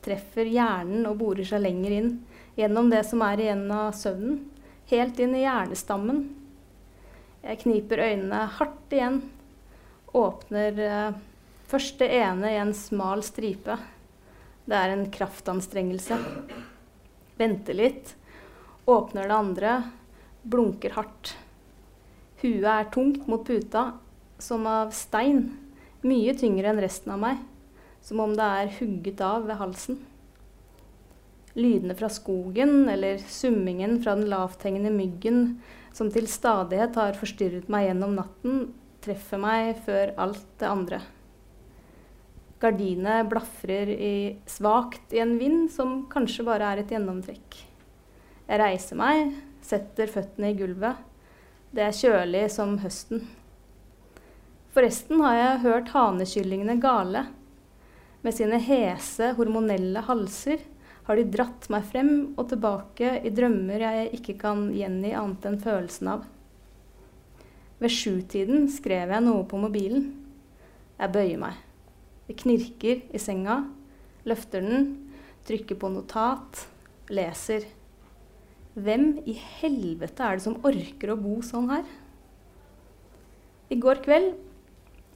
treffer 0.03 0.47
hjernen 0.47 1.03
og 1.09 1.19
borer 1.19 1.47
seg 1.47 1.65
lenger 1.65 1.97
inn, 1.99 2.09
gjennom 2.55 2.87
det 2.91 3.03
som 3.09 3.23
er 3.27 3.43
igjen 3.43 3.67
av 3.75 3.91
søvnen 3.97 4.41
helt 4.93 5.19
inn 5.19 5.35
i 5.35 5.43
hjernestammen. 5.43 6.23
Jeg 7.43 7.61
kniper 7.63 8.03
øynene 8.05 8.45
hardt 8.57 8.95
igjen. 8.95 9.19
Åpner 10.13 10.79
eh, 10.79 11.15
først 11.69 11.99
det 12.03 12.11
ene 12.19 12.51
i 12.53 12.59
en 12.61 12.73
smal 12.77 13.23
stripe. 13.25 13.77
Det 14.65 14.77
er 14.79 14.93
en 14.93 15.07
kraftanstrengelse. 15.11 16.19
Venter 17.39 17.79
litt. 17.79 18.13
Åpner 18.85 19.27
det 19.27 19.39
andre. 19.39 19.73
Blunker 20.43 20.95
hardt. 20.99 21.35
Huet 22.43 22.65
er 22.67 22.89
tungt 22.91 23.27
mot 23.31 23.45
puta, 23.47 23.93
som 24.35 24.65
av 24.67 24.89
stein. 24.91 25.45
Mye 26.03 26.33
tyngre 26.35 26.73
enn 26.73 26.81
resten 26.83 27.13
av 27.15 27.21
meg. 27.21 27.37
Som 28.03 28.19
om 28.19 28.33
det 28.35 28.43
er 28.43 28.73
hugget 28.81 29.21
av 29.23 29.45
ved 29.47 29.61
halsen. 29.61 30.01
Lydene 31.55 31.95
fra 31.95 32.09
skogen 32.11 32.89
eller 32.91 33.21
summingen 33.31 33.99
fra 34.03 34.17
den 34.17 34.27
lavthengende 34.27 34.91
myggen 34.91 35.61
som 35.95 36.09
til 36.11 36.27
stadighet 36.27 36.97
har 36.99 37.15
forstyrret 37.15 37.69
meg 37.71 37.87
gjennom 37.87 38.17
natten, 38.17 38.65
treffer 39.05 39.39
meg 39.39 39.77
før 39.85 40.11
alt 40.25 40.43
det 40.59 40.67
andre. 40.67 40.99
Gardinet 42.59 43.29
blafrer 43.31 43.93
svakt 44.49 45.15
i 45.15 45.23
en 45.23 45.37
vind 45.39 45.69
som 45.71 46.01
kanskje 46.11 46.47
bare 46.47 46.73
er 46.73 46.83
et 46.83 46.91
gjennomtrekk. 46.91 47.57
Jeg 48.49 48.59
reiser 48.59 48.99
meg, 48.99 49.31
setter 49.63 50.11
føttene 50.11 50.51
i 50.51 50.59
gulvet. 50.59 51.12
Det 51.73 51.81
er 51.81 51.95
kjølig 51.97 52.43
som 52.53 52.75
høsten. 52.83 53.23
Forresten 54.75 55.23
har 55.25 55.37
jeg 55.39 55.61
hørt 55.63 55.87
hanekyllingene 55.89 56.75
gale. 56.81 57.23
Med 58.21 58.35
sine 58.37 58.59
hese, 58.61 59.31
hormonelle 59.39 60.03
halser 60.05 60.61
har 61.07 61.17
de 61.17 61.25
dratt 61.33 61.65
meg 61.73 61.87
frem 61.89 62.11
og 62.37 62.45
tilbake 62.51 63.15
i 63.25 63.31
drømmer 63.33 63.81
jeg 63.87 64.11
ikke 64.19 64.37
kan 64.45 64.67
gjengi 64.69 65.15
annet 65.17 65.49
enn 65.49 65.57
følelsen 65.65 66.13
av. 66.13 66.27
Ved 67.81 67.91
sjutiden 67.91 68.69
skrev 68.69 69.09
jeg 69.09 69.25
noe 69.25 69.41
på 69.49 69.57
mobilen. 69.59 70.11
Jeg 71.01 71.13
bøyer 71.17 71.41
meg. 71.41 71.57
Det 72.29 72.37
knirker 72.39 73.01
i 73.09 73.19
senga. 73.19 73.63
Løfter 74.29 74.61
den, 74.61 74.91
trykker 75.49 75.81
på 75.81 75.89
notat, 75.89 76.67
leser. 77.09 77.65
Hvem 78.73 79.19
i 79.29 79.35
helvete 79.37 80.25
er 80.25 80.39
det 80.39 80.45
som 80.47 80.57
orker 80.65 81.11
å 81.13 81.19
bo 81.19 81.35
sånn 81.45 81.69
her? 81.69 81.83
I 83.69 83.77
går 83.77 84.01
kveld 84.05 84.33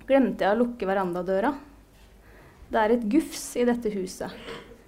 glemte 0.08 0.46
jeg 0.46 0.54
å 0.54 0.60
lukke 0.60 0.88
verandadøra. 0.90 1.56
Det 2.70 2.82
er 2.82 2.94
et 2.94 3.08
gufs 3.10 3.48
i 3.58 3.66
dette 3.68 3.90
huset. 3.96 4.34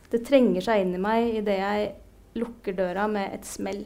Det 0.09 0.21
trenger 0.25 0.65
seg 0.65 0.83
inn 0.83 0.93
i 0.97 1.01
meg 1.01 1.39
idet 1.41 1.57
jeg 1.57 1.89
lukker 2.37 2.77
døra 2.77 3.07
med 3.09 3.33
et 3.33 3.47
smell. 3.47 3.83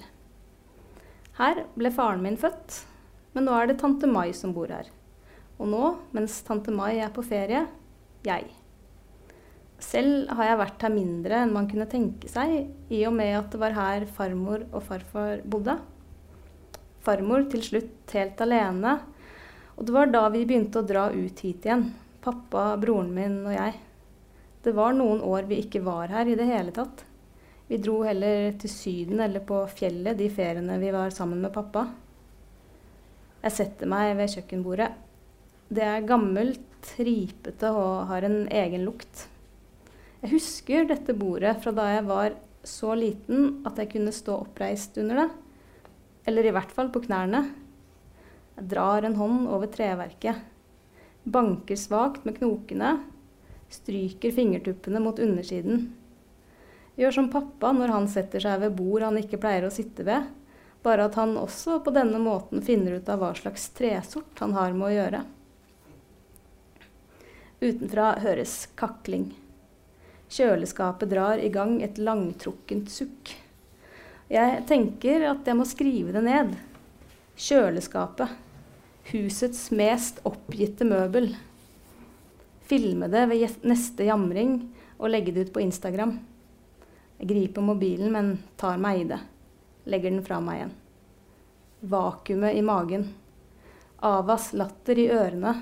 Her 1.39 1.63
ble 1.77 1.91
faren 1.93 2.23
min 2.25 2.37
født, 2.39 2.83
men 3.33 3.47
nå 3.47 3.55
er 3.55 3.71
det 3.71 3.79
tante 3.81 4.09
Mai 4.09 4.33
som 4.35 4.51
bor 4.55 4.71
her. 4.71 4.91
Og 5.57 5.69
nå, 5.71 5.93
mens 6.13 6.41
tante 6.45 6.73
Mai 6.75 6.99
er 6.99 7.13
på 7.13 7.23
ferie, 7.25 7.65
jeg. 8.27 8.51
Selv 9.83 10.29
har 10.37 10.47
jeg 10.47 10.61
vært 10.61 10.85
her 10.85 10.93
mindre 10.93 11.41
enn 11.43 11.53
man 11.53 11.67
kunne 11.69 11.89
tenke 11.91 12.29
seg, 12.31 12.69
i 12.89 13.01
og 13.07 13.17
med 13.17 13.35
at 13.37 13.49
det 13.51 13.59
var 13.61 13.75
her 13.75 14.05
farmor 14.15 14.63
og 14.71 14.85
farfar 14.87 15.43
bodde. 15.43 15.75
Farmor 17.03 17.49
til 17.51 17.65
slutt 17.65 18.15
helt 18.15 18.39
alene 18.45 19.01
og 19.75 19.87
det 19.87 19.95
var 19.95 20.11
da 20.11 20.27
vi 20.33 20.45
begynte 20.45 20.81
å 20.81 20.87
dra 20.87 21.07
ut 21.11 21.39
hit 21.41 21.65
igjen. 21.65 21.87
Pappa, 22.23 22.73
broren 22.79 23.09
min 23.15 23.39
og 23.41 23.55
jeg. 23.55 23.79
Det 24.63 24.73
var 24.77 24.93
noen 24.95 25.23
år 25.25 25.49
vi 25.49 25.59
ikke 25.63 25.81
var 25.83 26.13
her 26.13 26.29
i 26.29 26.37
det 26.39 26.47
hele 26.47 26.73
tatt. 26.75 27.03
Vi 27.67 27.79
dro 27.81 28.01
heller 28.05 28.53
til 28.59 28.71
Syden 28.71 29.23
eller 29.23 29.43
på 29.47 29.63
fjellet 29.71 30.19
de 30.19 30.29
feriene 30.31 30.77
vi 30.81 30.91
var 30.93 31.13
sammen 31.15 31.41
med 31.43 31.53
pappa. 31.55 31.87
Jeg 33.43 33.55
setter 33.57 33.89
meg 33.89 34.13
ved 34.19 34.31
kjøkkenbordet. 34.35 34.91
Det 35.73 35.83
er 35.83 36.07
gammelt, 36.07 36.93
ripete 36.99 37.71
og 37.73 38.07
har 38.11 38.27
en 38.27 38.43
egen 38.51 38.85
lukt. 38.85 39.27
Jeg 40.23 40.37
husker 40.37 40.85
dette 40.87 41.11
bordet 41.19 41.57
fra 41.59 41.73
da 41.75 41.89
jeg 41.91 42.03
var 42.07 42.35
så 42.63 42.93
liten 42.95 43.57
at 43.67 43.75
jeg 43.81 43.89
kunne 43.91 44.13
stå 44.15 44.37
oppreist 44.45 44.95
under 45.01 45.19
det. 45.19 45.25
Eller 46.31 46.47
i 46.47 46.53
hvert 46.55 46.71
fall 46.71 46.87
på 46.93 47.01
knærne. 47.03 47.41
Jeg 48.55 48.69
drar 48.71 49.03
en 49.03 49.17
hånd 49.19 49.49
over 49.51 49.67
treverket. 49.67 50.39
Banker 51.27 51.75
svakt 51.75 52.23
med 52.23 52.37
knokene. 52.37 52.93
Stryker 53.67 54.31
fingertuppene 54.31 55.03
mot 55.03 55.19
undersiden. 55.19 55.89
Gjør 56.95 57.19
som 57.19 57.29
pappa 57.33 57.73
når 57.75 57.91
han 57.91 58.07
setter 58.07 58.47
seg 58.47 58.63
ved 58.63 58.79
bord 58.79 59.03
han 59.03 59.19
ikke 59.19 59.43
pleier 59.43 59.67
å 59.67 59.75
sitte 59.75 60.07
ved. 60.07 60.31
Bare 60.87 61.11
at 61.11 61.19
han 61.19 61.35
også 61.35 61.81
på 61.83 61.91
denne 61.91 62.23
måten 62.23 62.63
finner 62.63 62.95
ut 62.95 63.11
av 63.11 63.19
hva 63.19 63.35
slags 63.35 63.73
tresort 63.75 64.39
han 64.39 64.55
har 64.55 64.71
med 64.71 64.87
å 64.87 64.95
gjøre. 65.01 65.23
Utenfra 67.59 68.13
høres 68.23 68.61
kakling. 68.79 69.33
Kjøleskapet 70.33 71.11
drar 71.11 71.37
i 71.37 71.49
gang 71.53 71.75
et 71.85 71.99
langtrukkent 72.01 72.89
sukk. 72.89 73.35
Jeg 74.33 74.63
tenker 74.65 75.27
at 75.29 75.45
jeg 75.45 75.57
må 75.59 75.65
skrive 75.69 76.15
det 76.15 76.23
ned. 76.25 76.55
Kjøleskapet. 77.37 78.31
Husets 79.11 79.67
mest 79.75 80.23
oppgitte 80.25 80.87
møbel. 80.89 81.35
Filme 82.65 83.09
det 83.13 83.27
ved 83.29 83.59
neste 83.67 84.07
jamring 84.07 84.55
og 84.97 85.11
legge 85.11 85.35
det 85.35 85.49
ut 85.49 85.53
på 85.53 85.61
Instagram. 85.61 86.15
Jeg 87.19 87.29
griper 87.29 87.65
mobilen, 87.67 88.09
men 88.15 88.31
tar 88.57 88.79
meg 88.81 89.03
i 89.03 89.09
det. 89.11 89.19
Legger 89.85 90.15
den 90.15 90.23
fra 90.25 90.39
meg 90.41 90.61
igjen. 90.61 90.71
Vakuumet 91.93 92.57
i 92.57 92.63
magen. 92.65 93.05
Avas 94.01 94.49
latter 94.57 94.97
i 94.97 95.11
ørene. 95.13 95.53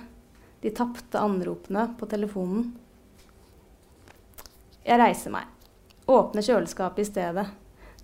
De 0.61 0.71
tapte 0.77 1.19
anropene 1.19 1.89
på 1.99 2.07
telefonen. 2.07 2.71
Jeg 4.85 4.99
reiser 5.01 5.33
meg. 5.33 5.49
Åpner 6.09 6.45
kjøleskapet 6.45 7.03
i 7.03 7.09
stedet. 7.09 7.49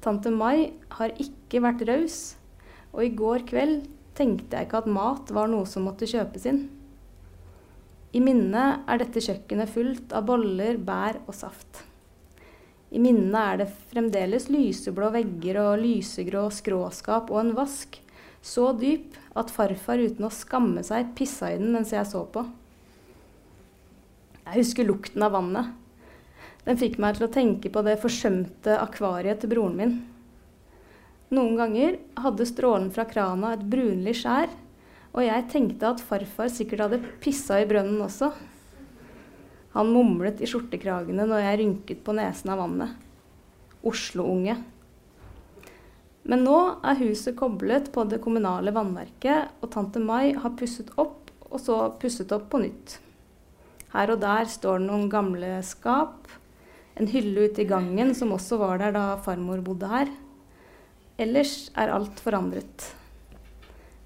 Tante 0.02 0.30
Mai 0.32 0.74
har 1.00 1.16
ikke 1.18 1.64
vært 1.66 1.86
raus 1.90 2.20
og 2.98 3.04
i 3.06 3.14
går 3.14 3.46
kveld 3.50 3.86
tenkte 4.18 4.58
jeg 4.58 4.68
ikke 4.68 4.82
at 4.82 4.90
mat 4.90 5.32
var 5.36 5.50
noe 5.52 5.68
som 5.70 5.86
måtte 5.86 6.10
kjøpes 6.10 6.48
inn. 6.50 6.64
I 8.18 8.22
minnet 8.24 8.88
er 8.90 9.02
dette 9.02 9.22
kjøkkenet 9.22 9.70
fullt 9.70 10.14
av 10.16 10.26
boller, 10.26 10.80
bær 10.82 11.20
og 11.28 11.36
saft. 11.38 11.84
I 12.90 13.02
minnet 13.04 13.38
er 13.38 13.62
det 13.62 13.72
fremdeles 13.92 14.48
lyseblå 14.50 15.12
vegger 15.14 15.60
og 15.62 15.82
lysegrå 15.84 16.48
skråskap 16.56 17.30
og 17.34 17.42
en 17.44 17.56
vask 17.58 18.00
så 18.42 18.72
dyp 18.80 19.18
at 19.38 19.52
farfar 19.52 20.00
uten 20.00 20.26
å 20.26 20.34
skamme 20.34 20.82
seg 20.88 21.12
pissa 21.18 21.52
i 21.52 21.60
den 21.60 21.74
mens 21.76 21.92
jeg 21.94 22.08
så 22.08 22.24
på. 22.32 22.46
Jeg 24.48 24.64
husker 24.64 24.88
lukten 24.88 25.26
av 25.28 25.36
vannet. 25.36 25.76
Den 26.68 26.76
fikk 26.76 26.98
meg 27.00 27.16
til 27.16 27.30
å 27.30 27.32
tenke 27.32 27.72
på 27.72 27.82
det 27.86 27.96
forsømte 28.02 28.76
akvariet 28.82 29.40
til 29.40 29.54
broren 29.54 29.76
min. 29.80 29.98
Noen 31.32 31.56
ganger 31.60 31.96
hadde 32.20 32.48
strålen 32.48 32.90
fra 32.92 33.06
krana 33.08 33.54
et 33.56 33.64
brunlig 33.72 34.18
skjær, 34.20 34.52
og 35.16 35.24
jeg 35.24 35.46
tenkte 35.52 35.94
at 35.94 36.04
farfar 36.04 36.52
sikkert 36.52 36.84
hadde 36.84 37.00
pissa 37.24 37.62
i 37.62 37.68
brønnen 37.68 38.02
også. 38.04 38.34
Han 39.78 39.94
mumlet 39.96 40.42
i 40.44 40.50
skjortekragene 40.50 41.28
når 41.30 41.46
jeg 41.46 41.60
rynket 41.62 42.02
på 42.04 42.16
nesen 42.18 42.52
av 42.52 42.60
vannet. 42.60 42.98
Oslo-unge. 43.88 44.58
Men 46.28 46.44
nå 46.44 46.58
er 46.84 47.00
huset 47.00 47.38
koblet 47.40 47.88
på 47.96 48.04
det 48.12 48.20
kommunale 48.24 48.74
vannverket, 48.76 49.54
og 49.64 49.72
tante 49.72 50.02
Mai 50.04 50.34
har 50.36 50.56
pusset 50.60 50.92
opp 51.00 51.32
og 51.48 51.62
så 51.64 51.78
pusset 52.02 52.34
opp 52.36 52.50
på 52.52 52.60
nytt. 52.60 52.98
Her 53.94 54.12
og 54.12 54.20
der 54.20 54.50
står 54.52 54.82
det 54.82 54.90
noen 54.90 55.08
gamle 55.12 55.54
skap, 55.64 56.28
en 56.98 57.10
hylle 57.12 57.48
ute 57.48 57.62
i 57.62 57.70
gangen 57.70 58.14
som 58.18 58.34
også 58.34 58.58
var 58.62 58.80
der 58.82 58.96
da 58.96 59.06
farmor 59.24 59.62
bodde 59.66 59.90
her. 59.92 60.10
Ellers 61.18 61.70
er 61.78 61.94
alt 61.94 62.20
forandret. 62.22 62.92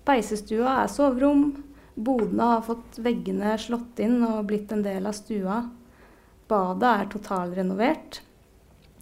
Peisestua 0.08 0.82
er 0.82 0.92
soverom. 0.92 1.52
Bodene 1.96 2.48
har 2.54 2.66
fått 2.66 3.00
veggene 3.04 3.54
slått 3.60 4.00
inn 4.04 4.22
og 4.26 4.46
blitt 4.50 4.72
en 4.72 4.84
del 4.84 5.08
av 5.08 5.16
stua. 5.16 5.62
Badet 6.52 6.92
er 6.92 7.10
totalrenovert. 7.12 8.22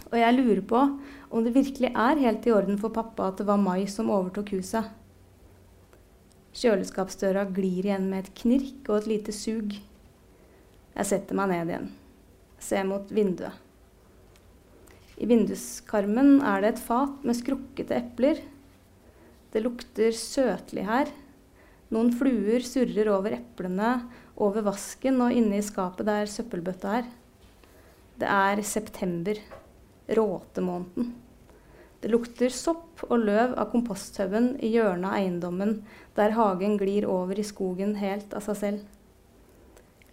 Og 0.09 0.17
jeg 0.17 0.37
lurer 0.37 0.63
på 0.65 0.81
om 1.29 1.45
det 1.45 1.53
virkelig 1.53 1.91
er 1.93 2.23
helt 2.23 2.47
i 2.49 2.53
orden 2.53 2.79
for 2.81 2.93
pappa 2.93 3.29
at 3.29 3.41
det 3.41 3.47
var 3.49 3.61
Mai 3.61 3.85
som 3.89 4.09
overtok 4.13 4.55
huset. 4.57 4.89
Kjøleskapsdøra 6.59 7.45
glir 7.53 7.85
igjen 7.85 8.09
med 8.09 8.25
et 8.25 8.35
knirk 8.41 8.89
og 8.89 9.03
et 9.03 9.09
lite 9.13 9.35
sug. 9.35 9.77
Jeg 10.97 11.09
setter 11.13 11.37
meg 11.37 11.53
ned 11.53 11.73
igjen. 11.73 11.89
Ser 12.59 12.89
mot 12.89 13.13
vinduet. 13.13 13.68
I 15.19 15.27
vinduskarmen 15.27 16.37
er 16.47 16.63
det 16.63 16.73
et 16.73 16.81
fat 16.83 17.25
med 17.27 17.35
skrukkete 17.35 17.97
epler. 17.97 18.39
Det 19.51 19.63
lukter 19.65 20.15
søtlig 20.15 20.85
her. 20.87 21.09
Noen 21.91 22.13
fluer 22.15 22.63
surrer 22.63 23.09
over 23.11 23.35
eplene, 23.35 23.95
over 24.39 24.63
vasken 24.63 25.19
og 25.25 25.35
inne 25.35 25.57
i 25.59 25.65
skapet 25.65 26.07
der 26.07 26.29
søppelbøtta 26.29 26.99
er. 27.01 27.09
Det 28.19 28.29
er 28.29 28.61
september, 28.63 29.41
råtemåneden. 30.07 31.11
Det 31.99 32.11
lukter 32.13 32.53
sopp 32.55 33.03
og 33.09 33.25
løv 33.25 33.57
av 33.59 33.67
komposthaugen 33.73 34.53
i 34.63 34.71
hjørnet 34.71 35.09
av 35.09 35.17
eiendommen, 35.17 35.73
der 36.15 36.37
hagen 36.37 36.77
glir 36.79 37.09
over 37.11 37.39
i 37.39 37.47
skogen 37.47 37.97
helt 37.99 38.31
av 38.37 38.45
seg 38.45 38.59
selv. 38.61 38.85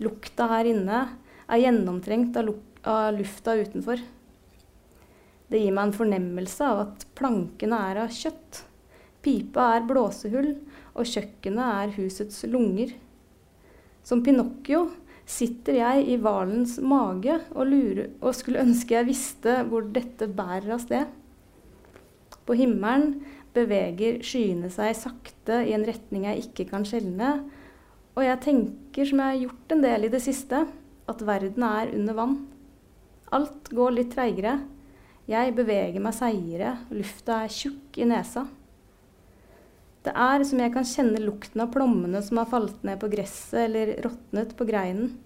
Lukta 0.02 0.48
her 0.50 0.66
inne 0.66 1.04
er 1.46 1.62
gjennomtrengt 1.62 2.34
av, 2.40 2.50
av 2.82 3.14
lufta 3.14 3.54
utenfor. 3.54 4.02
Det 5.46 5.60
gir 5.62 5.74
meg 5.74 5.88
en 5.88 5.96
fornemmelse 5.96 6.66
av 6.66 6.82
at 6.88 7.06
plankene 7.18 7.78
er 7.90 8.02
av 8.04 8.14
kjøtt. 8.14 8.62
Pipa 9.22 9.72
er 9.76 9.86
blåsehull, 9.86 10.52
og 10.96 11.10
kjøkkenet 11.10 11.66
er 11.66 11.94
husets 11.98 12.42
lunger. 12.50 12.94
Som 14.06 14.22
Pinocchio 14.26 14.86
sitter 15.26 15.80
jeg 15.80 16.04
i 16.12 16.16
hvalens 16.22 16.76
mage 16.78 17.40
og, 17.52 17.64
lurer, 17.66 18.10
og 18.22 18.34
skulle 18.38 18.62
ønske 18.62 18.94
jeg 18.94 19.08
visste 19.08 19.60
hvor 19.66 19.86
dette 19.90 20.28
bærer 20.30 20.76
av 20.76 20.82
sted. 20.84 21.10
På 22.46 22.54
himmelen 22.54 23.24
beveger 23.56 24.20
skyene 24.26 24.70
seg 24.70 24.94
sakte 24.98 25.62
i 25.66 25.74
en 25.74 25.86
retning 25.88 26.28
jeg 26.28 26.46
ikke 26.46 26.68
kan 26.70 26.86
skjelne, 26.86 27.40
og 28.16 28.22
jeg 28.24 28.40
tenker, 28.44 29.04
som 29.04 29.20
jeg 29.20 29.32
har 29.32 29.42
gjort 29.42 29.74
en 29.74 29.82
del 29.84 30.06
i 30.06 30.12
det 30.12 30.22
siste, 30.24 30.62
at 31.06 31.26
verden 31.26 31.66
er 31.66 31.90
under 31.92 32.16
vann. 32.16 32.38
Alt 33.34 33.68
går 33.74 33.98
litt 33.98 34.14
treigere. 34.14 34.60
Jeg 35.26 35.56
beveger 35.56 35.98
meg 35.98 36.14
seigere, 36.14 36.76
lufta 36.94 37.40
er 37.42 37.50
tjukk 37.50 37.96
i 37.98 38.06
nesa. 38.06 38.44
Det 40.06 40.12
er 40.14 40.44
som 40.46 40.60
jeg 40.62 40.70
kan 40.70 40.86
kjenne 40.86 41.18
lukten 41.18 41.64
av 41.64 41.72
plommene 41.74 42.20
som 42.22 42.38
har 42.38 42.46
falt 42.46 42.84
ned 42.86 43.00
på 43.02 43.08
gresset 43.10 43.64
eller 43.64 43.96
råtnet 44.04 44.52
på 44.54 44.66
greinen. 44.68 45.16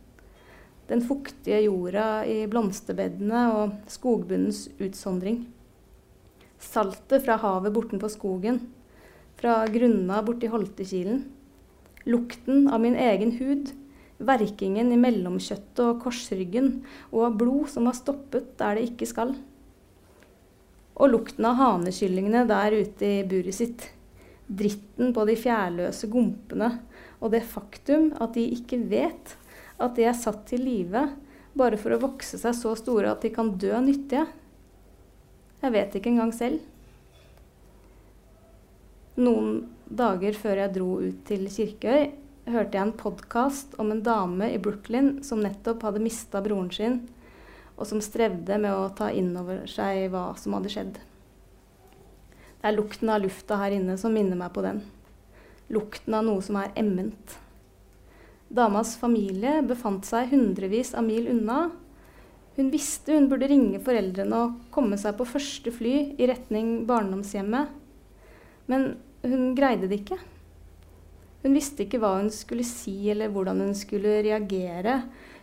Den 0.89 1.05
fuktige 1.05 1.59
jorda 1.67 2.25
i 2.25 2.47
blomsterbedene 2.49 3.43
og 3.59 3.75
skogbunnens 3.93 4.71
utsondring. 4.81 5.43
Saltet 6.57 7.27
fra 7.27 7.37
havet 7.45 7.77
bortenpå 7.77 8.09
skogen, 8.09 8.63
fra 9.37 9.61
grunna 9.69 10.23
borti 10.25 10.49
Holtekilen. 10.49 11.27
Lukten 12.09 12.71
av 12.73 12.81
min 12.81 12.97
egen 12.97 13.37
hud, 13.37 13.75
verkingen 14.17 14.97
i 14.97 14.99
mellomkjøttet 15.05 15.85
og 15.85 16.01
korsryggen, 16.07 16.79
og 17.13 17.29
av 17.29 17.39
blod 17.45 17.69
som 17.77 17.85
har 17.85 18.01
stoppet 18.01 18.55
der 18.57 18.81
det 18.81 18.89
ikke 18.95 19.13
skal. 19.13 19.37
Og 21.01 21.09
lukten 21.15 21.47
av 21.49 21.57
hanekyllingene 21.57 22.45
der 22.49 22.77
ute 22.77 23.09
i 23.09 23.25
buret 23.29 23.57
sitt 23.57 23.89
dritten 24.51 25.15
på 25.17 25.25
de 25.29 25.37
fjærløse 25.39 26.11
gompene 26.11 26.73
og 27.21 27.33
det 27.35 27.45
faktum 27.47 28.11
at 28.21 28.35
de 28.35 28.45
ikke 28.57 28.81
vet 28.91 29.37
at 29.81 29.97
de 29.97 30.07
er 30.09 30.17
satt 30.17 30.43
til 30.51 30.65
live 30.67 31.07
bare 31.57 31.79
for 31.81 31.95
å 31.95 32.01
vokse 32.03 32.39
seg 32.41 32.57
så 32.57 32.75
store 32.79 33.13
at 33.13 33.25
de 33.25 33.31
kan 33.35 33.53
dø 33.59 33.73
nyttige. 33.83 34.27
Jeg 35.61 35.75
vet 35.75 35.97
ikke 35.97 36.13
engang 36.13 36.33
selv. 36.35 36.61
Noen 39.21 39.65
dager 39.91 40.37
før 40.39 40.63
jeg 40.63 40.75
dro 40.77 40.91
ut 41.03 41.25
til 41.29 41.49
Kirkøy, 41.51 42.13
hørte 42.51 42.79
jeg 42.79 42.87
en 42.87 42.97
podkast 42.97 43.75
om 43.83 43.91
en 43.93 44.03
dame 44.05 44.49
i 44.55 44.61
Brooklyn 44.63 45.19
som 45.27 45.43
nettopp 45.43 45.83
hadde 45.85 46.03
mista 46.03 46.41
broren 46.45 46.71
sin, 46.73 47.01
og 47.81 47.89
som 47.89 48.03
strevde 48.05 48.59
med 48.61 48.77
å 48.77 48.91
ta 48.93 49.09
inn 49.11 49.33
over 49.41 49.65
seg 49.71 50.11
hva 50.13 50.29
som 50.37 50.55
hadde 50.59 50.73
skjedd. 50.73 50.99
Det 52.61 52.69
er 52.69 52.77
lukten 52.77 53.09
av 53.09 53.23
lufta 53.25 53.57
her 53.57 53.73
inne 53.73 53.97
som 53.99 54.13
minner 54.13 54.37
meg 54.37 54.53
på 54.53 54.61
den. 54.67 54.83
Lukten 55.73 56.17
av 56.19 56.27
noe 56.27 56.45
som 56.45 56.59
er 56.61 56.75
emment. 56.77 57.39
Damas 58.53 58.97
familie 59.01 59.61
befant 59.65 60.05
seg 60.05 60.29
hundrevis 60.35 60.93
av 60.99 61.07
mil 61.07 61.31
unna. 61.33 61.71
Hun 62.59 62.69
visste 62.73 63.15
hun 63.17 63.31
burde 63.31 63.49
ringe 63.49 63.81
foreldrene 63.81 64.43
og 64.45 64.59
komme 64.75 64.99
seg 65.01 65.17
på 65.17 65.29
første 65.31 65.73
fly 65.73 65.95
i 66.21 66.29
retning 66.29 66.83
barndomshjemmet. 66.91 67.71
Men 68.69 68.91
hun 69.25 69.55
greide 69.57 69.89
det 69.89 70.03
ikke. 70.03 70.21
Hun 71.41 71.57
visste 71.57 71.87
ikke 71.87 72.03
hva 72.03 72.19
hun 72.19 72.29
skulle 72.35 72.67
si 72.69 73.09
eller 73.09 73.33
hvordan 73.33 73.63
hun 73.65 73.77
skulle 73.79 74.19
reagere. 74.27 75.01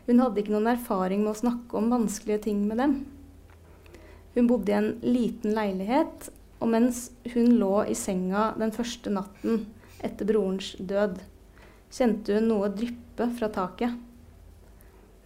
Hun 0.07 0.23
hadde 0.23 0.41
ikke 0.41 0.55
noen 0.55 0.71
erfaring 0.71 1.21
med 1.25 1.34
å 1.34 1.41
snakke 1.41 1.77
om 1.77 1.91
vanskelige 1.91 2.45
ting 2.47 2.63
med 2.67 2.79
dem. 2.79 2.97
Hun 4.38 4.47
bodde 4.47 4.71
i 4.71 4.77
en 4.77 4.91
liten 5.03 5.55
leilighet 5.57 6.29
og 6.59 6.71
mens 6.71 7.07
hun 7.34 7.57
lå 7.59 7.73
i 7.85 7.95
senga 7.97 8.51
den 8.57 8.73
første 8.73 9.11
natten 9.13 9.65
etter 10.05 10.29
brorens 10.29 10.73
død, 10.79 11.19
kjente 11.93 12.38
hun 12.38 12.49
noe 12.51 12.69
dryppe 12.73 13.29
fra 13.38 13.49
taket. 13.53 13.93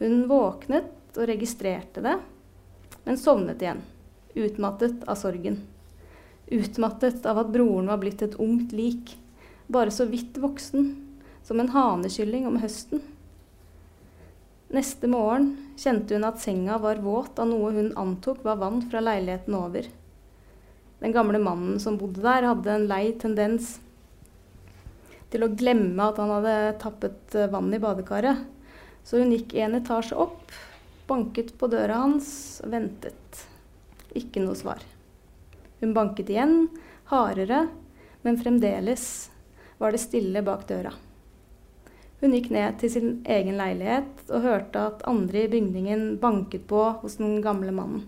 Hun 0.02 0.26
våknet 0.32 1.18
og 1.18 1.28
registrerte 1.30 2.04
det, 2.04 2.18
men 3.06 3.20
sovnet 3.20 3.62
igjen, 3.64 3.84
utmattet 4.34 5.06
av 5.08 5.20
sorgen. 5.20 5.62
Utmattet 6.52 7.26
av 7.30 7.44
at 7.44 7.52
broren 7.54 7.92
var 7.92 8.00
blitt 8.02 8.24
et 8.26 8.38
ungt 8.42 8.74
lik, 8.76 9.16
bare 9.72 9.92
så 9.94 10.08
vidt 10.10 10.40
voksen, 10.42 10.92
som 11.48 11.60
en 11.60 11.72
hanekylling 11.72 12.48
om 12.48 12.60
høsten. 12.64 13.04
Neste 14.72 15.08
morgen 15.12 15.50
kjente 15.76 16.16
hun 16.16 16.24
at 16.24 16.40
senga 16.40 16.78
var 16.80 17.02
våt 17.04 17.40
av 17.44 17.50
noe 17.50 17.74
hun 17.76 17.90
antok 18.00 18.40
var 18.46 18.62
vann 18.62 18.80
fra 18.88 19.02
leiligheten 19.04 19.58
over. 19.58 19.90
Den 21.02 21.12
gamle 21.12 21.42
mannen 21.44 21.80
som 21.84 21.98
bodde 22.00 22.24
der, 22.24 22.48
hadde 22.48 22.72
en 22.72 22.88
lei 22.88 23.12
tendens 23.20 23.74
til 25.32 25.44
å 25.44 25.52
glemme 25.52 26.08
at 26.08 26.22
han 26.22 26.32
hadde 26.38 26.56
tappet 26.80 27.36
eh, 27.36 27.50
vann 27.52 27.68
i 27.74 27.82
badekaret. 27.84 28.46
Så 29.04 29.20
hun 29.20 29.34
gikk 29.36 29.58
en 29.60 29.76
etasje 29.76 30.16
opp, 30.16 30.56
banket 31.10 31.52
på 31.60 31.68
døra 31.72 32.00
hans 32.06 32.62
og 32.64 32.72
ventet. 32.72 33.44
Ikke 34.16 34.44
noe 34.44 34.56
svar. 34.56 34.84
Hun 35.82 35.96
banket 35.98 36.32
igjen, 36.32 36.70
hardere, 37.12 37.66
men 38.24 38.40
fremdeles 38.40 39.06
var 39.82 39.92
det 39.92 40.06
stille 40.06 40.46
bak 40.46 40.68
døra. 40.70 40.94
Hun 42.22 42.36
gikk 42.38 42.52
ned 42.54 42.78
til 42.78 42.92
sin 42.94 43.14
egen 43.26 43.58
leilighet 43.58 44.28
og 44.30 44.44
hørte 44.46 44.82
at 44.92 45.06
andre 45.10 45.48
i 45.48 45.50
bygningen 45.50 46.20
banket 46.22 46.68
på 46.70 46.84
hos 47.02 47.18
den 47.18 47.40
gamle 47.42 47.74
mannen. 47.74 48.04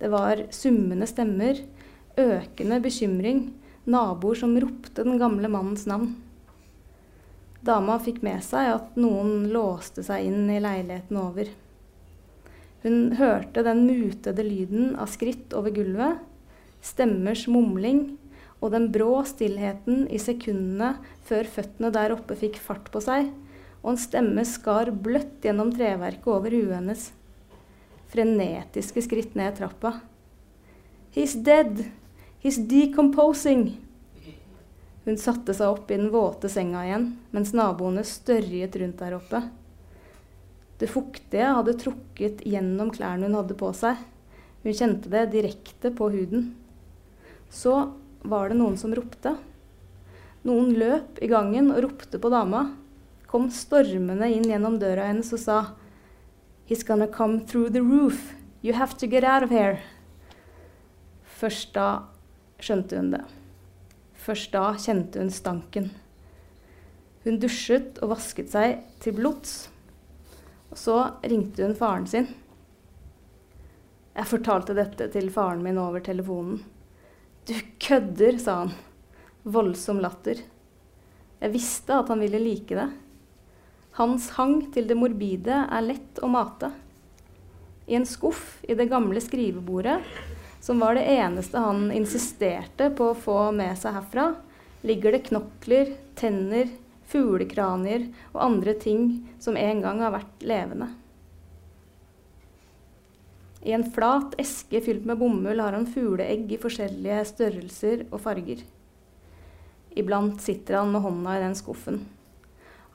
Det 0.00 0.10
var 0.12 0.42
summende 0.52 1.06
stemmer, 1.08 1.60
økende 2.18 2.80
bekymring, 2.82 3.44
naboer 3.86 4.40
som 4.42 4.56
ropte 4.58 5.06
den 5.06 5.20
gamle 5.22 5.48
mannens 5.48 5.86
navn. 5.86 6.16
Dama 7.66 7.96
fikk 8.02 8.20
med 8.26 8.42
seg 8.44 8.72
at 8.74 8.98
noen 8.98 9.48
låste 9.54 10.02
seg 10.06 10.26
inn 10.26 10.50
i 10.50 10.60
leiligheten 10.62 11.22
over. 11.22 11.48
Hun 12.82 13.16
hørte 13.18 13.62
den 13.66 13.86
mutede 13.86 14.44
lyden 14.46 14.92
av 14.98 15.10
skritt 15.14 15.54
over 15.56 15.74
gulvet, 15.74 16.18
stemmers 16.82 17.46
mumling 17.50 18.16
og 18.60 18.70
den 18.74 18.90
brå 18.94 19.22
stillheten 19.26 20.04
i 20.10 20.20
sekundene 20.22 20.96
før 21.26 21.48
føttene 21.50 21.90
der 21.94 22.14
oppe 22.14 22.36
fikk 22.38 22.58
fart 22.62 22.90
på 22.94 23.02
seg, 23.04 23.30
og 23.82 23.92
en 23.92 24.00
stemme 24.00 24.44
skar 24.48 24.90
bløtt 24.90 25.44
gjennom 25.44 25.72
treverket 25.74 26.30
over 26.32 26.54
huet 26.54 26.74
hennes. 26.78 27.08
Frenetiske 28.10 29.02
skritt 29.04 29.34
ned 29.38 29.58
trappa. 29.58 29.98
He's 31.14 31.34
dead! 31.34 31.86
He's 32.42 32.58
decomposing. 32.70 33.76
Hun 35.06 35.18
satte 35.18 35.54
seg 35.54 35.70
opp 35.70 35.90
i 35.90 35.98
den 35.98 36.10
våte 36.10 36.50
senga 36.50 36.82
igjen, 36.86 37.06
mens 37.34 37.52
naboene 37.54 38.02
størjet 38.06 38.74
rundt 38.80 39.02
der 39.02 39.16
oppe. 39.18 39.40
Det 40.76 40.90
fuktige 40.90 41.52
hadde 41.56 41.76
trukket 41.80 42.42
gjennom 42.44 42.90
klærne 42.94 43.30
hun 43.30 43.38
hadde 43.38 43.56
på 43.58 43.70
seg. 43.74 44.00
Hun 44.64 44.74
kjente 44.74 45.10
det 45.12 45.28
direkte 45.32 45.92
på 45.94 46.10
huden. 46.12 46.50
Så 47.50 47.74
var 48.26 48.50
det 48.50 48.58
noen 48.58 48.76
som 48.80 48.92
ropte. 48.94 49.36
Noen 50.46 50.76
løp 50.78 51.18
i 51.22 51.28
gangen 51.30 51.72
og 51.74 51.82
ropte 51.82 52.20
på 52.22 52.30
dama. 52.30 52.68
Kom 53.26 53.48
stormende 53.50 54.28
inn 54.30 54.46
gjennom 54.46 54.78
døra 54.78 55.08
hennes 55.08 55.32
og 55.34 55.42
sa 55.42 55.58
He's 56.66 56.86
gonna 56.86 57.06
come 57.06 57.40
through 57.46 57.70
the 57.70 57.82
roof. 57.82 58.34
You 58.62 58.74
have 58.74 58.96
to 58.98 59.06
get 59.06 59.24
out 59.24 59.42
of 59.42 59.50
here. 59.50 59.78
Først 61.22 61.74
da 61.74 62.06
skjønte 62.58 62.98
hun 62.98 63.12
det. 63.12 63.22
Først 64.14 64.52
da 64.54 64.72
kjente 64.80 65.20
hun 65.22 65.30
stanken. 65.30 65.90
Hun 67.26 67.38
dusjet 67.42 68.00
og 68.02 68.14
vasket 68.14 68.50
seg 68.54 68.80
til 69.02 69.14
blods. 69.18 69.68
Og 70.70 70.78
så 70.78 70.96
ringte 71.26 71.66
hun 71.66 71.76
faren 71.78 72.06
sin. 72.10 72.30
Jeg 74.16 74.30
fortalte 74.30 74.74
dette 74.78 75.10
til 75.12 75.30
faren 75.34 75.62
min 75.62 75.78
over 75.78 76.00
telefonen. 76.00 76.62
Du 77.46 77.54
kødder, 77.82 78.38
sa 78.42 78.62
han. 78.64 78.76
Voldsom 79.46 80.00
latter. 80.02 80.40
Jeg 81.38 81.52
visste 81.54 81.94
at 81.94 82.08
han 82.10 82.18
ville 82.18 82.40
like 82.42 82.74
det. 82.74 82.88
Hans 83.94 84.32
hang 84.34 84.56
til 84.74 84.88
det 84.90 84.96
morbide 84.98 85.60
er 85.70 85.84
lett 85.86 86.18
å 86.18 86.26
mate. 86.26 86.72
I 87.86 87.94
en 87.94 88.08
skuff 88.10 88.58
i 88.66 88.74
det 88.74 88.88
gamle 88.90 89.22
skrivebordet 89.22 90.00
som 90.58 90.82
var 90.82 90.98
det 90.98 91.06
eneste 91.14 91.62
han 91.62 91.92
insisterte 91.94 92.90
på 92.90 93.12
å 93.12 93.20
få 93.22 93.38
med 93.54 93.78
seg 93.78 93.94
herfra, 93.94 94.26
ligger 94.82 95.14
det 95.14 95.24
knokler, 95.30 95.94
tenner, 96.18 96.66
fuglekranier 97.06 98.10
og 98.32 98.42
andre 98.50 98.74
ting 98.82 99.28
som 99.38 99.54
en 99.54 99.82
gang 99.84 100.02
har 100.02 100.16
vært 100.18 100.42
levende. 100.42 100.90
I 103.62 103.78
en 103.78 103.86
flat 103.94 104.34
eske 104.42 104.82
fylt 104.82 105.06
med 105.06 105.22
bomull 105.22 105.62
har 105.62 105.78
han 105.78 105.86
fugleegg 105.86 106.50
i 106.50 106.58
forskjellige 106.66 107.28
størrelser 107.30 108.08
og 108.10 108.26
farger. 108.26 108.66
Iblant 109.96 110.40
sitter 110.44 110.80
han 110.80 110.92
med 110.92 111.04
hånda 111.04 111.36
i 111.36 111.44
den 111.44 111.56
skuffen. 111.58 112.02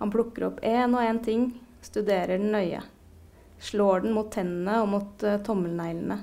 Han 0.02 0.12
plukker 0.14 0.48
opp 0.48 0.62
én 0.66 0.94
og 0.94 1.06
én 1.06 1.22
ting, 1.26 1.48
studerer 1.82 2.38
den 2.38 2.54
nøye. 2.54 2.82
Slår 3.62 4.06
den 4.06 4.14
mot 4.18 4.30
tennene 4.34 4.82
og 4.82 4.94
mot 4.96 5.26
uh, 5.26 5.40
tommelneglene 5.46 6.22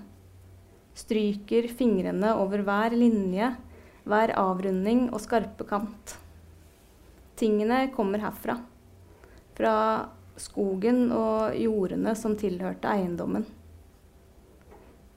stryker 0.99 1.69
fingrene 1.79 2.33
over 2.41 2.65
hver 2.67 2.95
linje, 2.97 3.53
hver 4.09 4.33
avrunding 4.41 5.09
og 5.13 5.23
skarpe 5.23 5.67
kant. 5.69 6.17
Tingene 7.39 7.87
kommer 7.95 8.23
herfra. 8.25 8.59
Fra 9.59 9.75
skogen 10.39 11.09
og 11.15 11.55
jordene 11.59 12.15
som 12.19 12.35
tilhørte 12.39 12.91
eiendommen. 12.91 13.47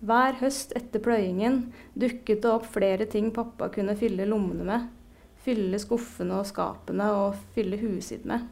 Hver 0.02 0.40
høst 0.40 0.74
etter 0.78 1.02
pløyingen 1.04 1.60
dukket 1.94 2.42
det 2.42 2.50
opp 2.50 2.66
flere 2.74 3.06
ting 3.10 3.30
pappa 3.34 3.70
kunne 3.74 3.98
fylle 3.98 4.26
lommene 4.30 4.66
med. 4.66 4.88
Fylle 5.42 5.80
skuffene 5.82 6.42
og 6.42 6.50
skapene 6.50 7.08
og 7.18 7.38
fylle 7.56 7.80
huet 7.82 8.06
sitt 8.06 8.26
med. 8.30 8.46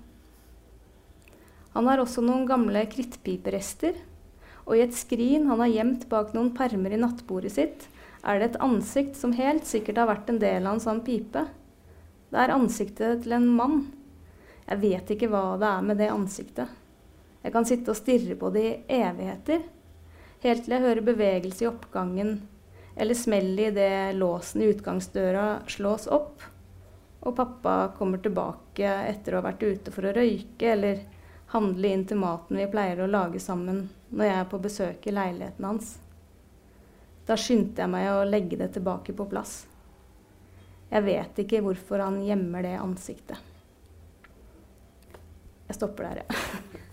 Han 1.75 1.85
har 1.85 2.01
også 2.01 2.23
noen 2.25 2.47
gamle 2.49 2.81
krittpiperester 2.89 3.99
og 4.69 4.77
i 4.77 4.83
et 4.85 4.93
skrin 4.93 5.47
han 5.49 5.63
har 5.63 5.71
gjemt 5.73 6.05
bak 6.11 6.35
noen 6.35 6.51
permer 6.53 6.93
i 6.93 7.01
nattbordet 7.01 7.55
sitt, 7.55 7.87
er 8.21 8.37
det 8.37 8.51
et 8.51 8.59
ansikt 8.61 9.15
som 9.17 9.33
helt 9.33 9.65
sikkert 9.65 9.97
har 9.97 10.09
vært 10.11 10.29
en 10.29 10.37
del 10.41 10.67
av 10.67 10.75
en 10.75 10.83
sånn 10.83 11.01
pipe. 11.05 11.47
Det 12.29 12.37
er 12.37 12.53
ansiktet 12.53 13.23
til 13.23 13.33
en 13.33 13.47
mann. 13.49 13.79
Jeg 14.69 14.81
vet 14.83 15.13
ikke 15.15 15.31
hva 15.31 15.57
det 15.57 15.71
er 15.71 15.87
med 15.87 15.97
det 15.97 16.11
ansiktet. 16.13 16.69
Jeg 17.41 17.55
kan 17.55 17.65
sitte 17.65 17.95
og 17.95 17.97
stirre 17.97 18.37
på 18.37 18.51
det 18.53 18.65
i 18.67 18.99
evigheter, 18.99 19.63
helt 20.43 20.65
til 20.65 20.75
jeg 20.75 20.85
hører 20.85 21.07
bevegelse 21.07 21.65
i 21.65 21.69
oppgangen, 21.71 22.35
eller 22.99 23.17
smell 23.17 23.53
i 23.57 23.71
det 23.73 24.19
låsen 24.19 24.61
i 24.61 24.69
utgangsdøra 24.69 25.47
slås 25.71 26.05
opp, 26.11 26.43
og 27.19 27.35
pappa 27.35 27.91
kommer 27.97 28.21
tilbake 28.23 28.89
etter 29.09 29.35
å 29.35 29.41
ha 29.41 29.49
vært 29.49 29.63
ute 29.63 29.91
for 29.91 30.07
å 30.07 30.13
røyke 30.15 30.71
eller 30.73 31.01
handle 31.51 31.91
inn 31.91 32.05
til 32.07 32.19
maten 32.21 32.59
vi 32.59 32.67
pleier 32.71 33.01
å 33.03 33.09
lage 33.09 33.41
sammen 33.43 33.87
når 34.09 34.25
jeg 34.25 34.37
er 34.37 34.47
på 34.51 34.61
besøk 34.63 35.07
i 35.07 35.15
leiligheten 35.15 35.67
hans. 35.67 35.97
Da 37.27 37.37
skyndte 37.37 37.83
jeg 37.83 37.91
meg 37.91 38.07
å 38.13 38.25
legge 38.25 38.57
det 38.57 38.71
tilbake 38.77 39.13
på 39.13 39.27
plass. 39.29 39.63
Jeg 40.89 41.05
vet 41.05 41.43
ikke 41.43 41.61
hvorfor 41.61 42.01
han 42.01 42.21
gjemmer 42.25 42.65
det 42.65 42.77
ansiktet. 42.79 43.37
Jeg 45.69 45.77
stopper 45.77 46.07
der, 46.07 46.23
ja. 46.23 46.39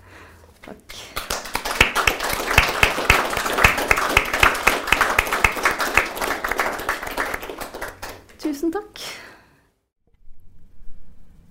Takk. 0.66 0.98
Tusen 8.42 8.74
takk. 8.74 9.00